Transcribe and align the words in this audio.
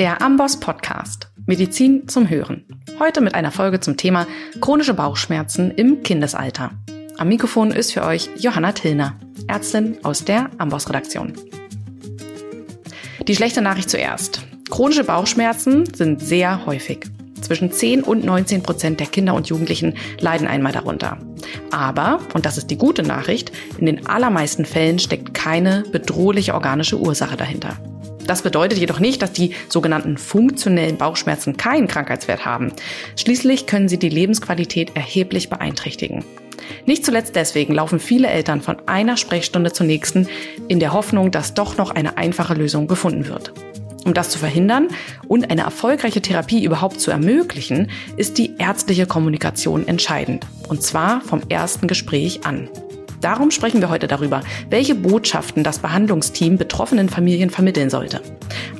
Der 0.00 0.22
Amboss 0.22 0.58
Podcast. 0.58 1.28
Medizin 1.44 2.08
zum 2.08 2.30
Hören. 2.30 2.64
Heute 2.98 3.20
mit 3.20 3.34
einer 3.34 3.50
Folge 3.50 3.80
zum 3.80 3.98
Thema 3.98 4.26
chronische 4.58 4.94
Bauchschmerzen 4.94 5.72
im 5.72 6.02
Kindesalter. 6.02 6.70
Am 7.18 7.28
Mikrofon 7.28 7.70
ist 7.70 7.92
für 7.92 8.04
euch 8.04 8.30
Johanna 8.38 8.72
Tillner, 8.72 9.20
Ärztin 9.46 9.98
aus 10.02 10.24
der 10.24 10.48
Amboss 10.56 10.88
Redaktion. 10.88 11.34
Die 13.28 13.36
schlechte 13.36 13.60
Nachricht 13.60 13.90
zuerst. 13.90 14.40
Chronische 14.70 15.04
Bauchschmerzen 15.04 15.84
sind 15.94 16.22
sehr 16.22 16.64
häufig. 16.64 17.04
Zwischen 17.42 17.70
10 17.70 18.02
und 18.02 18.24
19 18.24 18.62
Prozent 18.62 19.00
der 19.00 19.06
Kinder 19.06 19.34
und 19.34 19.48
Jugendlichen 19.48 19.98
leiden 20.18 20.48
einmal 20.48 20.72
darunter. 20.72 21.18
Aber, 21.72 22.20
und 22.32 22.46
das 22.46 22.56
ist 22.56 22.68
die 22.68 22.78
gute 22.78 23.02
Nachricht, 23.02 23.52
in 23.76 23.84
den 23.84 24.06
allermeisten 24.06 24.64
Fällen 24.64 24.98
steckt 24.98 25.34
keine 25.34 25.84
bedrohliche 25.92 26.54
organische 26.54 26.98
Ursache 26.98 27.36
dahinter. 27.36 27.76
Das 28.30 28.42
bedeutet 28.42 28.78
jedoch 28.78 29.00
nicht, 29.00 29.22
dass 29.22 29.32
die 29.32 29.56
sogenannten 29.68 30.16
funktionellen 30.16 30.96
Bauchschmerzen 30.96 31.56
keinen 31.56 31.88
Krankheitswert 31.88 32.44
haben. 32.44 32.70
Schließlich 33.16 33.66
können 33.66 33.88
sie 33.88 33.98
die 33.98 34.08
Lebensqualität 34.08 34.94
erheblich 34.94 35.50
beeinträchtigen. 35.50 36.24
Nicht 36.86 37.04
zuletzt 37.04 37.34
deswegen 37.34 37.74
laufen 37.74 37.98
viele 37.98 38.28
Eltern 38.28 38.60
von 38.60 38.76
einer 38.86 39.16
Sprechstunde 39.16 39.72
zur 39.72 39.86
nächsten 39.86 40.28
in 40.68 40.78
der 40.78 40.92
Hoffnung, 40.92 41.32
dass 41.32 41.54
doch 41.54 41.76
noch 41.76 41.90
eine 41.90 42.18
einfache 42.18 42.54
Lösung 42.54 42.86
gefunden 42.86 43.26
wird. 43.26 43.52
Um 44.04 44.14
das 44.14 44.30
zu 44.30 44.38
verhindern 44.38 44.86
und 45.26 45.50
eine 45.50 45.62
erfolgreiche 45.62 46.22
Therapie 46.22 46.62
überhaupt 46.62 47.00
zu 47.00 47.10
ermöglichen, 47.10 47.90
ist 48.16 48.38
die 48.38 48.54
ärztliche 48.58 49.06
Kommunikation 49.06 49.88
entscheidend. 49.88 50.46
Und 50.68 50.84
zwar 50.84 51.20
vom 51.20 51.42
ersten 51.48 51.88
Gespräch 51.88 52.46
an. 52.46 52.68
Darum 53.20 53.50
sprechen 53.50 53.80
wir 53.80 53.90
heute 53.90 54.08
darüber, 54.08 54.42
welche 54.70 54.94
Botschaften 54.94 55.62
das 55.62 55.78
Behandlungsteam 55.80 56.56
betroffenen 56.56 57.08
Familien 57.08 57.50
vermitteln 57.50 57.90
sollte. 57.90 58.22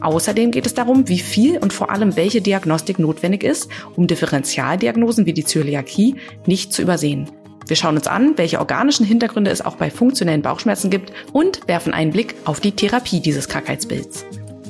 Außerdem 0.01 0.51
geht 0.51 0.67
es 0.67 0.75
darum, 0.75 1.09
wie 1.09 1.19
viel 1.19 1.59
und 1.59 1.73
vor 1.73 1.91
allem 1.91 2.17
welche 2.17 2.41
Diagnostik 2.41 2.99
notwendig 2.99 3.45
ist, 3.45 3.69
um 3.97 4.07
Differentialdiagnosen 4.07 5.27
wie 5.27 5.35
die 5.35 5.45
Zöliakie 5.45 6.17
nicht 6.47 6.73
zu 6.73 6.83
übersehen. 6.83 7.29
Wir 7.67 7.77
schauen 7.77 7.97
uns 7.97 8.09
an, 8.09 8.37
welche 8.37 8.59
organischen 8.59 9.07
Hintergründe 9.07 9.51
es 9.51 9.65
auch 9.65 9.77
bei 9.77 9.91
funktionellen 9.91 10.43
Bauchschmerzen 10.43 10.91
gibt 10.91 11.13
und 11.33 11.69
werfen 11.69 11.93
einen 11.93 12.11
Blick 12.11 12.35
auf 12.45 12.61
die 12.61 12.73
Therapie 12.73 13.21
dieses 13.21 13.47
Krankheitsbilds. 13.47 14.25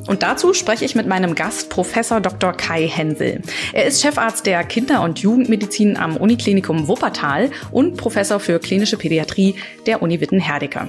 Und 0.07 0.23
dazu 0.23 0.55
spreche 0.55 0.85
ich 0.85 0.95
mit 0.95 1.07
meinem 1.07 1.35
Gast, 1.35 1.69
Professor 1.71 2.21
Dr. 2.21 2.53
Kai 2.53 2.89
Hensel. 2.89 3.43
Er 3.73 3.85
ist 3.85 4.03
Chefarzt 4.03 4.47
der 4.47 4.65
Kinder- 4.65 5.03
und 5.03 5.21
Jugendmedizin 5.21 5.97
am 5.97 6.17
Uniklinikum 6.17 6.89
Wuppertal 6.89 7.51
und 7.71 7.97
Professor 7.97 8.41
für 8.41 8.59
klinische 8.59 8.97
Pädiatrie 8.97 9.55
der 9.87 10.03
Uni 10.03 10.21
Witten-Herdecke. 10.21 10.89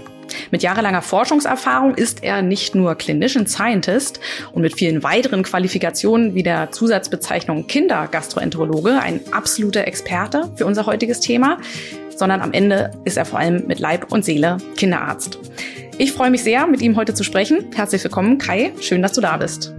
Mit 0.49 0.63
jahrelanger 0.63 1.01
Forschungserfahrung 1.01 1.95
ist 1.95 2.23
er 2.23 2.41
nicht 2.41 2.73
nur 2.73 2.95
Clinician 2.95 3.47
Scientist 3.47 4.19
und 4.53 4.61
mit 4.61 4.75
vielen 4.75 5.03
weiteren 5.03 5.43
Qualifikationen 5.43 6.35
wie 6.35 6.43
der 6.43 6.71
Zusatzbezeichnung 6.71 7.67
Kindergastroenterologe 7.67 8.99
ein 8.99 9.19
absoluter 9.31 9.85
Experte 9.87 10.49
für 10.55 10.65
unser 10.65 10.85
heutiges 10.85 11.19
Thema, 11.19 11.57
sondern 12.15 12.41
am 12.41 12.53
Ende 12.53 12.91
ist 13.03 13.17
er 13.17 13.25
vor 13.25 13.39
allem 13.39 13.67
mit 13.67 13.79
Leib 13.79 14.11
und 14.11 14.23
Seele 14.23 14.57
Kinderarzt. 14.77 15.39
Ich 16.01 16.13
freue 16.13 16.31
mich 16.31 16.41
sehr, 16.41 16.65
mit 16.65 16.81
ihm 16.81 16.95
heute 16.95 17.13
zu 17.13 17.23
sprechen. 17.23 17.71
Herzlich 17.75 18.03
willkommen, 18.03 18.39
Kai. 18.39 18.73
Schön, 18.81 19.03
dass 19.03 19.13
du 19.13 19.21
da 19.21 19.37
bist. 19.37 19.71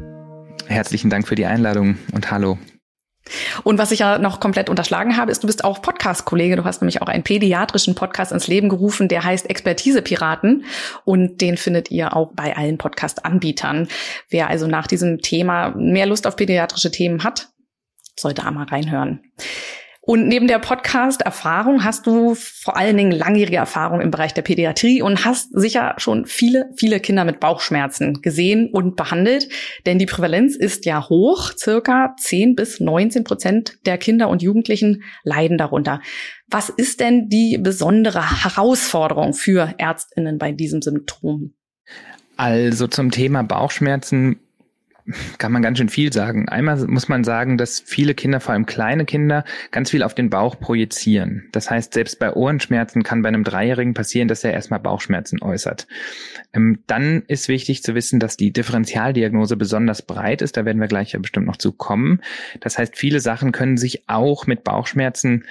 Herzlichen 0.69 1.11
Dank 1.11 1.27
für 1.27 1.35
die 1.35 1.47
Einladung 1.47 1.99
und 2.13 2.31
hallo. 2.31 2.59
Und 3.65 3.77
was 3.79 3.91
ich 3.91 3.99
ja 3.99 4.19
noch 4.19 4.39
komplett 4.39 4.71
unterschlagen 4.71 5.17
habe, 5.17 5.33
ist, 5.33 5.43
du 5.43 5.49
bist 5.49 5.65
auch 5.65 5.83
Podcast-Kollege. 5.83 6.55
Du 6.55 6.63
hast 6.63 6.81
nämlich 6.81 7.03
auch 7.03 7.09
einen 7.09 7.25
pädiatrischen 7.25 7.97
Podcast 7.97 8.31
ins 8.31 8.47
Leben 8.47 8.69
gerufen, 8.69 9.09
der 9.09 9.25
heißt 9.25 9.51
Expertise 9.51 10.01
Piraten. 10.01 10.65
Und 11.05 11.41
den 11.41 11.57
findet 11.57 11.91
ihr 11.91 12.15
auch 12.15 12.31
bei 12.37 12.57
allen 12.57 12.79
Podcast-Anbietern. 12.79 13.89
Wer 14.31 14.49
also 14.49 14.69
nach 14.69 14.87
diesem 14.87 15.23
Thema 15.23 15.71
mehr 15.71 16.07
Lust 16.07 16.29
auf 16.29 16.37
pädiatrische 16.37 16.93
Themen 16.93 17.25
hat, 17.25 17.49
sollte 18.17 18.47
einmal 18.47 18.67
reinhören. 18.67 19.25
Und 20.05 20.27
neben 20.27 20.49
der 20.49 20.59
Podcast-Erfahrung 20.59 21.85
hast 21.85 22.09
du 22.09 22.35
vor 22.35 22.77
allen 22.77 22.97
Dingen 22.97 23.13
langjährige 23.13 23.59
Erfahrung 23.59 24.01
im 24.01 24.11
Bereich 24.11 24.35
der 24.35 24.43
Pädiatrie 24.43 25.01
und 25.01 25.25
hast 25.25 25.51
sicher 25.53 25.95
schon 25.99 26.27
viele, 26.27 26.71
viele 26.77 26.99
Kinder 26.99 27.25
mit 27.25 27.39
Bauchschmerzen 27.39 28.21
gesehen 28.21 28.69
und 28.73 28.97
behandelt. 28.97 29.49
Denn 29.87 30.01
die 30.01 30.07
Prävalenz 30.07 30.57
ist 30.57 30.87
ja 30.87 31.09
hoch. 31.09 31.53
Circa 31.57 32.17
10 32.19 32.57
bis 32.57 32.81
19 32.81 33.23
Prozent 33.23 33.79
der 33.87 33.97
Kinder 33.97 34.29
und 34.29 34.43
Jugendlichen 34.43 35.05
leiden 35.23 35.57
darunter. 35.57 36.01
Was 36.49 36.69
ist 36.69 36.99
denn 36.99 37.29
die 37.29 37.57
besondere 37.59 38.43
Herausforderung 38.43 39.35
für 39.35 39.73
ÄrztInnen 39.79 40.37
bei 40.37 40.51
diesem 40.51 40.83
Symptom? 40.83 41.55
Also 42.37 42.89
zum 42.89 43.13
Thema 43.13 43.45
Bauchschmerzen 43.45 44.41
kann 45.39 45.53
man 45.53 45.63
ganz 45.63 45.79
schön 45.79 45.89
viel 45.89 46.13
sagen. 46.13 46.49
Einmal 46.49 46.77
muss 46.87 47.09
man 47.09 47.25
sagen, 47.25 47.59
dass 47.59 47.81
viele 47.81 48.15
Kinder, 48.15 48.41
vor 48.41 48.53
allem 48.53 48.67
kleine 48.67 49.05
Kinder, 49.05 49.45
ganz 49.71 49.91
viel 49.91 50.03
auf 50.03 50.15
den 50.15 50.31
Bauch 50.31 50.59
projizieren. 50.59 51.49
Das 51.53 51.71
heißt, 51.71 51.95
selbst 51.95 52.19
bei 52.19 52.33
Ohrenschmerzen 52.33 53.03
kann 53.03 53.23
bei 53.23 53.29
einem 53.29 53.45
Dreijährigen 53.45 53.95
passieren, 53.95 54.29
dass 54.29 54.45
er 54.45 54.53
erstmal 54.53 54.81
Bauchschmerzen 54.81 55.43
äußert. 55.43 55.87
Ähm, 56.53 56.79
dann 56.87 57.23
ist 57.27 57.49
wichtig 57.49 57.83
zu 57.83 57.95
wissen, 57.95 58.21
dass 58.21 58.37
die 58.37 58.53
Differentialdiagnose 58.53 59.57
besonders 59.57 60.03
breit 60.03 60.43
ist. 60.43 60.57
Da 60.57 60.65
werden 60.65 60.81
wir 60.81 60.89
gleich 60.89 61.13
ja 61.13 61.19
bestimmt 61.19 61.47
noch 61.47 61.57
zu 61.57 61.73
kommen. 61.73 62.21
Das 62.61 62.79
heißt, 62.79 62.97
viele 62.97 63.21
Sachen 63.21 63.53
können 63.53 63.77
sich 63.77 64.09
auch 64.09 64.47
mit 64.47 64.65
Bauchschmerzen 64.65 65.45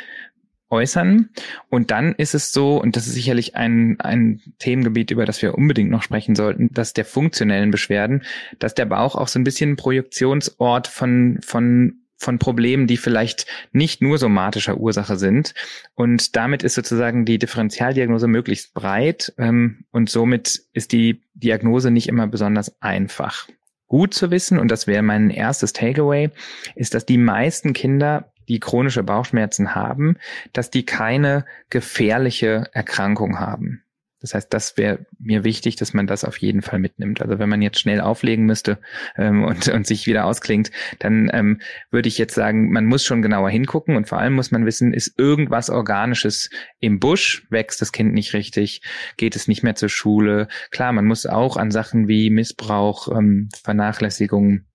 äußern. 0.71 1.29
Und 1.69 1.91
dann 1.91 2.13
ist 2.15 2.33
es 2.33 2.51
so, 2.51 2.77
und 2.77 2.95
das 2.95 3.07
ist 3.07 3.13
sicherlich 3.13 3.55
ein, 3.55 3.99
ein 3.99 4.41
Themengebiet, 4.59 5.11
über 5.11 5.25
das 5.25 5.41
wir 5.41 5.55
unbedingt 5.55 5.91
noch 5.91 6.03
sprechen 6.03 6.35
sollten, 6.35 6.69
dass 6.73 6.93
der 6.93 7.05
funktionellen 7.05 7.71
Beschwerden, 7.71 8.23
dass 8.59 8.73
der 8.73 8.85
Bauch 8.85 9.15
auch 9.15 9.27
so 9.27 9.39
ein 9.39 9.43
bisschen 9.43 9.75
Projektionsort 9.75 10.87
von, 10.87 11.39
von 11.43 11.97
von 12.21 12.37
Problemen, 12.37 12.87
die 12.87 12.97
vielleicht 12.97 13.47
nicht 13.71 14.01
nur 14.01 14.17
somatischer 14.17 14.77
Ursache 14.77 15.17
sind. 15.17 15.53
Und 15.95 16.35
damit 16.35 16.61
ist 16.61 16.75
sozusagen 16.75 17.25
die 17.25 17.39
Differentialdiagnose 17.39 18.27
möglichst 18.27 18.73
breit 18.73 19.33
ähm, 19.37 19.85
und 19.91 20.09
somit 20.09 20.61
ist 20.73 20.91
die 20.91 21.23
Diagnose 21.33 21.89
nicht 21.91 22.07
immer 22.07 22.27
besonders 22.27 22.79
einfach. 22.79 23.47
Gut 23.87 24.13
zu 24.13 24.31
wissen, 24.31 24.57
und 24.57 24.71
das 24.71 24.87
wäre 24.87 25.01
mein 25.01 25.31
erstes 25.31 25.73
Takeaway, 25.73 26.29
ist, 26.75 26.93
dass 26.93 27.05
die 27.05 27.17
meisten 27.17 27.73
Kinder 27.73 28.31
die 28.51 28.59
chronische 28.59 29.03
Bauchschmerzen 29.03 29.75
haben, 29.75 30.17
dass 30.51 30.69
die 30.69 30.85
keine 30.85 31.45
gefährliche 31.69 32.65
Erkrankung 32.73 33.39
haben. 33.39 33.83
Das 34.19 34.35
heißt, 34.35 34.53
das 34.53 34.77
wäre 34.77 34.99
mir 35.17 35.43
wichtig, 35.43 35.77
dass 35.77 35.95
man 35.95 36.05
das 36.05 36.23
auf 36.23 36.37
jeden 36.37 36.61
Fall 36.61 36.77
mitnimmt. 36.77 37.21
Also 37.23 37.39
wenn 37.39 37.49
man 37.49 37.61
jetzt 37.61 37.79
schnell 37.79 38.01
auflegen 38.01 38.45
müsste 38.45 38.77
ähm, 39.17 39.43
und, 39.43 39.67
und 39.69 39.87
sich 39.87 40.05
wieder 40.05 40.25
ausklingt, 40.25 40.69
dann 40.99 41.31
ähm, 41.33 41.59
würde 41.89 42.07
ich 42.07 42.19
jetzt 42.19 42.35
sagen, 42.35 42.71
man 42.71 42.85
muss 42.85 43.03
schon 43.03 43.23
genauer 43.23 43.49
hingucken 43.49 43.95
und 43.95 44.07
vor 44.07 44.19
allem 44.19 44.33
muss 44.33 44.51
man 44.51 44.65
wissen, 44.65 44.93
ist 44.93 45.17
irgendwas 45.17 45.71
Organisches 45.71 46.51
im 46.79 46.99
Busch, 46.99 47.47
wächst 47.49 47.81
das 47.81 47.91
Kind 47.91 48.13
nicht 48.13 48.33
richtig, 48.33 48.83
geht 49.17 49.35
es 49.35 49.47
nicht 49.47 49.63
mehr 49.63 49.75
zur 49.75 49.89
Schule. 49.89 50.49
Klar, 50.69 50.91
man 50.91 51.05
muss 51.05 51.25
auch 51.25 51.57
an 51.57 51.71
Sachen 51.71 52.07
wie 52.07 52.29
Missbrauch, 52.29 53.07
ähm, 53.07 53.49
Vernachlässigung, 53.63 54.65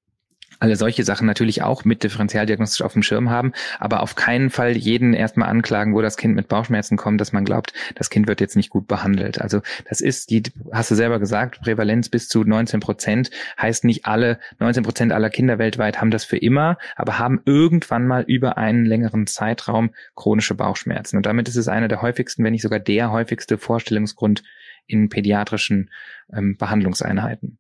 alle 0.61 0.77
solche 0.77 1.05
Sachen 1.05 1.27
natürlich 1.27 1.63
auch 1.63 1.85
mit 1.85 2.03
differentialdiagnostisch 2.03 2.83
auf 2.83 2.93
dem 2.93 3.03
Schirm 3.03 3.31
haben, 3.31 3.53
aber 3.79 4.03
auf 4.03 4.15
keinen 4.15 4.51
Fall 4.51 4.77
jeden 4.77 5.15
erstmal 5.15 5.49
anklagen, 5.49 5.95
wo 5.95 6.03
das 6.03 6.17
Kind 6.17 6.35
mit 6.35 6.49
Bauchschmerzen 6.49 6.97
kommt, 6.97 7.21
dass 7.21 7.33
man 7.33 7.45
glaubt, 7.45 7.73
das 7.95 8.11
Kind 8.11 8.27
wird 8.27 8.41
jetzt 8.41 8.57
nicht 8.57 8.71
gut 8.71 8.87
behandelt. 8.87 9.41
Also 9.41 9.61
das 9.89 10.01
ist, 10.01 10.31
die 10.31 10.43
hast 10.73 10.91
du 10.91 10.95
selber 10.95 11.19
gesagt, 11.19 11.61
Prävalenz 11.61 12.09
bis 12.09 12.29
zu 12.29 12.45
19 12.45 12.81
Prozent 12.81 13.31
heißt 13.61 13.85
nicht 13.85 14.07
alle, 14.07 14.39
19 14.59 14.83
Prozent 14.83 15.13
aller 15.13 15.31
Kinder 15.31 15.59
weltweit 15.59 16.01
haben 16.01 16.11
das 16.11 16.25
für 16.25 16.39
immer, 16.39 16.79
aber 16.97 17.19
haben 17.19 17.41
irgendwann 17.45 18.07
mal 18.07 18.25
über 18.27 18.59
einen 18.59 18.85
längeren 18.85 19.27
Zeitraum 19.27 19.91
chronische 20.15 20.55
Bauchschmerzen. 20.55 21.17
Und 21.17 21.27
damit 21.27 21.49
ist 21.49 21.57
es 21.57 21.69
einer 21.69 21.89
der 21.89 22.03
häufigsten, 22.03 22.45
wenn 22.45 22.53
nicht 22.53 22.63
sogar 22.63 22.81
der 22.81 23.11
häufigste 23.11 23.59
Vorstellungsgrund 23.59 24.43
in 24.87 25.09
pädiatrischen 25.09 25.91
ähm, 26.33 26.57
Behandlungseinheiten. 26.57 27.59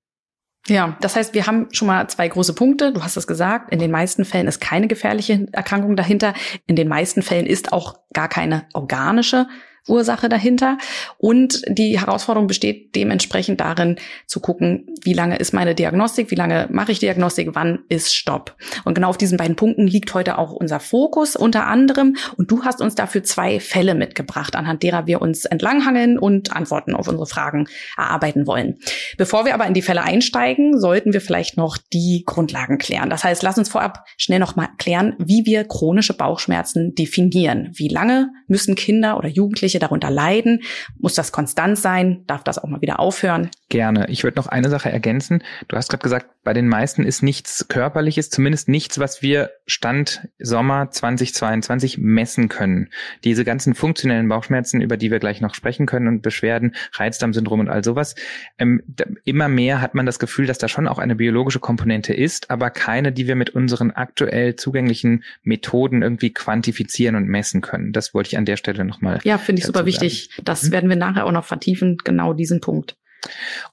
Ja, 0.68 0.96
das 1.00 1.14
heißt, 1.14 1.34
wir 1.34 1.46
haben 1.46 1.68
schon 1.70 1.86
mal 1.86 2.08
zwei 2.08 2.26
große 2.28 2.54
Punkte. 2.54 2.92
Du 2.92 3.02
hast 3.02 3.16
es 3.16 3.26
gesagt, 3.26 3.72
in 3.72 3.78
den 3.78 3.90
meisten 3.90 4.24
Fällen 4.24 4.48
ist 4.48 4.60
keine 4.60 4.88
gefährliche 4.88 5.46
Erkrankung 5.52 5.94
dahinter. 5.94 6.34
In 6.66 6.74
den 6.76 6.88
meisten 6.88 7.22
Fällen 7.22 7.46
ist 7.46 7.72
auch 7.72 8.00
gar 8.12 8.28
keine 8.28 8.66
organische 8.72 9.46
Ursache 9.88 10.28
dahinter. 10.28 10.78
Und 11.18 11.62
die 11.68 11.98
Herausforderung 12.00 12.46
besteht 12.46 12.94
dementsprechend 12.94 13.60
darin, 13.60 13.96
zu 14.26 14.40
gucken, 14.40 14.86
wie 15.02 15.12
lange 15.12 15.36
ist 15.36 15.52
meine 15.52 15.74
Diagnostik, 15.74 16.30
wie 16.30 16.36
lange 16.36 16.68
mache 16.70 16.92
ich 16.92 16.98
Diagnostik, 16.98 17.50
wann 17.52 17.80
ist 17.88 18.14
Stopp. 18.14 18.56
Und 18.84 18.94
genau 18.94 19.08
auf 19.08 19.18
diesen 19.18 19.38
beiden 19.38 19.56
Punkten 19.56 19.86
liegt 19.86 20.12
heute 20.14 20.38
auch 20.38 20.52
unser 20.52 20.80
Fokus 20.80 21.36
unter 21.36 21.66
anderem. 21.66 22.16
Und 22.36 22.50
du 22.50 22.64
hast 22.64 22.80
uns 22.80 22.94
dafür 22.94 23.22
zwei 23.22 23.60
Fälle 23.60 23.94
mitgebracht, 23.94 24.56
anhand 24.56 24.82
derer 24.82 25.06
wir 25.06 25.22
uns 25.22 25.44
entlanghangeln 25.44 26.18
und 26.18 26.54
Antworten 26.54 26.94
auf 26.94 27.08
unsere 27.08 27.26
Fragen 27.26 27.68
erarbeiten 27.96 28.46
wollen. 28.46 28.78
Bevor 29.16 29.44
wir 29.44 29.54
aber 29.54 29.66
in 29.66 29.74
die 29.74 29.82
Fälle 29.82 30.02
einsteigen, 30.02 30.78
sollten 30.80 31.12
wir 31.12 31.20
vielleicht 31.20 31.56
noch 31.56 31.78
die 31.92 32.24
Grundlagen 32.26 32.78
klären. 32.78 33.10
Das 33.10 33.24
heißt, 33.24 33.42
lass 33.42 33.58
uns 33.58 33.68
vorab 33.68 34.04
schnell 34.16 34.38
noch 34.38 34.56
mal 34.56 34.68
klären, 34.78 35.14
wie 35.18 35.46
wir 35.46 35.64
chronische 35.64 36.14
Bauchschmerzen 36.14 36.94
definieren. 36.94 37.70
Wie 37.74 37.88
lange 37.88 38.30
müssen 38.48 38.74
Kinder 38.74 39.16
oder 39.16 39.28
Jugendliche 39.28 39.75
welche 39.76 39.78
darunter 39.78 40.10
leiden? 40.10 40.62
Muss 40.98 41.14
das 41.14 41.32
konstant 41.32 41.78
sein? 41.78 42.24
Darf 42.26 42.42
das 42.42 42.58
auch 42.58 42.68
mal 42.68 42.80
wieder 42.80 42.98
aufhören? 42.98 43.50
Gerne. 43.68 44.06
Ich 44.08 44.24
würde 44.24 44.38
noch 44.38 44.46
eine 44.46 44.70
Sache 44.70 44.90
ergänzen. 44.90 45.42
Du 45.68 45.76
hast 45.76 45.90
gerade 45.90 46.02
gesagt, 46.02 46.26
bei 46.46 46.52
den 46.52 46.68
meisten 46.68 47.02
ist 47.02 47.24
nichts 47.24 47.66
Körperliches, 47.66 48.30
zumindest 48.30 48.68
nichts, 48.68 49.00
was 49.00 49.20
wir 49.20 49.50
Stand 49.66 50.28
Sommer 50.38 50.92
2022 50.92 51.98
messen 51.98 52.48
können. 52.48 52.90
Diese 53.24 53.44
ganzen 53.44 53.74
funktionellen 53.74 54.28
Bauchschmerzen, 54.28 54.80
über 54.80 54.96
die 54.96 55.10
wir 55.10 55.18
gleich 55.18 55.40
noch 55.40 55.56
sprechen 55.56 55.86
können 55.86 56.06
und 56.06 56.22
Beschwerden, 56.22 56.76
Reizdarmsyndrom 56.92 57.58
und 57.58 57.68
all 57.68 57.82
sowas, 57.82 58.14
ähm, 58.58 58.80
immer 59.24 59.48
mehr 59.48 59.80
hat 59.80 59.96
man 59.96 60.06
das 60.06 60.20
Gefühl, 60.20 60.46
dass 60.46 60.58
da 60.58 60.68
schon 60.68 60.86
auch 60.86 61.00
eine 61.00 61.16
biologische 61.16 61.58
Komponente 61.58 62.14
ist, 62.14 62.48
aber 62.48 62.70
keine, 62.70 63.10
die 63.10 63.26
wir 63.26 63.34
mit 63.34 63.50
unseren 63.50 63.90
aktuell 63.90 64.54
zugänglichen 64.54 65.24
Methoden 65.42 66.02
irgendwie 66.02 66.32
quantifizieren 66.32 67.16
und 67.16 67.26
messen 67.26 67.60
können. 67.60 67.92
Das 67.92 68.14
wollte 68.14 68.28
ich 68.28 68.38
an 68.38 68.44
der 68.44 68.56
Stelle 68.56 68.84
nochmal. 68.84 69.18
Ja, 69.24 69.38
finde 69.38 69.62
ich 69.62 69.66
super 69.66 69.84
wichtig. 69.84 70.30
Das 70.44 70.62
mhm. 70.62 70.70
werden 70.70 70.90
wir 70.90 70.96
nachher 70.96 71.26
auch 71.26 71.32
noch 71.32 71.44
vertiefen, 71.44 71.98
genau 72.04 72.34
diesen 72.34 72.60
Punkt. 72.60 72.96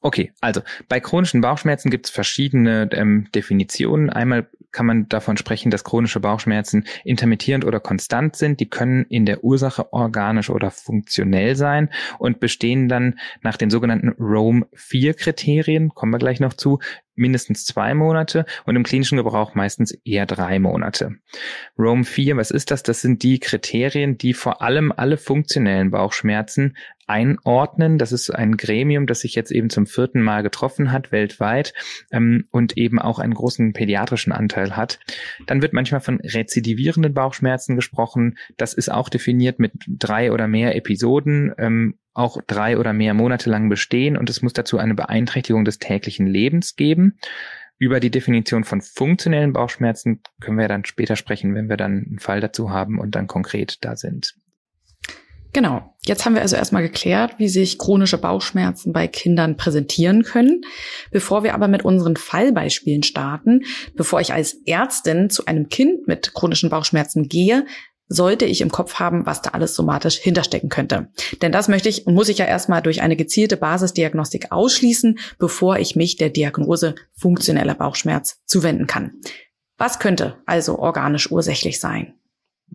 Okay, 0.02 0.32
also 0.42 0.62
bei 0.88 1.00
chronischen 1.00 1.42
Bauchschmerzen 1.42 1.90
gibt 1.90 2.08
es 2.08 2.12
verschiedene 2.12 2.90
ähm, 2.92 3.28
Definitionen. 3.34 4.10
Einmal 4.10 4.48
kann 4.74 4.86
man 4.86 5.08
davon 5.08 5.38
sprechen, 5.38 5.72
dass 5.72 5.86
chronische 5.86 6.20
Bauchschmerzen 6.20 6.86
intermittierend 7.06 7.64
oder 7.64 7.80
konstant 7.80 8.36
sind. 8.36 8.60
Die 8.60 8.70
können 8.70 9.06
in 9.06 9.26
der 9.26 9.44
Ursache 9.44 9.94
organisch 9.94 10.50
oder 10.50 10.72
funktionell 10.72 11.56
sein 11.56 11.90
und 12.18 12.40
bestehen 12.40 12.90
dann 12.90 13.20
nach 13.42 13.56
den 13.56 13.70
sogenannten 13.70 14.10
Rome-4-Kriterien, 14.20 15.90
kommen 15.90 16.12
wir 16.12 16.20
gleich 16.20 16.40
noch 16.40 16.54
zu, 16.54 16.80
mindestens 17.16 17.66
zwei 17.66 17.94
Monate 17.94 18.46
und 18.66 18.76
im 18.76 18.84
klinischen 18.84 19.18
Gebrauch 19.18 19.54
meistens 19.56 19.92
eher 20.04 20.26
drei 20.26 20.60
Monate. 20.60 21.18
Rome 21.78 22.04
4, 22.04 22.38
was 22.38 22.52
ist 22.52 22.72
das? 22.72 22.84
Das 22.84 23.02
sind 23.02 23.24
die 23.24 23.40
Kriterien, 23.40 24.18
die 24.18 24.34
vor 24.34 24.62
allem 24.62 24.92
alle 24.92 25.18
funktionellen 25.18 25.92
Bauchschmerzen 25.92 26.76
einordnen. 27.08 27.98
Das 27.98 28.12
ist 28.12 28.30
ein 28.30 28.58
Gremium, 28.58 29.08
das 29.08 29.22
sich 29.22 29.36
jetzt 29.36 29.52
eben 29.52 29.70
zum 29.70 29.86
vierten 29.86 30.22
Mal 30.22 30.44
getroffen 30.44 30.92
hat 30.92 31.12
weltweit 31.12 31.74
ähm, 32.12 32.46
und 32.52 32.78
eben 32.78 33.00
auch 33.00 33.20
einen 33.20 33.34
großen 33.34 33.74
pädiatrischen 33.74 34.34
Anteil 34.34 34.76
hat. 34.76 35.00
Dann 35.46 35.62
wird 35.62 35.74
manchmal 35.74 36.02
von 36.02 36.20
rezidivierenden 36.20 37.14
Bauchschmerzen 37.14 37.76
gesprochen. 37.76 38.38
Das 38.58 38.74
ist 38.74 38.92
auch 38.92 39.10
definiert 39.10 39.60
mit 39.60 39.74
drei 39.88 40.32
oder 40.32 40.48
mehr 40.48 40.76
Episoden 40.76 41.54
ähm, 41.58 41.96
auch 42.14 42.38
drei 42.46 42.78
oder 42.78 42.94
mehr 42.94 43.14
Monate 43.14 43.50
lang 43.50 43.70
bestehen 43.70 44.18
und 44.18 44.30
es 44.30 44.42
muss 44.42 44.54
dazu 44.54 44.78
eine 44.78 44.94
Beeinträchtigung 44.94 45.66
des 45.66 45.80
täglichen 45.80 46.28
Lebens 46.28 46.76
geben. 46.76 47.18
Über 47.80 48.00
die 48.00 48.12
Definition 48.12 48.64
von 48.64 48.82
funktionellen 48.82 49.52
Bauchschmerzen 49.52 50.22
können 50.40 50.58
wir 50.58 50.68
dann 50.68 50.86
später 50.86 51.16
sprechen, 51.16 51.56
wenn 51.56 51.70
wir 51.70 51.78
dann 51.78 52.06
einen 52.08 52.20
Fall 52.20 52.40
dazu 52.40 52.70
haben 52.70 53.00
und 53.00 53.16
dann 53.16 53.28
konkret 53.28 53.84
da 53.84 53.96
sind. 53.96 54.36
Genau. 55.54 55.96
Jetzt 56.06 56.26
haben 56.26 56.34
wir 56.34 56.42
also 56.42 56.56
erstmal 56.56 56.82
geklärt, 56.82 57.36
wie 57.38 57.48
sich 57.48 57.78
chronische 57.78 58.18
Bauchschmerzen 58.18 58.92
bei 58.92 59.08
Kindern 59.08 59.56
präsentieren 59.56 60.24
können. 60.24 60.62
Bevor 61.12 61.44
wir 61.44 61.54
aber 61.54 61.68
mit 61.68 61.86
unseren 61.86 62.18
Fallbeispielen 62.18 63.04
starten, 63.04 63.62
bevor 63.96 64.20
ich 64.20 64.34
als 64.34 64.58
Ärztin 64.66 65.30
zu 65.30 65.46
einem 65.46 65.70
Kind 65.70 66.08
mit 66.08 66.34
chronischen 66.34 66.72
Bauchschmerzen 66.72 67.30
gehe, 67.30 67.66
sollte 68.08 68.46
ich 68.46 68.62
im 68.62 68.72
Kopf 68.72 68.96
haben, 68.96 69.26
was 69.26 69.42
da 69.42 69.52
alles 69.52 69.76
somatisch 69.76 70.18
hinterstecken 70.18 70.70
könnte. 70.70 71.10
Denn 71.42 71.52
das 71.52 71.68
möchte 71.68 71.88
ich 71.88 72.06
und 72.06 72.16
muss 72.16 72.30
ich 72.30 72.40
ja 72.40 72.46
erstmal 72.46 72.82
durch 72.82 73.02
eine 73.02 73.16
gezielte 73.16 73.56
Basisdiagnostik 73.56 74.52
ausschließen, 74.52 75.20
bevor 75.40 75.78
ich 75.78 75.96
mich 75.96 76.18
der 76.18 76.30
Diagnose 76.30 76.96
funktioneller 77.14 77.76
Bauchschmerz 77.76 78.42
zuwenden 78.46 78.88
kann. 78.88 79.14
Was 79.78 80.00
könnte 80.00 80.38
also 80.46 80.80
organisch 80.80 81.32
ursächlich 81.32 81.80
sein? 81.80 82.14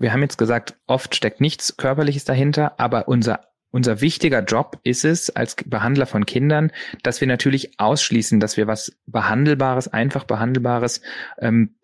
Wir 0.00 0.12
haben 0.12 0.22
jetzt 0.22 0.38
gesagt, 0.38 0.76
oft 0.86 1.14
steckt 1.14 1.40
nichts 1.40 1.76
Körperliches 1.76 2.24
dahinter, 2.24 2.78
aber 2.78 3.08
unser 3.08 3.48
unser 3.70 4.00
wichtiger 4.00 4.42
Job 4.42 4.80
ist 4.82 5.04
es 5.04 5.28
als 5.28 5.54
Behandler 5.54 6.06
von 6.06 6.24
Kindern, 6.24 6.72
dass 7.02 7.20
wir 7.20 7.28
natürlich 7.28 7.78
ausschließen, 7.78 8.40
dass 8.40 8.56
wir 8.56 8.66
was 8.66 8.96
behandelbares, 9.06 9.88
einfach 9.88 10.24
behandelbares, 10.24 11.02
ähm, 11.38 11.74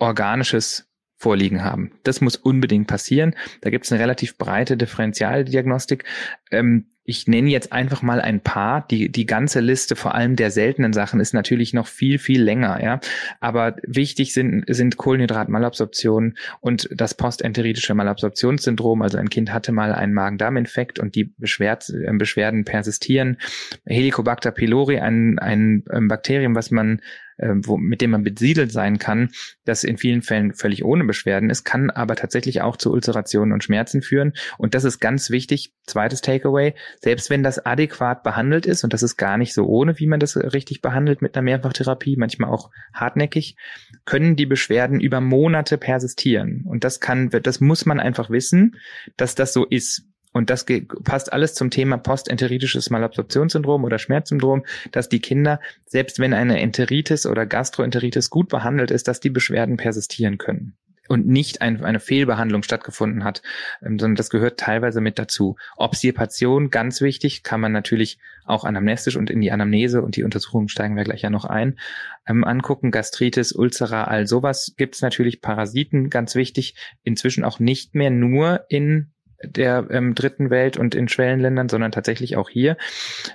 organisches 0.00 0.88
vorliegen 1.16 1.62
haben. 1.62 1.92
Das 2.02 2.20
muss 2.20 2.36
unbedingt 2.36 2.88
passieren. 2.88 3.36
Da 3.60 3.70
gibt 3.70 3.84
es 3.84 3.92
eine 3.92 4.00
relativ 4.00 4.36
breite 4.36 4.76
Differentialdiagnostik. 4.76 6.04
Ähm, 6.50 6.91
ich 7.04 7.26
nenne 7.26 7.50
jetzt 7.50 7.72
einfach 7.72 8.02
mal 8.02 8.20
ein 8.20 8.40
paar. 8.40 8.86
Die, 8.88 9.10
die 9.10 9.26
ganze 9.26 9.60
Liste, 9.60 9.96
vor 9.96 10.14
allem 10.14 10.36
der 10.36 10.50
seltenen 10.50 10.92
Sachen, 10.92 11.20
ist 11.20 11.34
natürlich 11.34 11.72
noch 11.74 11.86
viel, 11.88 12.18
viel 12.18 12.42
länger, 12.42 12.82
ja. 12.82 13.00
Aber 13.40 13.76
wichtig 13.82 14.32
sind, 14.32 14.64
sind 14.68 14.96
Kohlenhydratmalabsorption 14.96 16.34
und 16.60 16.88
das 16.92 17.14
postenteritische 17.14 17.94
Malabsorptionssyndrom. 17.94 19.02
Also 19.02 19.18
ein 19.18 19.30
Kind 19.30 19.52
hatte 19.52 19.72
mal 19.72 19.92
einen 19.92 20.14
Magen-Darm-Infekt 20.14 21.00
und 21.00 21.16
die 21.16 21.24
Beschwerd, 21.36 21.88
äh, 21.90 22.12
Beschwerden 22.12 22.64
persistieren. 22.64 23.38
Helicobacter 23.84 24.52
pylori, 24.52 25.00
ein, 25.00 25.38
ein, 25.40 25.84
ein 25.90 26.06
Bakterium, 26.06 26.54
was 26.54 26.70
man 26.70 27.00
äh, 27.42 27.54
wo, 27.56 27.76
mit 27.76 28.00
dem 28.00 28.10
man 28.10 28.22
besiedelt 28.22 28.72
sein 28.72 28.98
kann, 28.98 29.30
das 29.64 29.84
in 29.84 29.98
vielen 29.98 30.22
Fällen 30.22 30.54
völlig 30.54 30.84
ohne 30.84 31.04
Beschwerden 31.04 31.50
ist, 31.50 31.64
kann 31.64 31.90
aber 31.90 32.16
tatsächlich 32.16 32.62
auch 32.62 32.76
zu 32.76 32.92
Ulcerationen 32.92 33.52
und 33.52 33.64
Schmerzen 33.64 34.02
führen. 34.02 34.32
Und 34.58 34.74
das 34.74 34.84
ist 34.84 35.00
ganz 35.00 35.30
wichtig. 35.30 35.72
Zweites 35.84 36.20
Takeaway. 36.20 36.74
Selbst 37.00 37.28
wenn 37.28 37.42
das 37.42 37.64
adäquat 37.64 38.22
behandelt 38.22 38.66
ist, 38.66 38.84
und 38.84 38.92
das 38.92 39.02
ist 39.02 39.16
gar 39.16 39.36
nicht 39.36 39.52
so 39.52 39.66
ohne, 39.66 39.98
wie 39.98 40.06
man 40.06 40.20
das 40.20 40.36
richtig 40.36 40.80
behandelt 40.80 41.22
mit 41.22 41.36
einer 41.36 41.42
Mehrfachtherapie, 41.42 42.16
manchmal 42.16 42.50
auch 42.50 42.70
hartnäckig, 42.94 43.56
können 44.04 44.36
die 44.36 44.46
Beschwerden 44.46 45.00
über 45.00 45.20
Monate 45.20 45.78
persistieren. 45.78 46.62
Und 46.66 46.84
das 46.84 47.00
kann, 47.00 47.30
das 47.30 47.60
muss 47.60 47.84
man 47.84 47.98
einfach 48.00 48.30
wissen, 48.30 48.76
dass 49.16 49.34
das 49.34 49.52
so 49.52 49.64
ist. 49.64 50.04
Und 50.32 50.50
das 50.50 50.64
passt 51.04 51.32
alles 51.32 51.54
zum 51.54 51.70
Thema 51.70 51.98
postenteritisches 51.98 52.90
Malabsorptionssyndrom 52.90 53.84
oder 53.84 53.98
Schmerzsyndrom, 53.98 54.64
dass 54.90 55.08
die 55.08 55.20
Kinder, 55.20 55.60
selbst 55.84 56.18
wenn 56.18 56.32
eine 56.32 56.60
Enteritis 56.60 57.26
oder 57.26 57.46
Gastroenteritis 57.46 58.30
gut 58.30 58.48
behandelt 58.48 58.90
ist, 58.90 59.08
dass 59.08 59.20
die 59.20 59.30
Beschwerden 59.30 59.76
persistieren 59.76 60.38
können 60.38 60.74
und 61.08 61.26
nicht 61.26 61.60
ein, 61.60 61.84
eine 61.84 62.00
Fehlbehandlung 62.00 62.62
stattgefunden 62.62 63.24
hat, 63.24 63.42
ähm, 63.82 63.98
sondern 63.98 64.16
das 64.16 64.30
gehört 64.30 64.58
teilweise 64.58 65.00
mit 65.00 65.18
dazu. 65.18 65.56
Obstipation, 65.76 66.70
ganz 66.70 67.00
wichtig, 67.00 67.42
kann 67.42 67.60
man 67.60 67.72
natürlich 67.72 68.18
auch 68.44 68.64
anamnestisch 68.64 69.16
und 69.16 69.28
in 69.28 69.40
die 69.40 69.52
Anamnese 69.52 70.02
und 70.02 70.16
die 70.16 70.24
Untersuchung 70.24 70.68
steigen 70.68 70.96
wir 70.96 71.04
gleich 71.04 71.22
ja 71.22 71.30
noch 71.30 71.44
ein, 71.44 71.78
ähm, 72.26 72.44
angucken. 72.44 72.90
Gastritis, 72.90 73.52
Ulcera, 73.52 74.04
all 74.04 74.26
sowas 74.26 74.74
gibt's 74.76 75.02
natürlich. 75.02 75.40
Parasiten, 75.40 76.08
ganz 76.08 76.34
wichtig, 76.34 76.76
inzwischen 77.02 77.44
auch 77.44 77.58
nicht 77.58 77.94
mehr 77.94 78.10
nur 78.10 78.64
in 78.68 79.12
der 79.44 79.86
ähm, 79.90 80.14
dritten 80.14 80.50
Welt 80.50 80.76
und 80.76 80.94
in 80.94 81.08
Schwellenländern, 81.08 81.68
sondern 81.68 81.92
tatsächlich 81.92 82.36
auch 82.36 82.48
hier, 82.48 82.76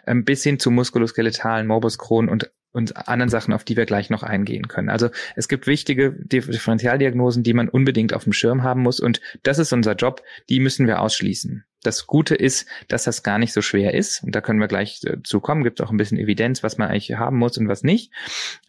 ähm, 0.06 0.26
bis 0.26 0.44
hin 0.44 0.60
zu 0.60 0.72
muskuloskeletalen 0.72 1.68
Morbus 1.68 1.98
Crohn 1.98 2.30
und 2.30 2.52
und 2.74 3.08
anderen 3.08 3.30
Sachen, 3.30 3.54
auf 3.54 3.64
die 3.64 3.76
wir 3.76 3.88
gleich 3.88 4.12
noch 4.12 4.22
eingehen 4.22 4.68
können. 4.68 4.90
Also 4.90 5.10
es 5.36 5.48
gibt 5.48 5.66
wichtige 5.66 6.12
Differentialdiagnosen, 6.12 7.42
die 7.42 7.54
man 7.54 7.70
unbedingt 7.70 8.14
auf 8.14 8.26
dem 8.26 8.34
Schirm 8.34 8.62
haben 8.62 8.84
muss 8.84 9.00
und 9.00 9.20
das 9.42 9.58
ist 9.58 9.74
unser 9.74 9.96
Job, 9.96 10.22
die 10.50 10.60
müssen 10.60 10.86
wir 10.86 11.02
ausschließen. 11.02 11.66
Das 11.82 12.06
Gute 12.06 12.36
ist, 12.36 12.68
dass 12.88 13.06
das 13.06 13.24
gar 13.24 13.40
nicht 13.40 13.54
so 13.54 13.62
schwer 13.62 13.96
ist 13.96 14.24
und 14.24 14.36
da 14.36 14.42
können 14.42 14.60
wir 14.60 14.68
gleich 14.68 15.02
äh, 15.06 15.18
zu 15.24 15.40
kommen, 15.40 15.64
gibt 15.64 15.82
auch 15.82 15.90
ein 15.90 15.98
bisschen 15.98 16.20
Evidenz, 16.20 16.62
was 16.62 16.78
man 16.78 16.90
eigentlich 16.90 17.18
haben 17.18 17.38
muss 17.38 17.58
und 17.58 17.68
was 17.68 17.84
nicht. 17.84 18.12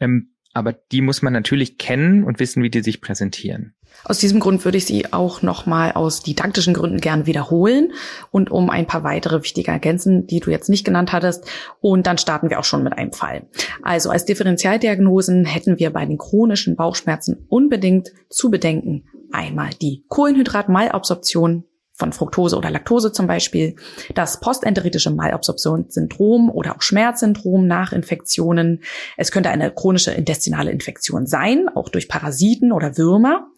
Ähm, 0.00 0.32
aber 0.54 0.72
die 0.72 1.02
muss 1.02 1.20
man 1.20 1.32
natürlich 1.32 1.76
kennen 1.76 2.24
und 2.24 2.40
wissen, 2.40 2.62
wie 2.62 2.70
die 2.70 2.82
sich 2.82 3.00
präsentieren. 3.00 3.74
Aus 4.04 4.18
diesem 4.18 4.40
Grund 4.40 4.64
würde 4.64 4.78
ich 4.78 4.86
sie 4.86 5.12
auch 5.12 5.42
nochmal 5.42 5.92
aus 5.92 6.22
didaktischen 6.22 6.74
Gründen 6.74 6.98
gern 6.98 7.26
wiederholen 7.26 7.92
und 8.30 8.50
um 8.50 8.70
ein 8.70 8.86
paar 8.86 9.04
weitere 9.04 9.42
wichtige 9.42 9.70
ergänzen, 9.70 10.26
die 10.26 10.40
du 10.40 10.50
jetzt 10.50 10.68
nicht 10.68 10.84
genannt 10.84 11.12
hattest. 11.12 11.46
Und 11.80 12.06
dann 12.06 12.18
starten 12.18 12.50
wir 12.50 12.58
auch 12.58 12.64
schon 12.64 12.84
mit 12.84 12.96
einem 12.96 13.12
Fall. 13.12 13.46
Also 13.82 14.10
als 14.10 14.24
Differentialdiagnosen 14.24 15.44
hätten 15.44 15.78
wir 15.78 15.90
bei 15.90 16.06
den 16.06 16.18
chronischen 16.18 16.76
Bauchschmerzen 16.76 17.46
unbedingt 17.48 18.12
zu 18.30 18.50
bedenken 18.50 19.04
einmal 19.32 19.70
die 19.80 20.04
Kohlenhydratmalabsorption 20.08 21.64
von 21.98 22.12
Fructose 22.12 22.56
oder 22.56 22.70
Laktose 22.70 23.12
zum 23.12 23.26
Beispiel, 23.26 23.74
das 24.14 24.40
postenteritische 24.40 25.10
Malabsorptionssyndrom 25.10 26.48
oder 26.48 26.76
auch 26.76 26.82
Schmerzsyndrom 26.82 27.66
nach 27.66 27.92
Infektionen. 27.92 28.82
Es 29.16 29.32
könnte 29.32 29.50
eine 29.50 29.72
chronische 29.72 30.12
intestinale 30.12 30.70
Infektion 30.70 31.26
sein, 31.26 31.68
auch 31.74 31.88
durch 31.88 32.08
Parasiten 32.08 32.72
oder 32.72 32.96
Würmer, 32.96 33.48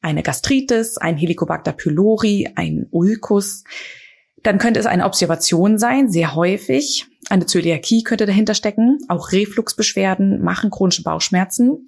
eine 0.00 0.22
Gastritis, 0.22 0.96
ein 0.98 1.16
Helicobacter 1.16 1.72
pylori, 1.72 2.48
ein 2.54 2.86
Ulkus. 2.90 3.64
Dann 4.42 4.58
könnte 4.58 4.80
es 4.80 4.86
eine 4.86 5.04
Observation 5.04 5.78
sein, 5.78 6.08
sehr 6.08 6.34
häufig. 6.34 7.06
Eine 7.28 7.46
Zöliakie 7.46 8.04
könnte 8.04 8.24
dahinter 8.24 8.54
stecken. 8.54 8.98
Auch 9.08 9.32
Refluxbeschwerden 9.32 10.42
machen 10.42 10.70
chronische 10.70 11.02
Bauchschmerzen. 11.02 11.86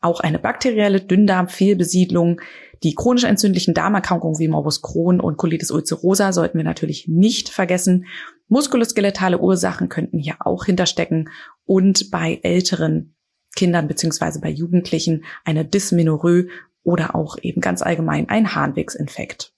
Auch 0.00 0.20
eine 0.20 0.38
bakterielle 0.38 1.00
Dünndarmfehlbesiedlung 1.00 2.40
die 2.84 2.94
chronisch 2.94 3.24
entzündlichen 3.24 3.74
Darmerkrankungen 3.74 4.38
wie 4.38 4.48
Morbus 4.48 4.82
Crohn 4.82 5.18
und 5.18 5.38
Colitis 5.38 5.70
ulcerosa 5.70 6.32
sollten 6.32 6.58
wir 6.58 6.64
natürlich 6.64 7.08
nicht 7.08 7.48
vergessen. 7.48 8.04
Muskuloskeletale 8.48 9.38
Ursachen 9.40 9.88
könnten 9.88 10.18
hier 10.18 10.36
auch 10.40 10.66
hinterstecken 10.66 11.30
und 11.64 12.10
bei 12.10 12.40
älteren 12.42 13.14
Kindern 13.56 13.88
beziehungsweise 13.88 14.40
bei 14.40 14.50
Jugendlichen 14.50 15.24
eine 15.44 15.64
Dysmenorrhoe 15.64 16.48
oder 16.82 17.14
auch 17.14 17.38
eben 17.40 17.60
ganz 17.60 17.80
allgemein 17.80 18.28
ein 18.28 18.54
Harnwegsinfekt. 18.54 19.52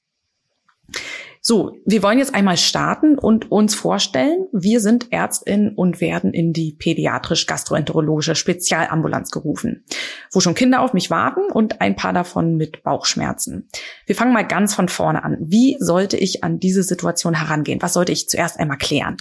So, 1.49 1.77
wir 1.85 2.03
wollen 2.03 2.19
jetzt 2.19 2.35
einmal 2.35 2.57
starten 2.57 3.17
und 3.17 3.53
uns 3.53 3.77
vorstellen, 3.77 4.49
wir 4.51 4.81
sind 4.81 5.13
Ärztin 5.13 5.75
und 5.77 6.01
werden 6.01 6.35
in 6.35 6.53
die 6.53 6.73
pädiatrisch-gastroenterologische 6.73 8.35
Spezialambulanz 8.35 9.31
gerufen, 9.31 9.85
wo 10.33 10.41
schon 10.41 10.57
Kinder 10.57 10.81
auf 10.81 10.93
mich 10.93 11.09
warten 11.09 11.53
und 11.53 11.81
ein 11.81 11.95
paar 11.95 12.13
davon 12.13 12.57
mit 12.57 12.83
Bauchschmerzen. 12.83 13.69
Wir 14.07 14.17
fangen 14.17 14.33
mal 14.33 14.43
ganz 14.45 14.75
von 14.75 14.89
vorne 14.89 15.23
an. 15.23 15.37
Wie 15.39 15.77
sollte 15.79 16.17
ich 16.17 16.43
an 16.43 16.59
diese 16.59 16.83
Situation 16.83 17.35
herangehen? 17.35 17.81
Was 17.81 17.93
sollte 17.93 18.11
ich 18.11 18.29
zuerst 18.29 18.59
einmal 18.59 18.79
klären? 18.79 19.17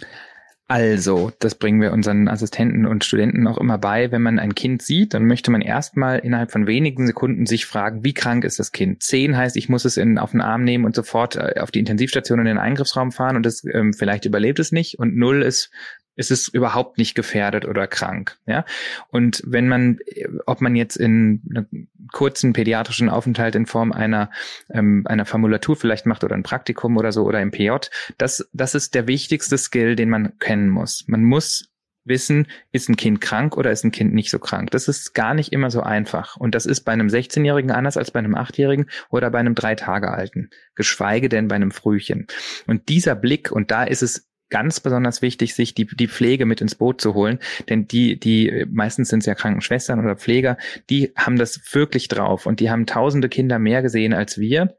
Also, 0.68 1.32
das 1.38 1.54
bringen 1.54 1.80
wir 1.80 1.92
unseren 1.92 2.28
Assistenten 2.28 2.88
und 2.88 3.06
Studenten 3.06 3.46
auch 3.46 3.60
immer 3.60 3.78
bei. 3.78 4.12
Wenn 4.12 4.24
man 4.24 4.40
ein 4.40 4.56
Kind 4.56 4.82
sieht, 4.82 5.14
dann 5.14 5.26
möchte 5.26 5.52
man 5.52 5.62
erstmal 5.62 6.18
innerhalb 6.18 6.52
von 6.52 6.66
wenigen 6.66 7.06
Sekunden 7.06 7.46
sich 7.46 7.68
fragen, 7.68 8.04
wie 8.04 8.16
krank 8.16 8.44
ist 8.44 8.58
das 8.58 8.72
Kind? 8.72 9.04
Zehn 9.04 9.38
heißt, 9.38 9.58
ich 9.58 9.70
muss 9.70 9.86
es 9.86 9.96
in, 9.96 10.18
auf 10.18 10.32
den 10.32 10.42
Arm 10.42 10.64
nehmen 10.64 10.86
und 10.86 10.96
sofort 10.96 11.36
äh, 11.36 11.60
auf 11.60 11.70
die 11.70 11.80
Intensivstation 11.80 12.40
in 12.40 12.46
den 12.46 12.58
Eingriffsraum 12.58 13.12
fahren 13.12 13.36
und 13.36 13.46
es 13.46 13.64
ähm, 13.64 13.94
vielleicht 13.94 14.26
überlebt 14.26 14.58
es 14.58 14.72
nicht. 14.72 14.98
Und 14.98 15.16
null 15.16 15.44
ist, 15.44 15.70
ist 16.16 16.32
es 16.32 16.48
überhaupt 16.48 16.98
nicht 16.98 17.16
gefährdet 17.16 17.66
oder 17.66 17.88
krank. 17.88 18.38
Ja? 18.46 18.66
Und 19.10 19.44
wenn 19.46 19.68
man, 19.68 20.00
ob 20.46 20.62
man 20.62 20.76
jetzt 20.76 20.96
in 20.96 21.42
einem 21.50 21.88
kurzen 22.12 22.54
pädiatrischen 22.54 23.10
Aufenthalt 23.10 23.56
in 23.56 23.66
Form 23.66 23.92
einer, 23.92 24.30
ähm, 24.70 25.04
einer 25.06 25.26
Formulatur 25.26 25.76
vielleicht 25.76 26.06
macht 26.06 26.24
oder 26.24 26.36
ein 26.36 26.44
Praktikum 26.44 26.98
oder 26.98 27.12
so 27.12 27.24
oder 27.24 27.42
im 27.42 27.52
PJ, 27.52 27.72
das, 28.18 28.50
das 28.54 28.76
ist 28.76 28.96
der 28.96 29.08
wichtigste 29.08 29.58
Skill, 29.58 29.96
den 29.96 30.10
man 30.10 30.38
kennen 30.40 30.70
muss. 30.70 31.06
Man 31.08 31.24
muss 31.24 31.72
wissen, 32.06 32.48
ist 32.72 32.88
ein 32.88 32.96
Kind 32.96 33.20
krank 33.20 33.58
oder 33.58 33.72
ist 33.72 33.84
ein 33.84 33.92
Kind 33.92 34.14
nicht 34.14 34.30
so 34.30 34.40
krank. 34.40 34.72
Das 34.72 34.88
ist 34.88 35.14
gar 35.14 35.34
nicht 35.34 35.52
immer 35.52 35.72
so 35.72 35.82
einfach. 35.82 36.38
Und 36.38 36.56
das 36.56 36.66
ist 36.66 36.82
bei 36.82 36.94
einem 36.94 37.08
16-Jährigen 37.08 37.72
anders 37.72 37.98
als 37.98 38.12
bei 38.12 38.20
einem 38.20 38.36
8-Jährigen 38.36 38.90
oder 39.10 39.30
bei 39.32 39.40
einem 39.40 39.56
drei 39.56 39.76
Tage 39.76 40.12
alten, 40.12 40.50
geschweige 40.76 41.30
denn 41.30 41.48
bei 41.48 41.56
einem 41.56 41.72
Frühchen. 41.72 42.28
Und 42.68 42.90
dieser 42.90 43.16
Blick, 43.16 43.52
und 43.52 43.72
da 43.72 43.84
ist 43.84 44.04
es 44.04 44.25
ganz 44.50 44.80
besonders 44.80 45.22
wichtig, 45.22 45.56
sich 45.56 45.74
die, 45.74 45.86
die 45.86 46.08
Pflege 46.08 46.46
mit 46.46 46.62
ins 46.62 46.76
Boot 46.76 47.02
zu 47.02 47.14
holen. 47.14 47.40
Denn 47.70 47.88
die, 47.88 48.20
die, 48.20 48.66
meistens 48.70 49.10
sind 49.10 49.20
es 49.20 49.26
ja 49.26 49.36
Krankenschwestern 49.36 50.00
oder 50.00 50.16
Pfleger, 50.16 50.58
die 50.90 51.12
haben 51.16 51.38
das 51.38 51.60
wirklich 51.74 52.08
drauf 52.08 52.46
und 52.46 52.60
die 52.60 52.70
haben 52.70 52.86
tausende 52.86 53.30
Kinder 53.30 53.60
mehr 53.60 53.82
gesehen 53.82 54.14
als 54.14 54.38
wir. 54.38 54.78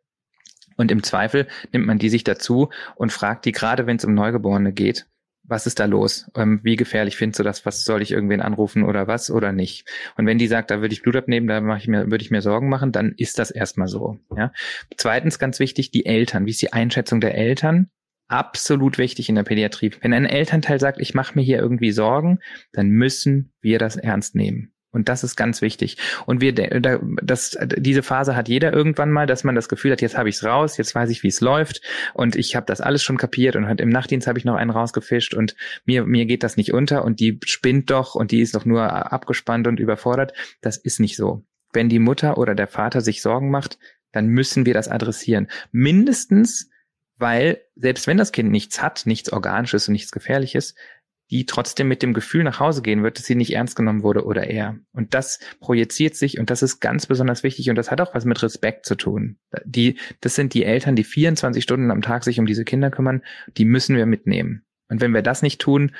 Und 0.77 0.91
im 0.91 1.03
Zweifel 1.03 1.47
nimmt 1.73 1.87
man 1.87 1.99
die 1.99 2.11
sich 2.11 2.25
dazu 2.25 2.71
und 2.97 3.11
fragt 3.13 3.47
die, 3.47 3.53
gerade 3.53 3.87
wenn 3.87 3.97
es 3.97 4.05
um 4.05 4.15
Neugeborene 4.15 4.73
geht, 4.73 5.07
was 5.49 5.67
ist 5.67 5.79
da 5.79 5.85
los? 5.85 6.31
Ähm, 6.35 6.61
wie 6.63 6.77
gefährlich 6.77 7.17
findest 7.17 7.39
du 7.39 7.45
das? 7.45 7.65
Was 7.65 7.85
soll 7.85 8.03
ich 8.03 8.11
irgendwen 8.11 8.41
anrufen 8.41 8.83
oder 8.83 9.07
was 9.07 9.31
oder 9.31 9.53
nicht? 9.53 9.89
Und 10.17 10.27
wenn 10.27 10.39
die 10.39 10.49
sagt, 10.49 10.71
da 10.71 10.81
würde 10.81 10.93
ich 10.93 11.03
Blut 11.03 11.17
abnehmen, 11.17 11.47
da 11.47 11.63
würde 11.63 12.23
ich 12.23 12.31
mir 12.31 12.43
Sorgen 12.43 12.69
machen, 12.69 12.93
dann 12.93 13.15
ist 13.17 13.39
das 13.39 13.51
erstmal 13.51 13.89
so. 13.89 14.19
Ja. 14.37 14.53
Zweitens 14.97 15.39
ganz 15.39 15.61
wichtig, 15.61 15.91
die 15.91 16.05
Eltern. 16.07 16.47
Wie 16.47 16.51
ist 16.51 16.63
die 16.63 16.73
Einschätzung 16.73 17.21
der 17.21 17.37
Eltern? 17.37 17.91
Absolut 18.29 18.99
wichtig 18.99 19.29
in 19.29 19.35
der 19.35 19.45
Pädiatrie. 19.45 19.93
Wenn 20.01 20.13
ein 20.13 20.27
Elternteil 20.27 20.81
sagt, 20.81 21.01
ich 21.01 21.15
mache 21.15 21.35
mir 21.35 21.43
hier 21.43 21.59
irgendwie 21.59 21.93
Sorgen, 21.93 22.41
dann 22.73 22.89
müssen 22.89 23.53
wir 23.61 23.79
das 23.79 23.97
ernst 23.97 24.35
nehmen. 24.35 24.73
Und 24.97 25.11
das 25.11 25.25
ist 25.25 25.37
ganz 25.37 25.61
wichtig. 25.61 25.99
Und 26.25 26.41
wir, 26.41 26.55
das, 26.55 27.59
diese 27.77 28.03
Phase 28.03 28.35
hat 28.35 28.49
jeder 28.49 28.73
irgendwann 28.73 29.11
mal, 29.11 29.27
dass 29.27 29.45
man 29.45 29.55
das 29.55 29.69
Gefühl 29.69 29.93
hat, 29.93 30.01
jetzt 30.01 30.17
habe 30.17 30.31
ich 30.31 30.37
es 30.37 30.45
raus, 30.45 30.79
jetzt 30.79 30.95
weiß 30.95 31.11
ich, 31.11 31.23
wie 31.23 31.29
es 31.29 31.43
läuft 31.43 31.83
und 32.15 32.35
ich 32.35 32.57
habe 32.57 32.65
das 32.65 32.81
alles 32.81 33.03
schon 33.03 33.19
kapiert 33.19 33.57
und 33.57 33.79
im 33.79 33.91
Nachtdienst 33.91 34.27
habe 34.27 34.39
ich 34.39 34.47
noch 34.47 34.55
einen 34.55 34.71
rausgefischt 34.71 35.35
und 35.35 35.55
mir, 35.85 36.07
mir 36.07 36.25
geht 36.25 36.43
das 36.43 36.57
nicht 36.57 36.73
unter 36.73 37.05
und 37.05 37.21
die 37.21 37.39
spinnt 37.45 37.91
doch 37.91 38.15
und 38.15 38.31
die 38.31 38.41
ist 38.41 38.55
doch 38.55 38.65
nur 38.65 39.13
abgespannt 39.13 39.67
und 39.67 39.81
überfordert. 39.81 40.33
Das 40.63 40.79
ist 40.79 40.99
nicht 40.99 41.17
so. 41.17 41.45
Wenn 41.75 41.91
die 41.91 41.99
Mutter 41.99 42.39
oder 42.39 42.55
der 42.55 42.67
Vater 42.67 43.03
sich 43.03 43.21
Sorgen 43.21 43.51
macht, 43.51 43.79
dann 44.13 44.29
müssen 44.29 44.65
wir 44.65 44.73
das 44.73 44.89
adressieren. 44.89 45.49
Mindestens 45.73 46.71
weil 47.19 47.63
selbst 47.75 48.07
wenn 48.07 48.17
das 48.17 48.33
Kind 48.33 48.51
nichts 48.51 48.83
hat, 48.83 49.07
nichts 49.07 49.33
Organisches 49.33 49.89
und 49.89 49.93
nichts 49.93 50.13
Gefährliches, 50.13 50.75
die 51.31 51.47
trotzdem 51.47 51.89
mit 51.89 52.03
dem 52.03 52.15
Gefühl 52.15 52.45
nach 52.45 52.61
Hause 52.61 52.83
gehen 52.83 53.03
wird, 53.03 53.19
dass 53.19 53.27
sie 53.27 53.35
nicht 53.35 53.53
ernst 53.53 53.75
genommen 53.75 54.03
wurde 54.03 54.25
oder 54.25 54.47
er. 54.49 54.79
Und 54.93 55.13
das 55.15 55.41
projiziert 55.61 56.15
sich 56.15 56.39
und 56.39 56.51
das 56.51 56.63
ist 56.63 56.81
ganz 56.81 57.07
besonders 57.07 57.43
wichtig 57.43 57.69
und 57.69 57.77
das 57.77 57.91
hat 57.91 58.01
auch 58.01 58.15
was 58.15 58.25
mit 58.25 58.43
Respekt 58.43 58.87
zu 58.87 58.95
tun. 58.95 59.39
Die, 59.65 59.99
das 60.21 60.37
sind 60.37 60.55
die 60.55 60.65
Eltern, 60.65 60.95
die 60.95 61.05
24 61.05 61.63
Stunden 61.63 61.91
am 61.91 62.03
Tag 62.03 62.23
sich 62.23 62.39
um 62.39 62.47
diese 62.47 62.65
Kinder 62.65 62.91
kümmern, 62.91 63.23
die 63.57 63.65
müssen 63.65 63.97
wir 63.97 64.07
mitnehmen. 64.07 64.65
Und 64.89 65.01
wenn 65.01 65.15
wir 65.15 65.23
das 65.23 65.43
nicht 65.43 65.61
tun, 65.61 65.93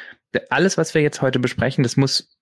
alles, 0.51 0.79
was 0.79 0.95
wir 0.95 1.03
jetzt 1.03 1.23
heute 1.23 1.41
besprechen, 1.41 1.83
das 1.83 1.97
muss 1.97 2.36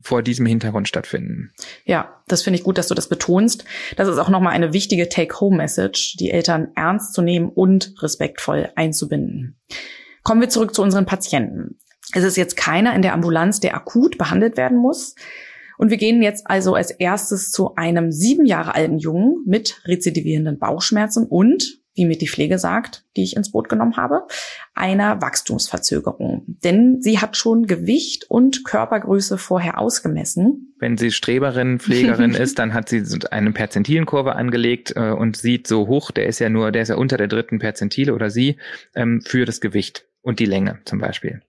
vor 0.00 0.22
diesem 0.22 0.46
Hintergrund 0.46 0.88
stattfinden. 0.88 1.52
Ja, 1.84 2.22
das 2.28 2.42
finde 2.42 2.58
ich 2.58 2.64
gut, 2.64 2.78
dass 2.78 2.88
du 2.88 2.94
das 2.94 3.08
betonst. 3.08 3.64
Das 3.96 4.08
ist 4.08 4.18
auch 4.18 4.28
nochmal 4.28 4.52
eine 4.52 4.72
wichtige 4.72 5.08
Take-Home-Message, 5.08 6.16
die 6.18 6.30
Eltern 6.30 6.68
ernst 6.74 7.14
zu 7.14 7.22
nehmen 7.22 7.48
und 7.48 7.94
respektvoll 8.02 8.70
einzubinden. 8.76 9.58
Kommen 10.22 10.40
wir 10.40 10.48
zurück 10.48 10.74
zu 10.74 10.82
unseren 10.82 11.06
Patienten. 11.06 11.78
Es 12.14 12.24
ist 12.24 12.36
jetzt 12.36 12.56
keiner 12.56 12.94
in 12.94 13.02
der 13.02 13.14
Ambulanz, 13.14 13.60
der 13.60 13.74
akut 13.74 14.18
behandelt 14.18 14.56
werden 14.56 14.78
muss. 14.78 15.14
Und 15.78 15.90
wir 15.90 15.96
gehen 15.98 16.22
jetzt 16.22 16.46
also 16.46 16.74
als 16.74 16.90
erstes 16.90 17.50
zu 17.50 17.74
einem 17.74 18.10
sieben 18.12 18.46
Jahre 18.46 18.74
alten 18.74 18.98
Jungen 18.98 19.42
mit 19.46 19.82
rezidivierenden 19.84 20.58
Bauchschmerzen 20.58 21.26
und 21.26 21.80
wie 21.96 22.06
mir 22.06 22.16
die 22.16 22.28
Pflege 22.28 22.58
sagt, 22.58 23.04
die 23.16 23.24
ich 23.24 23.36
ins 23.36 23.50
Boot 23.50 23.68
genommen 23.68 23.96
habe, 23.96 24.26
einer 24.74 25.20
Wachstumsverzögerung. 25.20 26.44
Denn 26.46 27.00
sie 27.00 27.18
hat 27.18 27.36
schon 27.36 27.66
Gewicht 27.66 28.30
und 28.30 28.64
Körpergröße 28.64 29.38
vorher 29.38 29.78
ausgemessen. 29.78 30.74
Wenn 30.78 30.98
sie 30.98 31.10
Streberin, 31.10 31.80
Pflegerin 31.80 32.30
ist, 32.34 32.58
dann 32.58 32.74
hat 32.74 32.88
sie 32.88 33.02
eine 33.30 33.50
Perzentilenkurve 33.52 34.36
angelegt 34.36 34.92
äh, 34.94 35.10
und 35.10 35.36
sieht 35.36 35.66
so 35.66 35.88
hoch, 35.88 36.10
der 36.10 36.26
ist 36.26 36.38
ja 36.38 36.50
nur, 36.50 36.70
der 36.70 36.82
ist 36.82 36.88
ja 36.88 36.96
unter 36.96 37.16
der 37.16 37.28
dritten 37.28 37.58
Perzentile 37.58 38.14
oder 38.14 38.30
sie, 38.30 38.58
ähm, 38.94 39.22
für 39.22 39.44
das 39.46 39.60
Gewicht 39.60 40.06
und 40.20 40.38
die 40.38 40.46
Länge 40.46 40.78
zum 40.84 40.98
Beispiel. 40.98 41.40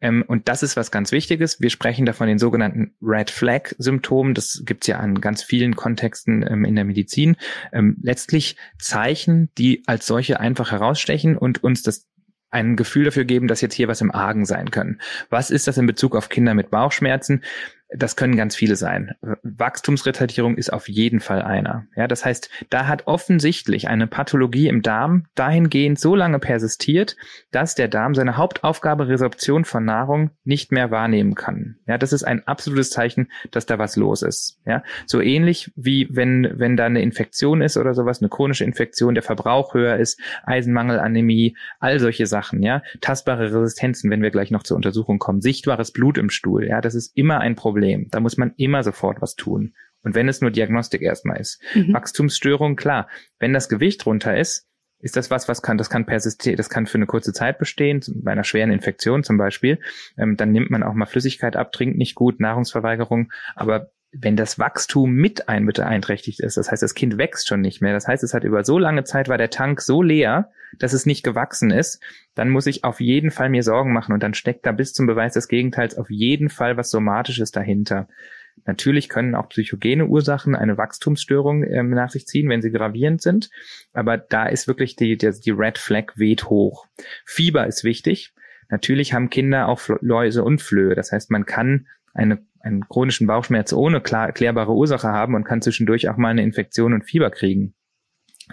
Ähm, 0.00 0.24
und 0.26 0.48
das 0.48 0.62
ist 0.62 0.76
was 0.76 0.90
ganz 0.90 1.12
Wichtiges. 1.12 1.60
Wir 1.60 1.70
sprechen 1.70 2.06
da 2.06 2.12
von 2.12 2.26
den 2.26 2.38
sogenannten 2.38 2.94
Red 3.02 3.30
Flag 3.30 3.74
Symptomen. 3.78 4.34
Das 4.34 4.62
gibt's 4.64 4.86
ja 4.86 4.98
an 4.98 5.20
ganz 5.20 5.42
vielen 5.42 5.76
Kontexten 5.76 6.44
ähm, 6.48 6.64
in 6.64 6.74
der 6.74 6.84
Medizin. 6.84 7.36
Ähm, 7.72 7.96
letztlich 8.02 8.56
Zeichen, 8.78 9.50
die 9.58 9.82
als 9.86 10.06
solche 10.06 10.40
einfach 10.40 10.72
herausstechen 10.72 11.36
und 11.36 11.62
uns 11.62 11.82
das 11.82 12.06
ein 12.50 12.76
Gefühl 12.76 13.04
dafür 13.04 13.24
geben, 13.24 13.46
dass 13.46 13.60
jetzt 13.60 13.74
hier 13.74 13.88
was 13.88 14.00
im 14.00 14.10
Argen 14.10 14.44
sein 14.44 14.70
können. 14.70 15.00
Was 15.28 15.50
ist 15.50 15.68
das 15.68 15.78
in 15.78 15.86
Bezug 15.86 16.16
auf 16.16 16.28
Kinder 16.28 16.54
mit 16.54 16.70
Bauchschmerzen? 16.70 17.44
Das 17.92 18.14
können 18.14 18.36
ganz 18.36 18.54
viele 18.54 18.76
sein. 18.76 19.14
Wachstumsretardierung 19.42 20.56
ist 20.56 20.72
auf 20.72 20.88
jeden 20.88 21.18
Fall 21.18 21.42
einer. 21.42 21.86
Ja, 21.96 22.06
das 22.06 22.24
heißt, 22.24 22.48
da 22.70 22.86
hat 22.86 23.06
offensichtlich 23.06 23.88
eine 23.88 24.06
Pathologie 24.06 24.68
im 24.68 24.82
Darm 24.82 25.26
dahingehend 25.34 25.98
so 25.98 26.14
lange 26.14 26.38
persistiert, 26.38 27.16
dass 27.50 27.74
der 27.74 27.88
Darm 27.88 28.14
seine 28.14 28.36
Hauptaufgabe 28.36 29.08
Resorption 29.08 29.64
von 29.64 29.84
Nahrung 29.84 30.30
nicht 30.44 30.70
mehr 30.70 30.92
wahrnehmen 30.92 31.34
kann. 31.34 31.76
Ja, 31.88 31.98
das 31.98 32.12
ist 32.12 32.22
ein 32.22 32.46
absolutes 32.46 32.90
Zeichen, 32.90 33.28
dass 33.50 33.66
da 33.66 33.78
was 33.78 33.96
los 33.96 34.22
ist. 34.22 34.60
Ja, 34.64 34.84
so 35.06 35.20
ähnlich 35.20 35.72
wie 35.74 36.08
wenn, 36.10 36.48
wenn 36.54 36.76
da 36.76 36.86
eine 36.86 37.02
Infektion 37.02 37.60
ist 37.60 37.76
oder 37.76 37.94
sowas, 37.94 38.20
eine 38.20 38.28
chronische 38.28 38.64
Infektion, 38.64 39.14
der 39.14 39.24
Verbrauch 39.24 39.74
höher 39.74 39.96
ist, 39.96 40.20
Eisenmangel, 40.44 41.00
Anämie, 41.00 41.56
all 41.80 41.98
solche 41.98 42.26
Sachen. 42.26 42.62
Ja, 42.62 42.82
tastbare 43.00 43.52
Resistenzen, 43.52 44.10
wenn 44.10 44.22
wir 44.22 44.30
gleich 44.30 44.52
noch 44.52 44.62
zur 44.62 44.76
Untersuchung 44.76 45.18
kommen, 45.18 45.40
sichtbares 45.40 45.90
Blut 45.90 46.18
im 46.18 46.30
Stuhl. 46.30 46.68
Ja, 46.68 46.80
das 46.80 46.94
ist 46.94 47.16
immer 47.16 47.40
ein 47.40 47.56
Problem. 47.56 47.79
Problem. 47.80 48.08
Da 48.10 48.20
muss 48.20 48.36
man 48.36 48.52
immer 48.56 48.82
sofort 48.82 49.22
was 49.22 49.36
tun. 49.36 49.74
Und 50.02 50.14
wenn 50.14 50.28
es 50.28 50.40
nur 50.40 50.50
Diagnostik 50.50 51.02
erstmal 51.02 51.40
ist. 51.40 51.62
Mhm. 51.74 51.94
Wachstumsstörung, 51.94 52.76
klar. 52.76 53.08
Wenn 53.38 53.52
das 53.52 53.68
Gewicht 53.68 54.04
runter 54.06 54.36
ist, 54.36 54.66
ist 54.98 55.16
das 55.16 55.30
was, 55.30 55.48
was 55.48 55.62
kann, 55.62 55.78
das 55.78 55.88
kann 55.88 56.04
persistieren, 56.04 56.58
das 56.58 56.68
kann 56.68 56.86
für 56.86 56.98
eine 56.98 57.06
kurze 57.06 57.32
Zeit 57.32 57.58
bestehen, 57.58 58.02
bei 58.22 58.32
einer 58.32 58.44
schweren 58.44 58.70
Infektion 58.70 59.24
zum 59.24 59.38
Beispiel. 59.38 59.78
Ähm, 60.18 60.36
dann 60.36 60.52
nimmt 60.52 60.70
man 60.70 60.82
auch 60.82 60.92
mal 60.92 61.06
Flüssigkeit 61.06 61.56
ab, 61.56 61.72
trinkt 61.72 61.96
nicht 61.96 62.14
gut, 62.14 62.38
Nahrungsverweigerung. 62.38 63.32
Aber 63.54 63.90
wenn 64.12 64.36
das 64.36 64.58
Wachstum 64.58 65.12
mit 65.12 65.48
ein 65.48 65.66
beeinträchtigt 65.66 66.40
ist, 66.40 66.56
das 66.56 66.70
heißt, 66.70 66.82
das 66.82 66.94
Kind 66.94 67.16
wächst 67.16 67.46
schon 67.46 67.60
nicht 67.60 67.80
mehr, 67.80 67.92
das 67.92 68.08
heißt, 68.08 68.24
es 68.24 68.34
hat 68.34 68.44
über 68.44 68.64
so 68.64 68.78
lange 68.78 69.04
Zeit 69.04 69.28
war 69.28 69.38
der 69.38 69.50
Tank 69.50 69.80
so 69.80 70.02
leer, 70.02 70.50
dass 70.78 70.92
es 70.92 71.06
nicht 71.06 71.22
gewachsen 71.22 71.70
ist, 71.70 72.02
dann 72.34 72.50
muss 72.50 72.66
ich 72.66 72.82
auf 72.84 73.00
jeden 73.00 73.30
Fall 73.30 73.50
mir 73.50 73.62
Sorgen 73.62 73.92
machen 73.92 74.12
und 74.12 74.22
dann 74.22 74.34
steckt 74.34 74.66
da 74.66 74.72
bis 74.72 74.92
zum 74.92 75.06
Beweis 75.06 75.34
des 75.34 75.48
Gegenteils 75.48 75.96
auf 75.96 76.10
jeden 76.10 76.48
Fall 76.48 76.76
was 76.76 76.90
Somatisches 76.90 77.52
dahinter. 77.52 78.08
Natürlich 78.66 79.08
können 79.08 79.34
auch 79.34 79.48
psychogene 79.48 80.06
Ursachen 80.06 80.54
eine 80.54 80.76
Wachstumsstörung 80.76 81.64
ähm, 81.64 81.90
nach 81.90 82.10
sich 82.10 82.26
ziehen, 82.26 82.48
wenn 82.48 82.62
sie 82.62 82.72
gravierend 82.72 83.22
sind, 83.22 83.50
aber 83.92 84.18
da 84.18 84.46
ist 84.46 84.66
wirklich 84.66 84.96
die, 84.96 85.16
die, 85.16 85.30
die 85.30 85.50
Red 85.52 85.78
Flag 85.78 86.16
weht 86.16 86.50
hoch. 86.50 86.86
Fieber 87.24 87.66
ist 87.66 87.84
wichtig. 87.84 88.34
Natürlich 88.68 89.12
haben 89.12 89.30
Kinder 89.30 89.68
auch 89.68 89.80
Läuse 90.00 90.44
und 90.44 90.62
Flöhe. 90.62 90.94
Das 90.94 91.10
heißt, 91.10 91.30
man 91.30 91.46
kann 91.46 91.86
eine 92.12 92.38
einen 92.60 92.88
chronischen 92.88 93.26
Bauchschmerz 93.26 93.72
ohne 93.72 94.00
klar 94.00 94.26
erklärbare 94.26 94.72
Ursache 94.72 95.08
haben 95.08 95.34
und 95.34 95.44
kann 95.44 95.62
zwischendurch 95.62 96.08
auch 96.08 96.16
mal 96.16 96.28
eine 96.28 96.42
Infektion 96.42 96.92
und 96.92 97.04
Fieber 97.04 97.30
kriegen. 97.30 97.74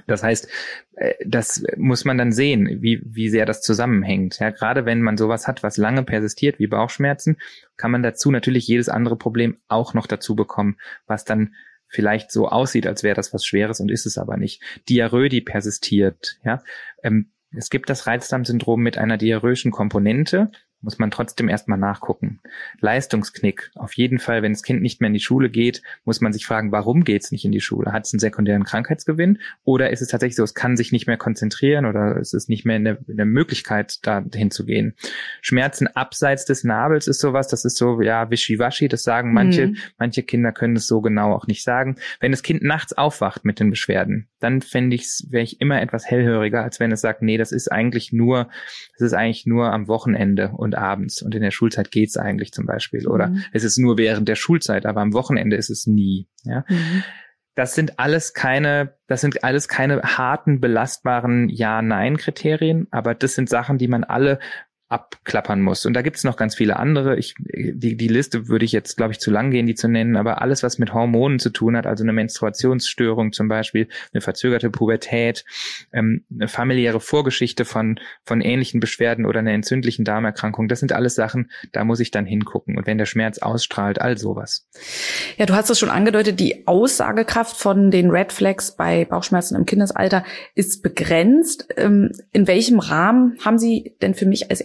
Das 0.06 0.24
heißt, 0.24 0.48
äh, 0.96 1.14
das 1.26 1.64
muss 1.76 2.06
man 2.06 2.18
dann 2.18 2.32
sehen, 2.32 2.82
wie, 2.82 3.02
wie 3.04 3.30
sehr 3.30 3.46
das 3.46 3.62
zusammenhängt. 3.62 4.40
Ja, 4.40 4.52
gerade 4.52 4.86
wenn 4.86 5.02
man 5.02 5.18
sowas 5.18 5.48
hat, 5.48 5.64
was 5.64 5.78
lange 5.78 6.04
persistiert, 6.04 6.60
wie 6.60 6.68
Bauchschmerzen, 6.68 7.38
kann 7.78 7.92
man 7.92 8.04
dazu 8.04 8.32
natürlich 8.32 8.68
jedes 8.68 8.90
andere 8.90 9.18
Problem 9.18 9.58
auch 9.68 9.94
noch 9.94 10.08
dazu 10.08 10.36
bekommen, 10.36 10.78
was 11.08 11.26
dann 11.26 11.56
vielleicht 11.88 12.32
so 12.32 12.48
aussieht, 12.48 12.86
als 12.86 13.02
wäre 13.04 13.16
das 13.16 13.34
was 13.34 13.46
Schweres 13.46 13.80
und 13.80 13.90
ist 13.90 14.06
es 14.06 14.18
aber 14.18 14.38
nicht. 14.38 14.62
Diarrhoe, 14.88 15.30
die 15.30 15.42
persistiert, 15.42 16.38
ja. 16.44 16.62
Ähm, 17.02 17.32
Es 17.52 17.70
gibt 17.70 17.90
das 17.90 18.06
Reizdarmsyndrom 18.06 18.82
mit 18.82 18.98
einer 18.98 19.18
diarrhöischen 19.18 19.72
Komponente 19.72 20.52
muss 20.82 21.00
man 21.00 21.12
trotzdem 21.12 21.50
erstmal 21.50 21.78
nachgucken. 21.78 22.40
Leistungsknick. 22.80 23.72
Auf 23.76 23.94
jeden 23.94 24.20
Fall, 24.20 24.44
wenn 24.44 24.54
das 24.54 24.64
Kind 24.64 24.82
nicht 24.82 25.02
mehr 25.02 25.08
in 25.08 25.14
die 25.14 25.20
Schule 25.20 25.50
geht, 25.50 25.82
muss 26.06 26.22
man 26.22 26.34
sich 26.34 26.46
fragen, 26.46 26.72
warum 26.72 27.04
geht 27.04 27.24
es 27.24 27.32
nicht 27.32 27.46
in 27.46 27.52
die 27.52 27.62
Schule? 27.62 27.92
Hat 27.92 28.06
es 28.06 28.14
einen 28.14 28.20
sekundären 28.20 28.64
Krankheitsgewinn? 28.64 29.40
Oder 29.64 29.90
ist 29.90 30.02
es 30.02 30.10
tatsächlich 30.10 30.36
so, 30.36 30.44
es 30.44 30.54
kann 30.54 30.78
sich 30.78 30.92
nicht 30.92 31.08
mehr 31.08 31.18
konzentrieren 31.18 31.86
oder 31.86 32.18
es 32.18 32.34
ist 32.34 32.48
nicht 32.48 32.66
mehr 32.66 32.78
in 32.78 32.84
der, 32.84 32.98
in 33.08 33.18
der 33.18 33.26
Möglichkeit, 33.26 34.00
da 34.04 34.24
hinzugehen? 34.34 34.94
Schmerzen 35.42 35.88
abseits 35.88 36.46
des 36.46 36.64
Nabels 36.64 37.08
ist 37.08 37.20
sowas, 37.20 37.48
das 37.48 37.66
ist 37.66 37.78
so, 37.78 38.02
ja, 38.02 38.30
wischiwaschi, 38.30 38.88
das 38.88 39.04
sagen 39.04 39.34
manche, 39.34 39.68
mhm. 39.68 39.78
manche 39.98 40.24
Kinder 40.24 40.52
können 40.52 40.76
es 40.76 40.88
so 40.88 41.02
genau 41.02 41.34
auch 41.34 41.48
nicht 41.48 41.64
sagen. 41.64 41.96
Wenn 42.20 42.32
das 42.32 42.44
Kind 42.44 42.64
nachts 42.64 42.94
aufwacht 42.94 43.46
mit 43.46 43.60
den 43.60 43.72
Beschwerden, 43.72 44.28
dann 44.40 44.62
fände 44.62 44.96
ich, 44.96 45.26
wäre 45.30 45.44
ich 45.44 45.60
immer 45.60 45.82
etwas 45.82 46.06
hellhöriger, 46.06 46.64
als 46.64 46.80
wenn 46.80 46.92
es 46.92 47.02
sagt, 47.02 47.22
nee, 47.22 47.38
das 47.38 47.52
ist 47.52 47.72
eigentlich 47.72 48.14
nur, 48.14 48.50
das 48.94 49.02
ist 49.02 49.14
eigentlich 49.14 49.46
nur 49.46 49.72
am 49.72 49.88
Wochenende 49.88 50.52
und 50.68 50.76
abends 50.76 51.22
und 51.22 51.34
in 51.34 51.42
der 51.42 51.52
Schulzeit 51.52 51.92
geht's 51.92 52.18
eigentlich 52.18 52.52
zum 52.52 52.66
Beispiel. 52.66 53.08
Oder 53.08 53.28
mhm. 53.28 53.44
es 53.54 53.64
ist 53.64 53.78
nur 53.78 53.98
während 53.98 54.28
der 54.28 54.36
Schulzeit, 54.36 54.86
aber 54.86 55.02
am 55.02 55.14
Wochenende 55.14 55.56
ist 55.56 55.70
es 55.70 55.88
nie. 55.88 56.28
Ja. 56.44 56.66
Mhm. 56.68 57.04
Das 57.56 57.74
sind 57.74 57.98
alles 57.98 58.34
keine, 58.34 58.94
das 59.08 59.22
sind 59.22 59.44
alles 59.44 59.68
keine 59.68 60.04
harten, 60.04 60.60
belastbaren 60.62 61.50
Ja-Nein-Kriterien, 61.50 62.88
aber 62.92 63.16
das 63.16 63.34
sind 63.34 63.50
Sachen, 63.50 63.80
die 63.80 63.88
man 63.88 64.04
alle 64.04 64.40
abklappern 64.90 65.62
muss. 65.62 65.86
Und 65.86 65.94
da 65.94 66.02
gibt 66.02 66.16
es 66.16 66.24
noch 66.24 66.38
ganz 66.38 66.56
viele 66.56 66.78
andere. 66.78 67.18
Ich, 67.18 67.36
die, 67.40 67.98
die 67.98 68.08
Liste 68.08 68.48
würde 68.48 68.64
ich 68.64 68.72
jetzt, 68.72 68.96
glaube 68.96 69.12
ich, 69.12 69.20
zu 69.20 69.32
lang 69.32 69.52
gehen, 69.52 69.68
die 69.68 69.76
zu 69.76 69.90
nennen, 69.90 70.16
aber 70.16 70.42
alles, 70.42 70.64
was 70.64 70.78
mit 70.78 70.94
Hormonen 70.94 71.40
zu 71.40 71.50
tun 71.50 71.76
hat, 71.76 71.86
also 71.86 72.04
eine 72.04 72.14
Menstruationsstörung 72.14 73.34
zum 73.34 73.50
Beispiel, 73.50 73.90
eine 74.14 74.22
verzögerte 74.22 74.70
Pubertät, 74.70 75.44
ähm, 75.92 76.24
eine 76.34 76.48
familiäre 76.48 77.02
Vorgeschichte 77.02 77.66
von, 77.66 78.00
von 78.24 78.40
ähnlichen 78.40 78.80
Beschwerden 78.80 79.26
oder 79.26 79.40
einer 79.40 79.52
entzündlichen 79.52 80.06
Darmerkrankung, 80.06 80.70
das 80.70 80.80
sind 80.80 80.94
alles 80.94 81.16
Sachen, 81.16 81.52
da 81.74 81.84
muss 81.84 82.00
ich 82.00 82.12
dann 82.12 82.26
hingucken. 82.26 82.78
Und 82.78 82.88
wenn 82.88 82.98
der 82.98 83.06
Schmerz 83.06 83.40
ausstrahlt, 83.40 84.00
all 84.00 84.18
sowas. 84.18 84.68
Ja, 85.36 85.46
du 85.46 85.54
hast 85.54 85.70
es 85.70 85.80
schon 85.80 85.90
angedeutet, 85.90 86.40
die 86.40 86.66
Aussagekraft 86.66 87.58
von 87.58 87.92
den 87.92 88.10
Red 88.10 88.32
Flags 88.32 88.76
bei 88.76 89.04
Bauchschmerzen 89.04 89.56
im 89.56 89.66
Kindesalter 89.66 90.24
ist 90.56 90.82
begrenzt. 90.82 91.68
Ähm, 91.76 92.12
in 92.32 92.48
welchem 92.48 92.80
Rahmen 92.80 93.38
haben 93.44 93.60
Sie 93.60 93.96
denn 94.02 94.14
für 94.14 94.26
mich 94.26 94.50
als 94.50 94.62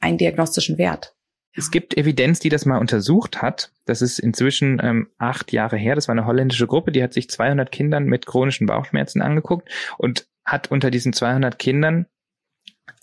einen 0.00 0.18
diagnostischen 0.18 0.78
Wert? 0.78 1.14
Es 1.54 1.70
gibt 1.70 1.96
Evidenz, 1.96 2.38
die 2.38 2.50
das 2.50 2.66
mal 2.66 2.78
untersucht 2.78 3.42
hat. 3.42 3.72
Das 3.84 4.00
ist 4.00 4.18
inzwischen 4.18 4.80
ähm, 4.82 5.08
acht 5.18 5.50
Jahre 5.52 5.76
her. 5.76 5.96
Das 5.96 6.06
war 6.06 6.12
eine 6.12 6.26
holländische 6.26 6.66
Gruppe, 6.66 6.92
die 6.92 7.02
hat 7.02 7.12
sich 7.12 7.28
200 7.28 7.72
Kindern 7.72 8.04
mit 8.04 8.26
chronischen 8.26 8.66
Bauchschmerzen 8.66 9.22
angeguckt 9.22 9.68
und 9.96 10.28
hat 10.44 10.70
unter 10.70 10.90
diesen 10.90 11.12
200 11.12 11.58
Kindern 11.58 12.06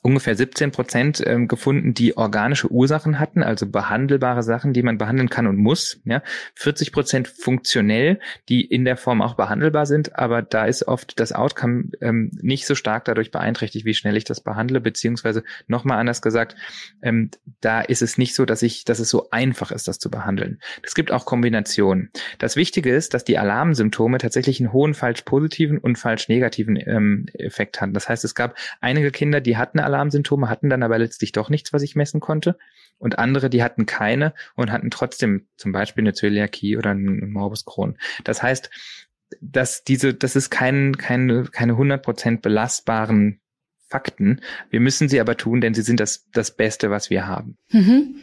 ungefähr 0.05 0.35
17 0.35 0.71
Prozent 0.71 1.23
ähm, 1.25 1.47
gefunden, 1.47 1.95
die 1.95 2.15
organische 2.15 2.71
Ursachen 2.71 3.19
hatten, 3.19 3.41
also 3.41 3.65
behandelbare 3.65 4.43
Sachen, 4.43 4.71
die 4.71 4.83
man 4.83 4.99
behandeln 4.99 5.29
kann 5.29 5.47
und 5.47 5.57
muss. 5.57 5.99
Ja, 6.05 6.21
40 6.53 6.91
Prozent 6.91 7.27
funktionell, 7.27 8.19
die 8.47 8.63
in 8.63 8.85
der 8.85 8.97
Form 8.97 9.23
auch 9.23 9.33
behandelbar 9.33 9.87
sind, 9.87 10.15
aber 10.15 10.43
da 10.43 10.65
ist 10.65 10.87
oft 10.87 11.19
das 11.19 11.31
Outcome 11.31 11.85
ähm, 12.01 12.29
nicht 12.39 12.67
so 12.67 12.75
stark 12.75 13.05
dadurch 13.05 13.31
beeinträchtigt, 13.31 13.83
wie 13.83 13.95
schnell 13.95 14.15
ich 14.15 14.25
das 14.25 14.41
behandle, 14.41 14.79
beziehungsweise 14.79 15.43
nochmal 15.65 15.97
anders 15.97 16.21
gesagt, 16.21 16.55
ähm, 17.01 17.31
da 17.59 17.81
ist 17.81 18.03
es 18.03 18.19
nicht 18.19 18.35
so, 18.35 18.45
dass 18.45 18.61
ich, 18.61 18.85
dass 18.85 18.99
es 18.99 19.09
so 19.09 19.31
einfach 19.31 19.71
ist, 19.71 19.87
das 19.87 19.97
zu 19.97 20.11
behandeln. 20.11 20.59
Es 20.83 20.93
gibt 20.93 21.11
auch 21.11 21.25
Kombinationen. 21.25 22.11
Das 22.37 22.55
Wichtige 22.55 22.93
ist, 22.93 23.15
dass 23.15 23.23
die 23.23 23.39
Alarmsymptome 23.39 24.19
tatsächlich 24.19 24.59
einen 24.59 24.71
hohen 24.71 24.93
falsch 24.93 25.23
positiven 25.23 25.79
und 25.79 25.97
falsch 25.97 26.29
negativen 26.29 26.77
ähm, 26.77 27.25
Effekt 27.33 27.81
hatten. 27.81 27.95
Das 27.95 28.07
heißt, 28.07 28.23
es 28.23 28.35
gab 28.35 28.55
einige 28.81 29.09
Kinder, 29.09 29.41
die 29.41 29.57
hatten 29.57 29.79
Alarm 29.79 29.94
Alarmsymptome, 29.95 30.49
hatten 30.49 30.69
dann 30.69 30.83
aber 30.83 30.97
letztlich 30.97 31.31
doch 31.31 31.49
nichts, 31.49 31.73
was 31.73 31.81
ich 31.81 31.95
messen 31.95 32.19
konnte. 32.19 32.57
Und 32.97 33.19
andere, 33.19 33.49
die 33.49 33.63
hatten 33.63 33.85
keine 33.85 34.33
und 34.55 34.71
hatten 34.71 34.89
trotzdem 34.89 35.47
zum 35.57 35.71
Beispiel 35.71 36.03
eine 36.03 36.13
Zöliakie 36.13 36.77
oder 36.77 36.91
einen 36.91 37.31
Morbus 37.31 37.65
Crohn. 37.65 37.97
Das 38.23 38.41
heißt, 38.41 38.69
dass 39.41 39.83
diese, 39.83 40.13
das 40.13 40.35
ist 40.35 40.49
kein, 40.49 40.97
keine, 40.97 41.45
keine 41.45 41.73
100% 41.73 42.41
belastbaren 42.41 43.41
Fakten. 43.87 44.41
Wir 44.69 44.79
müssen 44.79 45.09
sie 45.09 45.19
aber 45.19 45.37
tun, 45.37 45.61
denn 45.61 45.73
sie 45.73 45.81
sind 45.81 45.99
das, 45.99 46.29
das 46.31 46.55
Beste, 46.55 46.89
was 46.89 47.09
wir 47.09 47.27
haben. 47.27 47.57
Mhm. 47.69 48.15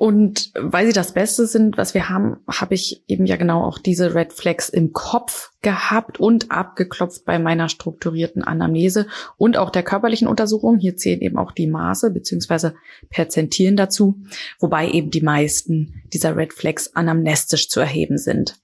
Und 0.00 0.52
weil 0.54 0.86
sie 0.86 0.94
das 0.94 1.12
Beste 1.12 1.46
sind, 1.46 1.76
was 1.76 1.92
wir 1.92 2.08
haben, 2.08 2.38
habe 2.48 2.72
ich 2.72 3.04
eben 3.06 3.26
ja 3.26 3.36
genau 3.36 3.62
auch 3.62 3.78
diese 3.78 4.14
Red 4.14 4.32
Flags 4.32 4.70
im 4.70 4.94
Kopf 4.94 5.50
gehabt 5.60 6.18
und 6.18 6.50
abgeklopft 6.50 7.26
bei 7.26 7.38
meiner 7.38 7.68
strukturierten 7.68 8.42
Anamnese 8.42 9.08
und 9.36 9.58
auch 9.58 9.68
der 9.68 9.82
körperlichen 9.82 10.26
Untersuchung. 10.26 10.78
Hier 10.78 10.96
zählen 10.96 11.20
eben 11.20 11.36
auch 11.36 11.52
die 11.52 11.66
Maße 11.66 12.12
beziehungsweise 12.12 12.76
Perzentilen 13.10 13.76
dazu, 13.76 14.22
wobei 14.58 14.88
eben 14.88 15.10
die 15.10 15.20
meisten 15.20 16.02
dieser 16.14 16.34
Red 16.34 16.54
Flags 16.54 16.96
anamnestisch 16.96 17.68
zu 17.68 17.80
erheben 17.80 18.16
sind. 18.16 18.58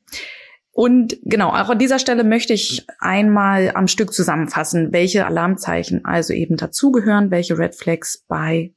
Und 0.71 1.19
genau, 1.23 1.51
auch 1.51 1.69
an 1.69 1.79
dieser 1.79 1.99
Stelle 1.99 2.25
möchte 2.25 2.55
ich 2.55 2.87
einmal 2.99 3.73
am 3.75 3.89
Stück 3.89 4.15
zusammenfassen, 4.15 4.91
welche 4.95 5.27
Alarmzeichen 5.27 6.07
also 6.07 6.33
eben 6.33 6.57
dazugehören, 6.57 7.31
welche 7.31 7.59
Red 7.59 7.75
Flags 7.75 8.25
bei 8.27 8.73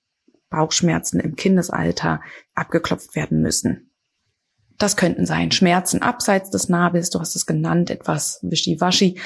Bauchschmerzen 0.49 1.19
im 1.19 1.35
Kindesalter 1.35 2.21
abgeklopft 2.55 3.15
werden 3.15 3.41
müssen. 3.41 3.89
Das 4.79 4.95
könnten 4.95 5.25
sein 5.25 5.51
Schmerzen 5.51 6.01
abseits 6.01 6.51
des 6.51 6.69
Nabels, 6.69 7.09
du 7.09 7.19
hast 7.19 7.35
es 7.35 7.45
genannt, 7.45 7.89
etwas 7.89 8.39
wischiwaschi, 8.43 9.19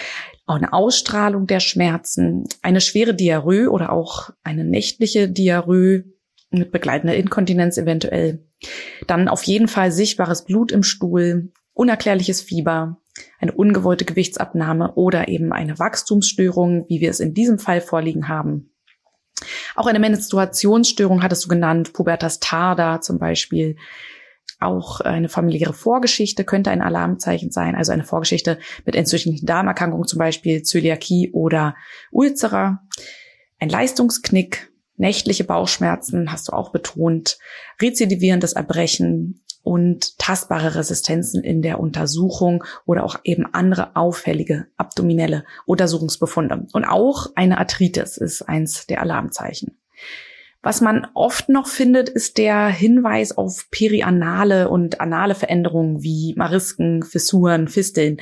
auch 0.48 0.56
eine 0.56 0.74
Ausstrahlung 0.74 1.46
der 1.46 1.60
Schmerzen, 1.60 2.46
eine 2.64 2.82
schwere 2.82 3.14
Diarrhoe 3.14 3.70
oder 3.70 3.92
auch 3.92 4.32
eine 4.44 4.66
nächtliche 4.66 5.30
Diarrhoe 5.30 6.06
mit 6.50 6.72
begleitender 6.72 7.16
Inkontinenz 7.16 7.78
eventuell. 7.78 8.44
Dann 9.06 9.28
auf 9.28 9.44
jeden 9.44 9.68
Fall 9.68 9.92
sichtbares 9.92 10.44
Blut 10.44 10.72
im 10.72 10.82
Stuhl, 10.82 11.52
unerklärliches 11.74 12.42
Fieber, 12.42 12.98
eine 13.40 13.52
ungewollte 13.52 14.06
Gewichtsabnahme 14.06 14.94
oder 14.96 15.28
eben 15.28 15.54
eine 15.54 15.78
Wachstumsstörung, 15.78 16.86
wie 16.90 17.00
wir 17.00 17.12
es 17.12 17.20
in 17.20 17.36
diesem 17.36 17.60
Fall 17.60 17.80
vorliegen 17.80 18.28
haben. 18.28 18.73
Auch 19.76 19.88
eine 19.88 20.00
Menstruationsstörung 20.00 21.24
hattest 21.24 21.46
du 21.46 21.50
genannt, 21.50 21.94
Pubertas 21.94 22.40
tarda 22.40 23.02
zum 23.02 23.20
Beispiel. 23.20 23.78
Auch 24.60 25.02
eine 25.02 25.30
familiäre 25.30 25.74
Vorgeschichte 25.74 26.46
könnte 26.46 26.72
ein 26.72 26.82
Alarmzeichen 26.82 27.52
sein, 27.52 27.76
also 27.76 27.92
eine 27.92 28.06
Vorgeschichte 28.06 28.60
mit 28.86 28.96
entzündlichen 28.96 29.46
Darmerkrankungen, 29.46 30.08
zum 30.08 30.20
Beispiel 30.20 30.64
Zöliakie 30.64 31.32
oder 31.34 31.76
Ulzera. 32.12 32.82
Ein 33.60 33.70
Leistungsknick, 33.70 34.72
nächtliche 34.96 35.44
Bauchschmerzen, 35.44 36.32
hast 36.32 36.48
du 36.48 36.54
auch 36.54 36.72
betont, 36.72 37.38
rezidivierendes 37.82 38.54
Erbrechen, 38.54 39.43
und 39.64 40.20
tastbare 40.20 40.76
Resistenzen 40.76 41.44
in 41.44 41.62
der 41.62 41.80
Untersuchung 41.80 42.64
oder 42.86 43.04
auch 43.04 43.20
eben 43.24 43.48
andere 43.54 43.96
auffällige 43.96 44.68
abdominelle 44.78 45.46
Untersuchungsbefunde. 45.66 46.68
Und 46.74 46.86
auch 46.86 47.28
eine 47.36 47.58
Arthritis 47.58 48.18
ist 48.18 48.44
eins 48.44 48.86
der 48.88 49.02
Alarmzeichen. 49.02 49.78
Was 50.62 50.80
man 50.80 51.08
oft 51.14 51.50
noch 51.50 51.68
findet, 51.68 52.08
ist 52.08 52.38
der 52.38 52.68
Hinweis 52.68 53.38
auf 53.38 53.68
perianale 53.70 54.70
und 54.70 55.02
anale 55.02 55.36
Veränderungen 55.36 56.04
wie 56.04 56.34
Marisken, 56.38 57.04
Fissuren, 57.04 57.68
Fisteln. 57.68 58.18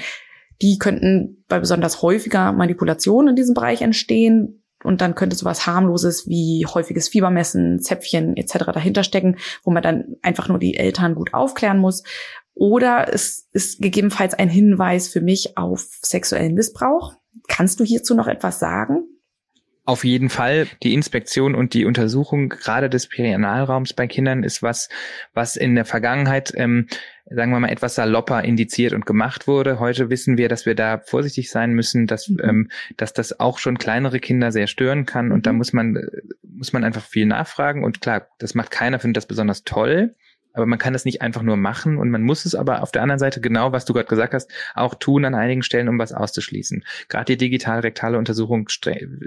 Die 0.62 0.80
könnten 0.80 1.44
bei 1.48 1.60
besonders 1.60 2.02
häufiger 2.02 2.52
Manipulation 2.52 3.28
in 3.28 3.36
diesem 3.36 3.54
Bereich 3.54 3.82
entstehen, 3.84 4.61
und 4.84 5.02
dann 5.02 5.16
könnte 5.16 5.36
sowas 5.36 5.66
harmloses 5.68 6.28
wie 6.28 6.66
häufiges 6.66 7.10
Fiebermessen, 7.10 7.80
Zäpfchen 7.80 8.36
etc. 8.38 8.66
dahinter 8.74 9.04
stecken, 9.04 9.38
wo 9.64 9.72
man 9.72 9.84
dann 9.84 10.16
einfach 10.22 10.48
nur 10.48 10.60
die 10.60 10.78
Eltern 10.78 11.16
gut 11.16 11.34
aufklären 11.34 11.80
muss. 11.80 12.04
Oder 12.54 13.14
es 13.14 13.48
ist 13.54 13.82
gegebenenfalls 13.82 14.34
ein 14.34 14.50
Hinweis 14.50 15.08
für 15.08 15.22
mich 15.22 15.58
auf 15.58 15.88
sexuellen 16.02 16.54
Missbrauch. 16.54 17.14
Kannst 17.48 17.80
du 17.80 17.84
hierzu 17.84 18.14
noch 18.14 18.28
etwas 18.28 18.60
sagen? 18.60 19.04
Auf 19.84 20.04
jeden 20.04 20.30
Fall. 20.30 20.68
Die 20.84 20.94
Inspektion 20.94 21.56
und 21.56 21.74
die 21.74 21.86
Untersuchung 21.86 22.50
gerade 22.50 22.88
des 22.88 23.08
Perianalraums 23.08 23.94
bei 23.94 24.06
Kindern 24.06 24.44
ist 24.44 24.62
was, 24.62 24.90
was 25.34 25.56
in 25.56 25.74
der 25.74 25.86
Vergangenheit, 25.86 26.54
ähm, 26.56 26.86
sagen 27.26 27.52
wir 27.52 27.60
mal, 27.60 27.72
etwas 27.72 27.96
salopper 27.96 28.44
indiziert 28.44 28.94
und 28.94 29.08
gemacht 29.08 29.48
wurde. 29.48 29.80
Heute 29.80 30.12
wissen 30.12 30.38
wir, 30.38 30.50
dass 30.50 30.68
wir 30.68 30.76
da 30.76 31.00
vorsichtig 31.00 31.50
sein 31.50 31.74
müssen, 31.74 32.06
dass, 32.06 32.30
mhm. 32.30 32.40
ähm, 32.44 32.70
dass 32.98 33.14
das 33.14 33.40
auch 33.40 33.58
schon 33.58 33.80
kleinere 33.80 34.20
Kinder 34.20 34.52
sehr 34.52 34.68
stören 34.68 35.08
kann. 35.08 35.32
Und 35.32 35.40
mhm. 35.40 35.44
da 35.44 35.54
muss 35.54 35.74
man, 35.74 35.98
muss 36.44 36.74
man 36.74 36.84
einfach 36.84 37.04
viel 37.04 37.26
nachfragen. 37.26 37.84
Und 37.84 38.02
klar, 38.02 38.28
das 38.38 38.54
macht 38.54 38.70
keiner, 38.70 39.00
findet 39.00 39.18
das 39.18 39.26
besonders 39.26 39.64
toll. 39.64 40.16
Aber 40.54 40.66
man 40.66 40.80
kann 40.80 40.96
es 40.96 41.06
nicht 41.06 41.22
einfach 41.22 41.42
nur 41.42 41.58
machen 41.58 41.98
und 41.98 42.10
man 42.10 42.22
muss 42.22 42.46
es 42.46 42.56
aber 42.56 42.84
auf 42.84 42.92
der 42.92 43.02
anderen 43.02 43.20
Seite 43.20 43.42
genau, 43.42 43.72
was 43.72 43.86
du 43.86 43.94
gerade 43.94 44.08
gesagt 44.08 44.34
hast, 44.34 44.52
auch 44.76 44.96
tun 44.96 45.26
an 45.26 45.36
einigen 45.36 45.64
Stellen, 45.64 45.90
um 45.90 46.00
was 46.00 46.14
auszuschließen. 46.14 46.84
Gerade 47.10 47.26
die 47.26 47.38
digital-rektale 47.38 48.18
Untersuchung 48.18 48.68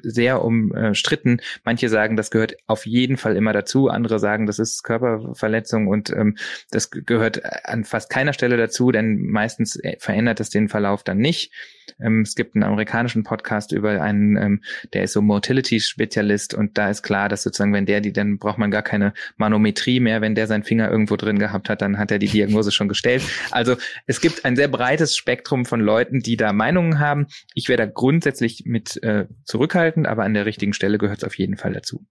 sehr 0.02 0.42
umstritten. 0.42 1.38
Manche 1.64 1.88
sagen, 1.88 2.16
das 2.16 2.30
gehört 2.30 2.56
auf 2.66 2.86
jeden 2.86 3.16
Fall 3.16 3.36
immer 3.36 3.52
dazu. 3.52 3.88
Andere 3.88 4.18
sagen, 4.18 4.46
das 4.46 4.58
ist 4.58 4.82
Körperverletzung 4.82 5.88
und 5.88 6.10
ähm, 6.10 6.36
das 6.70 6.90
gehört 6.90 7.42
an 7.66 7.84
fast 7.84 8.10
keiner 8.10 8.32
Stelle 8.32 8.56
dazu, 8.56 8.92
denn 8.92 9.22
meistens 9.26 9.76
äh, 9.76 9.96
verändert 9.98 10.40
es 10.40 10.50
den 10.50 10.68
Verlauf 10.68 11.02
dann 11.02 11.18
nicht. 11.18 11.52
Ähm, 12.00 12.22
es 12.22 12.34
gibt 12.34 12.54
einen 12.54 12.64
amerikanischen 12.64 13.24
Podcast 13.24 13.72
über 13.72 14.00
einen, 14.00 14.36
ähm, 14.36 14.62
der 14.92 15.04
ist 15.04 15.12
so 15.12 15.22
Motility-Spezialist 15.22 16.54
und 16.54 16.78
da 16.78 16.90
ist 16.90 17.02
klar, 17.02 17.28
dass 17.28 17.42
sozusagen, 17.42 17.72
wenn 17.72 17.86
der 17.86 18.00
die, 18.00 18.12
dann 18.12 18.38
braucht 18.38 18.58
man 18.58 18.70
gar 18.70 18.82
keine 18.82 19.12
Manometrie 19.36 20.00
mehr. 20.00 20.20
Wenn 20.20 20.34
der 20.34 20.46
seinen 20.46 20.64
Finger 20.64 20.90
irgendwo 20.90 21.13
drin 21.16 21.38
gehabt 21.38 21.68
hat, 21.68 21.82
dann 21.82 21.98
hat 21.98 22.10
er 22.10 22.18
die 22.18 22.28
Diagnose 22.28 22.72
schon 22.72 22.88
gestellt. 22.88 23.22
Also 23.50 23.76
es 24.06 24.20
gibt 24.20 24.44
ein 24.44 24.56
sehr 24.56 24.68
breites 24.68 25.16
Spektrum 25.16 25.64
von 25.64 25.80
Leuten, 25.80 26.20
die 26.20 26.36
da 26.36 26.52
Meinungen 26.52 26.98
haben. 26.98 27.26
Ich 27.54 27.68
wäre 27.68 27.78
da 27.78 27.86
grundsätzlich 27.86 28.64
mit 28.66 29.02
äh, 29.02 29.26
zurückhaltend, 29.44 30.06
aber 30.06 30.24
an 30.24 30.34
der 30.34 30.46
richtigen 30.46 30.72
Stelle 30.72 30.98
gehört 30.98 31.18
es 31.18 31.24
auf 31.24 31.38
jeden 31.38 31.56
Fall 31.56 31.72
dazu. 31.72 32.04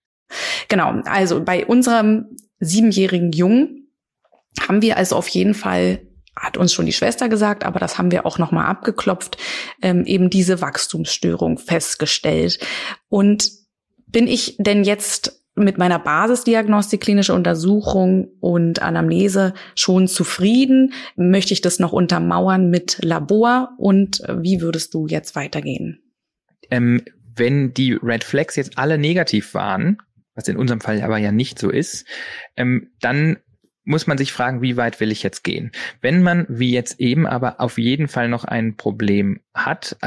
Genau, 0.68 1.02
also 1.06 1.44
bei 1.44 1.66
unserem 1.66 2.38
siebenjährigen 2.60 3.32
Jungen 3.32 3.92
haben 4.68 4.82
wir 4.82 4.98
also 4.98 5.16
auf 5.16 5.28
jeden 5.28 5.54
Fall 5.54 6.02
hat 6.36 6.58
uns 6.58 6.74
schon 6.74 6.86
die 6.86 6.94
Schwester 6.94 7.30
gesagt, 7.30 7.63
aber 7.63 7.80
das 7.80 7.98
haben 7.98 8.12
wir 8.12 8.26
auch 8.26 8.39
nochmal 8.39 8.66
abgeklopft, 8.66 9.38
ähm, 9.82 10.06
eben 10.06 10.30
diese 10.30 10.62
Wachstumsstörung 10.62 11.60
festgestellt. 11.60 12.60
Und 13.08 13.52
bin 14.08 14.28
ich 14.28 14.56
denn 14.58 14.84
jetzt 14.84 15.43
mit 15.56 15.78
meiner 15.78 16.00
Basisdiagnostik, 16.00 17.02
klinische 17.02 17.34
Untersuchung 17.34 18.30
und 18.39 18.82
Anamnese 18.82 19.54
schon 19.76 20.08
zufrieden? 20.08 20.94
Möchte 21.16 21.54
ich 21.54 21.62
das 21.62 21.80
noch 21.80 21.94
untermauern 21.94 22.70
mit 22.70 23.00
Labor? 23.02 23.70
Und 23.78 24.22
wie 24.28 24.62
würdest 24.62 24.94
du 24.94 25.08
jetzt 25.08 25.36
weitergehen? 25.36 26.02
Ähm, 26.72 27.02
wenn 27.36 27.74
die 27.74 27.94
Red 27.94 28.24
Flags 28.24 28.56
jetzt 28.56 28.78
alle 28.78 28.98
negativ 28.98 29.54
waren, 29.54 29.98
was 30.36 30.48
in 30.48 30.58
unserem 30.58 30.82
Fall 30.82 31.02
aber 31.02 31.18
ja 31.18 31.32
nicht 31.32 31.60
so 31.60 31.70
ist, 31.70 32.06
ähm, 32.58 32.92
dann 33.00 33.38
muss 33.86 34.08
man 34.08 34.18
sich 34.18 34.32
fragen, 34.32 34.62
wie 34.62 34.78
weit 34.78 35.00
will 35.00 35.12
ich 35.12 35.24
jetzt 35.24 35.44
gehen? 35.44 35.72
Wenn 36.02 36.24
man, 36.24 36.46
wie 36.50 36.72
jetzt 36.72 37.00
eben, 37.00 37.28
aber 37.28 37.60
auf 37.60 37.78
jeden 37.78 38.08
Fall 38.08 38.30
noch 38.30 38.46
ein 38.46 38.78
Problem 38.78 39.42
hat, 39.54 39.98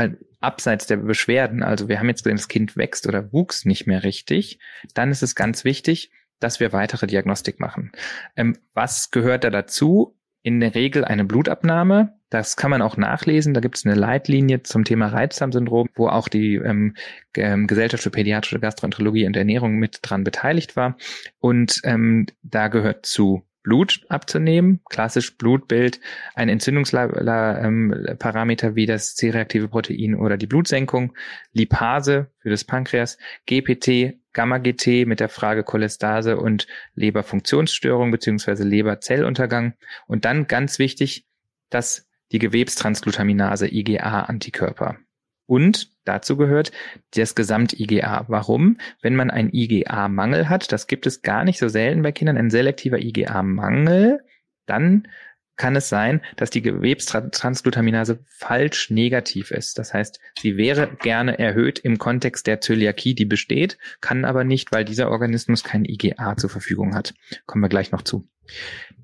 abseits 0.47 0.87
der 0.87 0.97
Beschwerden, 0.97 1.63
also 1.63 1.89
wir 1.89 1.99
haben 1.99 2.09
jetzt 2.09 2.25
gesehen, 2.25 2.37
das 2.37 2.49
Kind 2.49 2.77
wächst 2.77 3.07
oder 3.07 3.33
wuchs 3.33 3.65
nicht 3.65 3.87
mehr 3.87 4.05
richtig, 4.05 4.59
dann 4.95 5.11
ist 5.11 5.23
es 5.23 5.35
ganz 5.35 5.65
wichtig, 5.65 6.11
dass 6.39 6.61
wir 6.61 6.73
weitere 6.73 7.07
Diagnostik 7.07 7.61
machen. 7.61 7.93
Ähm, 8.37 8.57
was 8.73 9.11
gehört 9.11 9.45
da 9.45 9.51
dazu? 9.51 10.17
In 10.43 10.61
der 10.61 10.77
Regel 10.77 11.05
eine 11.05 11.25
Blutabnahme. 11.25 12.15
Das 12.31 12.57
kann 12.57 12.71
man 12.71 12.81
auch 12.81 12.97
nachlesen. 12.97 13.53
Da 13.53 13.61
gibt 13.61 13.77
es 13.79 13.85
eine 13.85 13.97
Leitlinie 13.97 14.63
zum 14.63 14.85
Thema 14.85 15.09
Reizdarmsyndrom, 15.09 15.89
wo 15.97 16.07
auch 16.07 16.29
die 16.29 16.55
ähm, 16.55 16.95
ähm, 17.37 17.67
Gesellschaft 17.67 18.05
für 18.05 18.11
pädiatrische 18.11 18.61
Gastroenterologie 18.61 19.27
und 19.27 19.37
Ernährung 19.37 19.77
mit 19.77 19.99
dran 20.03 20.23
beteiligt 20.23 20.77
war. 20.77 20.97
Und 21.41 21.81
ähm, 21.83 22.27
da 22.43 22.69
gehört 22.69 23.07
zu 23.07 23.43
Blut 23.67 24.01
abzunehmen, 24.09 24.81
klassisch 24.89 25.37
Blutbild, 25.37 26.01
ein 26.37 26.49
Entzündungsparameter 26.49 28.77
wie 28.77 28.87
das 28.87 29.17
C-reaktive 29.17 29.67
Protein 29.67 30.15
oder 30.15 30.37
die 30.37 30.47
Blutsenkung, 30.47 31.15
Lipase 31.53 32.31
für 32.39 32.51
das 32.51 32.63
Pankreas, 32.63 33.19
GPT, 33.47 34.21
Gamma-GT 34.35 35.07
mit 35.07 35.19
der 35.19 35.29
Frage 35.29 35.65
Cholestase 35.65 36.37
und 36.37 36.69
Leberfunktionsstörung 36.95 38.13
beziehungsweise 38.13 38.63
Leberzelluntergang. 38.63 39.75
Und 40.07 40.25
dann 40.25 40.47
ganz 40.47 40.79
wichtig, 40.79 41.27
dass 41.69 42.07
die 42.31 42.39
Gewebstransglutaminase 42.39 43.67
IgA-Antikörper. 43.67 44.99
Und 45.47 45.91
dazu 46.05 46.37
gehört 46.37 46.73
das 47.15 47.35
Gesamt-IgA. 47.35 48.25
Warum? 48.29 48.79
Wenn 49.01 49.15
man 49.15 49.31
einen 49.31 49.53
IgA-Mangel 49.53 50.49
hat, 50.49 50.73
das 50.73 50.87
gibt 50.87 51.07
es 51.07 51.23
gar 51.23 51.45
nicht 51.45 51.59
so 51.59 51.69
selten 51.69 52.03
bei 52.03 52.13
Kindern, 52.13 52.37
ein 52.37 52.51
selektiver 52.51 52.99
IgA-Mangel, 52.99 54.25
dann 54.67 55.09
kann 55.57 55.77
es 55.77 55.89
sein, 55.89 56.21
dass 56.37 56.51
die 56.51 56.63
Gewebstransglutaminase 56.63 58.21
falsch 58.27 58.91
negativ 58.91 59.51
ist. 59.51 59.79
Das 59.79 59.95
heißt, 59.95 60.21
sie 60.39 60.57
wäre 60.57 60.89
gerne 61.01 61.39
erhöht 61.39 61.79
im 61.79 61.99
Kontext 61.99 62.47
der 62.47 62.61
Zöliakie, 62.61 63.15
die 63.15 63.25
besteht, 63.25 63.79
kann 64.01 64.25
aber 64.25 64.45
nicht, 64.45 64.73
weil 64.73 64.85
dieser 64.85 65.11
Organismus 65.11 65.65
kein 65.65 65.85
IgA 65.85 66.37
zur 66.37 66.51
Verfügung 66.51 66.95
hat. 66.95 67.15
Kommen 67.47 67.63
wir 67.63 67.69
gleich 67.69 67.93
noch 67.93 68.03
zu. 68.03 68.29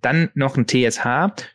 Dann 0.00 0.30
noch 0.34 0.56
ein 0.56 0.66
TSH 0.66 1.04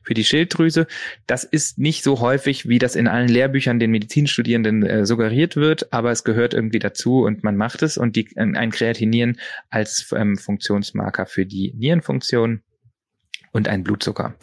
für 0.03 0.13
die 0.13 0.23
Schilddrüse. 0.23 0.88
Das 1.25 1.43
ist 1.43 1.77
nicht 1.77 2.03
so 2.03 2.19
häufig, 2.19 2.67
wie 2.67 2.79
das 2.79 2.95
in 2.95 3.07
allen 3.07 3.27
Lehrbüchern 3.27 3.79
den 3.79 3.91
Medizinstudierenden 3.91 4.83
äh, 4.83 5.05
suggeriert 5.05 5.55
wird, 5.55 5.91
aber 5.93 6.12
es 6.12 6.23
gehört 6.23 6.53
irgendwie 6.53 6.79
dazu 6.79 7.23
und 7.23 7.43
man 7.43 7.57
macht 7.57 7.81
es 7.83 7.97
und 7.97 8.15
die, 8.15 8.29
ein 8.36 8.71
Kreatinieren 8.71 9.38
als 9.69 10.13
ähm, 10.15 10.38
Funktionsmarker 10.38 11.25
für 11.25 11.45
die 11.45 11.73
Nierenfunktion 11.77 12.62
und 13.58 13.67
ein 13.67 13.84
Blutzucker. 13.84 14.36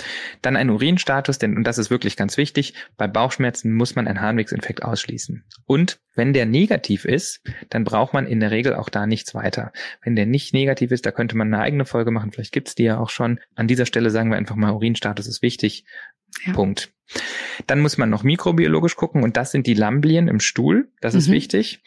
Dann 0.43 0.57
ein 0.57 0.71
Urinstatus, 0.71 1.39
denn, 1.39 1.57
und 1.57 1.65
das 1.65 1.79
ist 1.79 1.89
wirklich 1.89 2.17
ganz 2.17 2.37
wichtig, 2.37 2.75
bei 2.97 3.07
Bauchschmerzen 3.07 3.73
muss 3.73 3.95
man 3.95 4.09
einen 4.09 4.21
Harnwegsinfekt 4.21 4.83
ausschließen. 4.83 5.45
Und 5.67 6.01
wenn 6.17 6.33
der 6.33 6.47
negativ 6.47 7.05
ist, 7.05 7.41
dann 7.71 7.85
braucht 7.85 8.13
man 8.13 8.27
in 8.27 8.41
der 8.41 8.51
Regel 8.51 8.75
auch 8.75 8.89
da 8.89 9.07
nichts 9.07 9.33
weiter. 9.35 9.73
Wenn 10.03 10.17
der 10.17 10.27
nicht 10.27 10.53
negativ 10.53 10.91
ist, 10.91 11.07
da 11.07 11.13
könnte 11.13 11.37
man 11.37 11.55
eine 11.55 11.63
eigene 11.63 11.85
Folge 11.85 12.11
machen, 12.11 12.33
vielleicht 12.33 12.53
gibt's 12.53 12.75
die 12.75 12.85
ja 12.85 12.99
auch 12.99 13.11
schon. 13.11 13.39
An 13.55 13.69
dieser 13.69 13.87
Stelle 13.87 14.11
sagen 14.11 14.31
wir 14.31 14.37
einfach 14.37 14.57
mal, 14.57 14.73
Urinstatus 14.73 15.29
ist 15.29 15.43
wichtig. 15.43 15.85
Ja. 16.47 16.53
Punkt. 16.53 16.93
Dann 17.67 17.81
muss 17.81 17.99
man 17.99 18.11
noch 18.11 18.23
mikrobiologisch 18.23 18.97
gucken 18.97 19.23
und 19.23 19.37
das 19.37 19.51
sind 19.51 19.67
die 19.67 19.75
Lamblien 19.75 20.29
im 20.29 20.41
Stuhl. 20.41 20.89
Das 21.01 21.15
ist 21.15 21.29
mhm. 21.29 21.33
wichtig. 21.33 21.83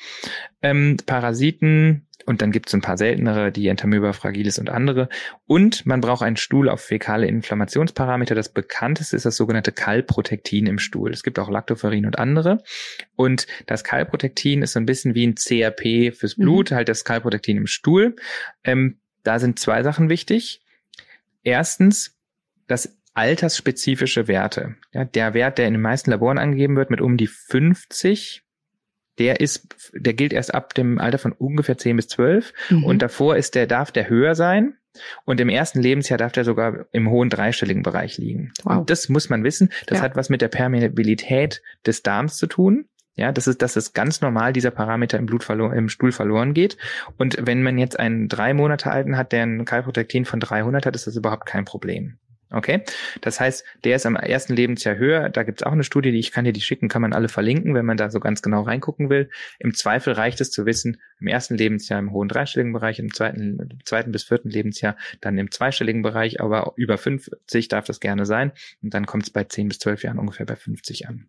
Ähm, 0.62 0.98
Parasiten 1.06 2.08
und 2.28 2.42
dann 2.42 2.52
gibt 2.52 2.68
es 2.68 2.74
ein 2.74 2.82
paar 2.82 2.98
seltenere, 2.98 3.54
die 3.54 3.70
Entamoeba 3.70 4.12
fragilis 4.12 4.60
und 4.60 4.70
andere. 4.70 5.08
Und 5.46 5.86
man 5.86 6.02
braucht 6.02 6.24
einen 6.24 6.36
Stuhl 6.36 6.68
auf 6.68 6.82
fäkale 6.82 7.26
Inflammationsparameter. 7.26 8.36
Das 8.36 8.50
bekannteste 8.50 9.16
ist 9.16 9.26
das 9.26 9.38
sogenannte 9.38 9.72
Kalprotektin 9.72 10.68
im 10.68 10.78
Stuhl. 10.78 11.14
Es 11.14 11.24
gibt 11.24 11.40
auch 11.40 11.50
Lactoferrin 11.50 12.06
und 12.06 12.20
andere. 12.20 12.64
Und 13.16 13.48
das 13.66 13.86
Kalprotektin 13.86 14.62
ist 14.62 14.74
so 14.74 14.80
ein 14.80 14.86
bisschen 14.86 15.16
wie 15.16 15.26
ein 15.26 15.36
CRP 15.36 16.14
fürs 16.14 16.38
mhm. 16.38 16.42
Blut, 16.42 16.72
mhm. 16.72 16.76
halt 16.76 16.90
das 16.90 17.06
Kalprotektin 17.06 17.58
im 17.58 17.68
Stuhl. 17.68 18.18
Ähm, 18.66 19.00
da 19.24 19.40
sind 19.40 19.58
zwei 19.58 19.82
Sachen 19.84 20.10
wichtig. 20.10 20.62
Erstens, 21.44 22.18
das 22.68 22.98
altersspezifische 23.18 24.28
Werte. 24.28 24.76
Ja, 24.94 25.04
der 25.04 25.34
Wert, 25.34 25.58
der 25.58 25.68
in 25.68 25.74
den 25.74 25.82
meisten 25.82 26.12
Laboren 26.12 26.38
angegeben 26.38 26.76
wird, 26.76 26.92
mit 26.92 27.02
um 27.02 27.18
die 27.18 27.28
50, 27.28 28.44
der 29.18 29.40
ist, 29.40 29.76
der 29.94 30.14
gilt 30.14 30.34
erst 30.34 30.54
ab 30.54 30.76
dem 30.76 31.00
Alter 31.00 31.18
von 31.18 31.32
ungefähr 31.32 31.78
10 31.78 31.96
bis 31.96 32.08
12 32.10 32.54
mhm. 32.70 32.84
und 32.84 33.02
davor 33.02 33.36
ist 33.36 33.56
der, 33.56 33.66
darf 33.66 33.92
der 33.92 34.08
höher 34.08 34.36
sein 34.36 34.76
und 35.26 35.40
im 35.40 35.50
ersten 35.50 35.82
Lebensjahr 35.82 36.18
darf 36.18 36.32
der 36.32 36.44
sogar 36.44 36.86
im 36.92 37.10
hohen 37.10 37.30
dreistelligen 37.30 37.82
Bereich 37.82 38.18
liegen. 38.18 38.52
Wow. 38.64 38.78
Und 38.78 38.90
das 38.90 39.10
muss 39.10 39.30
man 39.30 39.44
wissen. 39.44 39.72
Das 39.88 40.00
ja. 40.00 40.04
hat 40.04 40.16
was 40.16 40.30
mit 40.30 40.42
der 40.42 40.48
Permeabilität 40.48 41.64
des 41.86 42.04
Darms 42.04 42.38
zu 42.38 42.46
tun. 42.46 42.86
Ja, 43.16 43.32
das 43.32 43.48
ist, 43.48 43.64
das 43.64 43.76
ist 43.76 43.94
ganz 43.94 44.22
normal, 44.22 44.54
dieser 44.54 44.70
Parameter 44.70 45.18
im 45.18 45.26
Blut 45.26 45.44
verloren, 45.44 45.76
im 45.76 45.90
Stuhl 45.90 46.12
verloren 46.12 46.54
geht. 46.54 46.78
Und 47.18 47.36
wenn 47.42 47.64
man 47.64 47.80
jetzt 47.80 48.00
einen 48.00 48.28
drei 48.30 48.54
Monate 48.54 48.92
alten 48.92 49.18
hat, 49.18 49.32
der 49.32 49.42
ein 49.42 49.66
Kalprotektin 49.66 50.26
von 50.26 50.40
300 50.40 50.86
hat, 50.86 50.96
ist 50.96 51.08
das 51.08 51.16
überhaupt 51.16 51.48
kein 51.48 51.66
Problem. 51.66 52.20
Okay, 52.50 52.84
das 53.20 53.42
heißt, 53.42 53.66
der 53.84 53.98
ist 53.98 54.06
am 54.06 54.16
ersten 54.16 54.56
Lebensjahr 54.56 54.96
höher. 54.96 55.30
Da 55.30 55.44
gibt 55.44 55.62
es 55.62 55.68
auch 55.68 55.74
eine 55.74 55.84
Studie, 55.84 56.12
die 56.12 56.20
ich 56.20 56.32
kann 56.32 56.46
dir 56.46 56.54
die 56.54 56.62
schicken, 56.62 56.88
kann 56.88 57.02
man 57.02 57.12
alle 57.12 57.28
verlinken, 57.28 57.74
wenn 57.74 57.86
man 57.86 57.98
da 57.98 58.10
so 58.10 58.22
ganz 58.22 58.42
genau 58.42 58.62
reingucken 58.62 59.10
will. 59.10 59.30
Im 59.60 59.74
Zweifel 59.74 60.14
reicht 60.14 60.40
es 60.40 60.50
zu 60.50 60.66
wissen, 60.66 61.02
im 61.20 61.28
ersten 61.28 61.56
Lebensjahr 61.56 62.00
im 62.00 62.12
hohen 62.12 62.30
dreistelligen 62.30 62.72
Bereich, 62.72 63.00
im 63.00 63.14
zweiten, 63.14 63.80
zweiten 63.84 64.14
bis 64.14 64.24
vierten 64.24 64.50
Lebensjahr 64.50 64.96
dann 65.20 65.38
im 65.38 65.52
zweistelligen 65.52 66.02
Bereich, 66.04 66.40
aber 66.40 66.74
über 66.78 66.98
50 66.98 67.68
darf 67.68 67.86
das 67.86 68.00
gerne 68.00 68.26
sein. 68.26 68.54
Und 68.82 68.94
dann 68.94 69.06
kommt 69.06 69.24
es 69.24 69.30
bei 69.30 69.44
10 69.44 69.68
bis 69.68 69.80
12 69.80 70.04
Jahren 70.04 70.20
ungefähr 70.20 70.46
bei 70.46 70.56
50 70.56 71.10
an. 71.10 71.28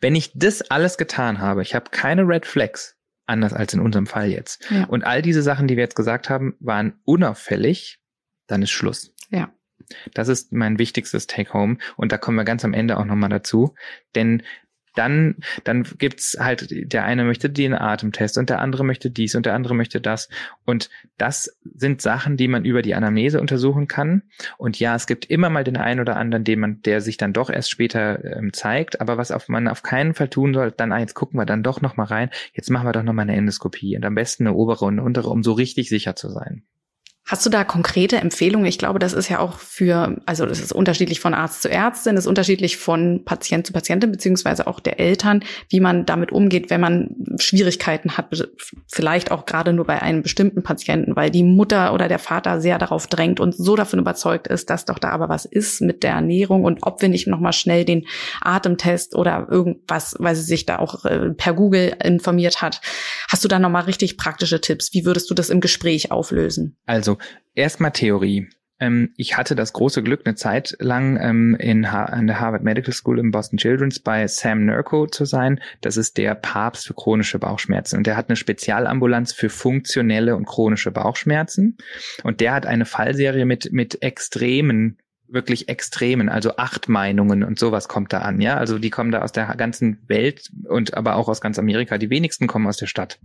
Wenn 0.00 0.14
ich 0.14 0.32
das 0.34 0.70
alles 0.70 0.98
getan 0.98 1.40
habe, 1.40 1.62
ich 1.62 1.74
habe 1.74 1.90
keine 1.90 2.22
Red 2.28 2.44
Flags, 2.44 2.96
anders 3.24 3.52
als 3.52 3.72
in 3.72 3.80
unserem 3.80 4.06
Fall 4.06 4.28
jetzt. 4.28 4.70
Ja. 4.70 4.84
Und 4.84 5.04
all 5.04 5.22
diese 5.22 5.42
Sachen, 5.42 5.68
die 5.68 5.76
wir 5.76 5.84
jetzt 5.84 5.96
gesagt 5.96 6.28
haben, 6.28 6.54
waren 6.60 7.00
unauffällig, 7.04 7.98
dann 8.46 8.62
ist 8.62 8.70
Schluss. 8.70 9.14
Ja. 9.30 9.52
Das 10.14 10.28
ist 10.28 10.52
mein 10.52 10.78
wichtigstes 10.78 11.26
Take-Home 11.26 11.78
und 11.96 12.12
da 12.12 12.18
kommen 12.18 12.36
wir 12.36 12.44
ganz 12.44 12.64
am 12.64 12.74
Ende 12.74 12.98
auch 12.98 13.04
nochmal 13.04 13.30
dazu. 13.30 13.74
Denn 14.14 14.42
dann, 14.96 15.36
dann 15.64 15.84
gibt's 15.98 16.36
halt, 16.40 16.68
der 16.70 17.04
eine 17.04 17.24
möchte 17.24 17.50
den 17.50 17.74
Atemtest 17.74 18.38
und 18.38 18.50
der 18.50 18.60
andere 18.60 18.84
möchte 18.84 19.10
dies 19.10 19.34
und 19.34 19.46
der 19.46 19.54
andere 19.54 19.74
möchte 19.74 20.00
das. 20.00 20.28
Und 20.64 20.88
das 21.18 21.56
sind 21.62 22.00
Sachen, 22.00 22.36
die 22.36 22.48
man 22.48 22.64
über 22.64 22.82
die 22.82 22.94
Anamnese 22.94 23.40
untersuchen 23.40 23.88
kann. 23.88 24.22
Und 24.56 24.80
ja, 24.80 24.94
es 24.96 25.06
gibt 25.06 25.26
immer 25.26 25.50
mal 25.50 25.64
den 25.64 25.76
einen 25.76 26.00
oder 26.00 26.16
anderen, 26.16 26.44
den 26.44 26.60
man, 26.60 26.82
der 26.82 27.00
sich 27.00 27.18
dann 27.18 27.32
doch 27.32 27.50
erst 27.50 27.70
später 27.70 28.24
ähm, 28.24 28.52
zeigt. 28.52 29.00
Aber 29.00 29.18
was 29.18 29.30
auf, 29.30 29.48
man 29.48 29.68
auf 29.68 29.82
keinen 29.82 30.14
Fall 30.14 30.28
tun 30.28 30.54
soll, 30.54 30.72
dann, 30.72 30.92
ah, 30.92 30.98
jetzt 30.98 31.14
gucken 31.14 31.38
wir 31.38 31.46
dann 31.46 31.62
doch 31.62 31.82
nochmal 31.82 32.06
rein. 32.06 32.30
Jetzt 32.54 32.70
machen 32.70 32.88
wir 32.88 32.92
doch 32.92 33.02
nochmal 33.02 33.24
eine 33.24 33.36
Endoskopie 33.36 33.96
und 33.96 34.04
am 34.04 34.14
besten 34.14 34.46
eine 34.46 34.56
obere 34.56 34.86
und 34.86 34.94
eine 34.94 35.02
untere, 35.02 35.28
um 35.28 35.42
so 35.42 35.52
richtig 35.52 35.88
sicher 35.90 36.16
zu 36.16 36.30
sein. 36.30 36.62
Hast 37.28 37.44
du 37.44 37.50
da 37.50 37.64
konkrete 37.64 38.18
Empfehlungen? 38.18 38.68
Ich 38.68 38.78
glaube, 38.78 39.00
das 39.00 39.12
ist 39.12 39.28
ja 39.28 39.40
auch 39.40 39.58
für, 39.58 40.16
also 40.26 40.46
das 40.46 40.60
ist 40.60 40.72
unterschiedlich 40.72 41.18
von 41.18 41.34
Arzt 41.34 41.60
zu 41.60 41.68
Ärztin, 41.68 42.16
ist 42.16 42.28
unterschiedlich 42.28 42.76
von 42.76 43.24
Patient 43.24 43.66
zu 43.66 43.72
Patientin, 43.72 44.12
beziehungsweise 44.12 44.68
auch 44.68 44.78
der 44.78 45.00
Eltern, 45.00 45.42
wie 45.68 45.80
man 45.80 46.06
damit 46.06 46.30
umgeht, 46.30 46.70
wenn 46.70 46.80
man 46.80 47.16
Schwierigkeiten 47.40 48.16
hat, 48.16 48.48
vielleicht 48.86 49.32
auch 49.32 49.44
gerade 49.44 49.72
nur 49.72 49.86
bei 49.86 50.00
einem 50.02 50.22
bestimmten 50.22 50.62
Patienten, 50.62 51.16
weil 51.16 51.30
die 51.30 51.42
Mutter 51.42 51.92
oder 51.92 52.06
der 52.06 52.20
Vater 52.20 52.60
sehr 52.60 52.78
darauf 52.78 53.08
drängt 53.08 53.40
und 53.40 53.56
so 53.56 53.74
davon 53.74 53.98
überzeugt 53.98 54.46
ist, 54.46 54.70
dass 54.70 54.84
doch 54.84 55.00
da 55.00 55.10
aber 55.10 55.28
was 55.28 55.46
ist 55.46 55.80
mit 55.80 56.04
der 56.04 56.12
Ernährung 56.12 56.62
und 56.62 56.78
ob 56.82 57.02
wir 57.02 57.08
nicht 57.08 57.26
nochmal 57.26 57.52
schnell 57.52 57.84
den 57.84 58.06
Atemtest 58.40 59.16
oder 59.16 59.48
irgendwas, 59.50 60.14
weil 60.20 60.36
sie 60.36 60.42
sich 60.42 60.64
da 60.64 60.78
auch 60.78 61.04
äh, 61.04 61.30
per 61.30 61.54
Google 61.54 61.96
informiert 62.04 62.62
hat. 62.62 62.80
Hast 63.28 63.42
du 63.42 63.48
da 63.48 63.58
nochmal 63.58 63.82
richtig 63.82 64.16
praktische 64.16 64.60
Tipps? 64.60 64.94
Wie 64.94 65.04
würdest 65.04 65.28
du 65.28 65.34
das 65.34 65.50
im 65.50 65.60
Gespräch 65.60 66.12
auflösen? 66.12 66.76
Also 66.86 67.15
erstmal 67.54 67.92
Theorie. 67.92 68.48
Ähm, 68.78 69.12
ich 69.16 69.36
hatte 69.36 69.54
das 69.54 69.72
große 69.72 70.02
Glück, 70.02 70.22
eine 70.24 70.34
Zeit 70.34 70.76
lang 70.80 71.18
ähm, 71.20 71.56
in 71.58 71.84
an 71.86 72.26
der 72.26 72.40
Harvard 72.40 72.62
Medical 72.62 72.92
School 72.92 73.18
im 73.18 73.30
Boston 73.30 73.58
Children's 73.58 73.98
bei 73.98 74.26
Sam 74.26 74.66
Nurko 74.66 75.06
zu 75.06 75.24
sein. 75.24 75.60
Das 75.80 75.96
ist 75.96 76.18
der 76.18 76.34
Papst 76.34 76.86
für 76.86 76.94
chronische 76.94 77.38
Bauchschmerzen. 77.38 77.96
Und 77.96 78.06
der 78.06 78.16
hat 78.16 78.28
eine 78.28 78.36
Spezialambulanz 78.36 79.32
für 79.32 79.48
funktionelle 79.48 80.36
und 80.36 80.46
chronische 80.46 80.90
Bauchschmerzen. 80.90 81.78
Und 82.22 82.40
der 82.40 82.52
hat 82.52 82.66
eine 82.66 82.84
Fallserie 82.84 83.46
mit, 83.46 83.72
mit 83.72 84.02
extremen 84.02 84.98
wirklich 85.28 85.68
extremen, 85.68 86.28
also 86.28 86.56
acht 86.56 86.88
Meinungen 86.88 87.42
und 87.42 87.58
sowas 87.58 87.88
kommt 87.88 88.12
da 88.12 88.18
an, 88.18 88.40
ja. 88.40 88.56
Also 88.58 88.78
die 88.78 88.90
kommen 88.90 89.10
da 89.10 89.22
aus 89.22 89.32
der 89.32 89.46
ganzen 89.56 89.98
Welt 90.06 90.50
und 90.68 90.94
aber 90.94 91.16
auch 91.16 91.28
aus 91.28 91.40
ganz 91.40 91.58
Amerika. 91.58 91.98
Die 91.98 92.10
wenigsten 92.10 92.46
kommen 92.46 92.68
aus 92.68 92.76
der 92.76 92.86
Stadt. 92.86 93.18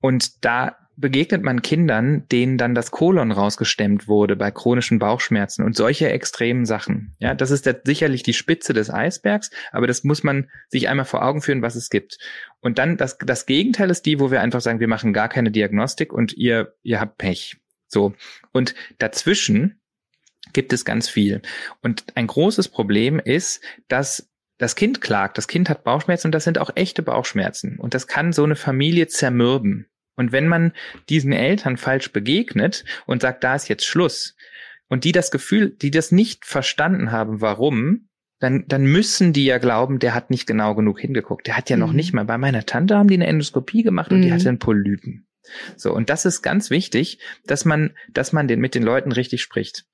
Und 0.00 0.44
da 0.44 0.76
begegnet 0.96 1.42
man 1.42 1.62
Kindern, 1.62 2.26
denen 2.28 2.56
dann 2.58 2.74
das 2.74 2.90
Kolon 2.90 3.30
rausgestemmt 3.30 4.08
wurde 4.08 4.34
bei 4.34 4.50
chronischen 4.50 4.98
Bauchschmerzen 4.98 5.62
und 5.64 5.76
solche 5.76 6.10
extremen 6.10 6.64
Sachen. 6.64 7.14
Ja, 7.18 7.34
das 7.34 7.50
ist 7.50 7.68
sicherlich 7.84 8.22
die 8.22 8.32
Spitze 8.32 8.72
des 8.72 8.90
Eisbergs, 8.90 9.50
aber 9.72 9.86
das 9.86 10.04
muss 10.04 10.22
man 10.22 10.48
sich 10.68 10.88
einmal 10.88 11.04
vor 11.04 11.22
Augen 11.22 11.42
führen, 11.42 11.62
was 11.62 11.74
es 11.74 11.90
gibt. 11.90 12.18
Und 12.60 12.78
dann 12.78 12.96
das, 12.96 13.18
das 13.18 13.46
Gegenteil 13.46 13.90
ist 13.90 14.06
die, 14.06 14.18
wo 14.20 14.30
wir 14.30 14.40
einfach 14.40 14.60
sagen, 14.60 14.80
wir 14.80 14.88
machen 14.88 15.12
gar 15.12 15.28
keine 15.28 15.50
Diagnostik 15.50 16.12
und 16.12 16.32
ihr, 16.32 16.74
ihr 16.82 17.00
habt 17.00 17.18
Pech. 17.18 17.58
So. 17.88 18.14
Und 18.52 18.74
dazwischen 18.98 19.80
gibt 20.52 20.72
es 20.72 20.84
ganz 20.84 21.08
viel. 21.08 21.42
Und 21.82 22.04
ein 22.14 22.26
großes 22.26 22.68
Problem 22.68 23.18
ist, 23.18 23.62
dass 23.88 24.30
das 24.58 24.74
Kind 24.74 25.02
klagt, 25.02 25.36
das 25.36 25.48
Kind 25.48 25.68
hat 25.68 25.84
Bauchschmerzen 25.84 26.28
und 26.28 26.32
das 26.32 26.44
sind 26.44 26.58
auch 26.58 26.70
echte 26.74 27.02
Bauchschmerzen. 27.02 27.78
Und 27.78 27.92
das 27.92 28.06
kann 28.06 28.32
so 28.32 28.44
eine 28.44 28.56
Familie 28.56 29.06
zermürben. 29.08 29.86
Und 30.16 30.32
wenn 30.32 30.48
man 30.48 30.72
diesen 31.08 31.32
Eltern 31.32 31.76
falsch 31.76 32.12
begegnet 32.12 32.84
und 33.06 33.22
sagt, 33.22 33.44
da 33.44 33.54
ist 33.54 33.68
jetzt 33.68 33.84
Schluss, 33.84 34.34
und 34.88 35.04
die 35.04 35.12
das 35.12 35.30
Gefühl, 35.30 35.70
die 35.70 35.90
das 35.90 36.12
nicht 36.12 36.44
verstanden 36.44 37.10
haben, 37.10 37.40
warum, 37.40 38.08
dann, 38.38 38.64
dann 38.68 38.84
müssen 38.84 39.32
die 39.32 39.44
ja 39.44 39.58
glauben, 39.58 39.98
der 39.98 40.14
hat 40.14 40.30
nicht 40.30 40.46
genau 40.46 40.74
genug 40.74 41.00
hingeguckt. 41.00 41.46
Der 41.46 41.56
hat 41.56 41.70
ja 41.70 41.76
mhm. 41.76 41.80
noch 41.80 41.92
nicht 41.92 42.12
mal, 42.12 42.24
bei 42.24 42.38
meiner 42.38 42.66
Tante 42.66 42.96
haben 42.96 43.08
die 43.08 43.14
eine 43.14 43.26
Endoskopie 43.26 43.82
gemacht 43.82 44.12
und 44.12 44.18
mhm. 44.18 44.22
die 44.22 44.32
hatte 44.32 44.48
einen 44.48 44.58
Polypen. 44.58 45.26
So, 45.76 45.92
und 45.92 46.10
das 46.10 46.24
ist 46.24 46.42
ganz 46.42 46.70
wichtig, 46.70 47.20
dass 47.46 47.64
man, 47.64 47.94
dass 48.12 48.32
man 48.32 48.48
den, 48.48 48.60
mit 48.60 48.74
den 48.74 48.82
Leuten 48.82 49.12
richtig 49.12 49.42
spricht. 49.42 49.86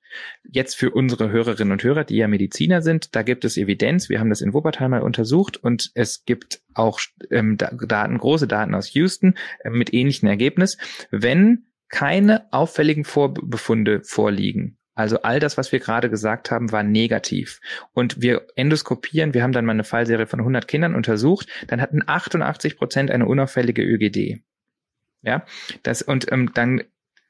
Jetzt 0.43 0.75
für 0.75 0.91
unsere 0.91 1.29
Hörerinnen 1.29 1.71
und 1.71 1.83
Hörer, 1.83 2.03
die 2.03 2.17
ja 2.17 2.27
Mediziner 2.27 2.81
sind, 2.81 3.15
da 3.15 3.23
gibt 3.23 3.45
es 3.45 3.57
Evidenz. 3.57 4.09
Wir 4.09 4.19
haben 4.19 4.29
das 4.29 4.41
in 4.41 4.53
Wuppertal 4.53 4.89
mal 4.89 5.01
untersucht 5.01 5.57
und 5.57 5.91
es 5.95 6.25
gibt 6.25 6.61
auch 6.73 6.99
ähm, 7.31 7.57
Daten, 7.57 8.17
große 8.17 8.47
Daten 8.47 8.75
aus 8.75 8.93
Houston 8.93 9.35
äh, 9.63 9.69
mit 9.69 9.93
ähnlichem 9.93 10.27
Ergebnis. 10.27 10.77
Wenn 11.11 11.65
keine 11.89 12.51
auffälligen 12.51 13.05
Vorbefunde 13.05 14.01
vorliegen, 14.03 14.77
also 14.95 15.21
all 15.23 15.39
das, 15.39 15.57
was 15.57 15.71
wir 15.71 15.79
gerade 15.79 16.09
gesagt 16.09 16.51
haben, 16.51 16.71
war 16.71 16.83
negativ. 16.83 17.59
Und 17.93 18.21
wir 18.21 18.45
endoskopieren, 18.55 19.33
wir 19.33 19.41
haben 19.41 19.51
dann 19.51 19.65
mal 19.65 19.73
eine 19.73 19.83
Fallserie 19.83 20.27
von 20.27 20.39
100 20.39 20.67
Kindern 20.67 20.95
untersucht, 20.95 21.47
dann 21.67 21.81
hatten 21.81 22.01
88 22.05 22.77
Prozent 22.77 23.09
eine 23.09 23.25
unauffällige 23.25 23.81
ÖGD. 23.81 24.41
Ja, 25.23 25.45
das 25.83 26.01
und 26.01 26.31
ähm, 26.31 26.51
dann 26.53 26.83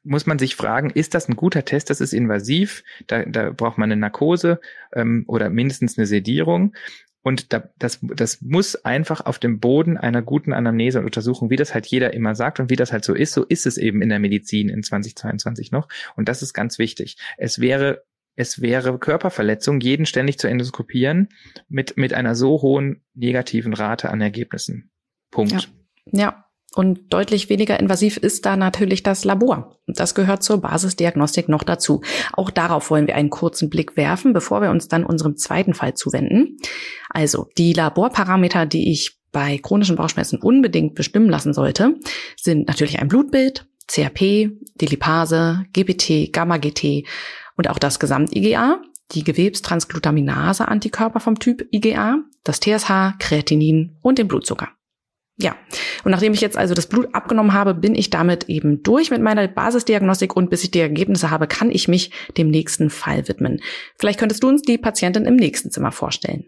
muss 0.03 0.25
man 0.25 0.39
sich 0.39 0.55
fragen, 0.55 0.89
ist 0.89 1.13
das 1.13 1.29
ein 1.29 1.35
guter 1.35 1.65
Test? 1.65 1.89
Das 1.89 2.01
ist 2.01 2.13
invasiv, 2.13 2.83
da, 3.07 3.23
da 3.23 3.51
braucht 3.51 3.77
man 3.77 3.91
eine 3.91 3.99
Narkose 3.99 4.59
ähm, 4.93 5.23
oder 5.27 5.49
mindestens 5.49 5.97
eine 5.97 6.07
Sedierung. 6.07 6.73
Und 7.21 7.53
da, 7.53 7.69
das, 7.79 7.99
das 8.01 8.41
muss 8.41 8.75
einfach 8.83 9.25
auf 9.25 9.39
dem 9.39 9.61
Boden 9.61 9.97
einer 9.97 10.21
guten 10.21 10.51
Anamnese 10.51 10.99
und 10.99 11.05
Untersuchung, 11.05 11.49
wie 11.49 11.55
das 11.55 11.73
halt 11.73 11.85
jeder 11.87 12.13
immer 12.13 12.35
sagt 12.35 12.59
und 12.59 12.69
wie 12.69 12.75
das 12.75 12.91
halt 12.91 13.05
so 13.05 13.13
ist, 13.13 13.31
so 13.31 13.45
ist 13.45 13.65
es 13.65 13.77
eben 13.77 14.01
in 14.01 14.09
der 14.09 14.19
Medizin 14.19 14.67
in 14.67 14.83
2022 14.83 15.71
noch. 15.71 15.87
Und 16.17 16.27
das 16.27 16.41
ist 16.41 16.53
ganz 16.53 16.77
wichtig. 16.79 17.17
Es 17.37 17.59
wäre 17.59 18.03
es 18.35 18.61
wäre 18.61 18.97
Körperverletzung, 18.97 19.79
jeden 19.79 20.05
ständig 20.05 20.39
zu 20.39 20.47
endoskopieren 20.47 21.29
mit, 21.69 21.97
mit 21.97 22.13
einer 22.13 22.35
so 22.35 22.61
hohen 22.61 23.03
negativen 23.13 23.73
Rate 23.73 24.09
an 24.09 24.21
Ergebnissen. 24.21 24.91
Punkt. 25.29 25.69
Ja. 26.11 26.19
ja. 26.19 26.42
Und 26.75 27.13
deutlich 27.13 27.49
weniger 27.49 27.79
invasiv 27.79 28.17
ist 28.17 28.45
da 28.45 28.57
natürlich 28.57 29.03
das 29.03 29.25
Labor. 29.25 29.77
Das 29.85 30.15
gehört 30.15 30.41
zur 30.41 30.59
Basisdiagnostik 30.61 31.47
noch 31.47 31.63
dazu. 31.63 32.01
Auch 32.33 32.49
darauf 32.49 32.89
wollen 32.89 33.05
wir 33.05 33.15
einen 33.15 33.29
kurzen 33.29 33.69
Blick 33.69 33.95
werfen, 33.95 34.33
bevor 34.33 34.61
wir 34.61 34.71
uns 34.71 34.87
dann 34.87 35.05
unserem 35.05 35.37
zweiten 35.37 35.75
Fall 35.75 35.93
zuwenden. 35.93 36.57
Also 37.09 37.47
die 37.57 37.73
Laborparameter, 37.73 38.65
die 38.65 38.91
ich 38.91 39.19
bei 39.31 39.59
chronischen 39.59 39.95
Bauchschmerzen 39.97 40.39
unbedingt 40.39 40.95
bestimmen 40.95 41.29
lassen 41.29 41.53
sollte, 41.53 41.95
sind 42.37 42.67
natürlich 42.67 42.99
ein 42.99 43.07
Blutbild, 43.07 43.67
CRP, 43.87 44.51
die 44.75 44.85
Lipase, 44.85 45.65
GPT, 45.73 46.31
Gamma-GT 46.31 47.05
und 47.55 47.69
auch 47.69 47.79
das 47.79 47.99
Gesamt-IGA, 47.99 48.81
die 49.11 49.23
Gewebstransglutaminase-Antikörper 49.23 51.19
vom 51.19 51.37
Typ 51.37 51.67
IGA, 51.71 52.19
das 52.43 52.59
TSH, 52.59 53.17
Kreatinin 53.19 53.97
und 54.01 54.17
den 54.17 54.27
Blutzucker. 54.27 54.69
Ja, 55.37 55.55
und 56.03 56.11
nachdem 56.11 56.33
ich 56.33 56.41
jetzt 56.41 56.57
also 56.57 56.75
das 56.75 56.87
Blut 56.87 57.13
abgenommen 57.13 57.53
habe, 57.53 57.73
bin 57.73 57.95
ich 57.95 58.11
damit 58.11 58.49
eben 58.49 58.83
durch 58.83 59.09
mit 59.09 59.21
meiner 59.21 59.47
Basisdiagnostik 59.47 60.35
und 60.35 60.49
bis 60.49 60.63
ich 60.63 60.71
die 60.71 60.79
Ergebnisse 60.79 61.31
habe, 61.31 61.47
kann 61.47 61.71
ich 61.71 61.87
mich 61.87 62.11
dem 62.37 62.49
nächsten 62.49 62.91
Fall 62.91 63.27
widmen. 63.27 63.61
Vielleicht 63.97 64.19
könntest 64.19 64.43
du 64.43 64.49
uns 64.49 64.61
die 64.61 64.77
Patientin 64.77 65.25
im 65.25 65.35
nächsten 65.35 65.71
Zimmer 65.71 65.91
vorstellen. 65.91 66.45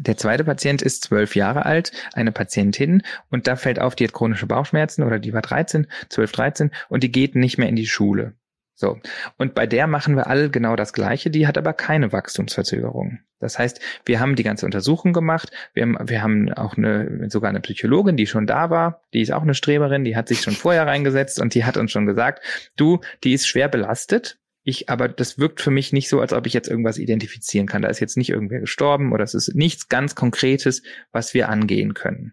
Der 0.00 0.16
zweite 0.16 0.44
Patient 0.44 0.82
ist 0.82 1.04
zwölf 1.04 1.36
Jahre 1.36 1.64
alt, 1.64 1.92
eine 2.12 2.32
Patientin, 2.32 3.02
und 3.30 3.46
da 3.46 3.56
fällt 3.56 3.78
auf, 3.78 3.94
die 3.94 4.04
hat 4.04 4.12
chronische 4.12 4.46
Bauchschmerzen 4.46 5.04
oder 5.04 5.18
die 5.18 5.32
war 5.32 5.42
13, 5.42 5.86
12, 6.10 6.32
13 6.32 6.70
und 6.88 7.02
die 7.02 7.12
geht 7.12 7.34
nicht 7.34 7.58
mehr 7.58 7.68
in 7.68 7.76
die 7.76 7.86
Schule. 7.86 8.34
So. 8.78 9.00
Und 9.38 9.54
bei 9.54 9.66
der 9.66 9.86
machen 9.86 10.16
wir 10.16 10.26
alle 10.26 10.50
genau 10.50 10.76
das 10.76 10.92
Gleiche, 10.92 11.30
die 11.30 11.46
hat 11.46 11.56
aber 11.56 11.72
keine 11.72 12.12
Wachstumsverzögerung. 12.12 13.20
Das 13.40 13.58
heißt, 13.58 13.80
wir 14.04 14.20
haben 14.20 14.36
die 14.36 14.42
ganze 14.42 14.66
Untersuchung 14.66 15.14
gemacht, 15.14 15.50
wir 15.72 15.82
haben, 15.82 15.96
wir 16.08 16.22
haben 16.22 16.52
auch 16.52 16.76
eine, 16.76 17.30
sogar 17.30 17.48
eine 17.48 17.60
Psychologin, 17.60 18.18
die 18.18 18.26
schon 18.26 18.46
da 18.46 18.68
war, 18.68 19.02
die 19.14 19.22
ist 19.22 19.32
auch 19.32 19.42
eine 19.42 19.54
Streberin, 19.54 20.04
die 20.04 20.14
hat 20.14 20.28
sich 20.28 20.42
schon 20.42 20.54
vorher 20.54 20.86
reingesetzt 20.86 21.40
und 21.40 21.54
die 21.54 21.64
hat 21.64 21.78
uns 21.78 21.90
schon 21.90 22.06
gesagt, 22.06 22.42
du, 22.76 23.00
die 23.24 23.32
ist 23.32 23.46
schwer 23.46 23.68
belastet, 23.68 24.38
ich, 24.62 24.90
aber 24.90 25.08
das 25.08 25.38
wirkt 25.38 25.60
für 25.60 25.70
mich 25.70 25.92
nicht 25.92 26.08
so, 26.10 26.20
als 26.20 26.34
ob 26.34 26.46
ich 26.46 26.52
jetzt 26.52 26.68
irgendwas 26.68 26.98
identifizieren 26.98 27.68
kann. 27.68 27.82
Da 27.82 27.88
ist 27.88 28.00
jetzt 28.00 28.16
nicht 28.16 28.30
irgendwer 28.30 28.60
gestorben 28.60 29.12
oder 29.12 29.22
es 29.22 29.32
ist 29.32 29.54
nichts 29.54 29.88
ganz 29.88 30.16
Konkretes, 30.16 30.82
was 31.12 31.34
wir 31.34 31.48
angehen 31.48 31.94
können. 31.94 32.32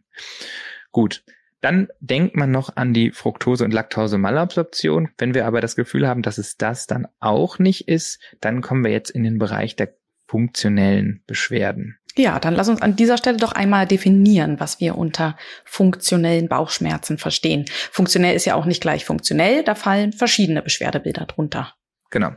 Gut. 0.92 1.24
Dann 1.64 1.88
denkt 2.02 2.36
man 2.36 2.52
noch 2.52 2.76
an 2.76 2.94
die 2.94 3.12
Fructose- 3.12 3.64
und 3.64 3.72
Laktose-Malabsorption. 3.72 5.12
Wenn 5.18 5.34
wir 5.34 5.46
aber 5.46 5.62
das 5.62 5.78
Gefühl 5.78 6.06
haben, 6.06 6.22
dass 6.22 6.38
es 6.38 6.58
das 6.58 6.88
dann 6.88 7.08
auch 7.22 7.58
nicht 7.58 7.88
ist, 7.88 8.20
dann 8.42 8.62
kommen 8.62 8.84
wir 8.84 8.92
jetzt 8.92 9.12
in 9.12 9.24
den 9.24 9.38
Bereich 9.38 9.78
der 9.78 9.94
funktionellen 10.28 11.24
Beschwerden. 11.26 11.98
Ja, 12.18 12.38
dann 12.42 12.54
lass 12.54 12.68
uns 12.68 12.82
an 12.82 12.98
dieser 12.98 13.18
Stelle 13.18 13.38
doch 13.38 13.54
einmal 13.54 13.88
definieren, 13.88 14.60
was 14.60 14.82
wir 14.82 14.98
unter 14.98 15.38
funktionellen 15.64 16.50
Bauchschmerzen 16.50 17.18
verstehen. 17.18 17.64
Funktionell 17.70 18.36
ist 18.36 18.44
ja 18.44 18.56
auch 18.56 18.66
nicht 18.66 18.82
gleich 18.82 19.06
funktionell, 19.06 19.64
da 19.64 19.74
fallen 19.74 20.12
verschiedene 20.12 20.64
Beschwerdebilder 20.64 21.28
drunter. 21.28 21.76
Genau. 22.10 22.34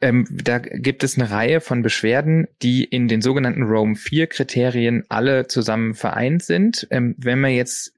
Ähm, 0.00 0.26
da 0.30 0.58
gibt 0.58 1.04
es 1.04 1.18
eine 1.18 1.30
Reihe 1.30 1.60
von 1.60 1.82
Beschwerden, 1.82 2.48
die 2.62 2.82
in 2.82 3.08
den 3.08 3.20
sogenannten 3.20 3.64
Rome 3.64 3.94
4 3.94 4.26
Kriterien 4.26 5.04
alle 5.10 5.48
zusammen 5.48 5.92
vereint 5.92 6.42
sind. 6.42 6.86
Ähm, 6.90 7.14
wenn 7.18 7.40
man 7.40 7.52
jetzt 7.52 7.94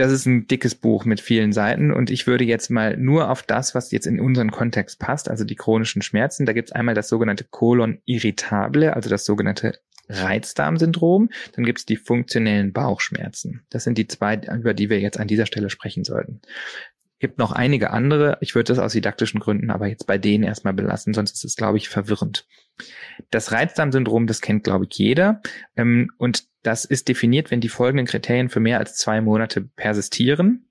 das 0.00 0.12
ist 0.12 0.24
ein 0.24 0.46
dickes 0.46 0.74
Buch 0.74 1.04
mit 1.04 1.20
vielen 1.20 1.52
Seiten 1.52 1.92
und 1.92 2.10
ich 2.10 2.26
würde 2.26 2.44
jetzt 2.44 2.70
mal 2.70 2.96
nur 2.96 3.30
auf 3.30 3.42
das, 3.42 3.74
was 3.74 3.92
jetzt 3.92 4.06
in 4.06 4.18
unseren 4.18 4.50
Kontext 4.50 4.98
passt, 4.98 5.28
also 5.28 5.44
die 5.44 5.56
chronischen 5.56 6.00
Schmerzen, 6.00 6.46
da 6.46 6.54
gibt 6.54 6.70
es 6.70 6.72
einmal 6.72 6.94
das 6.94 7.08
sogenannte 7.08 7.44
Colon 7.44 8.00
irritable, 8.06 8.94
also 8.94 9.10
das 9.10 9.26
sogenannte 9.26 9.78
Reizdarmsyndrom, 10.08 11.28
dann 11.52 11.64
gibt 11.64 11.80
es 11.80 11.86
die 11.86 11.96
funktionellen 11.96 12.72
Bauchschmerzen. 12.72 13.62
Das 13.68 13.84
sind 13.84 13.98
die 13.98 14.08
zwei, 14.08 14.36
über 14.36 14.74
die 14.74 14.88
wir 14.88 15.00
jetzt 15.00 15.20
an 15.20 15.28
dieser 15.28 15.46
Stelle 15.46 15.68
sprechen 15.68 16.04
sollten. 16.04 16.40
Gibt 17.20 17.38
noch 17.38 17.52
einige 17.52 17.90
andere. 17.90 18.38
Ich 18.40 18.54
würde 18.54 18.72
das 18.72 18.78
aus 18.78 18.92
didaktischen 18.92 19.40
Gründen 19.40 19.70
aber 19.70 19.86
jetzt 19.86 20.06
bei 20.06 20.16
denen 20.16 20.42
erstmal 20.42 20.72
belassen, 20.72 21.12
sonst 21.12 21.34
ist 21.34 21.44
es, 21.44 21.54
glaube 21.54 21.76
ich, 21.76 21.90
verwirrend. 21.90 22.46
Das 23.30 23.52
Reizdarmsyndrom, 23.52 24.26
das 24.26 24.40
kennt, 24.40 24.64
glaube 24.64 24.86
ich, 24.88 24.96
jeder. 24.96 25.42
Ähm, 25.76 26.10
und 26.16 26.44
das 26.62 26.86
ist 26.86 27.08
definiert, 27.08 27.50
wenn 27.50 27.60
die 27.60 27.68
folgenden 27.68 28.06
Kriterien 28.06 28.48
für 28.48 28.60
mehr 28.60 28.78
als 28.78 28.96
zwei 28.96 29.20
Monate 29.20 29.60
persistieren. 29.60 30.69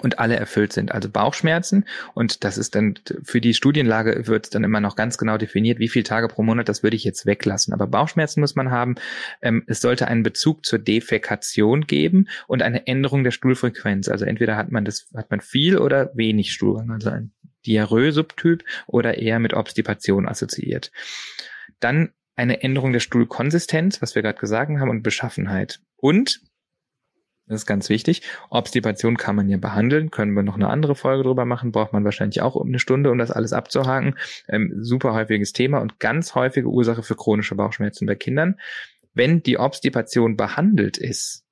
Und 0.00 0.18
alle 0.18 0.36
erfüllt 0.36 0.72
sind. 0.72 0.92
Also 0.92 1.08
Bauchschmerzen 1.08 1.84
und 2.14 2.44
das 2.44 2.58
ist 2.58 2.74
dann 2.74 2.94
für 3.22 3.40
die 3.40 3.54
Studienlage 3.54 4.26
wird 4.26 4.54
dann 4.54 4.64
immer 4.64 4.80
noch 4.80 4.96
ganz 4.96 5.18
genau 5.18 5.38
definiert, 5.38 5.78
wie 5.78 5.88
viele 5.88 6.04
Tage 6.04 6.28
pro 6.28 6.42
Monat, 6.42 6.68
das 6.68 6.82
würde 6.82 6.96
ich 6.96 7.04
jetzt 7.04 7.26
weglassen. 7.26 7.74
Aber 7.74 7.86
Bauchschmerzen 7.86 8.40
muss 8.40 8.54
man 8.54 8.70
haben. 8.70 8.96
Ähm, 9.42 9.64
es 9.66 9.80
sollte 9.80 10.08
einen 10.08 10.22
Bezug 10.22 10.64
zur 10.64 10.78
Defekation 10.78 11.86
geben 11.86 12.28
und 12.46 12.62
eine 12.62 12.86
Änderung 12.86 13.24
der 13.24 13.30
Stuhlfrequenz. 13.30 14.08
Also 14.08 14.24
entweder 14.24 14.56
hat 14.56 14.70
man 14.70 14.84
das, 14.84 15.08
hat 15.14 15.30
man 15.30 15.40
viel 15.40 15.78
oder 15.78 16.10
wenig 16.14 16.52
Stuhlgang, 16.52 16.90
also 16.90 17.10
ein 17.10 17.32
Diarrhoe-Subtyp 17.66 18.64
oder 18.86 19.18
eher 19.18 19.38
mit 19.38 19.54
Obstipation 19.54 20.28
assoziiert. 20.28 20.90
Dann 21.80 22.12
eine 22.36 22.62
Änderung 22.62 22.92
der 22.92 23.00
Stuhlkonsistenz, 23.00 24.00
was 24.00 24.14
wir 24.14 24.22
gerade 24.22 24.38
gesagt 24.38 24.70
haben, 24.70 24.90
und 24.90 25.02
Beschaffenheit. 25.02 25.80
Und 25.96 26.40
das 27.48 27.62
ist 27.62 27.66
ganz 27.66 27.88
wichtig. 27.88 28.22
Obstipation 28.50 29.16
kann 29.16 29.34
man 29.34 29.48
ja 29.48 29.56
behandeln. 29.56 30.10
Können 30.10 30.34
wir 30.34 30.42
noch 30.42 30.56
eine 30.56 30.68
andere 30.68 30.94
Folge 30.94 31.24
drüber 31.24 31.46
machen. 31.46 31.72
Braucht 31.72 31.92
man 31.92 32.04
wahrscheinlich 32.04 32.42
auch 32.42 32.54
um 32.54 32.68
eine 32.68 32.78
Stunde, 32.78 33.10
um 33.10 33.18
das 33.18 33.30
alles 33.30 33.52
abzuhaken. 33.52 34.16
Ähm, 34.48 34.74
super 34.80 35.14
häufiges 35.14 35.52
Thema 35.52 35.78
und 35.78 35.98
ganz 35.98 36.34
häufige 36.34 36.68
Ursache 36.68 37.02
für 37.02 37.16
chronische 37.16 37.54
Bauchschmerzen 37.54 38.06
bei 38.06 38.14
Kindern. 38.14 38.60
Wenn 39.14 39.42
die 39.42 39.58
Obstipation 39.58 40.36
behandelt 40.36 40.98
ist, 40.98 41.44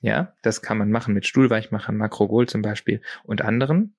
ja, 0.00 0.34
das 0.42 0.62
kann 0.62 0.78
man 0.78 0.90
machen 0.90 1.14
mit 1.14 1.26
Stuhlweichmachern, 1.26 1.96
Makrogol 1.96 2.48
zum 2.48 2.62
Beispiel 2.62 3.00
und 3.22 3.42
anderen, 3.42 3.94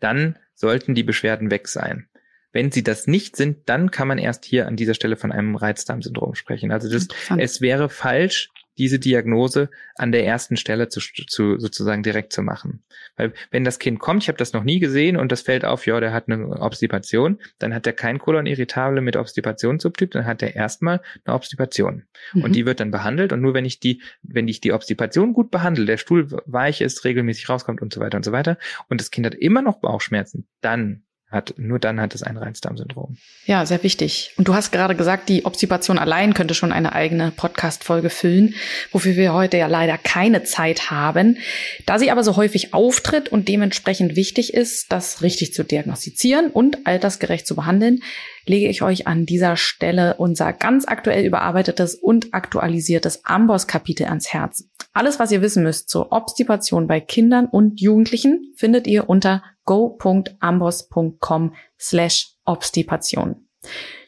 dann 0.00 0.38
sollten 0.54 0.94
die 0.94 1.02
Beschwerden 1.02 1.50
weg 1.50 1.68
sein. 1.68 2.08
Wenn 2.52 2.70
sie 2.70 2.84
das 2.84 3.06
nicht 3.08 3.34
sind, 3.34 3.68
dann 3.68 3.90
kann 3.90 4.06
man 4.06 4.18
erst 4.18 4.44
hier 4.44 4.68
an 4.68 4.76
dieser 4.76 4.94
Stelle 4.94 5.16
von 5.16 5.32
einem 5.32 5.56
Reizdarmsyndrom 5.56 6.36
sprechen. 6.36 6.70
Also 6.70 6.88
das, 6.88 7.08
es 7.36 7.60
wäre 7.60 7.88
falsch, 7.88 8.50
diese 8.78 8.98
Diagnose 8.98 9.70
an 9.96 10.12
der 10.12 10.26
ersten 10.26 10.56
Stelle 10.56 10.88
zu, 10.88 11.00
zu 11.00 11.58
sozusagen 11.58 12.02
direkt 12.02 12.32
zu 12.32 12.42
machen. 12.42 12.82
Weil 13.16 13.32
wenn 13.50 13.64
das 13.64 13.78
Kind 13.78 14.00
kommt, 14.00 14.22
ich 14.22 14.28
habe 14.28 14.38
das 14.38 14.52
noch 14.52 14.64
nie 14.64 14.80
gesehen 14.80 15.16
und 15.16 15.30
das 15.30 15.42
fällt 15.42 15.64
auf, 15.64 15.86
ja, 15.86 16.00
der 16.00 16.12
hat 16.12 16.28
eine 16.28 16.60
Obstipation, 16.60 17.38
dann 17.58 17.74
hat 17.74 17.86
er 17.86 17.92
kein 17.92 18.18
Kolon 18.18 18.46
irritable 18.46 19.00
mit 19.00 19.16
Obstipationssubtyp, 19.16 20.10
dann 20.10 20.26
hat 20.26 20.42
er 20.42 20.54
erstmal 20.54 21.00
eine 21.24 21.34
Obstipation. 21.34 22.04
Mhm. 22.32 22.42
Und 22.42 22.56
die 22.56 22.66
wird 22.66 22.80
dann 22.80 22.90
behandelt 22.90 23.32
und 23.32 23.40
nur 23.40 23.54
wenn 23.54 23.64
ich 23.64 23.80
die, 23.80 24.02
wenn 24.22 24.48
ich 24.48 24.60
die 24.60 24.72
Obstipation 24.72 25.32
gut 25.32 25.50
behandle, 25.50 25.84
der 25.84 25.96
Stuhl 25.96 26.28
weich 26.46 26.80
ist, 26.80 27.04
regelmäßig 27.04 27.48
rauskommt 27.48 27.82
und 27.82 27.92
so 27.92 28.00
weiter 28.00 28.16
und 28.16 28.24
so 28.24 28.32
weiter 28.32 28.58
und 28.88 29.00
das 29.00 29.10
Kind 29.10 29.26
hat 29.26 29.34
immer 29.34 29.62
noch 29.62 29.80
Bauchschmerzen, 29.80 30.46
dann 30.60 31.04
hat, 31.34 31.54
nur 31.56 31.78
dann 31.78 32.00
hat 32.00 32.14
es 32.14 32.22
ein 32.22 32.36
Reizdarmsyndrom. 32.36 33.16
Ja, 33.46 33.66
sehr 33.66 33.82
wichtig. 33.82 34.32
Und 34.36 34.48
du 34.48 34.54
hast 34.54 34.70
gerade 34.70 34.94
gesagt, 34.94 35.28
die 35.28 35.44
Obstipation 35.44 35.98
allein 35.98 36.32
könnte 36.32 36.54
schon 36.54 36.72
eine 36.72 36.92
eigene 36.94 37.32
Podcast-Folge 37.32 38.08
füllen, 38.08 38.54
wofür 38.92 39.16
wir 39.16 39.34
heute 39.34 39.58
ja 39.58 39.66
leider 39.66 39.98
keine 39.98 40.44
Zeit 40.44 40.90
haben. 40.90 41.38
Da 41.84 41.98
sie 41.98 42.10
aber 42.10 42.24
so 42.24 42.36
häufig 42.36 42.72
auftritt 42.72 43.28
und 43.28 43.48
dementsprechend 43.48 44.16
wichtig 44.16 44.54
ist, 44.54 44.92
das 44.92 45.20
richtig 45.22 45.52
zu 45.52 45.64
diagnostizieren 45.64 46.50
und 46.50 46.86
altersgerecht 46.86 47.46
zu 47.46 47.54
behandeln, 47.54 48.00
lege 48.46 48.68
ich 48.68 48.82
euch 48.82 49.06
an 49.06 49.26
dieser 49.26 49.56
Stelle 49.56 50.14
unser 50.14 50.52
ganz 50.52 50.86
aktuell 50.86 51.24
überarbeitetes 51.24 51.94
und 51.94 52.32
aktualisiertes 52.32 53.24
Amboss-Kapitel 53.24 54.06
ans 54.06 54.32
Herz. 54.32 54.68
Alles, 54.92 55.18
was 55.18 55.32
ihr 55.32 55.42
wissen 55.42 55.64
müsst 55.64 55.88
zur 55.88 56.12
Obstipation 56.12 56.86
bei 56.86 57.00
Kindern 57.00 57.46
und 57.46 57.80
Jugendlichen, 57.80 58.52
findet 58.56 58.86
ihr 58.86 59.08
unter 59.08 59.42
go.ambos.com 59.64 61.54
slash 61.78 62.34
Obstipation. 62.44 63.44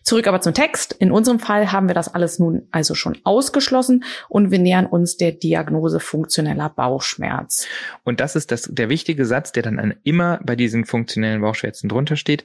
Zurück 0.06 0.28
aber 0.28 0.40
zum 0.40 0.54
Text. 0.54 0.92
In 0.92 1.10
unserem 1.10 1.40
Fall 1.40 1.72
haben 1.72 1.88
wir 1.88 1.94
das 1.94 2.14
alles 2.14 2.38
nun 2.38 2.68
also 2.70 2.94
schon 2.94 3.18
ausgeschlossen 3.24 4.04
und 4.28 4.52
wir 4.52 4.60
nähern 4.60 4.86
uns 4.86 5.16
der 5.16 5.32
Diagnose 5.32 5.98
funktioneller 5.98 6.68
Bauchschmerz. 6.68 7.66
Und 8.04 8.20
das 8.20 8.36
ist 8.36 8.52
das, 8.52 8.70
der 8.70 8.88
wichtige 8.88 9.26
Satz, 9.26 9.50
der 9.50 9.64
dann 9.64 9.94
immer 10.04 10.38
bei 10.44 10.54
diesen 10.54 10.84
funktionellen 10.84 11.40
Bauchschmerzen 11.40 11.88
drunter 11.88 12.14
steht. 12.14 12.44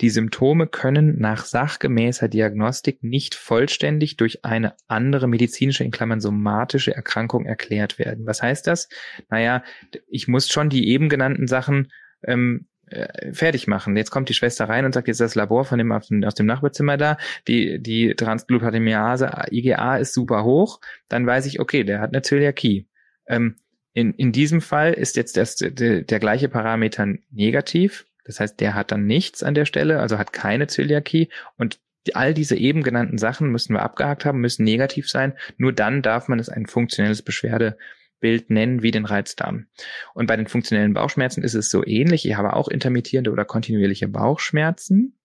Die 0.00 0.08
Symptome 0.08 0.66
können 0.66 1.18
nach 1.18 1.44
sachgemäßer 1.44 2.28
Diagnostik 2.28 3.02
nicht 3.02 3.34
vollständig 3.34 4.16
durch 4.16 4.42
eine 4.46 4.72
andere 4.88 5.28
medizinische, 5.28 5.84
in 5.84 5.90
Klammern 5.90 6.22
somatische 6.22 6.96
Erkrankung 6.96 7.44
erklärt 7.44 7.98
werden. 7.98 8.24
Was 8.24 8.42
heißt 8.42 8.66
das? 8.66 8.88
Naja, 9.28 9.62
ich 10.08 10.28
muss 10.28 10.48
schon 10.48 10.70
die 10.70 10.88
eben 10.88 11.10
genannten 11.10 11.46
Sachen 11.46 11.92
ähm, 12.26 12.66
äh, 12.92 13.32
fertig 13.32 13.66
machen. 13.66 13.96
Jetzt 13.96 14.10
kommt 14.10 14.28
die 14.28 14.34
Schwester 14.34 14.68
rein 14.68 14.84
und 14.84 14.92
sagt, 14.92 15.08
jetzt 15.08 15.20
das 15.20 15.34
Labor 15.34 15.64
von 15.64 15.78
dem 15.78 15.92
aus 15.92 16.08
dem 16.08 16.46
Nachbarzimmer 16.46 16.96
da, 16.96 17.16
die, 17.48 17.82
die 17.82 18.14
Transglutaminase 18.14 19.30
IgA 19.50 19.96
ist 19.96 20.14
super 20.14 20.44
hoch, 20.44 20.80
dann 21.08 21.26
weiß 21.26 21.46
ich, 21.46 21.60
okay, 21.60 21.84
der 21.84 22.00
hat 22.00 22.12
eine 22.12 22.22
Zöliakie. 22.22 22.86
Ähm, 23.26 23.56
in, 23.94 24.14
in 24.14 24.32
diesem 24.32 24.60
Fall 24.60 24.92
ist 24.92 25.16
jetzt 25.16 25.36
das, 25.36 25.56
der, 25.56 26.02
der 26.02 26.18
gleiche 26.18 26.48
Parameter 26.48 27.06
negativ. 27.30 28.06
Das 28.24 28.40
heißt, 28.40 28.60
der 28.60 28.74
hat 28.74 28.92
dann 28.92 29.06
nichts 29.06 29.42
an 29.42 29.54
der 29.54 29.64
Stelle, 29.64 29.98
also 30.00 30.18
hat 30.18 30.32
keine 30.32 30.66
Zöliakie 30.66 31.28
und 31.56 31.80
all 32.14 32.34
diese 32.34 32.56
eben 32.56 32.82
genannten 32.82 33.18
Sachen 33.18 33.50
müssen 33.50 33.74
wir 33.74 33.82
abgehakt 33.82 34.24
haben, 34.24 34.40
müssen 34.40 34.64
negativ 34.64 35.08
sein. 35.08 35.34
Nur 35.56 35.72
dann 35.72 36.02
darf 36.02 36.28
man 36.28 36.38
es 36.38 36.48
ein 36.48 36.66
funktionelles 36.66 37.22
Beschwerde 37.22 37.76
Bild 38.22 38.48
nennen 38.48 38.82
wie 38.82 38.90
den 38.90 39.04
Reizdarm. 39.04 39.66
Und 40.14 40.26
bei 40.26 40.36
den 40.36 40.46
funktionellen 40.46 40.94
Bauchschmerzen 40.94 41.42
ist 41.44 41.52
es 41.52 41.68
so 41.68 41.84
ähnlich. 41.84 42.24
Ich 42.24 42.36
habe 42.36 42.56
auch 42.56 42.68
intermittierende 42.68 43.30
oder 43.30 43.44
kontinuierliche 43.44 44.08
Bauchschmerzen, 44.08 45.18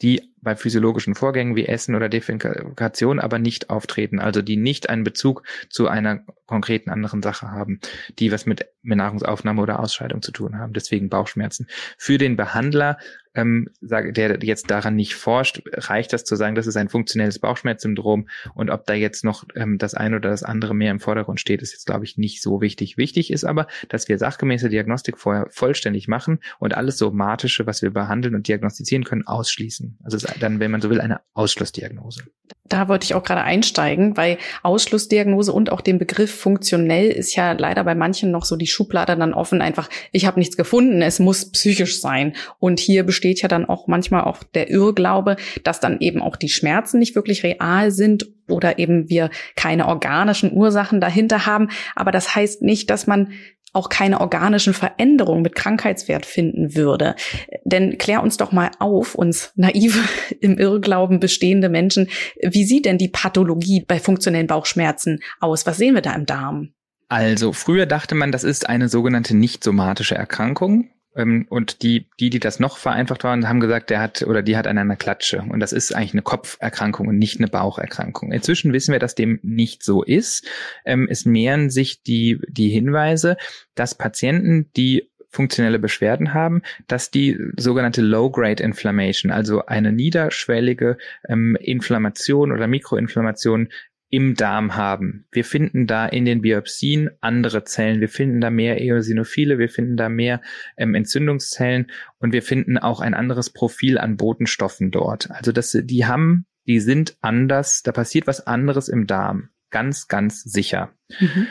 die 0.00 0.33
bei 0.44 0.54
physiologischen 0.54 1.14
Vorgängen 1.14 1.56
wie 1.56 1.66
Essen 1.66 1.94
oder 1.94 2.08
Defekation 2.08 3.18
aber 3.18 3.38
nicht 3.38 3.70
auftreten, 3.70 4.20
also 4.20 4.42
die 4.42 4.56
nicht 4.56 4.88
einen 4.88 5.04
Bezug 5.04 5.42
zu 5.68 5.88
einer 5.88 6.20
konkreten 6.46 6.90
anderen 6.90 7.22
Sache 7.22 7.50
haben, 7.50 7.80
die 8.18 8.30
was 8.30 8.46
mit 8.46 8.66
Nahrungsaufnahme 8.82 9.62
oder 9.62 9.80
Ausscheidung 9.80 10.22
zu 10.22 10.30
tun 10.30 10.58
haben. 10.58 10.74
Deswegen 10.74 11.08
Bauchschmerzen. 11.08 11.66
Für 11.98 12.18
den 12.18 12.36
Behandler 12.36 12.98
ähm, 13.34 13.68
der 13.80 14.38
jetzt 14.42 14.70
daran 14.70 14.94
nicht 14.94 15.14
forscht, 15.14 15.62
reicht 15.72 16.12
das 16.12 16.24
zu 16.24 16.36
sagen, 16.36 16.54
das 16.54 16.66
ist 16.66 16.76
ein 16.76 16.88
funktionelles 16.88 17.40
Bauchschmerzsyndrom 17.40 18.28
und 18.54 18.70
ob 18.70 18.86
da 18.86 18.94
jetzt 18.94 19.24
noch 19.24 19.44
ähm, 19.56 19.78
das 19.78 19.94
eine 19.94 20.16
oder 20.16 20.30
das 20.30 20.42
andere 20.42 20.74
mehr 20.74 20.92
im 20.92 21.00
Vordergrund 21.00 21.40
steht, 21.40 21.62
ist 21.62 21.72
jetzt, 21.72 21.86
glaube 21.86 22.04
ich, 22.04 22.16
nicht 22.16 22.42
so 22.42 22.60
wichtig. 22.60 22.96
Wichtig 22.96 23.32
ist 23.32 23.44
aber, 23.44 23.66
dass 23.88 24.08
wir 24.08 24.18
sachgemäße 24.18 24.68
Diagnostik 24.68 25.18
vorher 25.18 25.48
vollständig 25.50 26.06
machen 26.06 26.38
und 26.58 26.76
alles 26.76 26.96
Somatische, 26.96 27.66
was 27.66 27.82
wir 27.82 27.90
behandeln 27.90 28.34
und 28.34 28.46
diagnostizieren 28.46 29.04
können, 29.04 29.26
ausschließen. 29.26 29.98
Also 30.04 30.18
dann, 30.40 30.60
wenn 30.60 30.70
man 30.70 30.80
so 30.80 30.90
will, 30.90 31.00
eine 31.00 31.20
Ausschlussdiagnose. 31.34 32.24
Da 32.66 32.88
wollte 32.88 33.04
ich 33.04 33.14
auch 33.14 33.22
gerade 33.22 33.42
einsteigen, 33.42 34.16
weil 34.16 34.38
Ausschlussdiagnose 34.62 35.52
und 35.52 35.70
auch 35.70 35.80
den 35.80 35.98
Begriff 35.98 36.34
funktionell 36.34 37.10
ist 37.10 37.34
ja 37.36 37.52
leider 37.52 37.84
bei 37.84 37.94
manchen 37.94 38.30
noch 38.30 38.44
so 38.44 38.56
die 38.56 38.66
Schublade 38.66 39.16
dann 39.16 39.34
offen, 39.34 39.60
einfach, 39.60 39.88
ich 40.12 40.26
habe 40.26 40.38
nichts 40.38 40.56
gefunden, 40.56 41.02
es 41.02 41.18
muss 41.18 41.50
psychisch 41.52 42.00
sein. 42.00 42.34
Und 42.58 42.80
hier 42.80 43.04
besteht 43.04 43.42
ja 43.42 43.48
dann 43.48 43.66
auch 43.66 43.86
manchmal 43.86 44.24
auch 44.24 44.42
der 44.42 44.70
Irrglaube, 44.70 45.36
dass 45.62 45.80
dann 45.80 46.00
eben 46.00 46.22
auch 46.22 46.36
die 46.36 46.48
Schmerzen 46.48 46.98
nicht 46.98 47.14
wirklich 47.14 47.42
real 47.44 47.90
sind 47.90 48.30
oder 48.48 48.78
eben 48.78 49.08
wir 49.08 49.30
keine 49.56 49.86
organischen 49.86 50.52
Ursachen 50.52 51.00
dahinter 51.00 51.46
haben. 51.46 51.70
Aber 51.94 52.12
das 52.12 52.34
heißt 52.34 52.62
nicht, 52.62 52.90
dass 52.90 53.06
man 53.06 53.32
auch 53.74 53.88
keine 53.88 54.20
organischen 54.20 54.72
Veränderungen 54.72 55.42
mit 55.42 55.54
Krankheitswert 55.54 56.24
finden 56.24 56.74
würde. 56.74 57.16
Denn 57.64 57.98
klär 57.98 58.22
uns 58.22 58.36
doch 58.36 58.52
mal 58.52 58.70
auf, 58.78 59.14
uns 59.14 59.52
naive 59.56 59.98
im 60.40 60.58
Irrglauben 60.58 61.20
bestehende 61.20 61.68
Menschen, 61.68 62.08
wie 62.40 62.64
sieht 62.64 62.86
denn 62.86 62.98
die 62.98 63.08
Pathologie 63.08 63.84
bei 63.86 63.98
funktionellen 63.98 64.46
Bauchschmerzen 64.46 65.20
aus? 65.40 65.66
Was 65.66 65.76
sehen 65.76 65.94
wir 65.94 66.02
da 66.02 66.14
im 66.14 66.26
Darm? 66.26 66.72
Also 67.08 67.52
früher 67.52 67.86
dachte 67.86 68.14
man, 68.14 68.32
das 68.32 68.44
ist 68.44 68.68
eine 68.68 68.88
sogenannte 68.88 69.36
nicht 69.36 69.62
somatische 69.62 70.14
Erkrankung. 70.14 70.88
Ähm, 71.16 71.46
und 71.48 71.82
die, 71.82 72.06
die, 72.20 72.30
die 72.30 72.40
das 72.40 72.60
noch 72.60 72.78
vereinfacht 72.78 73.24
waren, 73.24 73.48
haben 73.48 73.60
gesagt, 73.60 73.90
der 73.90 74.00
hat 74.00 74.22
oder 74.22 74.42
die 74.42 74.56
hat 74.56 74.66
an 74.66 74.78
einer 74.78 74.96
Klatsche. 74.96 75.44
Und 75.48 75.60
das 75.60 75.72
ist 75.72 75.94
eigentlich 75.94 76.14
eine 76.14 76.22
Kopferkrankung 76.22 77.08
und 77.08 77.18
nicht 77.18 77.38
eine 77.38 77.48
Baucherkrankung. 77.48 78.32
Inzwischen 78.32 78.72
wissen 78.72 78.92
wir, 78.92 78.98
dass 78.98 79.14
dem 79.14 79.38
nicht 79.42 79.82
so 79.82 80.02
ist. 80.02 80.46
Ähm, 80.84 81.06
es 81.10 81.24
mehren 81.24 81.70
sich 81.70 82.02
die, 82.02 82.40
die 82.48 82.68
Hinweise, 82.68 83.36
dass 83.74 83.94
Patienten, 83.94 84.70
die 84.76 85.08
funktionelle 85.34 85.80
Beschwerden 85.80 86.32
haben, 86.32 86.62
dass 86.86 87.10
die 87.10 87.36
sogenannte 87.56 88.00
Low-Grade 88.00 88.62
Inflammation, 88.62 89.32
also 89.32 89.66
eine 89.66 89.92
niederschwellige 89.92 90.96
ähm, 91.28 91.56
Inflammation 91.60 92.52
oder 92.52 92.68
Mikroinflammation 92.68 93.68
im 94.10 94.34
Darm 94.34 94.76
haben. 94.76 95.26
Wir 95.32 95.44
finden 95.44 95.86
da 95.86 96.06
in 96.06 96.24
den 96.24 96.42
Biopsien 96.42 97.10
andere 97.20 97.64
Zellen, 97.64 98.00
wir 98.00 98.08
finden 98.08 98.40
da 98.40 98.50
mehr 98.50 98.80
Eosinophile, 98.80 99.58
wir 99.58 99.68
finden 99.68 99.96
da 99.96 100.08
mehr 100.08 100.40
ähm, 100.76 100.94
Entzündungszellen 100.94 101.90
und 102.18 102.32
wir 102.32 102.42
finden 102.42 102.78
auch 102.78 103.00
ein 103.00 103.14
anderes 103.14 103.50
Profil 103.50 103.98
an 103.98 104.16
Botenstoffen 104.16 104.90
dort. 104.90 105.30
Also 105.30 105.52
das, 105.52 105.76
die 105.82 106.06
haben, 106.06 106.46
die 106.66 106.80
sind 106.80 107.16
anders, 107.20 107.82
da 107.82 107.92
passiert 107.92 108.26
was 108.26 108.46
anderes 108.46 108.88
im 108.88 109.06
Darm. 109.06 109.48
Ganz, 109.70 110.06
ganz 110.06 110.42
sicher. 110.42 110.92
Mhm. 111.18 111.46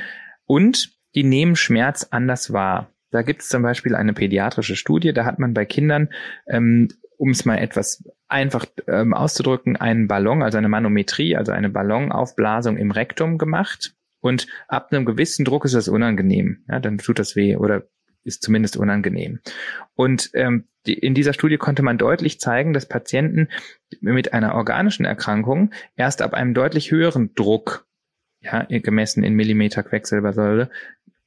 Und 0.45 0.93
die 1.15 1.23
nehmen 1.23 1.55
Schmerz 1.55 2.07
anders 2.09 2.53
wahr. 2.53 2.92
Da 3.13 3.21
gibt 3.21 3.41
es 3.41 3.49
zum 3.49 3.61
Beispiel 3.61 3.95
eine 3.95 4.13
pädiatrische 4.13 4.75
Studie, 4.75 5.13
da 5.13 5.25
hat 5.25 5.39
man 5.39 5.53
bei 5.53 5.65
Kindern 5.65 6.09
ähm, 6.47 6.89
um 7.17 7.29
es 7.29 7.45
mal 7.45 7.57
etwas 7.57 8.03
einfach 8.27 8.65
ähm, 8.87 9.13
auszudrücken, 9.13 9.77
einen 9.77 10.07
Ballon, 10.07 10.43
also 10.43 10.57
eine 10.57 10.67
Manometrie, 10.67 11.37
also 11.37 11.51
eine 11.51 11.69
Ballonaufblasung 11.69 12.75
im 12.75 12.91
Rektum 12.91 13.37
gemacht. 13.37 13.95
Und 14.19 14.47
ab 14.67 14.91
einem 14.91 15.05
gewissen 15.05 15.45
Druck 15.45 15.63
ist 15.63 15.75
das 15.75 15.87
unangenehm. 15.87 16.65
Ja, 16.67 16.79
dann 16.79 16.97
tut 16.97 17.19
das 17.19 17.35
weh. 17.35 17.55
Oder 17.55 17.83
ist 18.23 18.41
zumindest 18.41 18.77
unangenehm. 18.77 19.39
Und 19.95 20.31
ähm, 20.33 20.65
die, 20.85 20.93
in 20.93 21.13
dieser 21.13 21.33
Studie 21.33 21.57
konnte 21.57 21.83
man 21.83 21.97
deutlich 21.97 22.39
zeigen, 22.39 22.73
dass 22.73 22.87
Patienten 22.87 23.47
mit 24.01 24.33
einer 24.33 24.55
organischen 24.55 25.05
Erkrankung 25.05 25.71
erst 25.95 26.21
ab 26.21 26.33
einem 26.33 26.53
deutlich 26.53 26.91
höheren 26.91 27.33
Druck, 27.35 27.85
ja, 28.41 28.65
gemessen 28.69 29.23
in 29.23 29.35
Millimeter 29.35 29.83
Quecksilbersäure, 29.83 30.69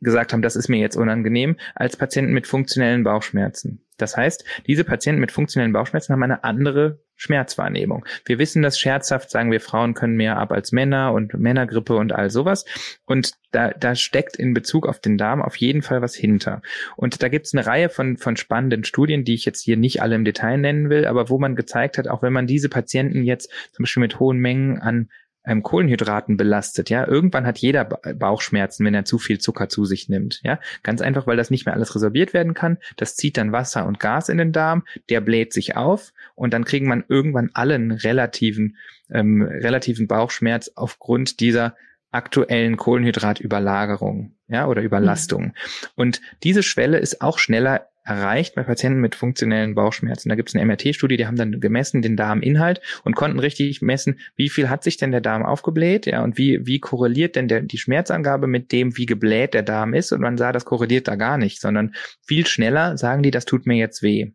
gesagt 0.07 0.33
haben, 0.33 0.41
das 0.41 0.55
ist 0.55 0.69
mir 0.69 0.79
jetzt 0.79 0.97
unangenehm, 0.97 1.57
als 1.75 1.97
Patienten 1.97 2.33
mit 2.33 2.47
funktionellen 2.47 3.03
Bauchschmerzen. 3.03 3.85
Das 3.97 4.17
heißt, 4.17 4.45
diese 4.69 4.85
Patienten 4.85 5.21
mit 5.21 5.33
funktionellen 5.33 5.73
Bauchschmerzen 5.73 6.13
haben 6.13 6.23
eine 6.23 6.45
andere 6.45 7.01
Schmerzwahrnehmung. 7.17 8.05
Wir 8.25 8.39
wissen 8.39 8.63
das 8.63 8.79
scherzhaft, 8.79 9.31
sagen 9.31 9.51
wir, 9.51 9.61
Frauen 9.61 9.95
können 9.95 10.15
mehr 10.15 10.37
ab 10.37 10.53
als 10.53 10.71
Männer 10.71 11.13
und 11.13 11.35
Männergrippe 11.35 11.97
und 11.97 12.13
all 12.13 12.31
sowas. 12.31 12.67
Und 13.05 13.33
da, 13.51 13.71
da 13.71 13.97
steckt 13.97 14.37
in 14.37 14.55
Bezug 14.55 14.87
auf 14.87 15.01
den 15.01 15.19
Darm 15.19 15.43
auf 15.43 15.57
jeden 15.57 15.83
Fall 15.83 16.03
was 16.03 16.15
hinter. 16.15 16.63
Und 16.95 17.21
da 17.21 17.29
gibt 17.29 17.47
es 17.47 17.55
eine 17.55 17.67
Reihe 17.67 17.89
von, 17.89 18.17
von 18.17 18.37
spannenden 18.37 18.85
Studien, 18.85 19.25
die 19.25 19.35
ich 19.35 19.45
jetzt 19.45 19.65
hier 19.65 19.77
nicht 19.77 20.03
alle 20.03 20.15
im 20.15 20.25
Detail 20.25 20.59
nennen 20.59 20.89
will, 20.89 21.05
aber 21.05 21.29
wo 21.31 21.39
man 21.39 21.57
gezeigt 21.57 21.99
hat, 21.99 22.07
auch 22.07 22.23
wenn 22.23 22.33
man 22.33 22.47
diese 22.47 22.69
Patienten 22.69 23.25
jetzt 23.25 23.51
zum 23.73 23.83
Beispiel 23.83 24.03
mit 24.03 24.21
hohen 24.21 24.39
Mengen 24.39 24.79
an 24.79 25.09
ähm, 25.47 25.63
Kohlenhydraten 25.63 26.37
belastet, 26.37 26.91
ja, 26.91 27.07
irgendwann 27.07 27.47
hat 27.47 27.59
jeder 27.59 27.85
Bauchschmerzen, 27.85 28.85
wenn 28.85 28.95
er 28.95 29.05
zu 29.05 29.19
viel 29.19 29.39
Zucker 29.39 29.69
zu 29.69 29.85
sich 29.85 30.09
nimmt, 30.09 30.41
ja, 30.43 30.59
ganz 30.83 31.01
einfach, 31.01 31.27
weil 31.27 31.37
das 31.37 31.51
nicht 31.51 31.67
mehr 31.67 31.75
alles 31.75 31.95
resorbiert 31.95 32.35
werden 32.35 32.55
kann. 32.55 32.79
Das 32.97 33.17
zieht 33.17 33.37
dann 33.37 33.53
Wasser 33.53 33.87
und 33.87 34.01
Gas 34.01 34.29
in 34.29 34.39
den 34.39 34.53
Darm, 34.53 34.85
der 35.09 35.21
bläht 35.21 35.53
sich 35.53 35.77
auf 35.77 36.13
und 36.35 36.53
dann 36.53 36.65
kriegen 36.65 36.89
man 36.89 37.05
irgendwann 37.09 37.51
allen 37.55 37.93
relativen 37.93 38.77
ähm, 39.11 39.43
relativen 39.43 40.09
Bauchschmerz 40.09 40.73
aufgrund 40.75 41.41
dieser 41.41 41.77
aktuellen 42.11 42.77
Kohlenhydratüberlagerung, 42.77 44.33
ja, 44.49 44.67
oder 44.67 44.83
Überlastung. 44.83 45.45
Mhm. 45.45 45.53
Und 45.95 46.21
diese 46.43 46.63
Schwelle 46.63 46.99
ist 46.99 47.21
auch 47.21 47.39
schneller 47.39 47.89
erreicht 48.07 48.55
bei 48.55 48.63
Patienten 48.63 49.01
mit 49.01 49.17
funktionellen 49.17 49.75
Bauchschmerzen. 49.75 50.29
Da 50.29 50.37
gibt 50.37 50.49
es 50.49 50.55
eine 50.55 50.65
MRT-Studie, 50.65 51.17
die 51.17 51.27
haben 51.27 51.37
dann 51.37 51.61
gemessen 51.61 52.03
den 52.03 52.17
Darminhalt 52.17 52.81
und 53.05 53.17
konnten 53.17 53.41
richtig 53.41 53.83
messen, 53.83 54.21
wie 54.37 54.49
viel 54.49 54.71
hat 54.71 54.85
sich 54.85 54.97
denn 54.97 55.11
der 55.11 55.21
Darm 55.21 55.45
aufgebläht, 55.45 56.07
ja, 56.07 56.23
und 56.23 56.39
wie, 56.39 56.65
wie 56.67 56.79
korreliert 56.79 57.37
denn 57.37 57.49
der, 57.49 57.63
die 57.63 57.79
Schmerzangabe 57.79 58.47
mit 58.47 58.71
dem, 58.71 58.97
wie 58.97 59.07
gebläht 59.07 59.55
der 59.55 59.63
Darm 59.63 59.93
ist. 59.93 60.13
Und 60.13 60.21
man 60.21 60.39
sah, 60.39 60.53
das 60.53 60.65
korreliert 60.65 61.09
da 61.09 61.17
gar 61.17 61.37
nicht, 61.37 61.61
sondern 61.61 61.95
viel 62.25 62.47
schneller 62.47 62.97
sagen 62.97 63.23
die, 63.23 63.33
das 63.33 63.45
tut 63.45 63.67
mir 63.67 63.77
jetzt 63.77 64.03
weh. 64.03 64.33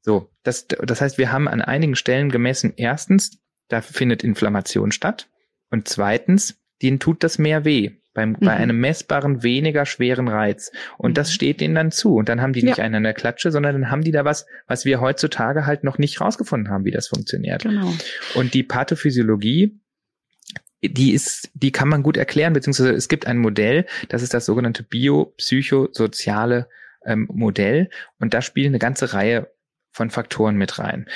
So, 0.00 0.30
das, 0.42 0.66
das 0.66 1.02
heißt, 1.02 1.18
wir 1.18 1.30
haben 1.30 1.48
an 1.48 1.60
einigen 1.60 1.94
Stellen 1.94 2.30
gemessen, 2.30 2.72
erstens, 2.76 3.42
da 3.68 3.82
findet 3.82 4.24
Inflammation 4.24 4.90
statt. 4.90 5.28
Und 5.70 5.86
zweitens, 5.86 6.58
denen 6.82 6.98
tut 6.98 7.22
das 7.22 7.38
mehr 7.38 7.64
weh 7.66 7.99
beim, 8.12 8.30
mhm. 8.30 8.36
bei 8.40 8.52
einem 8.52 8.80
messbaren, 8.80 9.42
weniger 9.42 9.86
schweren 9.86 10.28
Reiz. 10.28 10.72
Und 10.98 11.10
mhm. 11.10 11.14
das 11.14 11.32
steht 11.32 11.60
denen 11.60 11.74
dann 11.74 11.92
zu. 11.92 12.16
Und 12.16 12.28
dann 12.28 12.40
haben 12.40 12.52
die 12.52 12.62
nicht 12.62 12.78
ja. 12.78 12.84
einen 12.84 12.96
an 12.96 13.02
der 13.04 13.14
Klatsche, 13.14 13.50
sondern 13.50 13.74
dann 13.74 13.90
haben 13.90 14.02
die 14.02 14.12
da 14.12 14.24
was, 14.24 14.46
was 14.66 14.84
wir 14.84 15.00
heutzutage 15.00 15.66
halt 15.66 15.84
noch 15.84 15.98
nicht 15.98 16.20
rausgefunden 16.20 16.72
haben, 16.72 16.84
wie 16.84 16.90
das 16.90 17.08
funktioniert. 17.08 17.62
Genau. 17.62 17.92
Und 18.34 18.54
die 18.54 18.62
Pathophysiologie, 18.62 19.78
die 20.82 21.12
ist, 21.12 21.50
die 21.54 21.72
kann 21.72 21.88
man 21.88 22.02
gut 22.02 22.16
erklären, 22.16 22.52
beziehungsweise 22.52 22.92
es 22.92 23.08
gibt 23.08 23.26
ein 23.26 23.38
Modell, 23.38 23.86
das 24.08 24.22
ist 24.22 24.34
das 24.34 24.46
sogenannte 24.46 24.82
biopsychosoziale 24.82 26.68
ähm, 27.04 27.28
Modell. 27.32 27.90
Und 28.18 28.34
da 28.34 28.42
spielen 28.42 28.68
eine 28.68 28.78
ganze 28.78 29.12
Reihe 29.12 29.50
von 29.92 30.10
Faktoren 30.10 30.56
mit 30.56 30.78
rein. 30.78 31.06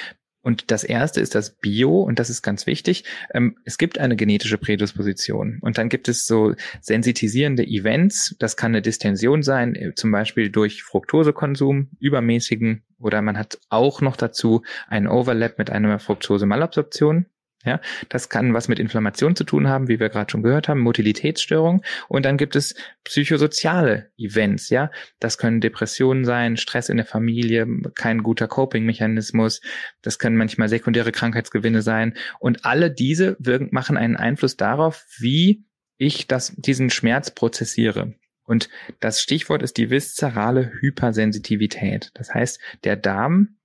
Und 0.45 0.71
das 0.71 0.85
erste 0.85 1.21
ist 1.21 1.35
das 1.35 1.57
Bio, 1.57 2.03
und 2.03 2.19
das 2.19 2.29
ist 2.29 2.43
ganz 2.43 2.67
wichtig. 2.67 3.05
Ähm, 3.33 3.57
es 3.65 3.79
gibt 3.79 3.99
eine 3.99 4.15
genetische 4.15 4.59
Prädisposition. 4.59 5.59
Und 5.63 5.79
dann 5.79 5.89
gibt 5.89 6.07
es 6.07 6.27
so 6.27 6.55
sensitisierende 6.83 7.65
Events. 7.65 8.37
Das 8.39 8.57
kann 8.57 8.73
eine 8.73 8.83
Distension 8.83 9.43
sein, 9.43 9.75
äh, 9.75 9.95
zum 9.95 10.13
Beispiel 10.13 10.51
durch 10.51 10.83
Fructosekonsum, 10.83 11.89
übermäßigen, 11.99 12.83
oder 12.99 13.23
man 13.23 13.39
hat 13.39 13.59
auch 13.71 14.03
noch 14.03 14.17
dazu 14.17 14.63
einen 14.87 15.09
Overlap 15.09 15.59
mit 15.59 15.71
einer 15.71 15.99
Fructose-Malabsorption. 15.99 17.27
Ja, 17.65 17.81
das 18.11 18.29
kann 18.29 18.53
was 18.53 18.69
mit 18.69 18.79
Inflammation 18.79 19.35
zu 19.37 19.45
tun 19.45 19.69
haben, 19.69 19.89
wie 19.89 19.99
wir 19.99 20.11
gerade 20.11 20.31
schon 20.31 20.43
gehört 20.43 20.69
haben, 20.69 20.81
Motilitätsstörung. 20.81 21.83
Und 22.09 22.25
dann 22.27 22.37
gibt 22.37 22.57
es 22.57 22.75
psychosoziale 23.05 24.11
Events. 24.19 24.69
Ja, 24.69 24.91
das 25.19 25.39
können 25.39 25.61
Depressionen 25.61 26.25
sein, 26.25 26.59
Stress 26.59 26.91
in 26.91 26.99
der 26.99 27.07
Familie, 27.07 27.67
kein 27.95 28.23
guter 28.23 28.49
Coping-Mechanismus. 28.49 29.63
Das 30.03 30.19
können 30.19 30.37
manchmal 30.37 30.69
sekundäre 30.69 31.11
Krankheitsgewinne 31.11 31.81
sein. 31.81 32.15
Und 32.39 32.67
alle 32.67 32.91
diese 32.91 33.37
wirken, 33.39 33.69
machen 33.71 33.97
einen 33.97 34.17
Einfluss 34.17 34.57
darauf, 34.57 35.07
wie 35.19 35.65
ich 35.97 36.27
das, 36.27 36.55
diesen 36.57 36.91
Schmerz 36.91 37.31
prozessiere. 37.31 38.15
Und 38.45 38.69
das 39.01 39.23
Stichwort 39.23 39.63
ist 39.63 39.79
die 39.79 39.89
viszerale 39.89 40.73
Hypersensitivität. 40.81 42.11
Das 42.15 42.35
heißt, 42.35 42.61
der 42.85 42.97
Darm 42.97 43.57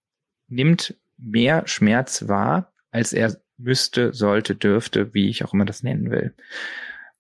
nimmt 0.48 0.96
mehr 1.18 1.64
Schmerz 1.68 2.28
wahr, 2.28 2.74
als 2.92 3.14
er 3.14 3.42
müsste, 3.60 4.14
sollte, 4.14 4.56
dürfte, 4.56 5.14
wie 5.14 5.30
ich 5.30 5.46
auch 5.46 5.54
immer 5.54 5.66
das 5.66 5.84
nennen 5.84 6.10
will. 6.10 6.34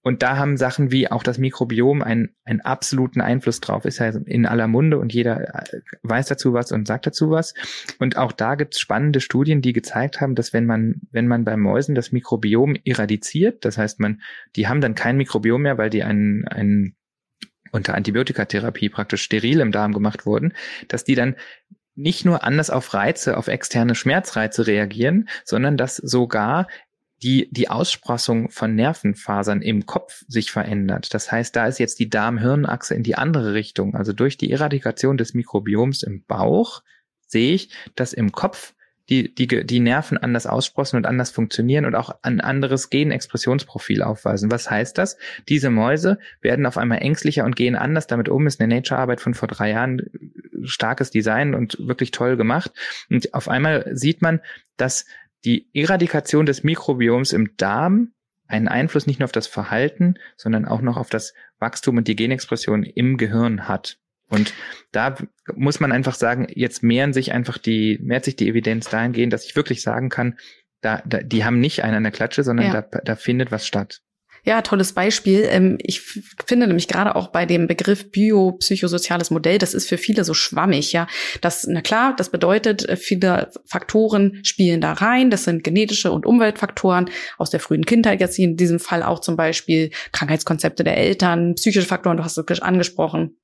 Und 0.01 0.23
da 0.23 0.37
haben 0.37 0.55
Sachen 0.55 0.91
wie 0.91 1.11
auch 1.11 1.23
das 1.23 1.37
Mikrobiom 1.37 2.01
einen, 2.01 2.29
einen 2.45 2.61
absoluten 2.61 3.19
Einfluss 3.19 3.59
drauf. 3.59 3.83
Ist 3.83 3.99
ja 3.99 4.07
in 4.07 4.45
aller 4.45 4.67
Munde 4.67 4.97
und 4.97 5.13
jeder 5.13 5.63
äh, 5.73 5.81
weiß 6.03 6.27
dazu 6.27 6.53
was 6.53 6.71
und 6.71 6.87
sagt 6.87 7.05
dazu 7.05 7.29
was. 7.31 7.53
Und 7.99 8.15
auch 8.17 8.31
da 8.31 8.55
gibt 8.55 8.75
es 8.75 8.79
spannende 8.79 9.19
Studien, 9.19 9.61
die 9.61 9.73
gezeigt 9.73 10.21
haben, 10.21 10.35
dass 10.35 10.53
wenn 10.53 10.65
man, 10.65 11.01
wenn 11.11 11.27
man 11.27 11.43
bei 11.43 11.57
Mäusen 11.57 11.95
das 11.95 12.13
Mikrobiom 12.13 12.77
irradiziert, 12.83 13.65
das 13.65 13.77
heißt, 13.77 13.99
man, 13.99 14.21
die 14.55 14.69
haben 14.69 14.79
dann 14.79 14.95
kein 14.95 15.17
Mikrobiom 15.17 15.63
mehr, 15.63 15.77
weil 15.77 15.89
die 15.89 16.03
einen, 16.03 16.47
einen 16.47 16.95
unter 17.71 17.93
Antibiotikatherapie 17.93 18.89
praktisch 18.89 19.21
steril 19.21 19.59
im 19.59 19.71
Darm 19.71 19.93
gemacht 19.93 20.25
wurden, 20.25 20.53
dass 20.87 21.03
die 21.03 21.15
dann 21.15 21.35
nicht 21.99 22.25
nur 22.25 22.43
anders 22.43 22.69
auf 22.69 22.93
Reize, 22.93 23.37
auf 23.37 23.47
externe 23.47 23.93
Schmerzreize 23.93 24.65
reagieren, 24.67 25.27
sondern 25.43 25.77
dass 25.77 25.97
sogar 25.97 26.67
die, 27.21 27.49
die 27.51 27.69
Aussprassung 27.69 28.49
von 28.49 28.75
Nervenfasern 28.75 29.61
im 29.61 29.85
Kopf 29.85 30.23
sich 30.27 30.51
verändert. 30.51 31.13
Das 31.13 31.29
heißt, 31.31 31.53
da 31.55 31.67
ist 31.67 31.77
jetzt 31.77 31.99
die 31.99 32.09
Darm-Hirn-Achse 32.09 32.95
in 32.95 33.03
die 33.03 33.15
andere 33.15 33.53
Richtung. 33.53 33.95
Also 33.95 34.13
durch 34.13 34.37
die 34.37 34.51
Eradikation 34.51 35.17
des 35.17 35.33
Mikrobioms 35.33 36.01
im 36.03 36.23
Bauch 36.23 36.81
sehe 37.27 37.53
ich, 37.53 37.73
dass 37.95 38.13
im 38.13 38.31
Kopf 38.31 38.73
die, 39.09 39.33
die, 39.33 39.65
die 39.65 39.79
Nerven 39.79 40.17
anders 40.17 40.45
aussprossen 40.45 40.97
und 40.97 41.05
anders 41.05 41.31
funktionieren 41.31 41.85
und 41.85 41.95
auch 41.95 42.15
ein 42.21 42.41
anderes 42.41 42.89
Genexpressionsprofil 42.89 44.03
aufweisen. 44.03 44.51
Was 44.51 44.69
heißt 44.69 44.97
das? 44.97 45.17
Diese 45.47 45.69
Mäuse 45.69 46.19
werden 46.41 46.65
auf 46.65 46.77
einmal 46.77 46.99
ängstlicher 46.99 47.43
und 47.43 47.55
gehen 47.55 47.75
anders 47.75 48.07
damit 48.07 48.29
um. 48.29 48.47
Ist 48.47 48.61
eine 48.61 48.73
Nature-Arbeit 48.73 49.21
von 49.21 49.33
vor 49.33 49.47
drei 49.47 49.71
Jahren 49.71 50.09
starkes 50.63 51.09
Design 51.09 51.55
und 51.55 51.77
wirklich 51.79 52.11
toll 52.11 52.37
gemacht. 52.37 52.71
Und 53.09 53.33
auf 53.33 53.47
einmal 53.47 53.89
sieht 53.95 54.21
man, 54.21 54.41
dass 54.77 55.05
die 55.45 55.69
Eradikation 55.73 56.45
des 56.45 56.63
Mikrobioms 56.63 57.33
im 57.33 57.55
Darm 57.57 58.11
einen 58.47 58.67
Einfluss 58.67 59.07
nicht 59.07 59.19
nur 59.19 59.25
auf 59.25 59.31
das 59.31 59.47
Verhalten, 59.47 60.15
sondern 60.35 60.65
auch 60.65 60.81
noch 60.81 60.97
auf 60.97 61.09
das 61.09 61.33
Wachstum 61.59 61.97
und 61.97 62.07
die 62.07 62.15
Genexpression 62.15 62.83
im 62.83 63.17
Gehirn 63.17 63.67
hat. 63.67 63.98
Und 64.29 64.53
da 64.91 65.15
muss 65.55 65.79
man 65.79 65.91
einfach 65.91 66.15
sagen, 66.15 66.47
jetzt 66.53 66.83
mehren 66.83 67.13
sich 67.13 67.31
einfach 67.31 67.57
die, 67.57 67.99
mehrt 68.01 68.25
sich 68.25 68.35
die 68.35 68.47
Evidenz 68.47 68.89
dahingehend, 68.89 69.33
dass 69.33 69.45
ich 69.45 69.55
wirklich 69.55 69.81
sagen 69.81 70.09
kann, 70.09 70.37
da, 70.81 71.01
da 71.05 71.19
die 71.21 71.43
haben 71.43 71.59
nicht 71.59 71.83
einen 71.83 71.95
an 71.95 72.03
der 72.03 72.11
Klatsche, 72.11 72.43
sondern 72.43 72.67
ja. 72.67 72.81
da, 72.81 72.99
da 72.99 73.15
findet 73.15 73.51
was 73.51 73.67
statt. 73.67 74.01
Ja, 74.45 74.61
tolles 74.61 74.93
Beispiel. 74.93 75.45
Ähm, 75.49 75.77
ich 75.81 76.01
finde 76.45 76.67
nämlich 76.67 76.87
gerade 76.87 77.15
auch 77.15 77.27
bei 77.27 77.45
dem 77.45 77.67
Begriff 77.67 78.09
biopsychosoziales 78.11 79.31
Modell, 79.31 79.57
das 79.57 79.73
ist 79.73 79.89
für 79.89 79.97
viele 79.97 80.23
so 80.23 80.33
schwammig, 80.33 80.93
ja. 80.93 81.07
Das, 81.41 81.67
na 81.67 81.81
klar, 81.81 82.15
das 82.15 82.29
bedeutet, 82.29 82.87
äh, 82.87 82.95
viele 82.95 83.51
Faktoren 83.65 84.39
spielen 84.43 84.79
da 84.79 84.93
rein. 84.93 85.29
Das 85.29 85.43
sind 85.43 85.63
genetische 85.63 86.11
und 86.11 86.25
Umweltfaktoren 86.25 87.09
aus 87.37 87.49
der 87.49 87.59
frühen 87.59 87.85
Kindheit, 87.85 88.21
jetzt 88.21 88.39
in 88.39 88.55
diesem 88.55 88.79
Fall 88.79 89.03
auch 89.03 89.19
zum 89.19 89.35
Beispiel 89.35 89.91
Krankheitskonzepte 90.13 90.83
der 90.83 90.97
Eltern, 90.97 91.55
psychische 91.55 91.87
Faktoren, 91.87 92.17
du 92.17 92.23
hast 92.23 92.37
es 92.37 92.61
angesprochen 92.61 93.35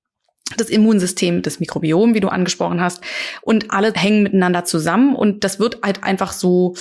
das 0.57 0.69
Immunsystem, 0.69 1.41
das 1.41 1.59
Mikrobiom, 1.59 2.13
wie 2.13 2.19
du 2.19 2.27
angesprochen 2.27 2.81
hast. 2.81 3.03
Und 3.41 3.71
alle 3.71 3.93
hängen 3.93 4.23
miteinander 4.23 4.63
zusammen 4.65 5.15
und 5.15 5.43
das 5.43 5.59
wird 5.59 5.79
halt 5.83 6.03
einfach 6.03 6.31
so 6.31 6.75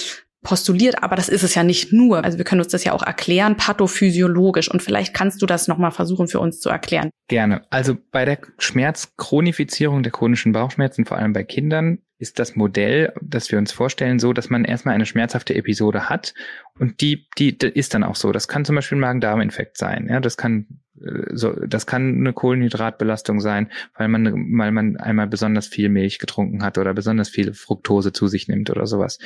postuliert, 0.44 1.02
aber 1.02 1.16
das 1.16 1.28
ist 1.28 1.42
es 1.42 1.54
ja 1.54 1.64
nicht 1.64 1.92
nur. 1.92 2.22
Also 2.22 2.38
wir 2.38 2.44
können 2.44 2.60
uns 2.60 2.70
das 2.70 2.84
ja 2.84 2.92
auch 2.92 3.02
erklären, 3.02 3.56
pathophysiologisch. 3.56 4.70
Und 4.70 4.82
vielleicht 4.82 5.14
kannst 5.14 5.42
du 5.42 5.46
das 5.46 5.66
nochmal 5.66 5.90
versuchen 5.90 6.28
für 6.28 6.38
uns 6.38 6.60
zu 6.60 6.68
erklären. 6.68 7.10
Gerne. 7.28 7.62
Also 7.70 7.96
bei 8.12 8.24
der 8.24 8.38
Schmerzchronifizierung 8.58 10.02
der 10.02 10.12
chronischen 10.12 10.52
Bauchschmerzen, 10.52 11.06
vor 11.06 11.16
allem 11.16 11.32
bei 11.32 11.42
Kindern, 11.42 11.98
ist 12.18 12.38
das 12.38 12.54
Modell, 12.54 13.12
das 13.20 13.50
wir 13.50 13.58
uns 13.58 13.72
vorstellen, 13.72 14.18
so, 14.18 14.32
dass 14.32 14.50
man 14.50 14.64
erstmal 14.64 14.94
eine 14.94 15.06
schmerzhafte 15.06 15.54
Episode 15.54 16.08
hat 16.08 16.34
und 16.79 17.01
die, 17.01 17.29
die, 17.39 17.57
die 17.57 17.68
ist 17.68 17.95
dann 17.95 18.03
auch 18.03 18.16
so. 18.16 18.33
Das 18.33 18.49
kann 18.49 18.64
zum 18.64 18.75
Beispiel 18.75 18.99
ein 18.99 19.01
Magen-Darm-Infekt 19.01 19.79
sein. 19.79 20.09
Ja, 20.09 20.18
das 20.18 20.37
kann 20.37 20.81
äh, 21.01 21.35
so, 21.35 21.53
das 21.53 21.87
kann 21.87 22.18
eine 22.18 22.33
Kohlenhydratbelastung 22.33 23.41
sein, 23.41 23.70
weil 23.97 24.09
man, 24.09 24.27
weil 24.59 24.72
man 24.72 24.97
einmal 24.97 25.29
besonders 25.29 25.68
viel 25.68 25.89
Milch 25.89 26.18
getrunken 26.18 26.64
hat 26.64 26.77
oder 26.77 26.93
besonders 26.93 27.29
viel 27.29 27.55
Fructose 27.55 28.12
zu 28.12 28.27
sich 28.27 28.49
nimmt 28.49 28.70
oder 28.70 28.87
sowas. 28.87 29.18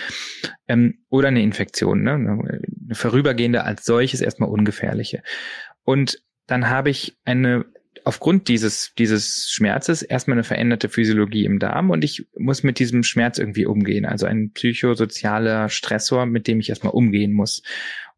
Ähm, 0.66 0.98
oder 1.08 1.28
eine 1.28 1.42
Infektion, 1.42 2.02
ne? 2.02 2.12
eine 2.12 2.94
vorübergehende 2.94 3.64
als 3.64 3.84
solches 3.84 4.20
erstmal 4.20 4.50
ungefährliche. 4.50 5.22
Und 5.84 6.22
dann 6.46 6.68
habe 6.68 6.90
ich 6.90 7.18
eine 7.24 7.64
aufgrund 8.08 8.48
dieses, 8.48 8.94
dieses 8.96 9.50
Schmerzes 9.50 10.00
erstmal 10.00 10.36
eine 10.36 10.42
veränderte 10.42 10.88
Physiologie 10.88 11.44
im 11.44 11.58
Darm 11.58 11.90
und 11.90 12.02
ich 12.02 12.26
muss 12.38 12.62
mit 12.62 12.78
diesem 12.78 13.02
Schmerz 13.02 13.36
irgendwie 13.36 13.66
umgehen. 13.66 14.06
Also 14.06 14.24
ein 14.24 14.50
psychosozialer 14.52 15.68
Stressor, 15.68 16.24
mit 16.24 16.46
dem 16.46 16.58
ich 16.58 16.70
erstmal 16.70 16.94
umgehen 16.94 17.34
muss. 17.34 17.62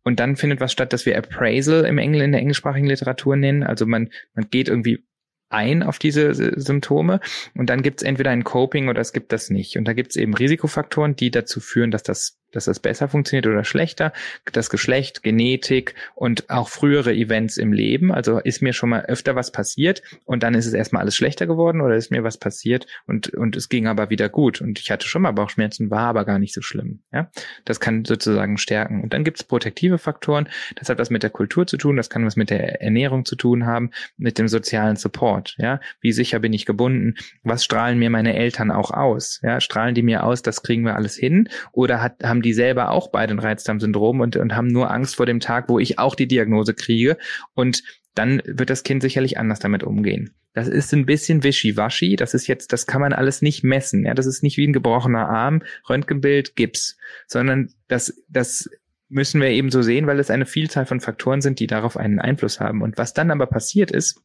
Und 0.05 0.20
dann 0.20 0.36
findet 0.36 0.61
was 0.61 0.70
statt, 0.70 0.93
das 0.93 1.07
wir 1.07 1.18
Appraisal 1.18 1.84
im 1.86 1.99
Engl 1.99 2.20
in 2.20 2.30
der 2.30 2.41
englischsprachigen 2.41 2.86
Literatur 2.86 3.34
nennen. 3.34 3.64
Also 3.64 3.84
man, 3.84 4.11
man 4.32 4.49
geht 4.49 4.68
irgendwie 4.68 5.05
ein 5.49 5.82
auf 5.82 5.99
diese 5.99 6.34
Symptome 6.34 7.18
und 7.57 7.68
dann 7.68 7.82
gibt 7.82 8.01
es 8.01 8.07
entweder 8.07 8.30
ein 8.30 8.45
Coping 8.45 8.88
oder 8.88 9.01
es 9.01 9.12
gibt 9.12 9.32
das 9.32 9.51
nicht. 9.51 9.76
Und 9.76 9.88
da 9.88 9.93
gibt 9.93 10.11
es 10.11 10.16
eben 10.16 10.34
Risikofaktoren, 10.34 11.16
die 11.16 11.32
dazu 11.32 11.59
führen, 11.59 11.91
dass 11.91 12.05
das 12.05 12.39
dass 12.53 12.64
das 12.66 12.80
besser 12.80 13.09
funktioniert 13.09 13.46
oder 13.46 13.64
schlechter, 13.64 14.12
das 14.53 14.70
Geschlecht, 14.70 15.22
Genetik 15.22 15.94
und 16.14 16.51
auch 16.51 16.68
frühere 16.68 17.14
Events 17.14 17.57
im 17.57 17.72
Leben. 17.72 18.12
Also 18.12 18.38
ist 18.38 18.62
mir 18.62 18.72
schon 18.72 18.90
mal 18.90 19.07
öfter 19.07 19.36
was 19.36 19.53
passiert 19.53 20.03
und 20.24 20.42
dann 20.42 20.55
ist 20.55 20.66
es 20.66 20.72
erstmal 20.72 21.03
alles 21.03 21.14
schlechter 21.14 21.46
geworden 21.46 21.80
oder 21.80 21.96
ist 21.96 22.11
mir 22.11 22.24
was 22.24 22.38
passiert 22.38 22.86
und, 23.07 23.30
und 23.34 23.57
es 23.57 23.68
ging 23.68 23.86
aber 23.86 24.11
wieder 24.11 24.28
gut. 24.28 24.61
Und 24.61 24.78
ich 24.78 24.90
hatte 24.90 25.07
schon 25.07 25.22
mal 25.22 25.32
Bauchschmerzen, 25.32 25.90
war 25.90 26.09
aber 26.09 26.24
gar 26.24 26.38
nicht 26.38 26.55
so 26.55 26.62
schlimm. 26.62 27.01
Ja, 27.12 27.30
das 27.64 27.80
kann 27.80 28.05
sozusagen 28.05 28.59
stärken. 28.59 29.03
Und 29.03 29.12
dann 29.12 29.24
gibt 29.24 29.38
es 29.38 29.44
protektive 29.44 29.98
Faktoren. 29.98 30.48
Das 30.76 30.88
hat 30.88 30.98
was 30.98 31.11
mit 31.11 31.22
der 31.22 31.30
Kultur 31.30 31.66
zu 31.66 31.76
tun, 31.76 31.96
das 31.96 32.11
kann 32.11 32.24
was 32.24 32.36
mit 32.36 32.51
der 32.51 32.80
Ernährung 32.82 33.24
zu 33.24 33.36
tun 33.36 33.66
haben, 33.66 33.90
mit 34.16 34.38
dem 34.38 34.48
sozialen 34.48 34.96
Support. 34.96 35.57
Ja, 35.59 35.80
wie 36.01 36.12
sicher 36.12 36.38
bin 36.38 36.53
ich 36.53 36.66
gebunden? 36.66 37.14
Was 37.42 37.64
strahlen 37.64 37.98
mir 37.98 38.11
meine 38.11 38.34
Eltern 38.34 38.70
auch 38.70 38.90
aus? 38.90 39.40
Ja, 39.42 39.61
strahlen 39.61 39.94
die 39.94 40.03
mir 40.03 40.24
aus, 40.24 40.42
das 40.42 40.62
kriegen 40.62 40.84
wir 40.84 40.96
alles 40.96 41.16
hin? 41.16 41.48
Oder 41.72 42.03
hat, 42.03 42.22
haben 42.22 42.39
haben 42.41 42.43
die 42.43 42.55
selber 42.55 42.91
auch 42.91 43.09
beide 43.09 43.34
ein 43.34 43.38
Reizdarmsyndrom 43.38 44.20
und, 44.20 44.36
und 44.36 44.57
haben 44.57 44.68
nur 44.68 44.91
Angst 44.91 45.16
vor 45.16 45.26
dem 45.26 45.41
Tag, 45.41 45.68
wo 45.68 45.78
ich 45.78 45.99
auch 45.99 46.14
die 46.14 46.26
Diagnose 46.26 46.72
kriege. 46.72 47.18
Und 47.55 47.82
dann 48.14 48.41
wird 48.47 48.70
das 48.70 48.82
Kind 48.82 49.03
sicherlich 49.03 49.38
anders 49.38 49.61
damit 49.61 49.82
umgehen. 49.82 50.34
Das 50.55 50.66
ist 50.66 50.93
ein 50.95 51.05
bisschen 51.05 51.45
wischiwaschi. 51.45 52.16
Das 52.16 52.32
ist 52.32 52.47
jetzt, 52.47 52.72
das 52.72 52.86
kann 52.86 53.03
man 53.03 53.12
alles 53.12 53.43
nicht 53.43 53.62
messen. 53.62 54.07
Ja, 54.07 54.14
das 54.14 54.26
ist 54.26 54.43
nicht 54.43 54.57
wie 54.57 54.66
ein 54.66 54.72
gebrochener 54.72 55.28
Arm, 55.28 55.62
Röntgenbild, 55.88 56.57
Gips, 56.57 56.97
sondern 57.26 57.68
das, 57.88 58.24
das 58.28 58.70
müssen 59.09 59.41
wir 59.41 59.49
eben 59.49 59.70
so 59.70 59.82
sehen, 59.82 60.07
weil 60.07 60.18
es 60.18 60.30
eine 60.30 60.47
Vielzahl 60.47 60.86
von 60.86 61.01
Faktoren 61.01 61.43
sind, 61.43 61.61
die 61.61 61.66
darauf 61.66 61.99
einen 61.99 62.20
Einfluss 62.20 62.59
haben. 62.59 62.80
Und 62.80 62.97
was 62.97 63.12
dann 63.12 63.30
aber 63.30 63.47
passiert 63.47 63.91
ist, 63.91 64.22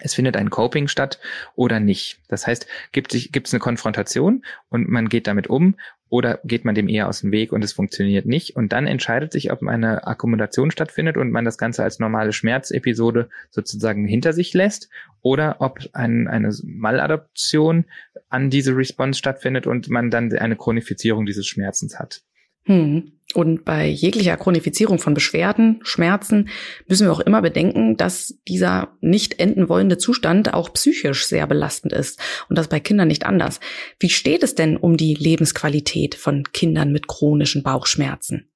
es 0.00 0.14
findet 0.14 0.36
ein 0.36 0.50
Coping 0.50 0.88
statt 0.88 1.20
oder 1.54 1.80
nicht. 1.80 2.20
Das 2.28 2.46
heißt, 2.46 2.66
gibt 2.92 3.14
es 3.14 3.52
eine 3.52 3.60
Konfrontation 3.60 4.44
und 4.68 4.88
man 4.88 5.08
geht 5.08 5.26
damit 5.26 5.46
um 5.46 5.76
oder 6.08 6.40
geht 6.44 6.64
man 6.64 6.74
dem 6.74 6.88
eher 6.88 7.08
aus 7.08 7.20
dem 7.20 7.32
Weg 7.32 7.52
und 7.52 7.64
es 7.64 7.72
funktioniert 7.72 8.26
nicht. 8.26 8.56
Und 8.56 8.72
dann 8.72 8.86
entscheidet 8.86 9.32
sich, 9.32 9.50
ob 9.50 9.62
eine 9.66 10.06
Akkommodation 10.06 10.70
stattfindet 10.70 11.16
und 11.16 11.30
man 11.30 11.44
das 11.44 11.58
Ganze 11.58 11.82
als 11.82 11.98
normale 11.98 12.32
Schmerzepisode 12.32 13.28
sozusagen 13.50 14.06
hinter 14.06 14.32
sich 14.32 14.52
lässt 14.54 14.88
oder 15.22 15.56
ob 15.60 15.80
ein, 15.92 16.28
eine 16.28 16.54
Maladaption 16.64 17.86
an 18.28 18.50
diese 18.50 18.76
Response 18.76 19.18
stattfindet 19.18 19.66
und 19.66 19.88
man 19.88 20.10
dann 20.10 20.32
eine 20.32 20.56
Chronifizierung 20.56 21.26
dieses 21.26 21.46
Schmerzens 21.46 21.98
hat. 21.98 22.22
Hm. 22.64 23.12
Und 23.34 23.64
bei 23.64 23.86
jeglicher 23.86 24.36
Chronifizierung 24.36 25.00
von 25.00 25.12
Beschwerden, 25.12 25.80
Schmerzen 25.82 26.48
müssen 26.86 27.06
wir 27.06 27.12
auch 27.12 27.20
immer 27.20 27.42
bedenken, 27.42 27.96
dass 27.96 28.38
dieser 28.46 28.96
nicht 29.00 29.40
enden 29.40 29.68
wollende 29.68 29.98
Zustand 29.98 30.54
auch 30.54 30.72
psychisch 30.72 31.26
sehr 31.26 31.46
belastend 31.48 31.92
ist. 31.92 32.20
Und 32.48 32.56
das 32.56 32.68
bei 32.68 32.78
Kindern 32.78 33.08
nicht 33.08 33.26
anders. 33.26 33.58
Wie 33.98 34.08
steht 34.08 34.44
es 34.44 34.54
denn 34.54 34.76
um 34.76 34.96
die 34.96 35.14
Lebensqualität 35.14 36.14
von 36.14 36.44
Kindern 36.52 36.92
mit 36.92 37.08
chronischen 37.08 37.64
Bauchschmerzen? 37.64 38.48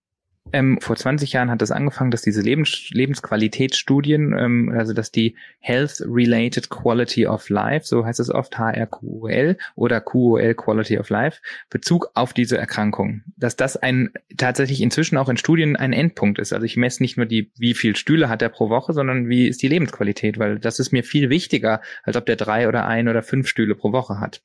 Ähm, 0.52 0.80
vor 0.80 0.96
20 0.96 1.32
Jahren 1.32 1.50
hat 1.50 1.62
es 1.62 1.68
das 1.68 1.76
angefangen, 1.76 2.10
dass 2.10 2.22
diese 2.22 2.40
Lebens 2.40 2.90
Lebensqualitätsstudien, 2.90 4.36
ähm, 4.38 4.74
also 4.76 4.92
dass 4.92 5.10
die 5.10 5.36
Health-Related 5.60 6.70
Quality 6.70 7.26
of 7.26 7.48
Life, 7.48 7.86
so 7.86 8.04
heißt 8.04 8.20
es 8.20 8.30
oft 8.30 8.58
HRQOL 8.58 9.58
oder 9.74 10.00
QOL 10.00 10.54
Quality 10.54 10.98
of 10.98 11.10
Life, 11.10 11.40
Bezug 11.70 12.10
auf 12.14 12.32
diese 12.32 12.56
Erkrankung, 12.56 13.22
dass 13.36 13.56
das 13.56 13.76
ein 13.76 14.10
tatsächlich 14.36 14.80
inzwischen 14.80 15.18
auch 15.18 15.28
in 15.28 15.36
Studien 15.36 15.76
ein 15.76 15.92
Endpunkt 15.92 16.38
ist. 16.38 16.52
Also 16.52 16.64
ich 16.64 16.76
messe 16.76 17.02
nicht 17.02 17.16
nur 17.16 17.26
die, 17.26 17.50
wie 17.58 17.74
viel 17.74 17.96
Stühle 17.96 18.28
hat 18.28 18.42
er 18.42 18.48
pro 18.48 18.70
Woche, 18.70 18.92
sondern 18.92 19.28
wie 19.28 19.48
ist 19.48 19.62
die 19.62 19.68
Lebensqualität, 19.68 20.38
weil 20.38 20.58
das 20.58 20.78
ist 20.78 20.92
mir 20.92 21.04
viel 21.04 21.30
wichtiger, 21.30 21.82
als 22.04 22.16
ob 22.16 22.26
der 22.26 22.36
drei 22.36 22.68
oder 22.68 22.86
ein 22.86 23.08
oder 23.08 23.22
fünf 23.22 23.48
Stühle 23.48 23.74
pro 23.74 23.92
Woche 23.92 24.20
hat. 24.20 24.40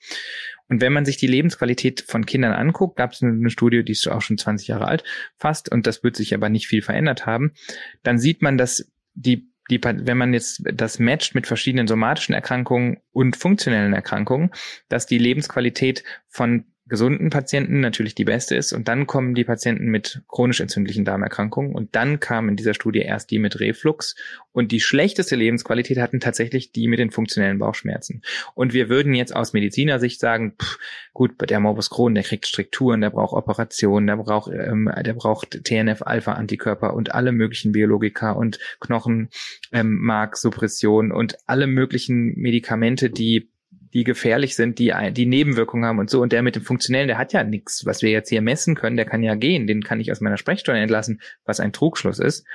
Und 0.70 0.82
wenn 0.82 0.94
man 0.94 1.06
sich 1.06 1.18
die 1.18 1.28
Lebensqualität 1.28 2.06
von 2.08 2.26
Kindern 2.26 2.54
anguckt, 2.54 2.96
gab 2.96 3.12
es 3.12 3.22
eine 3.22 3.50
Studie, 3.50 3.84
die 3.84 3.92
ist 3.92 4.08
auch 4.08 4.22
schon 4.22 4.38
20 4.38 4.68
Jahre 4.68 4.88
alt 4.88 5.04
fast, 5.38 5.72
und 5.72 5.86
das 5.88 6.04
wird 6.04 6.16
sich 6.16 6.34
aber 6.34 6.50
nicht 6.50 6.68
viel 6.68 6.82
verändert 6.82 7.26
haben, 7.26 7.54
dann 8.02 8.18
sieht 8.18 8.42
man, 8.42 8.58
dass 8.58 8.92
die 9.14 9.54
die, 9.70 9.82
wenn 9.82 10.18
man 10.18 10.34
jetzt 10.34 10.62
das 10.74 11.00
matcht 11.00 11.36
mit 11.36 11.48
verschiedenen 11.48 11.88
somatischen 11.88 12.36
Erkrankungen 12.36 12.98
und 13.12 13.38
funktionellen 13.38 13.94
Erkrankungen, 13.94 14.52
dass 14.90 15.06
die 15.06 15.18
Lebensqualität 15.18 16.04
von 16.28 16.66
gesunden 16.86 17.30
Patienten 17.30 17.80
natürlich 17.80 18.14
die 18.14 18.26
beste 18.26 18.56
ist. 18.56 18.74
Und 18.74 18.90
dann 18.90 19.08
kommen 19.08 19.36
die 19.36 19.46
Patienten 19.46 19.86
mit 19.86 20.22
chronisch 20.28 20.60
entzündlichen 20.60 21.06
Darmerkrankungen. 21.06 21.74
Und 21.74 21.96
dann 21.96 22.20
kam 22.20 22.50
in 22.50 22.58
dieser 22.58 22.74
Studie 22.74 23.00
erst 23.00 23.32
die 23.32 23.40
mit 23.40 23.62
Reflux. 23.62 24.18
Und 24.52 24.74
die 24.74 24.82
schlechteste 24.82 25.38
Lebensqualität 25.38 25.98
hatten 25.98 26.20
tatsächlich 26.20 26.74
die 26.74 26.90
mit 26.90 27.00
den 27.00 27.12
funktionellen 27.12 27.60
Bauchschmerzen. 27.60 28.22
Und 28.54 28.74
wir 28.74 28.90
würden 28.90 29.14
jetzt 29.14 29.34
aus 29.34 29.54
Medizinersicht 29.54 30.20
sagen, 30.20 30.56
pff, 30.62 30.78
gut, 31.14 31.36
der 31.50 31.62
Morbus 31.62 31.90
Crohn, 31.90 32.16
der 32.16 32.24
kriegt 32.24 32.48
Strukturen, 32.48 33.00
der 33.00 33.12
braucht 33.12 33.34
Operationen, 33.34 34.08
der 34.08 34.18
braucht, 34.18 34.52
ähm, 34.52 34.92
der 35.06 35.14
braucht 35.14 35.64
TNF-Alpha-Antikörper 35.64 36.94
und 36.94 37.16
alle 37.16 37.32
möglichen 37.32 37.72
Biologika 37.72 38.32
und 38.32 38.60
Knochenmarksuppression 38.82 41.06
ähm, 41.06 41.16
und 41.16 41.38
alle 41.46 41.68
möglichen 41.68 42.34
Medikamente, 42.36 43.10
die 43.10 43.53
die 43.94 44.04
gefährlich 44.04 44.56
sind, 44.56 44.80
die, 44.80 44.94
die 45.12 45.26
Nebenwirkungen 45.26 45.86
haben 45.86 46.00
und 46.00 46.10
so. 46.10 46.22
Und 46.22 46.32
der 46.32 46.42
mit 46.42 46.56
dem 46.56 46.64
Funktionellen, 46.64 47.08
der 47.08 47.18
hat 47.18 47.34
ja 47.34 47.44
nichts, 47.44 47.86
was 47.86 48.02
wir 48.02 48.10
jetzt 48.10 48.30
hier 48.30 48.42
messen 48.42 48.76
können, 48.76 48.98
der 48.98 49.06
kann 49.06 49.24
ja 49.24 49.36
gehen, 49.36 49.68
den 49.68 49.84
kann 49.84 50.00
ich 50.00 50.12
aus 50.12 50.22
meiner 50.22 50.38
Sprechstunde 50.38 50.82
entlassen, 50.82 51.22
was 51.46 51.60
ein 51.60 51.74
Trugschluss 51.74 52.20
ist. 52.20 52.46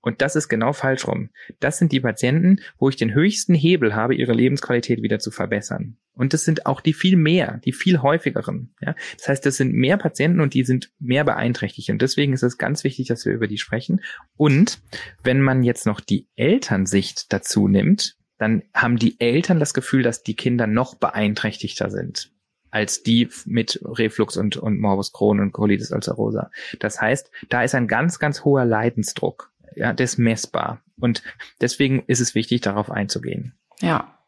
Und 0.00 0.22
das 0.22 0.36
ist 0.36 0.48
genau 0.48 0.72
falsch 0.72 1.08
rum. 1.08 1.30
Das 1.58 1.78
sind 1.78 1.90
die 1.90 1.98
Patienten, 1.98 2.60
wo 2.78 2.88
ich 2.88 2.94
den 2.94 3.12
höchsten 3.12 3.54
Hebel 3.54 3.96
habe, 3.96 4.14
ihre 4.14 4.34
Lebensqualität 4.34 5.02
wieder 5.02 5.18
zu 5.18 5.32
verbessern. 5.32 5.96
Und 6.12 6.32
das 6.32 6.44
sind 6.44 6.64
auch 6.64 6.80
die 6.80 6.92
viel 6.92 7.16
mehr, 7.16 7.60
die 7.64 7.72
viel 7.72 8.00
häufigeren. 8.02 8.72
Ja? 8.80 8.94
Das 9.18 9.28
heißt, 9.28 9.44
das 9.44 9.56
sind 9.56 9.74
mehr 9.74 9.96
Patienten 9.96 10.40
und 10.40 10.54
die 10.54 10.62
sind 10.62 10.92
mehr 11.00 11.24
beeinträchtigt. 11.24 11.90
Und 11.90 12.00
deswegen 12.02 12.32
ist 12.32 12.44
es 12.44 12.56
ganz 12.56 12.84
wichtig, 12.84 13.08
dass 13.08 13.26
wir 13.26 13.32
über 13.32 13.48
die 13.48 13.58
sprechen. 13.58 14.00
Und 14.36 14.80
wenn 15.24 15.42
man 15.42 15.64
jetzt 15.64 15.86
noch 15.86 16.00
die 16.00 16.28
Elternsicht 16.36 17.32
dazu 17.32 17.66
nimmt, 17.66 18.16
dann 18.38 18.62
haben 18.74 18.96
die 18.96 19.20
Eltern 19.20 19.60
das 19.60 19.74
Gefühl, 19.74 20.02
dass 20.02 20.22
die 20.22 20.36
Kinder 20.36 20.66
noch 20.66 20.94
beeinträchtigter 20.94 21.90
sind 21.90 22.30
als 22.76 23.02
die 23.02 23.30
mit 23.46 23.80
Reflux 23.84 24.36
und, 24.36 24.58
und 24.58 24.78
Morbus 24.80 25.12
Crohn 25.12 25.40
und 25.40 25.52
Colitis 25.52 25.92
ulcerosa. 25.92 26.50
Das 26.78 27.00
heißt, 27.00 27.30
da 27.48 27.62
ist 27.62 27.74
ein 27.74 27.88
ganz, 27.88 28.18
ganz 28.18 28.44
hoher 28.44 28.66
Leidensdruck. 28.66 29.50
Ja, 29.74 29.94
der 29.94 30.04
ist 30.04 30.18
messbar. 30.18 30.82
Und 30.98 31.22
deswegen 31.62 32.02
ist 32.06 32.20
es 32.20 32.34
wichtig, 32.34 32.60
darauf 32.60 32.90
einzugehen. 32.90 33.54
Ja. 33.80 34.18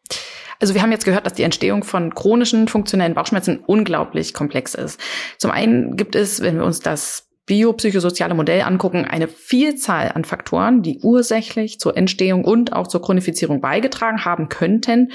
Also 0.61 0.75
wir 0.75 0.81
haben 0.83 0.93
jetzt 0.93 1.05
gehört, 1.05 1.27
dass 1.27 1.35
die 1.35 1.43
Entstehung 1.43 1.85
von 1.85 2.15
chronischen 2.15 2.69
funktionellen 2.69 3.15
Bauchschmerzen 3.15 3.59
unglaublich 3.59 4.35
komplex 4.35 4.75
ist. 4.75 4.99
Zum 5.37 5.51
einen 5.51 5.97
gibt 5.97 6.17
es, 6.17 6.41
wenn 6.41 6.57
wir 6.57 6.65
uns 6.65 6.81
das 6.81 7.28
biopsychosoziale 7.49 8.35
Modell 8.35 8.63
angucken, 8.63 9.05
eine 9.05 9.27
Vielzahl 9.27 10.13
an 10.15 10.25
Faktoren, 10.25 10.83
die 10.83 11.01
ursächlich 11.03 11.81
zur 11.81 11.97
Entstehung 11.97 12.45
und 12.45 12.73
auch 12.73 12.87
zur 12.87 13.03
Chronifizierung 13.03 13.61
beigetragen 13.61 14.25
haben 14.25 14.49
könnten. 14.49 15.11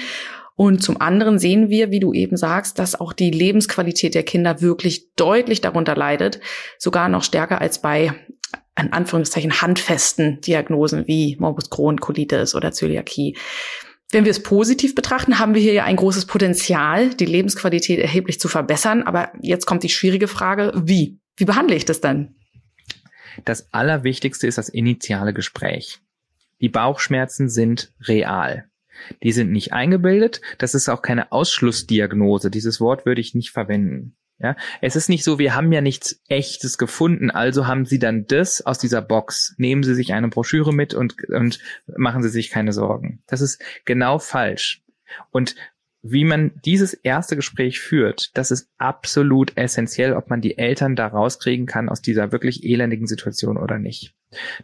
Und 0.56 0.84
zum 0.84 1.00
anderen 1.00 1.40
sehen 1.40 1.70
wir, 1.70 1.90
wie 1.92 2.00
du 2.00 2.14
eben 2.14 2.36
sagst, 2.36 2.78
dass 2.78 3.00
auch 3.00 3.14
die 3.14 3.32
Lebensqualität 3.32 4.14
der 4.14 4.24
Kinder 4.24 4.62
wirklich 4.62 5.14
deutlich 5.16 5.62
darunter 5.62 5.96
leidet, 5.96 6.42
sogar 6.78 7.08
noch 7.08 7.24
stärker 7.24 7.62
als 7.62 7.82
bei 7.82 8.14
an 8.76 8.90
Anführungszeichen 8.92 9.62
handfesten 9.62 10.42
Diagnosen 10.42 11.08
wie 11.08 11.38
Morbus 11.40 11.70
Crohn, 11.70 12.00
Colitis 12.00 12.56
oder 12.56 12.72
Zöliakie. 12.72 13.38
Wenn 14.12 14.26
wir 14.26 14.32
es 14.32 14.44
positiv 14.44 14.96
betrachten, 14.96 15.40
haben 15.40 15.54
wir 15.54 15.62
hier 15.62 15.74
ja 15.74 15.84
ein 15.86 15.96
großes 15.96 16.26
Potenzial, 16.26 17.10
die 17.10 17.26
Lebensqualität 17.26 18.00
erheblich 18.00 18.40
zu 18.40 18.48
verbessern. 18.48 19.04
Aber 19.04 19.32
jetzt 19.42 19.66
kommt 19.66 19.84
die 19.84 19.90
schwierige 19.90 20.28
Frage, 20.28 20.72
wie? 20.76 21.20
Wie 21.38 21.46
behandle 21.46 21.76
ich 21.76 21.86
das 21.86 22.02
dann? 22.02 22.36
Das 23.46 23.74
Allerwichtigste 23.74 24.48
ist 24.48 24.58
das 24.58 24.70
initiale 24.70 25.34
Gespräch. 25.34 26.00
Die 26.62 26.70
Bauchschmerzen 26.70 27.50
sind 27.50 27.92
real. 28.02 28.70
Die 29.24 29.32
sind 29.32 29.52
nicht 29.52 29.74
eingebildet. 29.74 30.42
Das 30.60 30.76
ist 30.76 30.88
auch 30.88 31.02
keine 31.02 31.32
Ausschlussdiagnose. 31.32 32.52
Dieses 32.52 32.80
Wort 32.80 33.06
würde 33.06 33.22
ich 33.22 33.34
nicht 33.34 33.52
verwenden. 33.52 34.16
Ja, 34.40 34.56
es 34.82 34.96
ist 34.96 35.10
nicht 35.10 35.24
so, 35.24 35.40
wir 35.40 35.56
haben 35.56 35.72
ja 35.72 35.80
nichts 35.80 36.20
echtes 36.28 36.78
gefunden, 36.78 37.32
also 37.32 37.66
haben 37.66 37.86
Sie 37.86 38.00
dann 38.00 38.26
das 38.26 38.62
aus 38.66 38.78
dieser 38.78 39.02
Box. 39.02 39.54
Nehmen 39.58 39.84
Sie 39.84 39.96
sich 39.96 40.14
eine 40.14 40.28
Broschüre 40.28 40.74
mit 40.74 40.94
und, 40.94 41.16
und 41.30 41.60
machen 41.96 42.24
Sie 42.24 42.30
sich 42.30 42.50
keine 42.50 42.74
Sorgen. 42.74 43.24
Das 43.28 43.42
ist 43.42 43.62
genau 43.86 44.20
falsch. 44.20 44.84
Und 45.32 45.56
wie 46.04 46.26
man 46.26 46.52
dieses 46.66 46.94
erste 46.94 47.38
Gespräch 47.38 47.80
führt, 47.80 48.38
das 48.38 48.52
ist 48.52 48.70
absolut 48.78 49.58
essentiell, 49.58 50.14
ob 50.14 50.30
man 50.30 50.42
die 50.42 50.58
Eltern 50.58 50.98
da 50.98 51.08
rauskriegen 51.08 51.66
kann 51.66 51.88
aus 51.88 52.02
dieser 52.02 52.34
wirklich 52.34 52.66
elendigen 52.66 53.08
Situation 53.08 53.58
oder 53.58 53.80
nicht. 53.80 54.14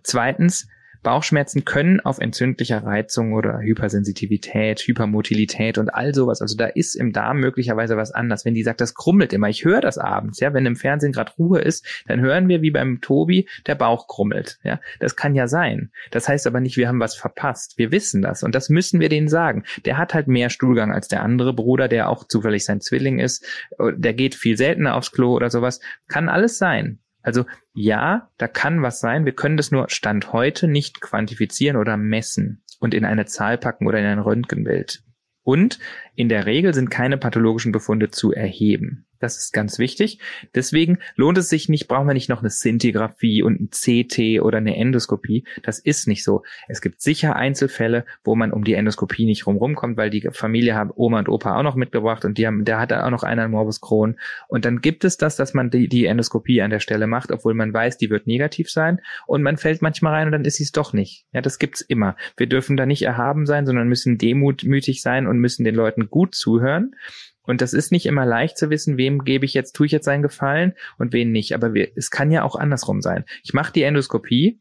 Zweitens, 0.03 0.67
Bauchschmerzen 1.01 1.65
können 1.65 1.99
auf 1.99 2.19
entzündlicher 2.19 2.83
Reizung 2.83 3.33
oder 3.33 3.59
Hypersensitivität, 3.59 4.81
Hypermotilität 4.81 5.77
und 5.77 5.93
all 5.93 6.13
sowas. 6.13 6.41
Also 6.41 6.57
da 6.57 6.65
ist 6.65 6.95
im 6.95 7.13
Darm 7.13 7.39
möglicherweise 7.39 7.97
was 7.97 8.11
anders. 8.11 8.45
Wenn 8.45 8.53
die 8.53 8.63
sagt, 8.63 8.81
das 8.81 8.93
krummelt 8.93 9.33
immer, 9.33 9.49
ich 9.49 9.65
höre 9.65 9.81
das 9.81 9.97
abends, 9.97 10.39
ja, 10.39 10.53
wenn 10.53 10.65
im 10.65 10.75
Fernsehen 10.75 11.11
gerade 11.11 11.31
Ruhe 11.37 11.59
ist, 11.59 11.85
dann 12.07 12.19
hören 12.19 12.47
wir 12.47 12.61
wie 12.61 12.71
beim 12.71 13.01
Tobi, 13.01 13.47
der 13.65 13.75
Bauch 13.75 14.07
krummelt. 14.07 14.59
Ja, 14.63 14.79
das 14.99 15.15
kann 15.15 15.35
ja 15.35 15.47
sein. 15.47 15.91
Das 16.11 16.27
heißt 16.27 16.47
aber 16.47 16.59
nicht, 16.59 16.77
wir 16.77 16.87
haben 16.87 16.99
was 16.99 17.15
verpasst. 17.15 17.77
Wir 17.77 17.91
wissen 17.91 18.21
das 18.21 18.43
und 18.43 18.55
das 18.55 18.69
müssen 18.69 18.99
wir 18.99 19.09
denen 19.09 19.27
sagen. 19.27 19.63
Der 19.85 19.97
hat 19.97 20.13
halt 20.13 20.27
mehr 20.27 20.49
Stuhlgang 20.49 20.91
als 20.91 21.07
der 21.07 21.23
andere 21.23 21.53
Bruder, 21.53 21.87
der 21.87 22.09
auch 22.09 22.25
zufällig 22.25 22.65
sein 22.65 22.81
Zwilling 22.81 23.19
ist. 23.19 23.45
Der 23.79 24.13
geht 24.13 24.35
viel 24.35 24.57
seltener 24.57 24.95
aufs 24.95 25.11
Klo 25.11 25.33
oder 25.33 25.49
sowas. 25.49 25.79
Kann 26.07 26.29
alles 26.29 26.57
sein. 26.57 26.99
Also 27.21 27.45
ja, 27.73 28.29
da 28.37 28.47
kann 28.47 28.81
was 28.81 28.99
sein. 28.99 29.25
Wir 29.25 29.33
können 29.33 29.57
das 29.57 29.71
nur 29.71 29.89
Stand 29.89 30.31
heute 30.33 30.67
nicht 30.67 31.01
quantifizieren 31.01 31.77
oder 31.77 31.97
messen 31.97 32.63
und 32.79 32.93
in 32.93 33.05
eine 33.05 33.25
Zahl 33.25 33.57
packen 33.57 33.87
oder 33.87 33.99
in 33.99 34.05
ein 34.05 34.19
Röntgenbild. 34.19 35.03
Und 35.43 35.79
in 36.15 36.29
der 36.29 36.45
Regel 36.45 36.73
sind 36.73 36.89
keine 36.91 37.17
pathologischen 37.17 37.71
Befunde 37.71 38.11
zu 38.11 38.31
erheben. 38.31 39.07
Das 39.19 39.37
ist 39.37 39.53
ganz 39.53 39.79
wichtig. 39.79 40.19
Deswegen 40.55 40.99
lohnt 41.15 41.37
es 41.37 41.49
sich 41.49 41.69
nicht, 41.69 41.87
brauchen 41.87 42.07
wir 42.07 42.13
nicht 42.13 42.29
noch 42.29 42.39
eine 42.39 42.49
Sintigraphie 42.49 43.43
und 43.43 43.59
ein 43.59 43.69
CT 43.69 44.41
oder 44.41 44.57
eine 44.57 44.77
Endoskopie. 44.77 45.43
Das 45.63 45.79
ist 45.79 46.07
nicht 46.07 46.23
so. 46.23 46.43
Es 46.67 46.81
gibt 46.81 47.01
sicher 47.01 47.35
Einzelfälle, 47.35 48.05
wo 48.23 48.35
man 48.35 48.51
um 48.51 48.63
die 48.63 48.73
Endoskopie 48.73 49.25
nicht 49.25 49.45
rumrum 49.45 49.75
kommt, 49.75 49.97
weil 49.97 50.09
die 50.09 50.27
Familie 50.31 50.75
haben 50.75 50.91
Oma 50.95 51.19
und 51.19 51.29
Opa 51.29 51.57
auch 51.57 51.63
noch 51.63 51.75
mitgebracht 51.75 52.23
und 52.25 52.37
die 52.37 52.47
haben, 52.47 52.63
der 52.65 52.79
hat 52.79 52.93
auch 52.93 53.09
noch 53.09 53.23
einen 53.23 53.51
Morbus 53.51 53.81
Crohn. 53.81 54.17
Und 54.47 54.65
dann 54.65 54.81
gibt 54.81 55.03
es 55.03 55.17
das, 55.17 55.35
dass 55.35 55.53
man 55.53 55.69
die, 55.69 55.87
die 55.89 56.05
Endoskopie 56.05 56.61
an 56.61 56.69
der 56.69 56.79
Stelle 56.79 57.07
macht, 57.07 57.31
obwohl 57.31 57.53
man 57.53 57.73
weiß, 57.73 57.97
die 57.97 58.09
wird 58.09 58.27
negativ 58.27 58.69
sein. 58.69 59.01
Und 59.27 59.43
man 59.43 59.57
fällt 59.57 59.81
manchmal 59.81 60.13
rein 60.13 60.27
und 60.27 60.31
dann 60.31 60.45
ist 60.45 60.55
sie 60.55 60.63
es 60.63 60.71
doch 60.71 60.93
nicht. 60.93 61.25
Ja, 61.33 61.41
das 61.41 61.59
gibt's 61.59 61.81
immer. 61.81 62.15
Wir 62.37 62.47
dürfen 62.47 62.77
da 62.77 62.85
nicht 62.85 63.01
erhaben 63.01 63.45
sein, 63.45 63.65
sondern 63.65 63.87
müssen 63.87 64.17
demütig 64.17 65.01
sein 65.01 65.27
und 65.27 65.39
müssen 65.39 65.63
den 65.63 65.75
Leuten 65.75 66.09
gut 66.09 66.35
zuhören. 66.35 66.95
Und 67.43 67.61
das 67.61 67.73
ist 67.73 67.91
nicht 67.91 68.05
immer 68.05 68.25
leicht 68.25 68.57
zu 68.57 68.69
wissen, 68.69 68.97
wem 68.97 69.23
gebe 69.23 69.45
ich 69.45 69.53
jetzt, 69.53 69.73
tue 69.73 69.85
ich 69.85 69.91
jetzt 69.91 70.07
einen 70.07 70.23
Gefallen 70.23 70.73
und 70.97 71.13
wen 71.13 71.31
nicht. 71.31 71.53
Aber 71.53 71.73
wir, 71.73 71.89
es 71.95 72.11
kann 72.11 72.31
ja 72.31 72.43
auch 72.43 72.55
andersrum 72.55 73.01
sein. 73.01 73.25
Ich 73.43 73.53
mache 73.53 73.73
die 73.73 73.83
Endoskopie 73.83 74.59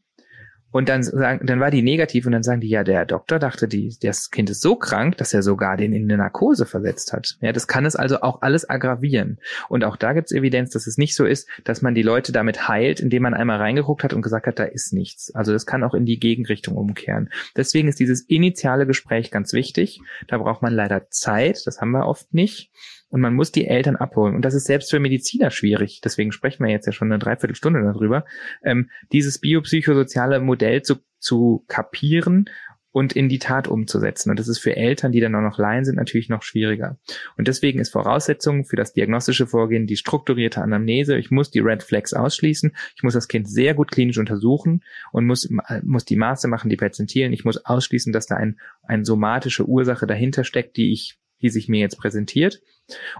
und 0.71 0.87
dann 0.89 1.03
sagen, 1.03 1.45
dann 1.45 1.59
war 1.59 1.71
die 1.71 1.81
negativ 1.81 2.25
und 2.25 2.31
dann 2.31 2.43
sagen 2.43 2.61
die, 2.61 2.69
ja, 2.69 2.83
der 2.83 3.05
Doktor 3.05 3.39
dachte, 3.39 3.67
die, 3.67 3.95
das 4.01 4.29
Kind 4.29 4.49
ist 4.49 4.61
so 4.61 4.75
krank, 4.75 5.17
dass 5.17 5.33
er 5.33 5.41
sogar 5.41 5.77
den 5.77 5.93
in 5.93 6.03
eine 6.03 6.17
Narkose 6.17 6.65
versetzt 6.65 7.11
hat. 7.11 7.37
Ja, 7.41 7.51
das 7.51 7.67
kann 7.67 7.85
es 7.85 7.95
also 7.95 8.21
auch 8.21 8.41
alles 8.41 8.69
aggravieren. 8.69 9.39
Und 9.67 9.83
auch 9.83 9.95
da 9.95 10.13
gibt 10.13 10.31
es 10.31 10.37
Evidenz, 10.37 10.71
dass 10.71 10.85
es 10.85 10.97
nicht 10.97 11.15
so 11.15 11.25
ist, 11.25 11.47
dass 11.63 11.81
man 11.81 11.95
die 11.95 12.03
Leute 12.03 12.31
damit 12.31 12.67
heilt, 12.67 12.99
indem 12.99 13.23
man 13.23 13.33
einmal 13.33 13.57
reingeguckt 13.57 14.03
hat 14.03 14.13
und 14.13 14.21
gesagt 14.21 14.47
hat, 14.47 14.59
da 14.59 14.63
ist 14.63 14.93
nichts. 14.93 15.33
Also 15.33 15.53
das 15.53 15.65
kann 15.65 15.83
auch 15.83 15.93
in 15.93 16.05
die 16.05 16.19
Gegenrichtung 16.19 16.77
umkehren. 16.77 17.29
Deswegen 17.55 17.87
ist 17.87 17.99
dieses 17.99 18.21
initiale 18.21 18.85
Gespräch 18.85 19.31
ganz 19.31 19.53
wichtig. 19.53 20.01
Da 20.27 20.37
braucht 20.37 20.61
man 20.61 20.73
leider 20.73 21.09
Zeit, 21.09 21.65
das 21.65 21.81
haben 21.81 21.91
wir 21.91 22.05
oft 22.05 22.33
nicht 22.33 22.71
und 23.09 23.21
man 23.21 23.33
muss 23.33 23.51
die 23.51 23.67
Eltern 23.67 23.95
abholen. 23.95 24.35
Und 24.35 24.43
das 24.43 24.53
ist 24.53 24.65
selbst 24.65 24.91
für 24.91 24.99
Mediziner 24.99 25.51
schwierig. 25.51 26.01
Deswegen 26.03 26.31
sprechen 26.31 26.63
wir 26.63 26.71
jetzt 26.71 26.85
ja 26.85 26.91
schon 26.91 27.11
eine 27.11 27.19
Dreiviertelstunde 27.19 27.81
darüber, 27.81 28.25
ähm, 28.63 28.89
dieses 29.11 29.39
biopsychosoziale 29.39 30.39
Modell 30.39 30.83
zu, 30.83 30.97
zu 31.19 31.65
kapieren 31.67 32.49
und 32.91 33.13
in 33.13 33.29
die 33.29 33.39
Tat 33.39 33.67
umzusetzen. 33.67 34.31
Und 34.31 34.39
das 34.39 34.47
ist 34.47 34.59
für 34.59 34.75
Eltern, 34.75 35.11
die 35.11 35.19
dann 35.19 35.35
auch 35.35 35.41
noch 35.41 35.59
Laien 35.59 35.85
sind, 35.85 35.95
natürlich 35.95 36.29
noch 36.29 36.41
schwieriger. 36.41 36.97
Und 37.37 37.47
deswegen 37.47 37.79
ist 37.79 37.91
Voraussetzung 37.91 38.65
für 38.65 38.75
das 38.75 38.93
diagnostische 38.93 39.45
Vorgehen 39.45 39.85
die 39.85 39.97
strukturierte 39.97 40.61
Anamnese. 40.61 41.17
Ich 41.17 41.29
muss 41.29 41.51
die 41.51 41.59
Red 41.59 41.83
Flags 41.83 42.13
ausschließen. 42.13 42.75
Ich 42.95 43.03
muss 43.03 43.13
das 43.13 43.27
Kind 43.27 43.47
sehr 43.47 43.75
gut 43.75 43.91
klinisch 43.91 44.17
untersuchen 44.17 44.83
und 45.11 45.25
muss, 45.25 45.49
muss 45.83 46.05
die 46.05 46.15
Maße 46.15 46.47
machen, 46.47 46.69
die 46.69 46.77
perzentilen. 46.77 47.31
Ich 47.31 47.45
muss 47.45 47.63
ausschließen, 47.63 48.11
dass 48.11 48.25
da 48.25 48.35
ein, 48.35 48.59
eine 48.81 49.05
somatische 49.05 49.67
Ursache 49.67 50.07
dahinter 50.07 50.43
steckt, 50.43 50.75
die 50.77 50.91
ich 50.91 51.19
die 51.41 51.49
sich 51.49 51.69
mir 51.69 51.79
jetzt 51.79 51.97
präsentiert. 51.97 52.61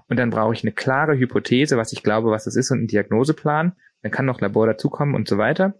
Und 0.07 0.17
dann 0.17 0.30
brauche 0.30 0.53
ich 0.53 0.63
eine 0.63 0.72
klare 0.72 1.17
Hypothese, 1.17 1.78
was 1.78 1.93
ich 1.93 2.03
glaube, 2.03 2.32
was 2.32 2.45
das 2.45 2.55
ist 2.55 2.72
und 2.72 2.80
einen 2.80 2.88
Diagnoseplan. 2.88 3.74
Dann 4.01 4.11
kann 4.11 4.26
noch 4.26 4.41
Labor 4.41 4.67
dazukommen 4.67 5.15
und 5.15 5.28
so 5.28 5.38
weiter. 5.38 5.76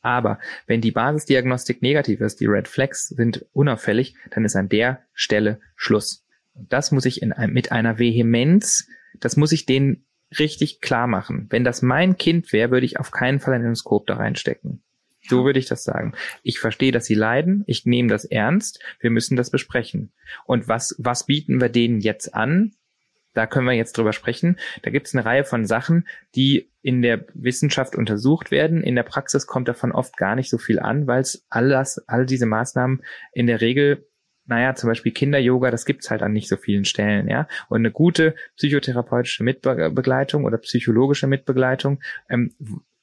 Aber 0.00 0.38
wenn 0.66 0.80
die 0.80 0.92
Basisdiagnostik 0.92 1.82
negativ 1.82 2.20
ist, 2.20 2.40
die 2.40 2.46
Red 2.46 2.68
Flags 2.68 3.08
sind 3.08 3.44
unauffällig, 3.52 4.14
dann 4.30 4.44
ist 4.44 4.56
an 4.56 4.68
der 4.68 5.02
Stelle 5.12 5.60
Schluss. 5.74 6.24
Und 6.54 6.72
das 6.72 6.92
muss 6.92 7.04
ich 7.04 7.20
in, 7.20 7.34
mit 7.48 7.72
einer 7.72 7.98
Vehemenz, 7.98 8.88
das 9.20 9.36
muss 9.36 9.52
ich 9.52 9.66
denen 9.66 10.04
richtig 10.38 10.80
klar 10.80 11.06
machen. 11.06 11.46
Wenn 11.50 11.64
das 11.64 11.82
mein 11.82 12.16
Kind 12.16 12.52
wäre, 12.52 12.70
würde 12.70 12.86
ich 12.86 12.98
auf 13.00 13.10
keinen 13.10 13.40
Fall 13.40 13.54
ein 13.54 13.62
Endoskop 13.62 14.06
da 14.06 14.16
reinstecken. 14.16 14.82
So 15.28 15.44
würde 15.44 15.58
ich 15.58 15.66
das 15.66 15.84
sagen. 15.84 16.14
Ich 16.42 16.58
verstehe, 16.58 16.92
dass 16.92 17.04
sie 17.04 17.14
leiden. 17.14 17.64
Ich 17.66 17.84
nehme 17.84 18.08
das 18.08 18.24
ernst. 18.24 18.80
Wir 19.00 19.10
müssen 19.10 19.36
das 19.36 19.50
besprechen. 19.50 20.12
Und 20.46 20.68
was, 20.68 20.94
was 20.98 21.26
bieten 21.26 21.60
wir 21.60 21.68
denen 21.68 22.00
jetzt 22.00 22.34
an? 22.34 22.72
Da 23.34 23.46
können 23.46 23.66
wir 23.66 23.74
jetzt 23.74 23.96
drüber 23.96 24.12
sprechen. 24.12 24.58
Da 24.82 24.90
gibt 24.90 25.06
es 25.06 25.14
eine 25.14 25.24
Reihe 25.24 25.44
von 25.44 25.66
Sachen, 25.66 26.06
die 26.34 26.70
in 26.82 27.02
der 27.02 27.24
Wissenschaft 27.34 27.96
untersucht 27.96 28.50
werden. 28.50 28.82
In 28.82 28.96
der 28.96 29.02
Praxis 29.02 29.46
kommt 29.46 29.68
davon 29.68 29.92
oft 29.92 30.16
gar 30.16 30.34
nicht 30.34 30.50
so 30.50 30.58
viel 30.58 30.78
an, 30.78 31.06
weil 31.06 31.20
es 31.20 31.46
alles, 31.50 32.02
all 32.08 32.26
diese 32.26 32.46
Maßnahmen 32.46 33.02
in 33.32 33.46
der 33.46 33.60
Regel 33.60 34.08
naja, 34.48 34.74
zum 34.74 34.88
Beispiel 34.88 35.12
Kinder-Yoga, 35.12 35.70
das 35.70 35.84
gibt's 35.84 36.10
halt 36.10 36.22
an 36.22 36.32
nicht 36.32 36.48
so 36.48 36.56
vielen 36.56 36.86
Stellen, 36.86 37.28
ja. 37.28 37.46
Und 37.68 37.80
eine 37.80 37.90
gute 37.90 38.34
psychotherapeutische 38.56 39.44
Mitbegleitung 39.44 40.44
oder 40.46 40.56
psychologische 40.56 41.26
Mitbegleitung 41.26 42.00
ähm, 42.30 42.54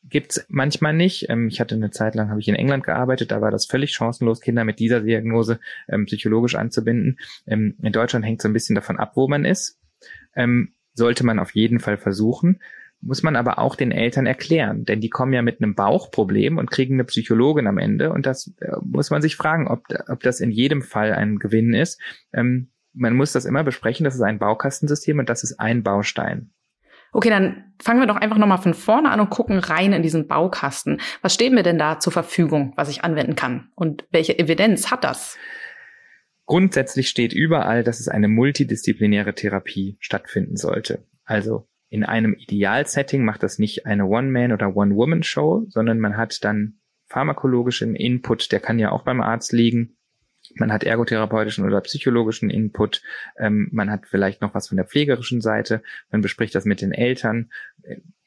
gibt's 0.09 0.45
manchmal 0.49 0.93
nicht. 0.93 1.30
Ähm, 1.30 1.47
ich 1.47 1.59
hatte 1.59 1.76
eine 1.76 1.91
Zeit 1.91 2.15
lang, 2.15 2.30
habe 2.30 2.39
ich 2.39 2.47
in 2.47 2.55
England 2.55 2.84
gearbeitet, 2.84 3.32
da 3.32 3.41
war 3.41 3.51
das 3.51 3.67
völlig 3.67 3.91
chancenlos, 3.93 4.41
Kinder 4.41 4.63
mit 4.63 4.80
dieser 4.80 5.01
Diagnose 5.01 5.59
ähm, 5.88 6.05
psychologisch 6.05 6.55
anzubinden. 6.55 7.19
Ähm, 7.45 7.76
in 7.82 7.93
Deutschland 7.93 8.26
hängt 8.26 8.41
so 8.41 8.49
ein 8.49 8.53
bisschen 8.53 8.76
davon 8.76 8.97
ab, 8.97 9.11
wo 9.15 9.28
man 9.28 9.45
ist. 9.45 9.80
Ähm, 10.36 10.74
sollte 10.93 11.26
man 11.26 11.39
auf 11.39 11.54
jeden 11.54 11.80
Fall 11.80 11.98
versuchen. 11.98 12.62
Muss 13.02 13.22
man 13.22 13.36
aber 13.36 13.60
auch 13.60 13.76
den 13.76 13.91
Eltern 13.91 14.26
erklären, 14.26 14.86
denn 14.86 15.02
die 15.02 15.10
kommen 15.10 15.34
ja 15.34 15.41
mit 15.41 15.62
einem 15.62 15.76
Bauchproblem 15.76 16.58
und 16.58 16.72
kriegen 16.72 16.96
eine 16.96 17.04
Psychologin 17.04 17.68
am 17.68 17.78
Ende. 17.78 18.12
Und 18.12 18.26
das 18.26 18.54
äh, 18.60 18.72
muss 18.84 19.12
man 19.12 19.22
sich 19.22 19.36
fragen, 19.36 19.68
ob, 19.68 19.84
ob 20.08 20.22
das 20.22 20.39
in 20.39 20.50
jedem 20.50 20.82
Fall 20.82 21.14
ein 21.14 21.38
Gewinn 21.38 21.74
ist. 21.74 22.02
Ähm, 22.34 22.72
man 22.93 23.14
muss 23.14 23.34
das 23.34 23.46
immer 23.46 23.64
besprechen, 23.64 24.06
das 24.06 24.16
ist 24.16 24.22
ein 24.22 24.39
Baukastensystem 24.39 25.20
und 25.20 25.30
das 25.30 25.43
ist 25.43 25.60
ein 25.60 25.84
Baustein. 25.84 26.52
Okay, 27.12 27.30
dann 27.30 27.74
fangen 27.82 28.02
wir 28.02 28.08
doch 28.08 28.18
einfach 28.18 28.38
nochmal 28.38 28.58
von 28.58 28.74
vorne 28.74 29.10
an 29.10 29.22
und 29.22 29.30
gucken 29.30 29.60
rein 29.60 29.93
in 29.93 30.04
diesen 30.04 30.28
Baukasten. 30.28 31.00
Was 31.22 31.34
steht 31.34 31.54
mir 31.54 31.64
denn 31.64 31.78
da 31.78 32.00
zur 32.00 32.12
Verfügung, 32.12 32.74
was 32.76 32.89
ich 32.89 33.04
anwenden 33.04 33.36
kann? 33.36 33.70
Und 33.76 34.06
welche 34.12 34.38
Evidenz 34.38 34.91
hat 34.91 35.04
das? 35.04 35.38
Grundsätzlich 36.46 37.10
steht 37.10 37.34
überall, 37.34 37.84
dass 37.84 38.00
es 38.00 38.08
eine 38.08 38.28
multidisziplinäre 38.28 39.34
Therapie 39.34 39.98
stattfinden 40.00 40.58
sollte. 40.58 41.04
Also 41.24 41.68
in 41.89 42.04
einem 42.04 42.34
Idealsetting 42.34 43.24
macht 43.24 43.41
das 43.41 43.58
nicht 43.58 43.86
eine 43.86 44.06
One-Man- 44.06 44.52
oder 44.52 44.76
One-Woman-Show, 44.76 45.66
sondern 45.70 46.00
man 46.00 46.18
hat 46.18 46.43
dann 46.43 46.80
pharmakologischen 47.08 47.96
Input, 47.96 48.52
der 48.52 48.60
kann 48.60 48.80
ja 48.80 48.91
auch 48.91 49.04
beim 49.04 49.22
Arzt 49.22 49.54
liegen, 49.54 49.96
man 50.54 50.72
hat 50.72 50.84
ergotherapeutischen 50.84 51.66
oder 51.66 51.82
psychologischen 51.82 52.50
Input, 52.50 53.02
ähm, 53.38 53.70
man 53.72 53.89
hat 53.89 54.06
vielleicht 54.06 54.41
noch 54.41 54.54
was 54.54 54.68
von 54.68 54.78
der 54.78 54.86
pflegerischen 54.86 55.41
Seite, 55.41 55.82
man 56.12 56.22
bespricht 56.22 56.54
das 56.56 56.66
mit 56.66 56.82
den 56.82 56.91
Eltern. 56.91 57.52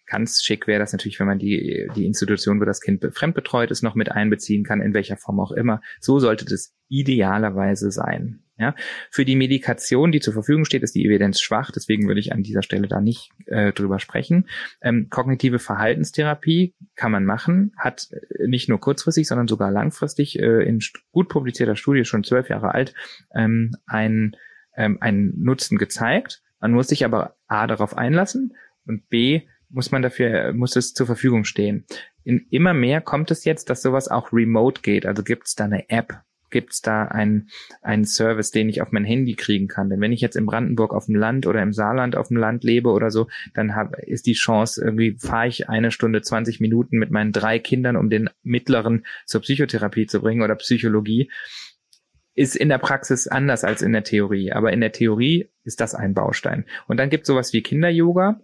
Ganz 0.08 0.42
schick 0.42 0.66
wäre 0.66 0.80
das 0.80 0.92
natürlich, 0.92 1.20
wenn 1.20 1.26
man 1.26 1.38
die, 1.38 1.88
die 1.94 2.06
Institution, 2.06 2.60
wo 2.60 2.64
das 2.64 2.80
Kind 2.80 3.06
fremdbetreut 3.12 3.70
ist, 3.70 3.82
noch 3.82 3.94
mit 3.94 4.10
einbeziehen 4.10 4.64
kann, 4.64 4.80
in 4.80 4.94
welcher 4.94 5.18
Form 5.18 5.38
auch 5.38 5.52
immer. 5.52 5.82
So 6.00 6.18
sollte 6.18 6.46
das 6.46 6.74
idealerweise 6.88 7.90
sein. 7.90 8.40
Ja, 8.60 8.74
für 9.10 9.24
die 9.24 9.36
Medikation, 9.36 10.10
die 10.10 10.18
zur 10.18 10.32
Verfügung 10.32 10.64
steht, 10.64 10.82
ist 10.82 10.96
die 10.96 11.04
Evidenz 11.04 11.40
schwach. 11.40 11.70
Deswegen 11.70 12.08
würde 12.08 12.18
ich 12.18 12.32
an 12.32 12.42
dieser 12.42 12.62
Stelle 12.62 12.88
da 12.88 13.00
nicht 13.00 13.30
äh, 13.46 13.72
drüber 13.72 14.00
sprechen. 14.00 14.48
Ähm, 14.80 15.08
kognitive 15.10 15.60
Verhaltenstherapie 15.60 16.74
kann 16.96 17.12
man 17.12 17.24
machen, 17.24 17.72
hat 17.76 18.08
äh, 18.10 18.48
nicht 18.48 18.68
nur 18.68 18.80
kurzfristig, 18.80 19.28
sondern 19.28 19.46
sogar 19.46 19.70
langfristig 19.70 20.40
äh, 20.40 20.64
in 20.64 20.80
gut 21.12 21.28
publizierter 21.28 21.76
Studie, 21.76 22.04
schon 22.04 22.24
zwölf 22.24 22.48
Jahre 22.48 22.74
alt, 22.74 22.94
ähm, 23.32 23.76
ein, 23.86 24.34
ähm, 24.74 24.98
einen 25.00 25.40
Nutzen 25.40 25.78
gezeigt. 25.78 26.42
Man 26.58 26.72
muss 26.72 26.88
sich 26.88 27.04
aber 27.04 27.36
A 27.46 27.68
darauf 27.68 27.96
einlassen 27.96 28.56
und 28.86 29.08
B 29.08 29.42
muss 29.70 29.90
man 29.90 30.02
dafür, 30.02 30.52
muss 30.52 30.76
es 30.76 30.94
zur 30.94 31.06
Verfügung 31.06 31.44
stehen. 31.44 31.84
In 32.24 32.46
immer 32.50 32.74
mehr 32.74 33.00
kommt 33.00 33.30
es 33.30 33.44
jetzt, 33.44 33.70
dass 33.70 33.82
sowas 33.82 34.08
auch 34.08 34.32
remote 34.32 34.82
geht. 34.82 35.06
Also 35.06 35.22
gibt 35.22 35.46
es 35.46 35.54
da 35.54 35.64
eine 35.64 35.88
App, 35.90 36.20
gibt 36.50 36.72
es 36.72 36.80
da 36.80 37.04
einen, 37.04 37.48
einen 37.82 38.04
Service, 38.04 38.50
den 38.50 38.68
ich 38.68 38.82
auf 38.82 38.92
mein 38.92 39.04
Handy 39.04 39.34
kriegen 39.34 39.68
kann. 39.68 39.90
Denn 39.90 40.00
wenn 40.00 40.12
ich 40.12 40.20
jetzt 40.20 40.36
in 40.36 40.46
Brandenburg 40.46 40.94
auf 40.94 41.06
dem 41.06 41.14
Land 41.14 41.46
oder 41.46 41.62
im 41.62 41.72
Saarland 41.72 42.16
auf 42.16 42.28
dem 42.28 42.36
Land 42.36 42.64
lebe 42.64 42.90
oder 42.90 43.10
so, 43.10 43.28
dann 43.54 43.74
hab, 43.74 43.98
ist 43.98 44.26
die 44.26 44.34
Chance, 44.34 44.82
irgendwie 44.82 45.16
fahre 45.18 45.48
ich 45.48 45.68
eine 45.68 45.90
Stunde, 45.90 46.22
20 46.22 46.60
Minuten 46.60 46.98
mit 46.98 47.10
meinen 47.10 47.32
drei 47.32 47.58
Kindern, 47.58 47.96
um 47.96 48.10
den 48.10 48.30
mittleren 48.42 49.04
zur 49.26 49.42
Psychotherapie 49.42 50.06
zu 50.06 50.20
bringen 50.20 50.42
oder 50.42 50.54
Psychologie 50.56 51.30
ist 52.38 52.54
in 52.54 52.68
der 52.68 52.78
Praxis 52.78 53.26
anders 53.26 53.64
als 53.64 53.82
in 53.82 53.92
der 53.92 54.04
Theorie. 54.04 54.52
Aber 54.52 54.72
in 54.72 54.80
der 54.80 54.92
Theorie 54.92 55.48
ist 55.64 55.80
das 55.80 55.96
ein 55.96 56.14
Baustein. 56.14 56.66
Und 56.86 56.98
dann 56.98 57.10
gibt 57.10 57.22
es 57.22 57.26
sowas 57.26 57.52
wie 57.52 57.62
Kinder-Yoga. 57.62 58.40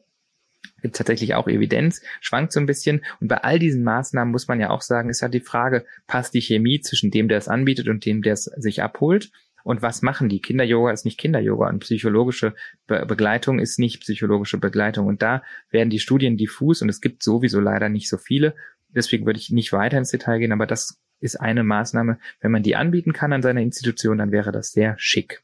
Gibt 0.83 0.97
tatsächlich 0.97 1.35
auch 1.35 1.49
Evidenz, 1.49 2.03
schwankt 2.21 2.53
so 2.53 2.61
ein 2.61 2.67
bisschen. 2.67 3.05
Und 3.21 3.29
bei 3.29 3.39
all 3.39 3.59
diesen 3.59 3.85
Maßnahmen 3.85 4.31
muss 4.31 4.49
man 4.49 4.61
ja 4.61 4.71
auch 4.71 4.83
sagen, 4.83 5.11
ist 5.11 5.23
halt 5.23 5.35
die 5.35 5.41
Frage, 5.41 5.85
passt 6.07 6.35
die 6.35 6.41
Chemie 6.41 6.81
zwischen 6.81 7.11
dem, 7.11 7.29
der 7.29 7.39
es 7.39 7.49
anbietet 7.49 7.89
und 7.89 8.05
dem, 8.05 8.23
der 8.23 8.35
es 8.35 8.45
sich 8.45 8.83
abholt? 8.83 9.31
Und 9.65 9.81
was 9.81 10.03
machen 10.03 10.29
die? 10.29 10.41
Kinder-Yoga 10.41 10.93
ist 10.93 11.07
nicht 11.07 11.19
Kinder-Yoga 11.19 11.71
und 11.71 11.79
psychologische 11.81 12.55
Be 12.87 13.07
Begleitung 13.07 13.59
ist 13.59 13.79
nicht 13.79 14.01
psychologische 14.03 14.59
Begleitung. 14.59 15.07
Und 15.07 15.23
da 15.23 15.43
werden 15.71 15.89
die 15.89 16.01
Studien 16.01 16.37
diffus 16.37 16.83
und 16.83 16.91
es 16.91 17.01
gibt 17.01 17.23
sowieso 17.23 17.61
leider 17.61 17.89
nicht 17.89 18.09
so 18.09 18.19
viele. 18.19 18.55
Deswegen 18.89 19.25
würde 19.25 19.41
ich 19.41 19.51
nicht 19.51 19.73
weiter 19.73 19.97
ins 19.97 20.11
Detail 20.11 20.39
gehen, 20.39 20.53
aber 20.53 20.67
das 20.67 21.01
ist 21.19 21.37
eine 21.37 21.65
Maßnahme. 21.65 22.19
Wenn 22.41 22.53
man 22.53 22.63
die 22.63 22.77
anbieten 22.77 23.15
kann 23.15 23.33
an 23.33 23.43
seiner 23.43 23.63
Institution, 23.63 24.19
dann 24.19 24.33
wäre 24.33 24.53
das 24.53 24.73
sehr 24.73 24.95
schick. 24.99 25.43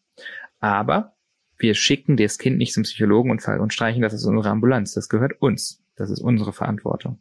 Aber 0.61 1.17
wir 1.61 1.75
schicken 1.75 2.17
das 2.17 2.39
Kind 2.39 2.59
nicht 2.59 2.73
zum 2.73 2.83
Psychologen 2.83 3.31
und, 3.31 3.47
und 3.47 3.73
streichen 3.73 4.03
das 4.03 4.15
aus 4.15 4.25
unserer 4.25 4.51
Ambulanz. 4.51 4.95
Das 4.95 5.09
gehört 5.09 5.41
uns. 5.41 5.83
Das 5.97 6.11
ist 6.11 6.21
unsere 6.21 6.53
Verantwortung. 6.53 7.21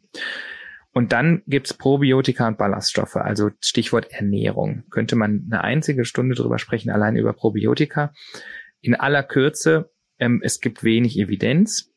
Und 0.92 1.12
dann 1.12 1.42
gibt's 1.46 1.74
Probiotika 1.74 2.48
und 2.48 2.58
Ballaststoffe, 2.58 3.16
also 3.16 3.50
Stichwort 3.60 4.10
Ernährung. 4.10 4.82
Könnte 4.90 5.14
man 5.14 5.46
eine 5.46 5.62
einzige 5.62 6.04
Stunde 6.04 6.34
drüber 6.34 6.58
sprechen, 6.58 6.90
allein 6.90 7.16
über 7.16 7.32
Probiotika. 7.32 8.12
In 8.80 8.94
aller 8.94 9.22
Kürze, 9.22 9.90
ähm, 10.18 10.40
es 10.42 10.60
gibt 10.60 10.82
wenig 10.82 11.18
Evidenz. 11.18 11.92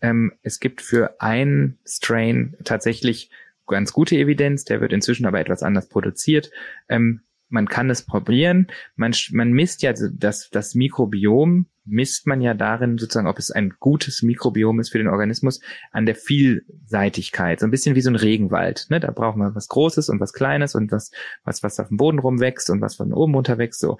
Ähm, 0.00 0.32
es 0.42 0.60
gibt 0.60 0.80
für 0.80 1.20
einen 1.20 1.78
Strain 1.84 2.56
tatsächlich 2.64 3.30
ganz 3.66 3.92
gute 3.92 4.16
Evidenz, 4.16 4.64
der 4.64 4.80
wird 4.80 4.92
inzwischen 4.92 5.26
aber 5.26 5.40
etwas 5.40 5.62
anders 5.62 5.88
produziert. 5.88 6.50
Ähm, 6.88 7.20
man 7.48 7.68
kann 7.68 7.90
es 7.90 8.02
probieren. 8.02 8.68
Man, 8.96 9.14
man 9.32 9.52
misst 9.52 9.82
ja 9.82 9.92
das, 9.92 10.50
das 10.50 10.74
Mikrobiom, 10.74 11.66
misst 11.84 12.26
man 12.26 12.40
ja 12.40 12.54
darin 12.54 12.98
sozusagen, 12.98 13.26
ob 13.26 13.38
es 13.38 13.50
ein 13.50 13.74
gutes 13.80 14.22
Mikrobiom 14.22 14.78
ist 14.80 14.90
für 14.90 14.98
den 14.98 15.08
Organismus, 15.08 15.60
an 15.90 16.06
der 16.06 16.14
Vielseitigkeit. 16.14 17.60
So 17.60 17.66
ein 17.66 17.70
bisschen 17.70 17.94
wie 17.94 18.02
so 18.02 18.10
ein 18.10 18.16
Regenwald. 18.16 18.86
Ne? 18.90 19.00
Da 19.00 19.10
brauchen 19.10 19.40
wir 19.40 19.54
was 19.54 19.68
Großes 19.68 20.08
und 20.08 20.20
was 20.20 20.32
Kleines 20.32 20.74
und 20.74 20.92
was, 20.92 21.10
was, 21.44 21.62
was 21.62 21.80
auf 21.80 21.88
dem 21.88 21.96
Boden 21.96 22.18
rumwächst 22.18 22.70
und 22.70 22.80
was 22.80 22.96
von 22.96 23.12
oben 23.12 23.34
runterwächst. 23.34 23.80
So. 23.80 23.98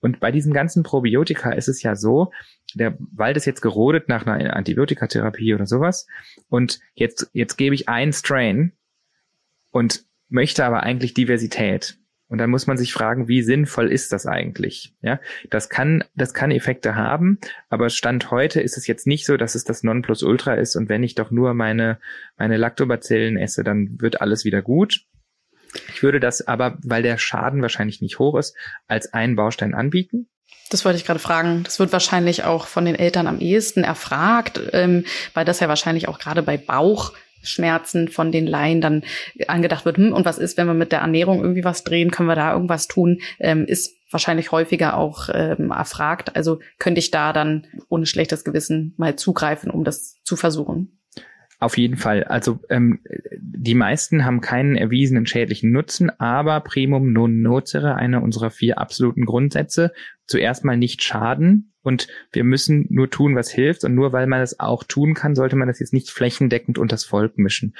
Und 0.00 0.20
bei 0.20 0.30
diesen 0.30 0.52
ganzen 0.52 0.82
Probiotika 0.82 1.52
ist 1.52 1.68
es 1.68 1.82
ja 1.82 1.96
so, 1.96 2.30
der 2.74 2.96
Wald 3.12 3.36
ist 3.36 3.46
jetzt 3.46 3.62
gerodet 3.62 4.08
nach 4.08 4.26
einer 4.26 4.54
Antibiotikatherapie 4.54 5.54
oder 5.54 5.66
sowas. 5.66 6.06
Und 6.48 6.80
jetzt, 6.94 7.30
jetzt 7.32 7.56
gebe 7.56 7.74
ich 7.74 7.88
ein 7.88 8.12
Strain 8.12 8.72
und 9.70 10.04
möchte 10.28 10.64
aber 10.64 10.82
eigentlich 10.82 11.14
Diversität. 11.14 11.99
Und 12.30 12.38
dann 12.38 12.48
muss 12.48 12.68
man 12.68 12.78
sich 12.78 12.92
fragen, 12.92 13.26
wie 13.26 13.42
sinnvoll 13.42 13.90
ist 13.90 14.12
das 14.12 14.24
eigentlich? 14.24 14.94
Ja, 15.02 15.18
das 15.50 15.68
kann, 15.68 16.04
das 16.14 16.32
kann 16.32 16.52
Effekte 16.52 16.94
haben, 16.94 17.38
aber 17.68 17.90
Stand 17.90 18.30
heute 18.30 18.60
ist 18.60 18.78
es 18.78 18.86
jetzt 18.86 19.06
nicht 19.06 19.26
so, 19.26 19.36
dass 19.36 19.56
es 19.56 19.64
das 19.64 19.82
Nonplusultra 19.82 20.54
ist 20.54 20.76
und 20.76 20.88
wenn 20.88 21.02
ich 21.02 21.16
doch 21.16 21.32
nur 21.32 21.54
meine, 21.54 21.98
meine 22.38 22.56
Lactobacillen 22.56 23.36
esse, 23.36 23.64
dann 23.64 24.00
wird 24.00 24.20
alles 24.20 24.44
wieder 24.44 24.62
gut. 24.62 25.04
Ich 25.92 26.02
würde 26.04 26.20
das 26.20 26.46
aber, 26.46 26.78
weil 26.82 27.02
der 27.02 27.18
Schaden 27.18 27.62
wahrscheinlich 27.62 28.00
nicht 28.00 28.20
hoch 28.20 28.38
ist, 28.38 28.56
als 28.86 29.12
einen 29.12 29.34
Baustein 29.34 29.74
anbieten. 29.74 30.28
Das 30.70 30.84
wollte 30.84 30.98
ich 30.98 31.04
gerade 31.04 31.18
fragen. 31.18 31.64
Das 31.64 31.80
wird 31.80 31.92
wahrscheinlich 31.92 32.44
auch 32.44 32.68
von 32.68 32.84
den 32.84 32.94
Eltern 32.94 33.26
am 33.26 33.40
ehesten 33.40 33.82
erfragt, 33.82 34.60
ähm, 34.72 35.04
weil 35.34 35.44
das 35.44 35.58
ja 35.58 35.68
wahrscheinlich 35.68 36.06
auch 36.06 36.20
gerade 36.20 36.42
bei 36.42 36.56
Bauch 36.56 37.12
Schmerzen 37.42 38.08
von 38.08 38.32
den 38.32 38.46
Laien 38.46 38.80
dann 38.80 39.02
angedacht 39.48 39.84
wird, 39.84 39.96
hm, 39.96 40.12
und 40.12 40.24
was 40.24 40.38
ist, 40.38 40.56
wenn 40.56 40.66
wir 40.66 40.74
mit 40.74 40.92
der 40.92 41.00
Ernährung 41.00 41.40
irgendwie 41.42 41.64
was 41.64 41.84
drehen, 41.84 42.10
können 42.10 42.28
wir 42.28 42.36
da 42.36 42.52
irgendwas 42.52 42.88
tun, 42.88 43.20
ähm, 43.38 43.64
ist 43.66 43.96
wahrscheinlich 44.10 44.52
häufiger 44.52 44.96
auch 44.96 45.28
ähm, 45.32 45.70
erfragt. 45.70 46.36
Also 46.36 46.60
könnte 46.78 46.98
ich 46.98 47.10
da 47.10 47.32
dann 47.32 47.66
ohne 47.88 48.06
schlechtes 48.06 48.44
Gewissen 48.44 48.94
mal 48.96 49.16
zugreifen, 49.16 49.70
um 49.70 49.84
das 49.84 50.20
zu 50.24 50.36
versuchen. 50.36 50.99
Auf 51.60 51.76
jeden 51.76 51.98
Fall. 51.98 52.24
Also 52.24 52.58
ähm, 52.70 53.00
die 53.38 53.74
meisten 53.74 54.24
haben 54.24 54.40
keinen 54.40 54.76
erwiesenen 54.76 55.26
schädlichen 55.26 55.70
Nutzen, 55.70 56.08
aber 56.18 56.60
Primum 56.60 57.12
non 57.12 57.42
nocere, 57.42 57.96
einer 57.96 58.22
unserer 58.22 58.50
vier 58.50 58.78
absoluten 58.78 59.26
Grundsätze, 59.26 59.92
zuerst 60.26 60.64
mal 60.64 60.78
nicht 60.78 61.02
schaden 61.02 61.74
und 61.82 62.08
wir 62.32 62.44
müssen 62.44 62.86
nur 62.88 63.10
tun, 63.10 63.36
was 63.36 63.50
hilft 63.50 63.84
und 63.84 63.94
nur 63.94 64.14
weil 64.14 64.26
man 64.26 64.40
es 64.40 64.58
auch 64.58 64.84
tun 64.84 65.12
kann, 65.12 65.34
sollte 65.34 65.56
man 65.56 65.68
das 65.68 65.80
jetzt 65.80 65.92
nicht 65.92 66.10
flächendeckend 66.10 66.78
unters 66.78 67.04
Volk 67.04 67.36
mischen. 67.36 67.76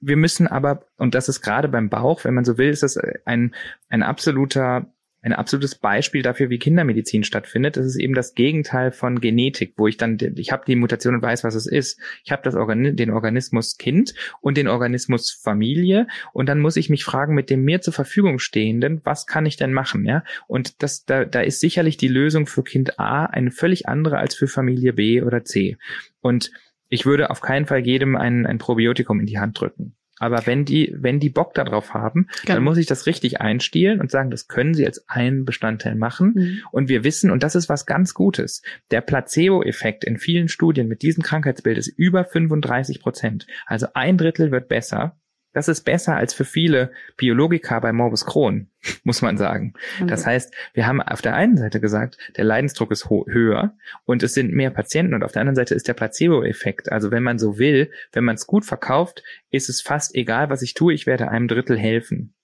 Wir 0.00 0.16
müssen 0.16 0.46
aber, 0.46 0.84
und 0.98 1.14
das 1.14 1.30
ist 1.30 1.40
gerade 1.40 1.68
beim 1.68 1.88
Bauch, 1.88 2.24
wenn 2.24 2.34
man 2.34 2.44
so 2.44 2.58
will, 2.58 2.68
ist 2.68 2.82
das 2.82 2.98
ein, 3.24 3.54
ein 3.88 4.02
absoluter 4.02 4.92
ein 5.20 5.32
absolutes 5.32 5.74
Beispiel 5.74 6.22
dafür, 6.22 6.48
wie 6.48 6.58
Kindermedizin 6.58 7.24
stattfindet. 7.24 7.76
Das 7.76 7.86
ist 7.86 7.96
eben 7.96 8.14
das 8.14 8.34
Gegenteil 8.34 8.92
von 8.92 9.20
Genetik, 9.20 9.74
wo 9.76 9.88
ich 9.88 9.96
dann, 9.96 10.16
ich 10.36 10.52
habe 10.52 10.64
die 10.66 10.76
Mutation 10.76 11.14
und 11.14 11.22
weiß, 11.22 11.42
was 11.42 11.54
es 11.54 11.66
ist. 11.66 12.00
Ich 12.24 12.30
habe 12.30 12.42
das 12.44 12.54
Organi 12.54 12.94
den 12.94 13.10
Organismus 13.10 13.78
Kind 13.78 14.14
und 14.40 14.56
den 14.56 14.68
Organismus 14.68 15.32
Familie 15.32 16.06
und 16.32 16.48
dann 16.48 16.60
muss 16.60 16.76
ich 16.76 16.88
mich 16.88 17.04
fragen, 17.04 17.34
mit 17.34 17.50
dem 17.50 17.64
mir 17.64 17.80
zur 17.80 17.92
Verfügung 17.92 18.38
stehenden, 18.38 19.00
was 19.04 19.26
kann 19.26 19.46
ich 19.46 19.56
denn 19.56 19.72
machen, 19.72 20.04
ja? 20.04 20.22
Und 20.46 20.82
das, 20.82 21.04
da, 21.04 21.24
da 21.24 21.40
ist 21.40 21.60
sicherlich 21.60 21.96
die 21.96 22.08
Lösung 22.08 22.46
für 22.46 22.62
Kind 22.62 23.00
A 23.00 23.24
eine 23.26 23.50
völlig 23.50 23.88
andere 23.88 24.18
als 24.18 24.36
für 24.36 24.46
Familie 24.46 24.92
B 24.92 25.22
oder 25.22 25.44
C. 25.44 25.76
Und 26.20 26.52
ich 26.88 27.06
würde 27.06 27.30
auf 27.30 27.40
keinen 27.40 27.66
Fall 27.66 27.80
jedem 27.80 28.16
ein, 28.16 28.46
ein 28.46 28.58
Probiotikum 28.58 29.20
in 29.20 29.26
die 29.26 29.38
Hand 29.38 29.60
drücken. 29.60 29.97
Aber 30.18 30.46
wenn 30.46 30.64
die, 30.64 30.94
wenn 30.96 31.20
die 31.20 31.30
Bock 31.30 31.54
darauf 31.54 31.94
haben, 31.94 32.28
genau. 32.42 32.54
dann 32.54 32.64
muss 32.64 32.78
ich 32.78 32.86
das 32.86 33.06
richtig 33.06 33.40
einstielen 33.40 34.00
und 34.00 34.10
sagen, 34.10 34.30
das 34.30 34.48
können 34.48 34.74
sie 34.74 34.86
als 34.86 35.08
einen 35.08 35.44
Bestandteil 35.44 35.94
machen. 35.94 36.32
Mhm. 36.34 36.60
Und 36.72 36.88
wir 36.88 37.04
wissen, 37.04 37.30
und 37.30 37.42
das 37.42 37.54
ist 37.54 37.68
was 37.68 37.86
ganz 37.86 38.14
Gutes, 38.14 38.62
der 38.90 39.00
Placebo-Effekt 39.00 40.04
in 40.04 40.18
vielen 40.18 40.48
Studien 40.48 40.88
mit 40.88 41.02
diesem 41.02 41.22
Krankheitsbild 41.22 41.78
ist 41.78 41.88
über 41.88 42.24
35 42.24 43.00
Prozent. 43.00 43.46
Also 43.66 43.88
ein 43.94 44.18
Drittel 44.18 44.50
wird 44.50 44.68
besser 44.68 45.16
das 45.52 45.68
ist 45.68 45.82
besser 45.82 46.16
als 46.16 46.34
für 46.34 46.44
viele 46.44 46.92
Biologika 47.16 47.80
bei 47.80 47.92
Morbus 47.92 48.26
Crohn, 48.26 48.68
muss 49.04 49.22
man 49.22 49.36
sagen. 49.36 49.72
Das 50.06 50.26
heißt, 50.26 50.54
wir 50.74 50.86
haben 50.86 51.00
auf 51.00 51.22
der 51.22 51.34
einen 51.34 51.56
Seite 51.56 51.80
gesagt, 51.80 52.18
der 52.36 52.44
Leidensdruck 52.44 52.90
ist 52.92 53.08
höher 53.08 53.74
und 54.04 54.22
es 54.22 54.34
sind 54.34 54.52
mehr 54.52 54.70
Patienten 54.70 55.14
und 55.14 55.24
auf 55.24 55.32
der 55.32 55.40
anderen 55.40 55.56
Seite 55.56 55.74
ist 55.74 55.88
der 55.88 55.94
Placebo-Effekt. 55.94 56.92
Also 56.92 57.10
wenn 57.10 57.22
man 57.22 57.38
so 57.38 57.58
will, 57.58 57.90
wenn 58.12 58.24
man 58.24 58.36
es 58.36 58.46
gut 58.46 58.64
verkauft, 58.64 59.22
ist 59.50 59.68
es 59.68 59.80
fast 59.80 60.14
egal, 60.14 60.50
was 60.50 60.62
ich 60.62 60.74
tue, 60.74 60.92
ich 60.92 61.06
werde 61.06 61.28
einem 61.28 61.48
Drittel 61.48 61.78
helfen. 61.78 62.34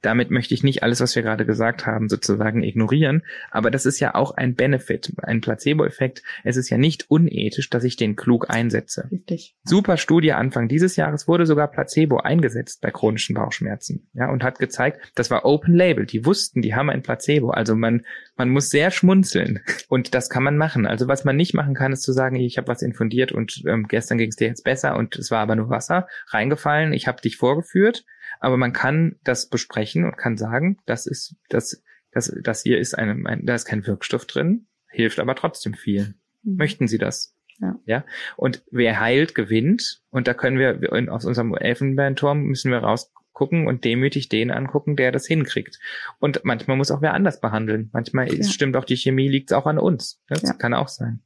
Damit 0.00 0.30
möchte 0.30 0.54
ich 0.54 0.62
nicht 0.62 0.82
alles, 0.82 1.00
was 1.00 1.14
wir 1.14 1.22
gerade 1.22 1.44
gesagt 1.44 1.86
haben, 1.86 2.08
sozusagen 2.08 2.62
ignorieren. 2.62 3.22
Aber 3.50 3.70
das 3.70 3.86
ist 3.86 4.00
ja 4.00 4.14
auch 4.14 4.32
ein 4.32 4.54
Benefit, 4.54 5.12
ein 5.22 5.40
Placebo-Effekt. 5.40 6.22
Es 6.44 6.56
ist 6.56 6.70
ja 6.70 6.78
nicht 6.78 7.10
unethisch, 7.10 7.68
dass 7.70 7.84
ich 7.84 7.96
den 7.96 8.16
klug 8.16 8.48
einsetze. 8.48 9.08
Richtig. 9.10 9.54
Super 9.64 9.96
Studie 9.96 10.32
Anfang 10.32 10.68
dieses 10.68 10.96
Jahres 10.96 11.28
wurde 11.28 11.46
sogar 11.46 11.68
Placebo 11.68 12.18
eingesetzt 12.18 12.80
bei 12.80 12.90
chronischen 12.90 13.34
Bauchschmerzen. 13.34 14.08
Ja, 14.14 14.30
und 14.30 14.42
hat 14.42 14.58
gezeigt, 14.58 15.12
das 15.14 15.30
war 15.30 15.44
Open 15.44 15.74
Label. 15.74 16.06
Die 16.06 16.24
wussten, 16.24 16.62
die 16.62 16.74
haben 16.74 16.90
ein 16.90 17.02
Placebo. 17.02 17.50
Also 17.50 17.74
man, 17.74 18.02
man 18.36 18.48
muss 18.48 18.70
sehr 18.70 18.90
schmunzeln. 18.90 19.60
Und 19.88 20.14
das 20.14 20.30
kann 20.30 20.42
man 20.42 20.56
machen. 20.56 20.86
Also 20.86 21.08
was 21.08 21.24
man 21.24 21.36
nicht 21.36 21.54
machen 21.54 21.74
kann, 21.74 21.92
ist 21.92 22.02
zu 22.02 22.12
sagen, 22.12 22.36
ich 22.36 22.58
habe 22.58 22.68
was 22.68 22.82
infundiert 22.82 23.32
und 23.32 23.62
ähm, 23.66 23.86
gestern 23.88 24.18
ging 24.18 24.30
es 24.30 24.36
dir 24.36 24.48
jetzt 24.48 24.64
besser 24.64 24.96
und 24.96 25.16
es 25.16 25.30
war 25.30 25.40
aber 25.40 25.56
nur 25.56 25.70
Wasser 25.70 26.06
reingefallen. 26.28 26.92
Ich 26.92 27.06
habe 27.06 27.20
dich 27.20 27.36
vorgeführt 27.36 28.04
aber 28.42 28.56
man 28.56 28.72
kann 28.72 29.16
das 29.22 29.48
besprechen 29.48 30.04
und 30.04 30.16
kann 30.18 30.36
sagen, 30.36 30.78
das 30.84 31.06
ist, 31.06 31.36
das, 31.48 31.80
das, 32.10 32.34
das 32.42 32.62
hier 32.62 32.78
ist 32.78 32.98
eine, 32.98 33.12
ein, 33.28 33.46
da 33.46 33.54
ist 33.54 33.66
kein 33.66 33.86
Wirkstoff 33.86 34.26
drin, 34.26 34.66
hilft 34.90 35.20
aber 35.20 35.36
trotzdem 35.36 35.74
viel. 35.74 36.14
Mhm. 36.42 36.56
Möchten 36.56 36.88
Sie 36.88 36.98
das? 36.98 37.36
Ja. 37.60 37.78
ja. 37.86 38.04
Und 38.36 38.64
wer 38.72 38.98
heilt, 38.98 39.36
gewinnt. 39.36 40.02
Und 40.10 40.26
da 40.26 40.34
können 40.34 40.58
wir 40.58 41.12
aus 41.12 41.24
unserem 41.24 41.54
Elfenbeinturm 41.54 42.42
müssen 42.42 42.72
wir 42.72 42.78
raus 42.78 43.11
gucken 43.32 43.66
und 43.66 43.84
demütig 43.84 44.28
den 44.28 44.50
angucken, 44.50 44.96
der 44.96 45.12
das 45.12 45.26
hinkriegt. 45.26 45.78
Und 46.18 46.40
manchmal 46.44 46.76
muss 46.76 46.90
auch 46.90 47.02
wer 47.02 47.14
anders 47.14 47.40
behandeln. 47.40 47.90
Manchmal 47.92 48.28
ja. 48.28 48.38
ist, 48.38 48.52
stimmt 48.52 48.76
auch 48.76 48.84
die 48.84 48.96
Chemie, 48.96 49.28
liegt 49.28 49.52
auch 49.52 49.66
an 49.66 49.78
uns. 49.78 50.20
Das 50.28 50.42
ja. 50.42 50.52
kann 50.52 50.74
auch 50.74 50.88
sein. 50.88 51.20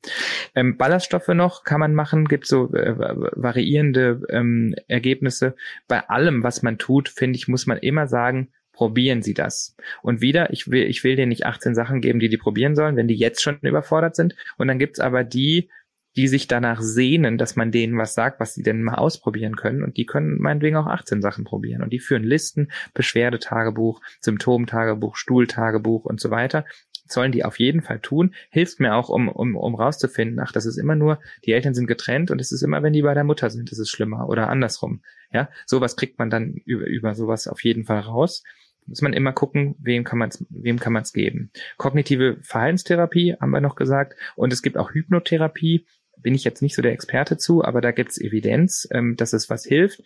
Ähm, 0.55 0.77
Ballaststoffe 0.77 1.29
noch 1.29 1.65
kann 1.65 1.81
man 1.81 1.95
machen, 1.95 2.27
gibt 2.27 2.47
so 2.47 2.73
äh, 2.73 2.95
variierende 2.97 4.23
ähm, 4.31 4.75
Ergebnisse. 4.89 5.57
Bei 5.89 6.09
allem, 6.09 6.43
was 6.43 6.63
man 6.63 6.79
tut, 6.79 7.09
finde 7.09 7.37
ich, 7.37 7.49
muss 7.49 7.67
man 7.67 7.79
immer 7.79 8.07
sagen, 8.07 8.53
probieren 8.73 9.23
Sie 9.23 9.35
das. 9.35 9.75
Und 10.03 10.21
wieder, 10.21 10.53
ich 10.53 10.71
will, 10.71 10.85
ich 10.85 11.03
will 11.03 11.17
dir 11.17 11.27
nicht 11.27 11.47
18 11.47 11.75
Sachen 11.75 12.01
geben, 12.01 12.21
die 12.21 12.29
die 12.29 12.37
probieren 12.37 12.77
sollen, 12.77 12.97
wenn 12.97 13.09
die 13.09 13.17
jetzt 13.17 13.43
schon 13.43 13.59
überfordert 13.63 14.15
sind. 14.15 14.37
Und 14.59 14.69
dann 14.69 14.79
gibt's 14.79 15.01
aber 15.01 15.25
die, 15.25 15.71
die 16.17 16.29
sich 16.29 16.49
danach 16.49 16.81
sehnen, 16.81 17.39
dass 17.39 17.57
man 17.57 17.71
denen 17.71 17.99
was 17.99 18.15
sagt, 18.15 18.41
was 18.41 18.55
sie 18.55 18.63
denn 18.63 18.83
mal 18.83 18.95
ausprobieren 18.95 19.57
können. 19.57 19.83
Und 19.83 19.97
die 19.97 20.07
können 20.07 20.39
meinetwegen 20.41 20.77
auch 20.77 20.87
18 20.87 21.21
Sachen 21.21 21.45
probieren. 21.45 21.83
Und 21.83 21.93
die 21.93 21.99
führen 21.99 22.25
Listen, 22.25 22.71
Beschwerdetagebuch, 22.95 24.01
Symptomtagebuch, 24.21 25.17
Stuhltagebuch 25.17 26.05
und 26.05 26.21
so 26.21 26.31
weiter. 26.31 26.65
Sollen 27.09 27.33
die 27.33 27.45
auf 27.45 27.61
jeden 27.61 27.83
Fall 27.83 28.01
tun. 28.01 28.35
Hilft 28.51 28.81
mir 28.81 28.95
auch, 28.95 29.11
um, 29.11 29.29
um, 29.29 29.57
um 29.57 29.75
rauszufinden, 29.75 30.41
ach, 30.41 30.53
das 30.53 30.67
ist 30.67 30.79
immer 30.79 30.97
nur, 30.97 31.21
die 31.45 31.53
Eltern 31.53 31.75
sind 31.75 31.87
getrennt 31.87 32.31
und 32.31 32.41
es 32.41 32.51
ist 32.51 32.63
immer, 32.63 32.83
wenn 32.83 32.95
die 32.95 33.03
bei 33.03 33.15
der 33.15 33.23
Mutter 33.23 33.51
sind, 33.51 33.71
ist 33.71 33.89
schlimmer 33.89 34.29
oder 34.29 34.49
andersrum. 34.49 35.03
Ja, 35.31 35.49
sowas 35.67 35.97
kriegt 35.97 36.19
man 36.19 36.31
dann 36.31 36.55
über, 36.65 36.87
über 36.87 37.15
sowas 37.15 37.47
auf 37.47 37.63
jeden 37.63 37.85
Fall 37.85 38.01
raus 38.01 38.43
muss 38.89 39.03
man 39.03 39.13
immer 39.13 39.33
gucken, 39.33 39.75
wem 39.81 40.05
kann 40.05 40.19
man 40.19 40.29
es, 40.29 40.45
wem 40.49 40.79
kann 40.79 40.93
man 40.93 41.03
es 41.03 41.13
geben. 41.13 41.51
Kognitive 41.77 42.39
Verhaltenstherapie 42.43 43.35
haben 43.41 43.51
wir 43.51 43.61
noch 43.61 43.75
gesagt 43.75 44.15
und 44.37 44.53
es 44.53 44.63
gibt 44.63 44.79
auch 44.79 44.93
Hypnotherapie 44.93 45.87
bin 46.27 46.35
ich 46.35 46.43
jetzt 46.43 46.61
nicht 46.61 46.75
so 46.75 46.83
der 46.83 46.91
Experte 46.91 47.37
zu, 47.37 47.65
aber 47.65 47.81
da 47.81 47.93
gibt's 47.93 48.21
Evidenz, 48.21 48.89
ähm, 48.91 49.15
dass 49.15 49.33
es 49.33 49.49
was 49.49 49.65
hilft. 49.65 50.03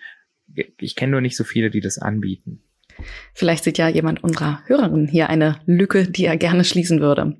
Ich 0.78 0.94
kenne 0.94 1.12
nur 1.12 1.22
nicht 1.22 1.34
so 1.34 1.44
viele, 1.44 1.70
die 1.70 1.80
das 1.80 1.96
anbieten. 1.96 2.60
Vielleicht 3.32 3.64
sieht 3.64 3.78
ja 3.78 3.88
jemand 3.88 4.22
unserer 4.22 4.60
Hörerinnen 4.66 5.08
hier 5.08 5.30
eine 5.30 5.60
Lücke, 5.64 6.04
die 6.04 6.26
er 6.26 6.36
gerne 6.36 6.64
schließen 6.64 7.00
würde. 7.00 7.38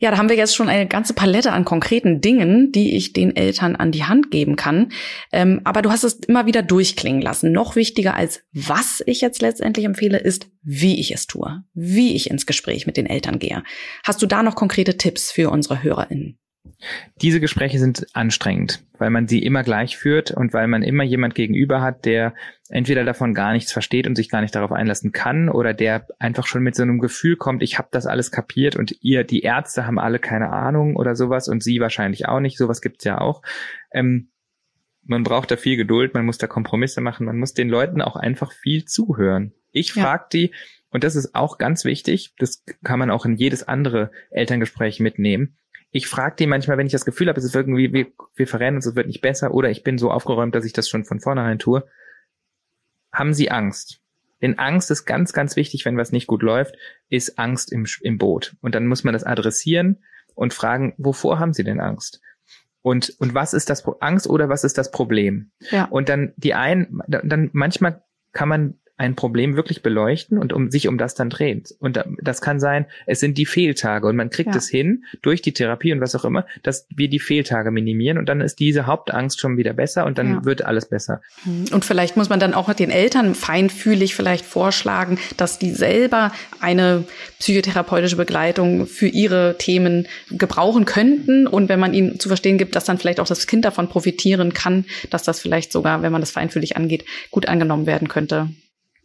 Ja, 0.00 0.10
da 0.10 0.16
haben 0.16 0.28
wir 0.28 0.34
jetzt 0.34 0.56
schon 0.56 0.68
eine 0.68 0.88
ganze 0.88 1.14
Palette 1.14 1.52
an 1.52 1.64
konkreten 1.64 2.20
Dingen, 2.20 2.72
die 2.72 2.96
ich 2.96 3.12
den 3.12 3.36
Eltern 3.36 3.76
an 3.76 3.92
die 3.92 4.02
Hand 4.02 4.32
geben 4.32 4.56
kann. 4.56 4.90
Ähm, 5.30 5.60
aber 5.62 5.80
du 5.80 5.92
hast 5.92 6.02
es 6.02 6.14
immer 6.14 6.46
wieder 6.46 6.64
durchklingen 6.64 7.22
lassen. 7.22 7.52
Noch 7.52 7.76
wichtiger 7.76 8.16
als 8.16 8.42
was 8.52 9.04
ich 9.06 9.20
jetzt 9.20 9.40
letztendlich 9.40 9.86
empfehle, 9.86 10.18
ist, 10.18 10.48
wie 10.64 10.98
ich 10.98 11.14
es 11.14 11.28
tue, 11.28 11.62
wie 11.74 12.16
ich 12.16 12.28
ins 12.28 12.44
Gespräch 12.44 12.88
mit 12.88 12.96
den 12.96 13.06
Eltern 13.06 13.38
gehe. 13.38 13.62
Hast 14.02 14.20
du 14.20 14.26
da 14.26 14.42
noch 14.42 14.56
konkrete 14.56 14.96
Tipps 14.96 15.30
für 15.30 15.50
unsere 15.50 15.84
HörerInnen? 15.84 16.40
Diese 17.22 17.40
Gespräche 17.40 17.78
sind 17.78 18.06
anstrengend, 18.14 18.84
weil 18.98 19.10
man 19.10 19.28
sie 19.28 19.42
immer 19.42 19.62
gleich 19.62 19.96
führt 19.96 20.30
und 20.30 20.52
weil 20.52 20.66
man 20.66 20.82
immer 20.82 21.04
jemand 21.04 21.34
gegenüber 21.34 21.80
hat, 21.80 22.04
der 22.04 22.34
entweder 22.68 23.04
davon 23.04 23.34
gar 23.34 23.52
nichts 23.52 23.72
versteht 23.72 24.06
und 24.06 24.16
sich 24.16 24.30
gar 24.30 24.40
nicht 24.40 24.54
darauf 24.54 24.72
einlassen 24.72 25.12
kann 25.12 25.48
oder 25.48 25.74
der 25.74 26.06
einfach 26.18 26.46
schon 26.46 26.62
mit 26.62 26.74
so 26.74 26.82
einem 26.82 26.98
Gefühl 26.98 27.36
kommt, 27.36 27.62
ich 27.62 27.78
habe 27.78 27.88
das 27.90 28.06
alles 28.06 28.30
kapiert 28.30 28.76
und 28.76 28.96
ihr, 29.00 29.24
die 29.24 29.42
Ärzte 29.42 29.86
haben 29.86 29.98
alle 29.98 30.18
keine 30.18 30.50
Ahnung 30.50 30.96
oder 30.96 31.16
sowas 31.16 31.48
und 31.48 31.62
sie 31.62 31.80
wahrscheinlich 31.80 32.26
auch 32.28 32.40
nicht, 32.40 32.58
sowas 32.58 32.80
gibt's 32.80 33.04
ja 33.04 33.20
auch. 33.20 33.42
Ähm, 33.92 34.30
man 35.02 35.22
braucht 35.22 35.50
da 35.50 35.56
viel 35.56 35.76
Geduld, 35.76 36.14
man 36.14 36.24
muss 36.24 36.38
da 36.38 36.46
Kompromisse 36.46 37.00
machen, 37.00 37.26
man 37.26 37.38
muss 37.38 37.52
den 37.52 37.68
Leuten 37.68 38.00
auch 38.00 38.16
einfach 38.16 38.52
viel 38.52 38.86
zuhören. 38.86 39.52
Ich 39.70 39.94
ja. 39.94 40.02
frage 40.02 40.26
die, 40.32 40.54
und 40.90 41.04
das 41.04 41.16
ist 41.16 41.34
auch 41.34 41.58
ganz 41.58 41.84
wichtig, 41.84 42.34
das 42.38 42.64
kann 42.82 42.98
man 42.98 43.10
auch 43.10 43.26
in 43.26 43.36
jedes 43.36 43.62
andere 43.62 44.10
Elterngespräch 44.30 45.00
mitnehmen 45.00 45.56
ich 45.94 46.08
frage 46.08 46.34
die 46.40 46.48
manchmal, 46.48 46.76
wenn 46.76 46.86
ich 46.86 46.92
das 46.92 47.04
Gefühl 47.04 47.28
habe, 47.28 47.38
es 47.38 47.44
ist 47.44 47.54
irgendwie, 47.54 47.92
wir, 47.92 48.08
wir 48.34 48.48
verrennen 48.48 48.76
uns, 48.76 48.86
es 48.86 48.96
wird 48.96 49.06
nicht 49.06 49.20
besser, 49.20 49.54
oder 49.54 49.70
ich 49.70 49.84
bin 49.84 49.96
so 49.96 50.10
aufgeräumt, 50.10 50.52
dass 50.52 50.64
ich 50.64 50.72
das 50.72 50.88
schon 50.88 51.04
von 51.04 51.20
vornherein 51.20 51.60
tue. 51.60 51.86
Haben 53.12 53.32
Sie 53.32 53.52
Angst? 53.52 54.00
Denn 54.42 54.58
Angst 54.58 54.90
ist 54.90 55.04
ganz, 55.04 55.32
ganz 55.32 55.54
wichtig, 55.54 55.84
wenn 55.84 55.96
was 55.96 56.10
nicht 56.10 56.26
gut 56.26 56.42
läuft, 56.42 56.74
ist 57.10 57.38
Angst 57.38 57.70
im, 57.70 57.86
im 58.00 58.18
Boot. 58.18 58.56
Und 58.60 58.74
dann 58.74 58.88
muss 58.88 59.04
man 59.04 59.12
das 59.12 59.22
adressieren 59.22 60.02
und 60.34 60.52
fragen, 60.52 60.94
wovor 60.98 61.38
haben 61.38 61.52
Sie 61.52 61.62
denn 61.62 61.78
Angst? 61.78 62.20
Und, 62.82 63.14
und 63.20 63.32
was 63.32 63.54
ist 63.54 63.70
das 63.70 63.86
Angst 64.00 64.26
oder 64.26 64.48
was 64.48 64.64
ist 64.64 64.76
das 64.76 64.90
Problem? 64.90 65.52
Ja. 65.70 65.84
Und 65.84 66.08
dann 66.08 66.32
die 66.36 66.54
einen, 66.54 67.02
dann 67.06 67.50
manchmal 67.52 68.02
kann 68.32 68.48
man 68.48 68.80
ein 68.96 69.16
Problem 69.16 69.56
wirklich 69.56 69.82
beleuchten 69.82 70.38
und 70.38 70.52
um 70.52 70.70
sich 70.70 70.86
um 70.86 70.98
das 70.98 71.14
dann 71.16 71.28
dreht. 71.28 71.74
Und 71.80 72.04
das 72.22 72.40
kann 72.40 72.60
sein, 72.60 72.86
es 73.06 73.18
sind 73.18 73.36
die 73.38 73.46
Fehltage 73.46 74.06
und 74.06 74.14
man 74.14 74.30
kriegt 74.30 74.50
ja. 74.50 74.56
es 74.56 74.68
hin 74.68 75.04
durch 75.20 75.42
die 75.42 75.52
Therapie 75.52 75.92
und 75.92 76.00
was 76.00 76.14
auch 76.14 76.24
immer, 76.24 76.46
dass 76.62 76.86
wir 76.94 77.08
die 77.08 77.18
Fehltage 77.18 77.72
minimieren 77.72 78.18
und 78.18 78.28
dann 78.28 78.40
ist 78.40 78.60
diese 78.60 78.86
Hauptangst 78.86 79.40
schon 79.40 79.56
wieder 79.56 79.72
besser 79.72 80.06
und 80.06 80.16
dann 80.16 80.28
ja. 80.28 80.44
wird 80.44 80.64
alles 80.64 80.88
besser. 80.88 81.22
Und 81.44 81.84
vielleicht 81.84 82.16
muss 82.16 82.28
man 82.28 82.38
dann 82.38 82.54
auch 82.54 82.72
den 82.72 82.90
Eltern 82.90 83.34
feinfühlig 83.34 84.14
vielleicht 84.14 84.44
vorschlagen, 84.44 85.18
dass 85.36 85.58
die 85.58 85.72
selber 85.72 86.30
eine 86.60 87.04
psychotherapeutische 87.40 88.16
Begleitung 88.16 88.86
für 88.86 89.08
ihre 89.08 89.56
Themen 89.58 90.06
gebrauchen 90.30 90.84
könnten 90.84 91.48
und 91.48 91.68
wenn 91.68 91.80
man 91.80 91.94
ihnen 91.94 92.20
zu 92.20 92.28
verstehen 92.28 92.58
gibt, 92.58 92.76
dass 92.76 92.84
dann 92.84 92.98
vielleicht 92.98 93.18
auch 93.18 93.26
das 93.26 93.48
Kind 93.48 93.64
davon 93.64 93.88
profitieren 93.88 94.54
kann, 94.54 94.84
dass 95.10 95.24
das 95.24 95.40
vielleicht 95.40 95.72
sogar, 95.72 96.02
wenn 96.02 96.12
man 96.12 96.22
das 96.22 96.30
feinfühlig 96.30 96.76
angeht, 96.76 97.04
gut 97.32 97.48
angenommen 97.48 97.86
werden 97.86 98.06
könnte. 98.06 98.50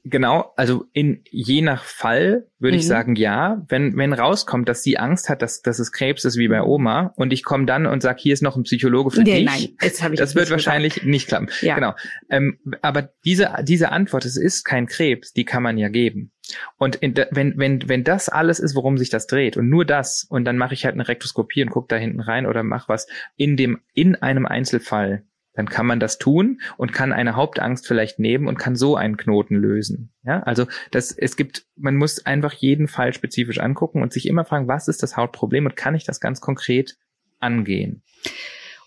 Genau, 0.10 0.54
also 0.56 0.86
in 0.94 1.24
je 1.30 1.62
nach 1.62 1.84
Fall 1.84 2.48
würde 2.58 2.76
mhm. 2.76 2.80
ich 2.80 2.88
sagen, 2.88 3.16
ja. 3.16 3.64
Wenn, 3.68 3.96
wenn 3.96 4.14
rauskommt, 4.14 4.68
dass 4.68 4.82
sie 4.82 4.98
Angst 4.98 5.30
hat, 5.30 5.42
dass, 5.42 5.62
dass 5.62 5.80
es 5.80 5.92
Krebs 5.92 6.26
ist 6.26 6.38
wie 6.38 6.48
bei 6.48 6.62
Oma 6.62 7.14
und 7.16 7.32
ich 7.32 7.44
komme 7.44 7.66
dann 7.66 7.86
und 7.86 8.02
sage, 8.02 8.20
hier 8.20 8.34
ist 8.34 8.42
noch 8.42 8.56
ein 8.56 8.64
Psychologe 8.64 9.12
für 9.12 9.22
nee, 9.22 9.40
dich. 9.40 9.46
Nein, 9.46 9.70
jetzt 9.82 10.04
hab 10.04 10.12
ich 10.12 10.20
das 10.20 10.36
wird 10.36 10.50
wahrscheinlich 10.50 10.96
gesagt. 10.96 11.10
nicht 11.10 11.28
klappen. 11.28 11.50
Ja. 11.62 11.76
Genau. 11.76 11.94
Ähm, 12.30 12.60
aber 12.82 13.10
diese, 13.24 13.54
diese 13.64 13.92
Antwort, 13.92 14.26
es 14.26 14.36
ist 14.36 14.64
kein 14.64 14.88
Krebs, 14.88 15.34
die 15.34 15.46
kann 15.46 15.64
man 15.64 15.78
ja 15.78 15.90
geben. 15.90 16.32
Und 16.78 16.96
in, 16.96 17.14
wenn, 17.32 17.58
wenn, 17.58 17.88
wenn 17.88 18.04
das 18.04 18.30
alles 18.30 18.60
ist, 18.60 18.76
worum 18.76 18.98
sich 18.98 19.10
das 19.10 19.28
dreht 19.28 19.58
und 19.58 19.70
nur 19.70 19.86
das, 19.86 20.26
und 20.30 20.46
dann 20.46 20.58
mache 20.58 20.74
ich 20.74 20.86
halt 20.86 20.96
eine 20.96 21.08
Rektoskopie 21.08 21.62
und 21.62 21.70
gucke 21.70 21.88
da 21.90 21.98
hinten 21.98 22.22
rein 22.22 22.48
oder 22.48 22.64
mach 22.64 22.90
was 22.90 23.08
in 23.36 23.56
dem, 23.56 23.82
in 23.94 24.16
einem 24.16 24.46
Einzelfall, 24.46 25.24
dann 25.60 25.68
kann 25.68 25.86
man 25.86 26.00
das 26.00 26.18
tun 26.20 26.62
und 26.78 26.94
kann 26.94 27.12
eine 27.12 27.36
Hauptangst 27.36 27.86
vielleicht 27.86 28.18
nehmen 28.18 28.48
und 28.48 28.58
kann 28.58 28.78
so 28.78 28.96
einen 28.96 29.18
Knoten 29.18 29.56
lösen. 29.56 30.10
Ja, 30.24 30.40
also 30.44 30.68
das, 30.92 31.12
es 31.12 31.36
gibt, 31.36 31.66
man 31.76 31.98
muss 31.98 32.26
einfach 32.26 32.54
jeden 32.54 32.88
Fall 32.88 33.12
spezifisch 33.12 33.60
angucken 33.60 34.02
und 34.02 34.14
sich 34.14 34.26
immer 34.30 34.46
fragen, 34.46 34.70
was 34.70 34.88
ist 34.88 35.04
das 35.04 35.18
Hauptproblem 35.18 35.66
und 35.66 35.76
kann 35.76 35.96
ich 35.96 36.06
das 36.06 36.22
ganz 36.22 36.40
konkret 36.40 36.96
angehen? 37.40 38.04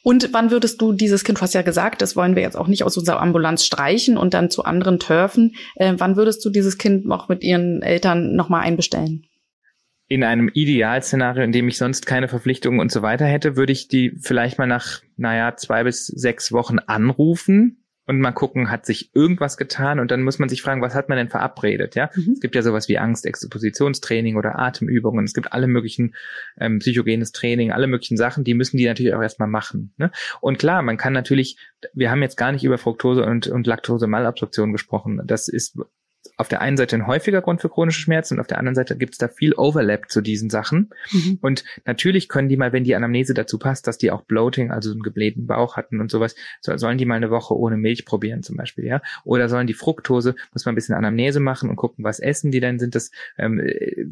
Und 0.02 0.30
wann 0.32 0.50
würdest 0.50 0.80
du 0.80 0.94
dieses 0.94 1.24
Kind, 1.24 1.36
du 1.36 1.42
hast 1.42 1.52
ja 1.52 1.60
gesagt, 1.60 2.00
das 2.00 2.16
wollen 2.16 2.36
wir 2.36 2.42
jetzt 2.42 2.56
auch 2.56 2.68
nicht 2.68 2.84
aus 2.84 2.96
unserer 2.96 3.20
Ambulanz 3.20 3.66
streichen 3.66 4.16
und 4.16 4.32
dann 4.32 4.48
zu 4.48 4.64
anderen 4.64 4.98
Turfen. 4.98 5.54
Äh, 5.74 5.92
wann 5.98 6.16
würdest 6.16 6.42
du 6.42 6.48
dieses 6.48 6.78
Kind 6.78 7.08
auch 7.12 7.28
mit 7.28 7.44
ihren 7.44 7.82
Eltern 7.82 8.34
nochmal 8.34 8.62
einbestellen? 8.62 9.26
In 10.08 10.24
einem 10.24 10.48
Idealszenario, 10.52 11.42
in 11.42 11.52
dem 11.52 11.68
ich 11.68 11.78
sonst 11.78 12.06
keine 12.06 12.28
Verpflichtungen 12.28 12.80
und 12.80 12.92
so 12.92 13.02
weiter 13.02 13.24
hätte, 13.24 13.56
würde 13.56 13.72
ich 13.72 13.88
die 13.88 14.16
vielleicht 14.20 14.58
mal 14.58 14.66
nach, 14.66 15.00
naja, 15.16 15.56
zwei 15.56 15.84
bis 15.84 16.06
sechs 16.06 16.52
Wochen 16.52 16.78
anrufen 16.78 17.82
und 18.06 18.20
mal 18.20 18.32
gucken, 18.32 18.70
hat 18.70 18.84
sich 18.84 19.14
irgendwas 19.14 19.56
getan 19.56 20.00
und 20.00 20.10
dann 20.10 20.22
muss 20.22 20.38
man 20.38 20.48
sich 20.48 20.60
fragen, 20.60 20.82
was 20.82 20.94
hat 20.94 21.08
man 21.08 21.18
denn 21.18 21.28
verabredet, 21.28 21.94
ja? 21.94 22.10
Mhm. 22.14 22.32
Es 22.32 22.40
gibt 22.40 22.54
ja 22.54 22.62
sowas 22.62 22.88
wie 22.88 22.98
Angstexpositionstraining 22.98 24.36
oder 24.36 24.58
Atemübungen, 24.58 25.24
es 25.24 25.34
gibt 25.34 25.52
alle 25.52 25.68
möglichen 25.68 26.14
ähm, 26.58 26.80
psychogenes 26.80 27.32
Training, 27.32 27.70
alle 27.70 27.86
möglichen 27.86 28.16
Sachen, 28.16 28.44
die 28.44 28.54
müssen 28.54 28.76
die 28.76 28.86
natürlich 28.86 29.14
auch 29.14 29.22
erstmal 29.22 29.48
machen. 29.48 29.94
Ne? 29.98 30.10
Und 30.40 30.58
klar, 30.58 30.82
man 30.82 30.96
kann 30.96 31.12
natürlich, 31.12 31.56
wir 31.94 32.10
haben 32.10 32.22
jetzt 32.22 32.36
gar 32.36 32.52
nicht 32.52 32.64
über 32.64 32.76
Fructose 32.76 33.24
und, 33.24 33.46
und 33.46 33.66
Laktose-Malabsorption 33.66 34.72
gesprochen. 34.72 35.22
Das 35.24 35.48
ist 35.48 35.78
auf 36.36 36.48
der 36.48 36.60
einen 36.60 36.76
Seite 36.76 36.96
ein 36.96 37.06
häufiger 37.06 37.42
Grund 37.42 37.60
für 37.60 37.68
chronische 37.68 38.00
Schmerzen 38.00 38.34
und 38.34 38.40
auf 38.40 38.46
der 38.46 38.58
anderen 38.58 38.74
Seite 38.74 38.96
gibt 38.96 39.14
es 39.14 39.18
da 39.18 39.28
viel 39.28 39.54
Overlap 39.54 40.10
zu 40.10 40.20
diesen 40.20 40.50
Sachen. 40.50 40.90
Mhm. 41.10 41.38
Und 41.40 41.64
natürlich 41.84 42.28
können 42.28 42.48
die 42.48 42.56
mal, 42.56 42.72
wenn 42.72 42.84
die 42.84 42.94
Anamnese 42.94 43.34
dazu 43.34 43.58
passt, 43.58 43.86
dass 43.86 43.98
die 43.98 44.10
auch 44.10 44.22
Bloating, 44.22 44.70
also 44.70 44.92
einen 44.92 45.02
geblähten 45.02 45.46
Bauch 45.46 45.76
hatten 45.76 46.00
und 46.00 46.10
sowas, 46.10 46.34
so, 46.60 46.76
sollen 46.76 46.98
die 46.98 47.06
mal 47.06 47.16
eine 47.16 47.30
Woche 47.30 47.56
ohne 47.56 47.76
Milch 47.76 48.04
probieren 48.04 48.42
zum 48.42 48.56
Beispiel, 48.56 48.84
ja. 48.84 49.02
Oder 49.24 49.48
sollen 49.48 49.66
die 49.66 49.74
Fructose, 49.74 50.34
muss 50.52 50.64
man 50.64 50.72
ein 50.72 50.76
bisschen 50.76 50.94
Anamnese 50.94 51.40
machen 51.40 51.70
und 51.70 51.76
gucken, 51.76 52.04
was 52.04 52.20
essen 52.20 52.50
die 52.52 52.60
denn? 52.60 52.78
Sind 52.78 52.94
das 52.94 53.10
ähm, 53.36 53.60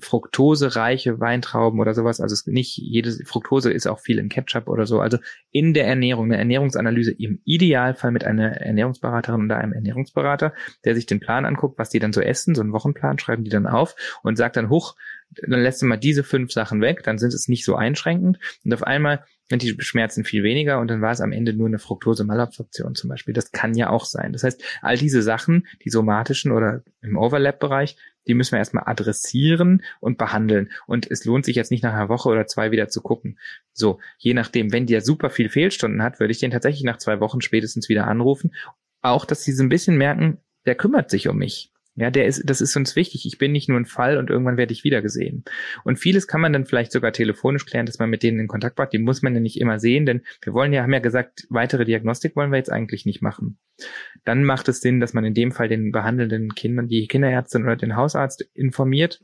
Fructose-reiche 0.00 1.20
Weintrauben 1.20 1.78
oder 1.80 1.94
sowas? 1.94 2.20
Also 2.20 2.32
es, 2.32 2.46
nicht 2.46 2.76
jede 2.76 3.12
Fructose 3.24 3.72
ist 3.72 3.86
auch 3.86 4.00
viel 4.00 4.18
in 4.18 4.28
Ketchup 4.28 4.68
oder 4.68 4.86
so. 4.86 5.00
Also 5.00 5.18
in 5.52 5.74
der 5.74 5.86
Ernährung, 5.86 6.26
eine 6.26 6.38
Ernährungsanalyse 6.38 7.12
im 7.12 7.40
Idealfall 7.44 8.10
mit 8.10 8.24
einer 8.24 8.60
Ernährungsberaterin 8.60 9.44
oder 9.44 9.58
einem 9.58 9.72
Ernährungsberater, 9.72 10.52
der 10.84 10.94
sich 10.94 11.06
den 11.06 11.20
Plan 11.20 11.44
anguckt, 11.44 11.78
was 11.78 11.90
die 11.90 11.99
dann 12.00 12.12
so 12.12 12.20
essen, 12.20 12.54
so 12.54 12.62
einen 12.62 12.72
Wochenplan, 12.72 13.18
schreiben 13.18 13.44
die 13.44 13.50
dann 13.50 13.66
auf 13.66 13.94
und 14.22 14.36
sagt 14.36 14.56
dann, 14.56 14.68
hoch, 14.68 14.96
dann 15.30 15.62
lässt 15.62 15.80
du 15.80 15.86
mal 15.86 15.96
diese 15.96 16.24
fünf 16.24 16.52
Sachen 16.52 16.80
weg, 16.80 17.02
dann 17.04 17.18
sind 17.18 17.32
es 17.32 17.48
nicht 17.48 17.64
so 17.64 17.76
einschränkend 17.76 18.38
und 18.64 18.74
auf 18.74 18.82
einmal 18.82 19.24
sind 19.48 19.62
die 19.62 19.76
Schmerzen 19.80 20.24
viel 20.24 20.42
weniger 20.44 20.78
und 20.78 20.88
dann 20.88 21.02
war 21.02 21.10
es 21.10 21.20
am 21.20 21.32
Ende 21.32 21.52
nur 21.52 21.66
eine 21.66 21.80
Fructose-Malabsorption 21.80 22.94
zum 22.94 23.10
Beispiel. 23.10 23.34
Das 23.34 23.50
kann 23.50 23.74
ja 23.74 23.90
auch 23.90 24.04
sein. 24.04 24.32
Das 24.32 24.44
heißt, 24.44 24.62
all 24.80 24.96
diese 24.96 25.22
Sachen, 25.22 25.66
die 25.84 25.90
somatischen 25.90 26.52
oder 26.52 26.82
im 27.02 27.16
Overlap-Bereich, 27.16 27.96
die 28.28 28.34
müssen 28.34 28.52
wir 28.52 28.58
erstmal 28.58 28.84
adressieren 28.86 29.82
und 29.98 30.18
behandeln. 30.18 30.70
Und 30.86 31.10
es 31.10 31.24
lohnt 31.24 31.44
sich 31.44 31.56
jetzt 31.56 31.72
nicht 31.72 31.82
nach 31.82 31.94
einer 31.94 32.08
Woche 32.08 32.28
oder 32.28 32.46
zwei 32.46 32.70
wieder 32.70 32.88
zu 32.88 33.00
gucken. 33.00 33.38
So, 33.72 33.98
je 34.18 34.34
nachdem, 34.34 34.72
wenn 34.72 34.86
der 34.86 35.00
super 35.00 35.30
viel 35.30 35.48
Fehlstunden 35.48 36.02
hat, 36.02 36.20
würde 36.20 36.30
ich 36.30 36.38
den 36.38 36.52
tatsächlich 36.52 36.84
nach 36.84 36.98
zwei 36.98 37.18
Wochen 37.18 37.40
spätestens 37.40 37.88
wieder 37.88 38.06
anrufen. 38.06 38.54
Auch, 39.02 39.24
dass 39.24 39.42
sie 39.42 39.52
so 39.52 39.64
ein 39.64 39.68
bisschen 39.68 39.96
merken, 39.96 40.38
der 40.64 40.76
kümmert 40.76 41.10
sich 41.10 41.26
um 41.26 41.38
mich. 41.38 41.72
Ja, 42.00 42.10
der 42.10 42.24
ist, 42.24 42.48
das 42.48 42.62
ist 42.62 42.74
uns 42.76 42.96
wichtig. 42.96 43.26
Ich 43.26 43.36
bin 43.36 43.52
nicht 43.52 43.68
nur 43.68 43.78
ein 43.78 43.84
Fall 43.84 44.16
und 44.16 44.30
irgendwann 44.30 44.56
werde 44.56 44.72
ich 44.72 44.84
wiedergesehen. 44.84 45.44
Und 45.84 45.98
vieles 45.98 46.26
kann 46.26 46.40
man 46.40 46.54
dann 46.54 46.64
vielleicht 46.64 46.92
sogar 46.92 47.12
telefonisch 47.12 47.66
klären, 47.66 47.84
dass 47.84 47.98
man 47.98 48.08
mit 48.08 48.22
denen 48.22 48.40
in 48.40 48.48
Kontakt 48.48 48.76
bracht. 48.76 48.94
Die 48.94 48.98
muss 48.98 49.20
man 49.20 49.34
ja 49.34 49.40
nicht 49.40 49.60
immer 49.60 49.78
sehen, 49.78 50.06
denn 50.06 50.22
wir 50.40 50.54
wollen 50.54 50.72
ja, 50.72 50.82
haben 50.82 50.94
ja 50.94 51.00
gesagt, 51.00 51.46
weitere 51.50 51.84
Diagnostik 51.84 52.36
wollen 52.36 52.52
wir 52.52 52.56
jetzt 52.56 52.72
eigentlich 52.72 53.04
nicht 53.04 53.20
machen. 53.20 53.58
Dann 54.24 54.44
macht 54.44 54.68
es 54.68 54.80
Sinn, 54.80 54.98
dass 54.98 55.12
man 55.12 55.26
in 55.26 55.34
dem 55.34 55.52
Fall 55.52 55.68
den 55.68 55.92
behandelnden 55.92 56.54
Kindern, 56.54 56.88
die 56.88 57.06
Kinderärztin 57.06 57.64
oder 57.64 57.76
den 57.76 57.96
Hausarzt 57.96 58.48
informiert 58.54 59.20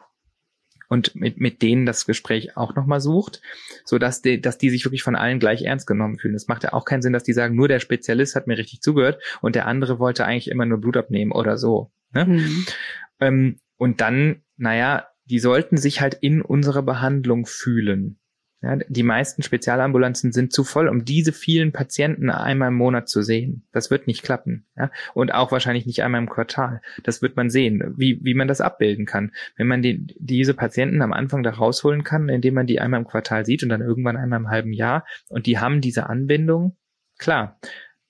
und 0.88 1.14
mit, 1.14 1.38
mit 1.40 1.62
denen 1.62 1.86
das 1.86 2.06
Gespräch 2.06 2.56
auch 2.56 2.74
nochmal 2.74 3.00
sucht, 3.00 3.40
so 3.84 3.98
dass 3.98 4.22
die, 4.22 4.40
dass 4.40 4.58
die 4.58 4.70
sich 4.70 4.84
wirklich 4.84 5.02
von 5.02 5.16
allen 5.16 5.40
gleich 5.40 5.62
ernst 5.62 5.86
genommen 5.86 6.18
fühlen. 6.18 6.34
Es 6.34 6.48
macht 6.48 6.64
ja 6.64 6.72
auch 6.72 6.84
keinen 6.84 7.02
Sinn, 7.02 7.12
dass 7.12 7.24
die 7.24 7.32
sagen, 7.32 7.56
nur 7.56 7.68
der 7.68 7.80
Spezialist 7.80 8.36
hat 8.36 8.46
mir 8.46 8.58
richtig 8.58 8.80
zugehört 8.80 9.22
und 9.40 9.54
der 9.54 9.66
andere 9.66 9.98
wollte 9.98 10.24
eigentlich 10.24 10.48
immer 10.48 10.66
nur 10.66 10.78
Blut 10.78 10.96
abnehmen 10.96 11.32
oder 11.32 11.56
so. 11.56 11.90
Ne? 12.12 12.24
Mhm. 12.24 12.66
Ähm, 13.20 13.60
und 13.76 14.00
dann, 14.00 14.42
naja, 14.56 15.06
die 15.24 15.38
sollten 15.38 15.76
sich 15.76 16.00
halt 16.00 16.14
in 16.14 16.40
unserer 16.42 16.82
Behandlung 16.82 17.46
fühlen. 17.46 18.18
Ja, 18.62 18.74
die 18.76 19.02
meisten 19.02 19.42
Spezialambulanzen 19.42 20.32
sind 20.32 20.50
zu 20.52 20.64
voll, 20.64 20.88
um 20.88 21.04
diese 21.04 21.32
vielen 21.32 21.72
Patienten 21.72 22.30
einmal 22.30 22.68
im 22.68 22.74
Monat 22.74 23.06
zu 23.06 23.22
sehen. 23.22 23.66
Das 23.70 23.90
wird 23.90 24.06
nicht 24.06 24.22
klappen. 24.22 24.66
Ja? 24.76 24.90
Und 25.12 25.34
auch 25.34 25.52
wahrscheinlich 25.52 25.84
nicht 25.84 26.02
einmal 26.02 26.22
im 26.22 26.28
Quartal. 26.28 26.80
Das 27.04 27.20
wird 27.20 27.36
man 27.36 27.50
sehen, 27.50 27.94
wie, 27.98 28.18
wie 28.24 28.32
man 28.32 28.48
das 28.48 28.62
abbilden 28.62 29.04
kann. 29.04 29.32
Wenn 29.56 29.66
man 29.66 29.82
die, 29.82 30.06
diese 30.18 30.54
Patienten 30.54 31.02
am 31.02 31.12
Anfang 31.12 31.42
da 31.42 31.50
rausholen 31.50 32.02
kann, 32.02 32.30
indem 32.30 32.54
man 32.54 32.66
die 32.66 32.80
einmal 32.80 33.00
im 33.00 33.06
Quartal 33.06 33.44
sieht 33.44 33.62
und 33.62 33.68
dann 33.68 33.82
irgendwann 33.82 34.16
einmal 34.16 34.40
im 34.40 34.48
halben 34.48 34.72
Jahr 34.72 35.04
und 35.28 35.46
die 35.46 35.58
haben 35.58 35.82
diese 35.82 36.08
Anbindung, 36.08 36.76
klar. 37.18 37.60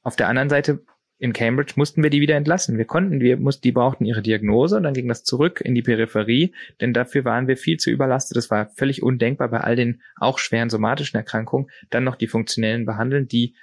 Auf 0.03 0.15
der 0.15 0.29
anderen 0.29 0.49
Seite 0.49 0.85
in 1.19 1.33
Cambridge 1.33 1.75
mussten 1.77 2.03
wir 2.03 2.11
die 2.11 2.21
wieder 2.21 2.37
entlassen. 2.37 2.77
Wir 2.77 2.85
konnten, 2.85 3.21
wir 3.21 3.39
mussten, 3.39 3.63
die 3.63 3.73
brauchten 3.73 4.05
ihre 4.05 4.23
Diagnose 4.23 4.77
und 4.77 4.83
dann 4.83 4.95
ging 4.95 5.09
das 5.09 5.25
zurück 5.25 5.63
in 5.63 5.75
die 5.75 5.83
Peripherie, 5.83 6.53
denn 6.81 6.93
dafür 6.93 7.25
waren 7.25 7.49
wir 7.49 7.57
viel 7.57 7.79
zu 7.79 7.91
überlastet. 7.91 8.37
Das 8.37 8.51
war 8.51 8.69
völlig 8.71 9.03
undenkbar 9.03 9.49
bei 9.49 9.61
all 9.61 9.77
den 9.77 10.03
auch 10.17 10.39
schweren 10.39 10.69
somatischen 10.69 11.17
Erkrankungen, 11.17 11.71
dann 11.91 12.05
noch 12.05 12.17
die 12.17 12.27
funktionellen 12.27 12.85
behandeln, 12.85 13.29
die 13.29 13.55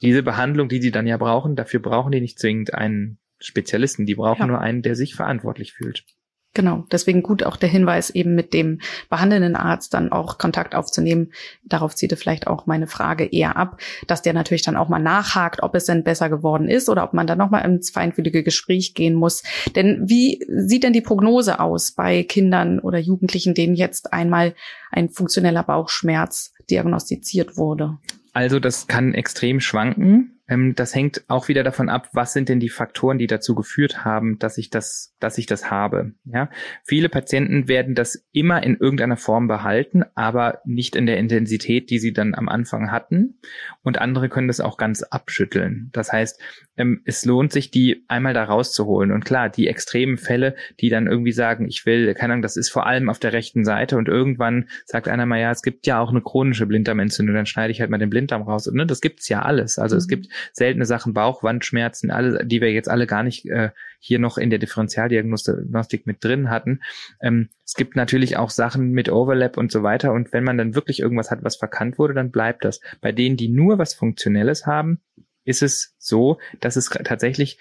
diese 0.00 0.22
Behandlung, 0.22 0.68
die 0.68 0.80
sie 0.80 0.90
dann 0.90 1.06
ja 1.06 1.16
brauchen, 1.16 1.54
dafür 1.54 1.80
brauchen 1.80 2.12
die 2.12 2.20
nicht 2.20 2.38
zwingend 2.38 2.74
einen 2.74 3.18
Spezialisten, 3.40 4.06
die 4.06 4.14
brauchen 4.14 4.40
ja. 4.40 4.46
nur 4.46 4.60
einen, 4.60 4.82
der 4.82 4.96
sich 4.96 5.14
verantwortlich 5.14 5.74
fühlt. 5.74 6.04
Genau, 6.54 6.84
deswegen 6.92 7.22
gut 7.22 7.44
auch 7.44 7.56
der 7.56 7.70
Hinweis, 7.70 8.10
eben 8.10 8.34
mit 8.34 8.52
dem 8.52 8.80
behandelnden 9.08 9.56
Arzt 9.56 9.94
dann 9.94 10.12
auch 10.12 10.36
Kontakt 10.36 10.74
aufzunehmen. 10.74 11.32
Darauf 11.64 11.94
zieht 11.94 12.12
vielleicht 12.18 12.46
auch 12.46 12.66
meine 12.66 12.86
Frage 12.86 13.24
eher 13.24 13.56
ab, 13.56 13.80
dass 14.06 14.20
der 14.20 14.34
natürlich 14.34 14.60
dann 14.60 14.76
auch 14.76 14.90
mal 14.90 14.98
nachhakt, 14.98 15.62
ob 15.62 15.74
es 15.74 15.86
denn 15.86 16.04
besser 16.04 16.28
geworden 16.28 16.68
ist 16.68 16.90
oder 16.90 17.04
ob 17.04 17.14
man 17.14 17.26
dann 17.26 17.38
nochmal 17.38 17.64
ins 17.64 17.88
feinfühlige 17.88 18.42
Gespräch 18.42 18.92
gehen 18.92 19.14
muss. 19.14 19.42
Denn 19.74 20.02
wie 20.10 20.44
sieht 20.46 20.84
denn 20.84 20.92
die 20.92 21.00
Prognose 21.00 21.58
aus 21.58 21.92
bei 21.92 22.22
Kindern 22.22 22.80
oder 22.80 22.98
Jugendlichen, 22.98 23.54
denen 23.54 23.74
jetzt 23.74 24.12
einmal 24.12 24.54
ein 24.90 25.08
funktioneller 25.08 25.62
Bauchschmerz 25.62 26.52
diagnostiziert 26.68 27.56
wurde? 27.56 27.96
Also 28.32 28.60
das 28.60 28.86
kann 28.86 29.14
extrem 29.14 29.60
schwanken. 29.60 30.40
Ähm, 30.48 30.74
das 30.74 30.94
hängt 30.94 31.24
auch 31.28 31.48
wieder 31.48 31.62
davon 31.62 31.88
ab, 31.88 32.08
was 32.12 32.32
sind 32.32 32.48
denn 32.48 32.60
die 32.60 32.68
Faktoren, 32.68 33.18
die 33.18 33.26
dazu 33.26 33.54
geführt 33.54 34.04
haben, 34.04 34.38
dass 34.38 34.58
ich 34.58 34.70
das, 34.70 35.14
dass 35.20 35.38
ich 35.38 35.46
das 35.46 35.70
habe. 35.70 36.12
Ja, 36.24 36.50
viele 36.84 37.08
Patienten 37.08 37.68
werden 37.68 37.94
das 37.94 38.26
immer 38.32 38.62
in 38.62 38.76
irgendeiner 38.76 39.16
Form 39.16 39.48
behalten, 39.48 40.04
aber 40.14 40.60
nicht 40.64 40.96
in 40.96 41.06
der 41.06 41.18
Intensität, 41.18 41.90
die 41.90 41.98
sie 41.98 42.12
dann 42.12 42.34
am 42.34 42.48
Anfang 42.48 42.90
hatten. 42.90 43.38
Und 43.82 43.98
andere 43.98 44.28
können 44.28 44.48
das 44.48 44.60
auch 44.60 44.76
ganz 44.76 45.02
abschütteln. 45.02 45.90
Das 45.92 46.12
heißt, 46.12 46.40
ähm, 46.76 47.02
es 47.04 47.24
lohnt 47.24 47.52
sich, 47.52 47.70
die 47.70 48.04
einmal 48.08 48.34
da 48.34 48.44
rauszuholen. 48.44 49.12
Und 49.12 49.24
klar, 49.24 49.48
die 49.48 49.68
extremen 49.68 50.18
Fälle, 50.18 50.54
die 50.80 50.88
dann 50.88 51.06
irgendwie 51.06 51.32
sagen, 51.32 51.66
ich 51.68 51.86
will, 51.86 52.12
keine 52.14 52.34
Ahnung, 52.34 52.42
das 52.42 52.56
ist 52.56 52.70
vor 52.70 52.86
allem 52.86 53.08
auf 53.08 53.18
der 53.18 53.32
rechten 53.32 53.64
Seite 53.64 53.96
und 53.96 54.08
irgendwann 54.08 54.68
sagt 54.86 55.08
einer 55.08 55.26
mal, 55.26 55.40
ja, 55.40 55.50
es 55.50 55.62
gibt 55.62 55.86
ja 55.86 56.00
auch 56.00 56.10
eine 56.10 56.20
chronische 56.20 56.66
Blinddarmentzündung, 56.66 57.34
dann 57.34 57.46
schneide 57.46 57.70
ich 57.70 57.80
halt 57.80 57.90
mal 57.90 57.98
den 57.98 58.10
Blinddarm 58.22 58.42
raus. 58.42 58.70
Ne, 58.72 58.86
das 58.86 59.00
gibt's 59.00 59.28
ja 59.28 59.42
alles. 59.42 59.78
Also 59.78 59.96
mhm. 59.96 59.98
es 59.98 60.08
gibt 60.08 60.28
seltene 60.52 60.86
Sachen, 60.86 61.12
Bauchwandschmerzen, 61.12 62.10
alle, 62.10 62.46
die 62.46 62.60
wir 62.60 62.72
jetzt 62.72 62.88
alle 62.88 63.06
gar 63.06 63.22
nicht 63.22 63.46
äh, 63.46 63.70
hier 63.98 64.18
noch 64.18 64.38
in 64.38 64.50
der 64.50 64.58
Differentialdiagnostik 64.58 66.06
mit 66.06 66.24
drin 66.24 66.50
hatten. 66.50 66.80
Ähm, 67.20 67.48
es 67.64 67.74
gibt 67.74 67.96
natürlich 67.96 68.36
auch 68.36 68.50
Sachen 68.50 68.92
mit 68.92 69.10
Overlap 69.10 69.56
und 69.56 69.72
so 69.72 69.82
weiter. 69.82 70.12
Und 70.12 70.32
wenn 70.32 70.44
man 70.44 70.58
dann 70.58 70.74
wirklich 70.74 71.00
irgendwas 71.00 71.30
hat, 71.30 71.42
was 71.42 71.56
verkannt 71.56 71.98
wurde, 71.98 72.14
dann 72.14 72.30
bleibt 72.30 72.64
das. 72.64 72.80
Bei 73.00 73.12
denen, 73.12 73.36
die 73.36 73.48
nur 73.48 73.78
was 73.78 73.94
Funktionelles 73.94 74.66
haben, 74.66 75.00
ist 75.44 75.62
es 75.62 75.94
so, 75.98 76.38
dass 76.60 76.76
es 76.76 76.88
tatsächlich 76.88 77.58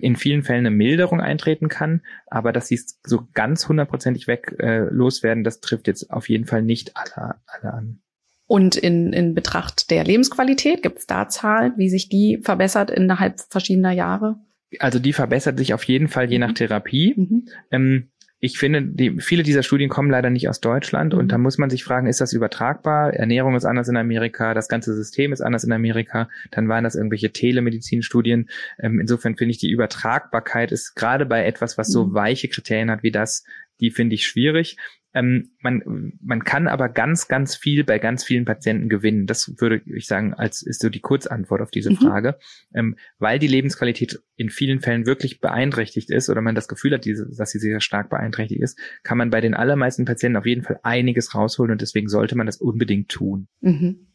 in 0.00 0.16
vielen 0.16 0.44
Fällen 0.44 0.66
eine 0.66 0.74
Milderung 0.74 1.20
eintreten 1.20 1.68
kann, 1.68 2.02
aber 2.28 2.52
dass 2.52 2.68
sie 2.68 2.76
es 2.76 3.00
so 3.04 3.26
ganz 3.34 3.68
hundertprozentig 3.68 4.28
weg 4.28 4.54
äh, 4.60 4.84
loswerden, 4.90 5.42
das 5.42 5.60
trifft 5.60 5.88
jetzt 5.88 6.10
auf 6.12 6.28
jeden 6.28 6.46
Fall 6.46 6.62
nicht 6.62 6.96
alle, 6.96 7.40
alle 7.46 7.72
an. 7.72 8.02
Und 8.50 8.74
in, 8.74 9.12
in 9.12 9.32
Betracht 9.32 9.92
der 9.92 10.02
Lebensqualität, 10.02 10.82
gibt 10.82 10.98
es 10.98 11.06
da 11.06 11.28
Zahlen, 11.28 11.74
wie 11.76 11.88
sich 11.88 12.08
die 12.08 12.40
verbessert 12.42 12.90
innerhalb 12.90 13.38
verschiedener 13.48 13.92
Jahre? 13.92 14.40
Also 14.80 14.98
die 14.98 15.12
verbessert 15.12 15.56
sich 15.56 15.72
auf 15.72 15.84
jeden 15.84 16.08
Fall 16.08 16.28
je 16.28 16.40
nach 16.40 16.48
mhm. 16.48 16.54
Therapie. 16.56 17.14
Mhm. 17.16 17.44
Ähm, 17.70 18.08
ich 18.40 18.58
finde, 18.58 18.82
die, 18.82 19.20
viele 19.20 19.44
dieser 19.44 19.62
Studien 19.62 19.88
kommen 19.88 20.10
leider 20.10 20.30
nicht 20.30 20.48
aus 20.48 20.60
Deutschland 20.60 21.12
mhm. 21.12 21.20
und 21.20 21.28
da 21.30 21.38
muss 21.38 21.58
man 21.58 21.70
sich 21.70 21.84
fragen, 21.84 22.08
ist 22.08 22.20
das 22.20 22.32
übertragbar? 22.32 23.14
Ernährung 23.14 23.54
ist 23.54 23.66
anders 23.66 23.86
in 23.86 23.96
Amerika, 23.96 24.52
das 24.52 24.66
ganze 24.66 24.96
System 24.96 25.32
ist 25.32 25.42
anders 25.42 25.62
in 25.62 25.70
Amerika, 25.70 26.28
dann 26.50 26.68
waren 26.68 26.82
das 26.82 26.96
irgendwelche 26.96 27.30
Telemedizinstudien. 27.30 28.50
Ähm, 28.80 28.98
insofern 28.98 29.36
finde 29.36 29.52
ich, 29.52 29.58
die 29.58 29.70
Übertragbarkeit 29.70 30.72
ist 30.72 30.96
gerade 30.96 31.24
bei 31.24 31.44
etwas, 31.44 31.78
was 31.78 31.86
so 31.86 32.06
mhm. 32.06 32.14
weiche 32.14 32.48
Kriterien 32.48 32.90
hat 32.90 33.04
wie 33.04 33.12
das, 33.12 33.44
die 33.78 33.92
finde 33.92 34.16
ich 34.16 34.26
schwierig. 34.26 34.76
Ähm, 35.12 35.50
man, 35.60 36.12
man 36.22 36.44
kann 36.44 36.68
aber 36.68 36.88
ganz, 36.88 37.28
ganz 37.28 37.56
viel 37.56 37.84
bei 37.84 37.98
ganz 37.98 38.24
vielen 38.24 38.44
Patienten 38.44 38.88
gewinnen. 38.88 39.26
Das 39.26 39.54
würde 39.58 39.82
ich 39.86 40.06
sagen, 40.06 40.34
als 40.34 40.62
ist 40.62 40.80
so 40.80 40.88
die 40.88 41.00
Kurzantwort 41.00 41.60
auf 41.60 41.70
diese 41.70 41.90
mhm. 41.90 41.96
Frage. 41.96 42.38
Ähm, 42.74 42.96
weil 43.18 43.38
die 43.38 43.48
Lebensqualität 43.48 44.20
in 44.36 44.50
vielen 44.50 44.80
Fällen 44.80 45.06
wirklich 45.06 45.40
beeinträchtigt 45.40 46.10
ist 46.10 46.30
oder 46.30 46.40
man 46.40 46.54
das 46.54 46.68
Gefühl 46.68 46.94
hat, 46.94 47.04
diese, 47.04 47.28
dass 47.36 47.50
sie 47.50 47.58
sehr 47.58 47.80
stark 47.80 48.10
beeinträchtigt 48.10 48.62
ist, 48.62 48.78
kann 49.02 49.18
man 49.18 49.30
bei 49.30 49.40
den 49.40 49.54
allermeisten 49.54 50.04
Patienten 50.04 50.36
auf 50.36 50.46
jeden 50.46 50.62
Fall 50.62 50.80
einiges 50.82 51.34
rausholen 51.34 51.72
und 51.72 51.80
deswegen 51.80 52.08
sollte 52.08 52.36
man 52.36 52.46
das 52.46 52.58
unbedingt 52.58 53.08
tun. 53.08 53.48
Mhm. 53.60 54.06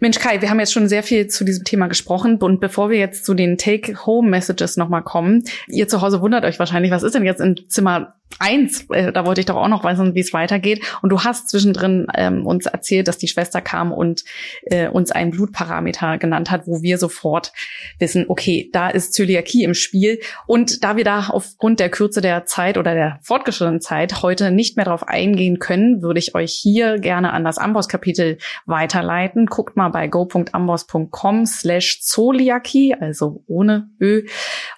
Mensch, 0.00 0.18
Kai, 0.18 0.42
wir 0.42 0.50
haben 0.50 0.60
jetzt 0.60 0.72
schon 0.72 0.88
sehr 0.88 1.02
viel 1.02 1.26
zu 1.28 1.44
diesem 1.44 1.64
Thema 1.64 1.86
gesprochen. 1.86 2.36
Und 2.36 2.60
bevor 2.60 2.90
wir 2.90 2.98
jetzt 2.98 3.24
zu 3.24 3.34
den 3.34 3.56
Take-Home-Messages 3.56 4.76
nochmal 4.76 5.02
kommen, 5.02 5.44
ihr 5.68 5.88
zu 5.88 6.02
Hause 6.02 6.20
wundert 6.20 6.44
euch 6.44 6.58
wahrscheinlich, 6.58 6.90
was 6.90 7.02
ist 7.02 7.14
denn 7.14 7.24
jetzt 7.24 7.40
in 7.40 7.56
Zimmer 7.68 8.15
eins, 8.38 8.86
äh, 8.90 9.12
da 9.12 9.24
wollte 9.26 9.40
ich 9.40 9.46
doch 9.46 9.56
auch 9.56 9.68
noch 9.68 9.84
wissen, 9.84 10.14
wie 10.14 10.20
es 10.20 10.32
weitergeht. 10.32 10.84
Und 11.02 11.10
du 11.10 11.24
hast 11.24 11.48
zwischendrin 11.48 12.06
ähm, 12.14 12.46
uns 12.46 12.66
erzählt, 12.66 13.08
dass 13.08 13.18
die 13.18 13.28
Schwester 13.28 13.60
kam 13.60 13.92
und 13.92 14.24
äh, 14.64 14.88
uns 14.88 15.10
einen 15.10 15.30
Blutparameter 15.30 16.18
genannt 16.18 16.50
hat, 16.50 16.66
wo 16.66 16.82
wir 16.82 16.98
sofort 16.98 17.52
wissen, 17.98 18.26
okay, 18.28 18.68
da 18.72 18.88
ist 18.88 19.14
Zöliakie 19.14 19.64
im 19.64 19.74
Spiel. 19.74 20.20
Und 20.46 20.84
da 20.84 20.96
wir 20.96 21.04
da 21.04 21.28
aufgrund 21.28 21.80
der 21.80 21.90
Kürze 21.90 22.20
der 22.20 22.44
Zeit 22.44 22.78
oder 22.78 22.94
der 22.94 23.18
fortgeschrittenen 23.22 23.80
Zeit 23.80 24.22
heute 24.22 24.50
nicht 24.50 24.76
mehr 24.76 24.84
darauf 24.84 25.08
eingehen 25.08 25.58
können, 25.58 26.02
würde 26.02 26.18
ich 26.18 26.34
euch 26.34 26.52
hier 26.52 26.98
gerne 26.98 27.32
an 27.32 27.44
das 27.44 27.58
Amboss-Kapitel 27.58 28.38
weiterleiten. 28.66 29.46
Guckt 29.46 29.76
mal 29.76 29.88
bei 29.88 30.08
go.amboss.com 30.08 31.46
slash 31.46 32.00
Zoliakie, 32.02 32.94
also 32.94 33.42
ohne 33.46 33.88
Ö. 34.00 34.24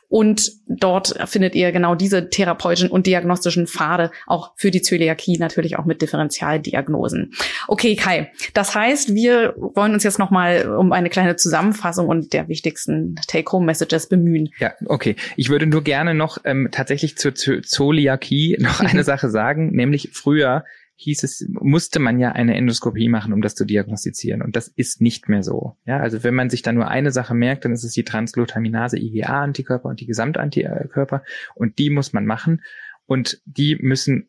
Und 0.08 0.52
dort 0.66 1.14
findet 1.28 1.54
ihr 1.54 1.70
genau 1.70 1.94
diese 1.94 2.30
therapeutischen 2.30 2.90
und 2.90 3.06
diagnostischen 3.06 3.66
Pfade 3.66 4.10
auch 4.26 4.52
für 4.56 4.70
die 4.70 4.80
Zöliakie, 4.80 5.38
natürlich 5.38 5.78
auch 5.78 5.84
mit 5.84 6.00
Differentialdiagnosen. 6.00 7.32
Okay, 7.66 7.94
Kai. 7.94 8.32
Das 8.54 8.74
heißt, 8.74 9.14
wir 9.14 9.54
wollen 9.56 9.92
uns 9.92 10.04
jetzt 10.04 10.18
nochmal 10.18 10.74
um 10.74 10.92
eine 10.92 11.10
kleine 11.10 11.36
Zusammenfassung 11.36 12.08
und 12.08 12.32
der 12.32 12.48
wichtigsten 12.48 13.16
Take-Home-Messages 13.26 14.08
bemühen. 14.08 14.48
Ja, 14.58 14.72
okay. 14.86 15.14
Ich 15.36 15.50
würde 15.50 15.66
nur 15.66 15.84
gerne 15.84 16.14
noch 16.14 16.38
ähm, 16.44 16.68
tatsächlich 16.72 17.18
zur 17.18 17.34
Zöliakie 17.34 18.56
noch 18.60 18.80
eine 18.80 19.04
Sache 19.04 19.28
sagen, 19.28 19.72
nämlich 19.72 20.10
früher 20.12 20.64
hieß 21.00 21.22
es, 21.22 21.46
musste 21.48 22.00
man 22.00 22.18
ja 22.18 22.32
eine 22.32 22.56
Endoskopie 22.56 23.08
machen, 23.08 23.32
um 23.32 23.40
das 23.40 23.54
zu 23.54 23.64
diagnostizieren. 23.64 24.42
Und 24.42 24.56
das 24.56 24.66
ist 24.66 25.00
nicht 25.00 25.28
mehr 25.28 25.44
so. 25.44 25.76
Ja, 25.86 26.00
also 26.00 26.24
wenn 26.24 26.34
man 26.34 26.50
sich 26.50 26.62
da 26.62 26.72
nur 26.72 26.88
eine 26.88 27.12
Sache 27.12 27.34
merkt, 27.34 27.64
dann 27.64 27.72
ist 27.72 27.84
es 27.84 27.92
die 27.92 28.02
Transglutaminase 28.02 28.98
IgA-Antikörper 28.98 29.88
und 29.88 30.00
die 30.00 30.06
Gesamtantikörper. 30.06 31.22
Und 31.54 31.78
die 31.78 31.90
muss 31.90 32.12
man 32.12 32.26
machen. 32.26 32.62
Und 33.06 33.40
die 33.44 33.76
müssen 33.76 34.28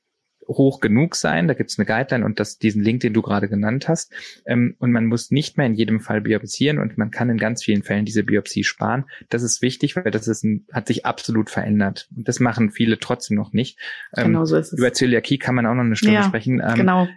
hoch 0.50 0.80
genug 0.80 1.16
sein. 1.16 1.48
Da 1.48 1.54
gibt 1.54 1.70
es 1.70 1.80
eine 1.80 1.86
Guideline 1.86 2.26
und 2.26 2.40
das, 2.40 2.58
diesen 2.58 2.84
Link, 2.84 3.02
den 3.02 3.14
du 3.14 3.22
gerade 3.22 3.48
genannt 3.48 3.88
hast. 3.88 4.12
Ähm, 4.46 4.76
und 4.80 4.92
man 4.92 5.06
muss 5.06 5.32
nicht 5.32 5.58
mehr 5.58 5.68
in 5.68 5.76
jedem 5.76 6.00
Fall 6.00 6.22
biopsieren 6.22 6.80
und 6.80 6.98
man 6.98 7.12
kann 7.12 7.30
in 7.30 7.38
ganz 7.38 7.64
vielen 7.64 7.84
Fällen 7.84 8.06
diese 8.06 8.24
Biopsie 8.24 8.64
sparen. 8.64 9.06
Das 9.30 9.44
ist 9.44 9.62
wichtig, 9.62 9.96
weil 9.96 10.12
das 10.12 10.28
ist 10.28 10.44
ein, 10.44 10.66
hat 10.72 10.88
sich 10.88 11.06
absolut 11.06 11.50
verändert. 11.50 12.10
Und 12.16 12.28
das 12.28 12.40
machen 12.40 12.72
viele 12.72 13.00
trotzdem 13.00 13.38
noch 13.38 13.54
nicht. 13.54 13.80
Ähm, 14.18 14.28
genau 14.28 14.46
so 14.46 14.58
ist 14.58 14.74
es. 14.74 14.80
Über 14.80 14.92
Zöliakie 14.94 15.38
kann 15.38 15.56
man 15.56 15.66
auch 15.66 15.76
noch 15.76 15.84
eine 15.84 15.96
Stunde 15.96 16.16
ja, 16.16 16.24
sprechen. 16.24 16.62
Ähm, 16.66 16.76
genau. 16.76 17.08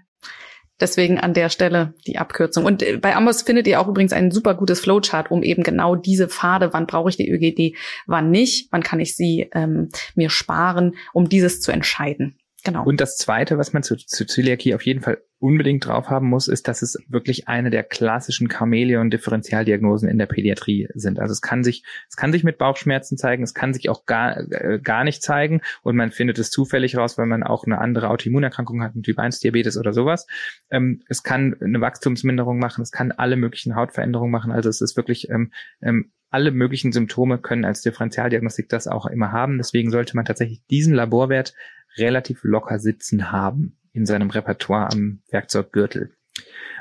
Deswegen 0.81 1.21
an 1.21 1.33
der 1.33 1.49
Stelle 1.49 1.95
die 2.09 2.19
Abkürzung. 2.19 2.65
Und 2.65 2.83
äh, 2.83 2.97
bei 2.97 3.15
Amos 3.15 3.43
findet 3.43 3.69
ihr 3.69 3.81
auch 3.81 3.87
übrigens 3.87 4.13
ein 4.13 4.33
super 4.33 4.55
gutes 4.55 4.81
Flowchart, 4.81 5.31
um 5.31 5.45
eben 5.45 5.63
genau 5.63 5.95
diese 5.95 6.29
Pfade, 6.29 6.73
wann 6.73 6.87
brauche 6.87 7.09
ich 7.09 7.17
die 7.17 7.31
ÖGD, 7.31 7.77
wann 8.07 8.31
nicht, 8.31 8.69
wann 8.73 8.83
kann 8.83 8.99
ich 8.99 9.15
sie 9.15 9.49
ähm, 9.55 9.91
mir 10.17 10.29
sparen, 10.29 10.97
um 11.13 11.29
dieses 11.29 11.61
zu 11.61 11.71
entscheiden. 11.71 12.37
Genau. 12.65 12.85
Und 12.85 13.01
das 13.01 13.17
Zweite, 13.17 13.59
was 13.59 13.73
man 13.73 13.83
zu, 13.83 13.97
zu 13.97 14.25
Zöliakie 14.25 14.75
auf 14.75 14.83
jeden 14.83 15.01
Fall 15.01 15.19
unbedingt 15.39 15.85
drauf 15.85 16.09
haben 16.09 16.29
muss, 16.29 16.47
ist, 16.47 16.69
dass 16.69 16.83
es 16.83 16.97
wirklich 17.09 17.49
eine 17.49 17.71
der 17.71 17.83
klassischen 17.83 18.49
Chamäleon-Differentialdiagnosen 18.49 20.09
in 20.09 20.17
der 20.17 20.27
Pädiatrie 20.27 20.87
sind. 20.95 21.19
Also 21.19 21.33
es 21.33 21.43
kann 21.43 21.65
sich, 21.65 21.85
es 22.09 22.15
kann 22.15 22.31
sich 22.31 22.45
mit 22.45 22.59
Bauchschmerzen 22.59 23.19
zeigen, 23.19 23.43
es 23.43 23.53
kann 23.53 23.75
sich 23.75 23.89
auch 23.89 24.07
gar, 24.07 24.37
äh, 24.53 24.79
gar 24.81 25.03
nicht 25.03 25.25
zeigen 25.25 25.61
und 25.83 25.97
man 25.97 26.13
findet 26.13 26.39
es 26.39 26.51
zufällig 26.51 26.97
raus, 26.97 27.19
weil 27.19 27.27
man 27.27 27.43
auch 27.43 27.65
eine 27.65 27.79
andere 27.79 28.11
Autoimmunerkrankung 28.11 28.81
hat, 28.81 28.95
ein 28.95 29.03
Typ 29.03 29.19
1 29.19 29.41
Diabetes 29.41 29.77
oder 29.77 29.93
sowas. 29.93 30.29
Ähm, 30.71 31.03
es 31.09 31.25
kann 31.25 31.57
eine 31.61 31.81
Wachstumsminderung 31.81 32.61
machen, 32.61 32.83
es 32.83 32.93
kann 32.93 33.11
alle 33.11 33.35
möglichen 33.35 33.75
Hautveränderungen 33.75 34.31
machen. 34.31 34.53
Also 34.53 34.69
es 34.69 34.81
ist 34.81 34.97
wirklich 34.97 35.29
ähm, 35.29 35.51
ähm, 35.81 36.13
alle 36.31 36.51
möglichen 36.51 36.93
Symptome 36.93 37.39
können 37.39 37.65
als 37.65 37.83
Differentialdiagnostik 37.83 38.69
das 38.69 38.89
auch 38.89 39.07
immer 39.07 39.33
haben. 39.33 39.59
Deswegen 39.59 39.91
sollte 39.91 40.17
man 40.17 40.25
tatsächlich 40.25 40.65
diesen 40.71 40.95
Laborwert 40.95 41.53
relativ 41.97 42.45
locker 42.45 42.79
sitzen 42.79 43.33
haben 43.33 43.79
in 43.93 44.07
seinem 44.07 44.31
Repertoire 44.31 44.91
am 44.91 45.23
Werkzeuggürtel. 45.31 46.15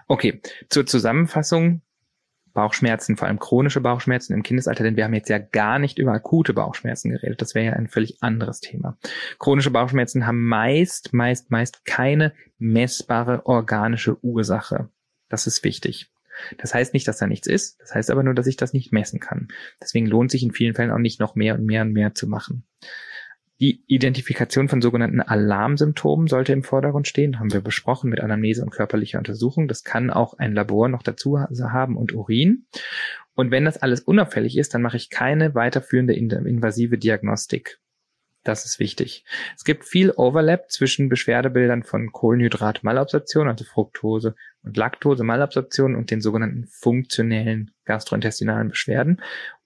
Okay, 0.08 0.42
zur 0.70 0.86
Zusammenfassung. 0.86 1.82
Bauchschmerzen, 2.54 3.16
vor 3.16 3.30
allem 3.30 3.40
chronische 3.40 3.80
Bauchschmerzen 3.80 4.34
im 4.34 4.44
Kindesalter, 4.44 4.84
denn 4.84 4.98
wir 4.98 5.06
haben 5.06 5.14
jetzt 5.14 5.30
ja 5.30 5.38
gar 5.38 5.80
nicht 5.80 5.98
über 5.98 6.12
akute 6.12 6.54
Bauchschmerzen 6.54 7.10
geredet. 7.10 7.42
Das 7.42 7.56
wäre 7.56 7.68
ja 7.68 7.74
ein 7.74 7.88
völlig 7.88 8.22
anderes 8.22 8.60
Thema. 8.60 8.98
Chronische 9.40 9.72
Bauchschmerzen 9.72 10.28
haben 10.28 10.46
meist, 10.46 11.14
meist, 11.14 11.50
meist 11.50 11.86
keine 11.86 12.34
messbare 12.58 13.46
organische 13.46 14.22
Ursache. 14.22 14.90
Das 15.30 15.48
ist 15.48 15.64
wichtig. 15.64 16.12
Das 16.58 16.74
heißt 16.74 16.94
nicht, 16.94 17.08
dass 17.08 17.18
da 17.18 17.28
nichts 17.28 17.48
ist. 17.48 17.80
Das 17.80 17.94
heißt 17.96 18.12
aber 18.12 18.24
nur, 18.24 18.34
dass 18.34 18.48
ich 18.48 18.58
das 18.58 18.74
nicht 18.74 18.92
messen 18.92 19.20
kann. 19.20 19.48
Deswegen 19.82 20.08
lohnt 20.08 20.32
sich 20.32 20.44
in 20.44 20.52
vielen 20.52 20.74
Fällen 20.74 20.92
auch 20.92 20.98
nicht 20.98 21.20
noch 21.20 21.36
mehr 21.36 21.56
und 21.56 21.66
mehr 21.66 21.84
und 21.84 21.94
mehr 21.94 22.14
zu 22.14 22.28
machen. 22.28 22.66
Die 23.62 23.84
Identifikation 23.86 24.70
von 24.70 24.82
sogenannten 24.82 25.22
Alarmsymptomen 25.22 26.26
sollte 26.26 26.52
im 26.52 26.64
Vordergrund 26.64 27.08
stehen, 27.08 27.40
haben 27.40 27.54
wir 27.54 27.62
besprochen 27.62 28.10
mit 28.10 28.20
Anamnese 28.20 28.64
und 28.64 28.72
körperlicher 28.72 29.20
Untersuchung. 29.20 29.68
Das 29.68 29.84
kann 29.84 30.10
auch 30.10 30.34
ein 30.34 30.56
Labor 30.56 30.90
noch 30.90 31.04
dazu 31.04 31.40
haben 31.40 31.96
und 31.96 32.12
Urin. 32.12 32.66
Und 33.36 33.52
wenn 33.52 33.66
das 33.66 33.78
alles 33.78 34.02
unauffällig 34.02 34.58
ist, 34.58 34.74
dann 34.74 34.82
mache 34.82 34.98
ich 34.98 35.12
keine 35.12 35.54
weiterführende 35.54 36.16
invasive 36.16 36.98
Diagnostik. 36.98 37.80
Das 38.44 38.66
ist 38.66 38.80
wichtig. 38.80 39.26
Es 39.56 39.64
gibt 39.64 39.86
viel 39.86 40.10
Overlap 40.10 40.72
zwischen 40.72 41.10
Beschwerdebildern 41.10 41.84
von 41.84 42.12
Kohlenhydratmalabsorption, 42.12 43.48
also 43.48 43.64
Fructose 43.64 44.34
und 44.64 44.76
Laktose-Malabsorption 44.76 45.96
und 45.96 46.10
den 46.10 46.22
sogenannten 46.22 46.66
funktionellen 46.66 47.70
gastrointestinalen 47.86 48.70
Beschwerden. 48.70 49.22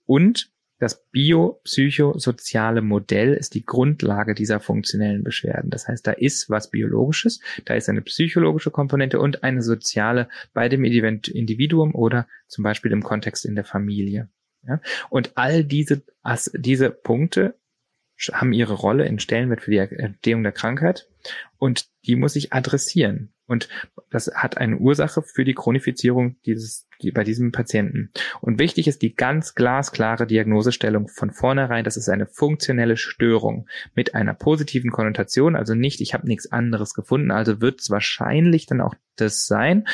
Und 0.05 0.51
das 0.79 1.07
biopsychosoziale 1.11 2.81
Modell 2.81 3.33
ist 3.33 3.53
die 3.53 3.65
Grundlage 3.65 4.35
dieser 4.35 4.59
funktionellen 4.59 5.23
Beschwerden. 5.23 5.69
Das 5.69 5.87
heißt, 5.87 6.05
da 6.05 6.11
ist 6.11 6.49
was 6.49 6.69
Biologisches, 6.69 7.39
da 7.63 7.75
ist 7.75 7.89
eine 7.89 8.01
psychologische 8.01 8.71
Komponente 8.71 9.19
und 9.19 9.43
eine 9.43 9.61
soziale 9.61 10.27
bei 10.53 10.67
dem 10.67 10.83
Individuum 10.83 11.95
oder 11.95 12.27
zum 12.47 12.63
Beispiel 12.63 12.91
im 12.91 13.03
Kontext 13.03 13.45
in 13.45 13.55
der 13.55 13.65
Familie. 13.65 14.29
Ja? 14.67 14.81
Und 15.09 15.31
all 15.35 15.63
diese, 15.63 16.03
diese 16.53 16.89
Punkte 16.89 17.55
haben 18.31 18.53
ihre 18.53 18.73
Rolle 18.73 19.05
in 19.05 19.19
Stellenwert 19.19 19.61
für 19.61 19.71
die 19.71 19.77
Entstehung 19.77 20.43
der 20.43 20.51
Krankheit 20.51 21.09
und 21.57 21.87
die 22.05 22.15
muss 22.15 22.35
ich 22.35 22.53
adressieren. 22.53 23.33
Und 23.47 23.69
das 24.09 24.31
hat 24.33 24.57
eine 24.57 24.77
Ursache 24.77 25.21
für 25.21 25.45
die 25.45 25.53
Chronifizierung 25.53 26.35
dieses, 26.45 26.87
die, 27.01 27.11
bei 27.11 27.23
diesem 27.23 27.51
Patienten. 27.51 28.11
Und 28.41 28.59
wichtig 28.59 28.87
ist 28.87 29.01
die 29.01 29.15
ganz 29.15 29.53
glasklare 29.53 30.25
Diagnosestellung 30.25 31.07
von 31.07 31.31
vornherein. 31.31 31.83
Das 31.83 31.97
ist 31.97 32.09
eine 32.09 32.25
funktionelle 32.25 32.97
Störung 32.97 33.67
mit 33.93 34.15
einer 34.15 34.33
positiven 34.33 34.91
Konnotation. 34.91 35.55
Also 35.55 35.75
nicht, 35.75 36.01
ich 36.01 36.13
habe 36.13 36.27
nichts 36.27 36.51
anderes 36.51 36.93
gefunden. 36.93 37.31
Also 37.31 37.61
wird 37.61 37.81
es 37.81 37.89
wahrscheinlich 37.91 38.65
dann 38.65 38.81
auch 38.81 38.95
das 39.15 39.45
sein. 39.45 39.87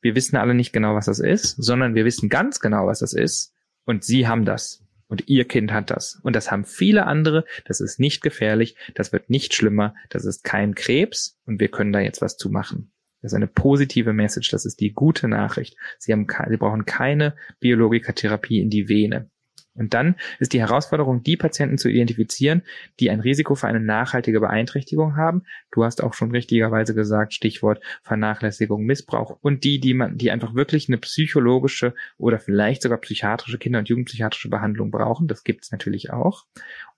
Wir 0.00 0.14
wissen 0.14 0.36
alle 0.36 0.54
nicht 0.54 0.72
genau, 0.72 0.94
was 0.94 1.06
das 1.06 1.18
ist, 1.18 1.56
sondern 1.56 1.94
wir 1.94 2.04
wissen 2.04 2.28
ganz 2.28 2.60
genau, 2.60 2.86
was 2.86 3.00
das 3.00 3.14
ist. 3.14 3.54
Und 3.84 4.04
Sie 4.04 4.28
haben 4.28 4.44
das. 4.44 4.84
Und 5.08 5.28
ihr 5.28 5.48
Kind 5.48 5.72
hat 5.72 5.90
das. 5.90 6.20
Und 6.22 6.36
das 6.36 6.50
haben 6.50 6.66
viele 6.66 7.06
andere. 7.06 7.46
Das 7.64 7.80
ist 7.80 7.98
nicht 7.98 8.20
gefährlich. 8.20 8.76
Das 8.94 9.12
wird 9.12 9.30
nicht 9.30 9.54
schlimmer. 9.54 9.94
Das 10.10 10.26
ist 10.26 10.44
kein 10.44 10.74
Krebs. 10.74 11.40
Und 11.46 11.60
wir 11.60 11.68
können 11.68 11.92
da 11.92 12.00
jetzt 12.00 12.20
was 12.20 12.36
zu 12.36 12.50
machen. 12.50 12.92
Das 13.22 13.32
ist 13.32 13.36
eine 13.36 13.46
positive 13.46 14.12
Message. 14.12 14.50
Das 14.50 14.64
ist 14.64 14.80
die 14.80 14.92
gute 14.92 15.28
Nachricht. 15.28 15.76
Sie 15.98 16.12
haben, 16.12 16.26
Sie 16.48 16.56
brauchen 16.56 16.84
keine 16.84 17.34
Biologikatherapie 17.60 18.60
in 18.60 18.70
die 18.70 18.88
Vene. 18.88 19.30
Und 19.78 19.94
dann 19.94 20.16
ist 20.40 20.52
die 20.52 20.60
Herausforderung, 20.60 21.22
die 21.22 21.36
Patienten 21.36 21.78
zu 21.78 21.88
identifizieren, 21.88 22.62
die 22.98 23.10
ein 23.10 23.20
Risiko 23.20 23.54
für 23.54 23.68
eine 23.68 23.80
nachhaltige 23.80 24.40
Beeinträchtigung 24.40 25.16
haben. 25.16 25.44
Du 25.70 25.84
hast 25.84 26.02
auch 26.02 26.14
schon 26.14 26.32
richtigerweise 26.32 26.94
gesagt, 26.94 27.32
Stichwort 27.32 27.80
Vernachlässigung, 28.02 28.84
Missbrauch 28.84 29.38
und 29.40 29.62
die, 29.62 29.78
die 29.78 29.94
man, 29.94 30.18
die 30.18 30.32
einfach 30.32 30.54
wirklich 30.54 30.88
eine 30.88 30.98
psychologische 30.98 31.94
oder 32.16 32.40
vielleicht 32.40 32.82
sogar 32.82 32.98
psychiatrische 32.98 33.58
Kinder- 33.58 33.78
und 33.78 33.88
Jugendpsychiatrische 33.88 34.50
Behandlung 34.50 34.90
brauchen. 34.90 35.28
Das 35.28 35.44
gibt 35.44 35.64
es 35.64 35.70
natürlich 35.70 36.10
auch. 36.10 36.44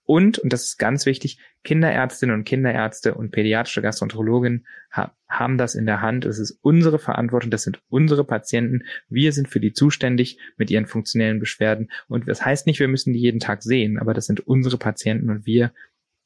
Und, 0.03 0.39
und 0.39 0.51
das 0.51 0.63
ist 0.63 0.77
ganz 0.77 1.05
wichtig, 1.05 1.37
Kinderärztinnen 1.63 2.35
und 2.35 2.43
Kinderärzte 2.43 3.13
und 3.13 3.31
pädiatrische 3.31 3.81
Gastroenterologinnen 3.81 4.65
ha 4.91 5.15
haben 5.29 5.57
das 5.57 5.75
in 5.75 5.85
der 5.85 6.01
Hand. 6.01 6.25
Es 6.25 6.39
ist 6.39 6.59
unsere 6.61 6.99
Verantwortung, 6.99 7.51
das 7.51 7.63
sind 7.63 7.81
unsere 7.87 8.25
Patienten. 8.25 8.83
Wir 9.07 9.31
sind 9.31 9.47
für 9.47 9.59
die 9.59 9.71
zuständig 9.71 10.39
mit 10.57 10.69
ihren 10.69 10.87
funktionellen 10.87 11.39
Beschwerden. 11.39 11.89
Und 12.07 12.27
das 12.27 12.43
heißt 12.43 12.67
nicht, 12.67 12.79
wir 12.79 12.89
müssen 12.89 13.13
die 13.13 13.19
jeden 13.19 13.39
Tag 13.39 13.63
sehen, 13.63 13.97
aber 13.97 14.13
das 14.13 14.25
sind 14.25 14.45
unsere 14.45 14.77
Patienten 14.77 15.29
und 15.29 15.45
wir 15.45 15.71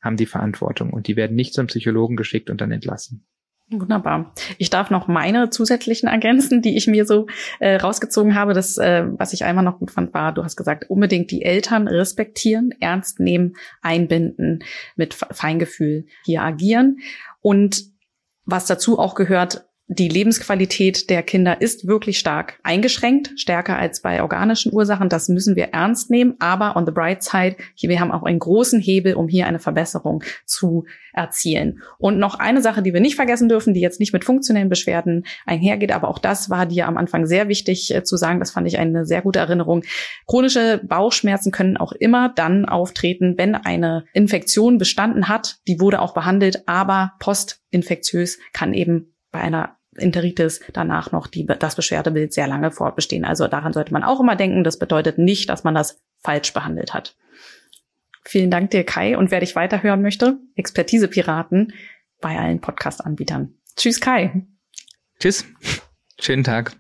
haben 0.01 0.17
die 0.17 0.25
Verantwortung. 0.25 0.91
Und 0.91 1.07
die 1.07 1.15
werden 1.15 1.35
nicht 1.35 1.53
zum 1.53 1.67
Psychologen 1.67 2.15
geschickt 2.15 2.49
und 2.49 2.61
dann 2.61 2.71
entlassen. 2.71 3.25
Wunderbar. 3.71 4.31
Ich 4.59 4.69
darf 4.69 4.91
noch 4.91 5.07
meine 5.07 5.49
zusätzlichen 5.49 6.07
ergänzen, 6.07 6.61
die 6.61 6.77
ich 6.77 6.85
mir 6.85 7.05
so 7.05 7.25
äh, 7.59 7.77
rausgezogen 7.77 8.35
habe. 8.35 8.53
Das, 8.53 8.77
äh, 8.77 9.05
was 9.17 9.33
ich 9.33 9.43
einmal 9.43 9.63
noch 9.63 9.79
gut 9.79 9.89
fand, 9.89 10.13
war, 10.13 10.33
du 10.33 10.43
hast 10.43 10.55
gesagt, 10.55 10.87
unbedingt 10.87 11.31
die 11.31 11.41
Eltern 11.41 11.87
respektieren, 11.87 12.69
ernst 12.79 13.19
nehmen, 13.19 13.55
einbinden, 13.81 14.63
mit 14.95 15.15
Feingefühl 15.15 16.05
hier 16.25 16.43
agieren. 16.43 16.97
Und 17.41 17.85
was 18.45 18.67
dazu 18.67 18.99
auch 18.99 19.15
gehört, 19.15 19.65
die 19.87 20.07
Lebensqualität 20.07 21.11
der 21.11 21.21
Kinder 21.21 21.61
ist 21.61 21.85
wirklich 21.85 22.17
stark 22.17 22.59
eingeschränkt, 22.63 23.39
stärker 23.39 23.77
als 23.77 24.01
bei 24.01 24.23
organischen 24.23 24.73
Ursachen. 24.73 25.09
Das 25.09 25.29
müssen 25.29 25.55
wir 25.55 25.65
ernst 25.73 26.09
nehmen. 26.09 26.35
Aber 26.39 26.75
on 26.75 26.87
the 26.87 26.91
bright 26.91 27.21
side, 27.21 27.57
hier, 27.75 27.89
wir 27.89 27.99
haben 27.99 28.11
auch 28.11 28.23
einen 28.23 28.39
großen 28.39 28.79
Hebel, 28.79 29.13
um 29.13 29.27
hier 29.27 29.45
eine 29.45 29.59
Verbesserung 29.59 30.23
zu 30.45 30.85
erzielen. 31.13 31.83
Und 31.99 32.17
noch 32.17 32.39
eine 32.39 32.63
Sache, 32.63 32.81
die 32.81 32.93
wir 32.93 32.99
nicht 32.99 33.15
vergessen 33.15 33.47
dürfen, 33.47 33.75
die 33.75 33.79
jetzt 33.79 33.99
nicht 33.99 34.11
mit 34.11 34.25
funktionellen 34.25 34.69
Beschwerden 34.69 35.23
einhergeht, 35.45 35.91
aber 35.91 36.07
auch 36.07 36.19
das 36.19 36.49
war 36.49 36.65
dir 36.65 36.87
am 36.87 36.97
Anfang 36.97 37.27
sehr 37.27 37.47
wichtig 37.47 37.93
äh, 37.93 38.03
zu 38.03 38.17
sagen. 38.17 38.39
Das 38.39 38.51
fand 38.51 38.67
ich 38.67 38.79
eine 38.79 39.05
sehr 39.05 39.21
gute 39.21 39.37
Erinnerung. 39.37 39.83
Chronische 40.25 40.81
Bauchschmerzen 40.83 41.51
können 41.51 41.77
auch 41.77 41.91
immer 41.91 42.29
dann 42.29 42.65
auftreten, 42.65 43.35
wenn 43.37 43.53
eine 43.53 44.05
Infektion 44.13 44.79
bestanden 44.79 45.27
hat. 45.27 45.57
Die 45.67 45.79
wurde 45.79 46.01
auch 46.01 46.15
behandelt, 46.15 46.67
aber 46.67 47.13
postinfektiös 47.19 48.39
kann 48.51 48.73
eben 48.73 49.11
bei 49.35 49.41
einer 49.41 49.77
Enteritis 49.97 50.61
danach 50.71 51.11
noch 51.11 51.27
die, 51.27 51.45
das 51.45 51.75
Beschwerdebild 51.75 52.31
sehr 52.33 52.47
lange 52.47 52.71
fortbestehen. 52.71 53.25
Also 53.25 53.49
daran 53.49 53.73
sollte 53.73 53.91
man 53.91 54.03
auch 54.03 54.21
immer 54.21 54.37
denken. 54.37 54.63
Das 54.63 54.79
bedeutet 54.79 55.17
nicht, 55.17 55.49
dass 55.49 55.65
man 55.65 55.75
das 55.75 56.01
falsch 56.23 56.53
behandelt 56.53 56.93
hat. 56.93 57.17
Vielen 58.23 58.49
Dank 58.49 58.71
dir, 58.71 58.85
Kai. 58.85 59.17
Und 59.17 59.31
wer 59.31 59.41
dich 59.41 59.55
weiterhören 59.57 60.01
möchte, 60.01 60.37
Expertise 60.55 61.09
Piraten 61.09 61.73
bei 62.21 62.39
allen 62.39 62.61
Podcast-Anbietern. 62.61 63.55
Tschüss, 63.75 63.99
Kai. 63.99 64.45
Tschüss. 65.19 65.45
Schönen 66.17 66.45
Tag. 66.45 66.77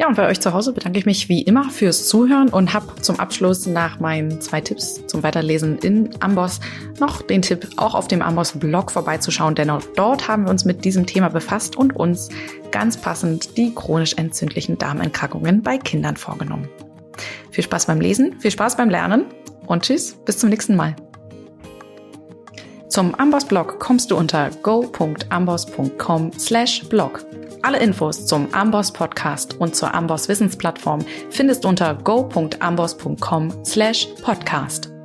Ja, 0.00 0.08
und 0.08 0.16
bei 0.16 0.26
euch 0.26 0.40
zu 0.40 0.54
Hause 0.54 0.72
bedanke 0.72 0.98
ich 0.98 1.04
mich 1.04 1.28
wie 1.28 1.42
immer 1.42 1.68
fürs 1.68 2.08
Zuhören 2.08 2.48
und 2.48 2.72
habe 2.72 3.02
zum 3.02 3.20
Abschluss 3.20 3.66
nach 3.66 4.00
meinen 4.00 4.40
zwei 4.40 4.62
Tipps 4.62 5.06
zum 5.06 5.22
Weiterlesen 5.22 5.76
in 5.76 6.08
Amboss 6.20 6.60
noch 6.98 7.20
den 7.20 7.42
Tipp, 7.42 7.68
auch 7.76 7.94
auf 7.94 8.08
dem 8.08 8.22
Amboss-Blog 8.22 8.92
vorbeizuschauen, 8.92 9.54
denn 9.54 9.68
auch 9.68 9.82
dort 9.96 10.26
haben 10.26 10.44
wir 10.44 10.50
uns 10.50 10.64
mit 10.64 10.86
diesem 10.86 11.04
Thema 11.04 11.28
befasst 11.28 11.76
und 11.76 11.94
uns 11.94 12.30
ganz 12.70 12.96
passend 12.96 13.58
die 13.58 13.74
chronisch 13.74 14.14
entzündlichen 14.14 14.78
Darmerkrankungen 14.78 15.60
bei 15.60 15.76
Kindern 15.76 16.16
vorgenommen. 16.16 16.70
Viel 17.50 17.64
Spaß 17.64 17.84
beim 17.84 18.00
Lesen, 18.00 18.40
viel 18.40 18.52
Spaß 18.52 18.78
beim 18.78 18.88
Lernen 18.88 19.26
und 19.66 19.82
tschüss, 19.82 20.14
bis 20.24 20.38
zum 20.38 20.48
nächsten 20.48 20.76
Mal. 20.76 20.96
Zum 22.88 23.14
Amboss-Blog 23.14 23.78
kommst 23.78 24.10
du 24.10 24.16
unter 24.16 24.48
go.amboss.com 24.62 26.32
slash 26.38 26.88
blog. 26.88 27.22
Alle 27.62 27.78
Infos 27.78 28.26
zum 28.26 28.52
Amboss 28.52 28.92
Podcast 28.92 29.58
und 29.58 29.76
zur 29.76 29.94
Amboss 29.94 30.28
Wissensplattform 30.28 31.00
findest 31.30 31.64
unter 31.64 31.94
go.amboss.com 31.94 33.64
slash 33.64 34.06
podcast. 34.22 34.99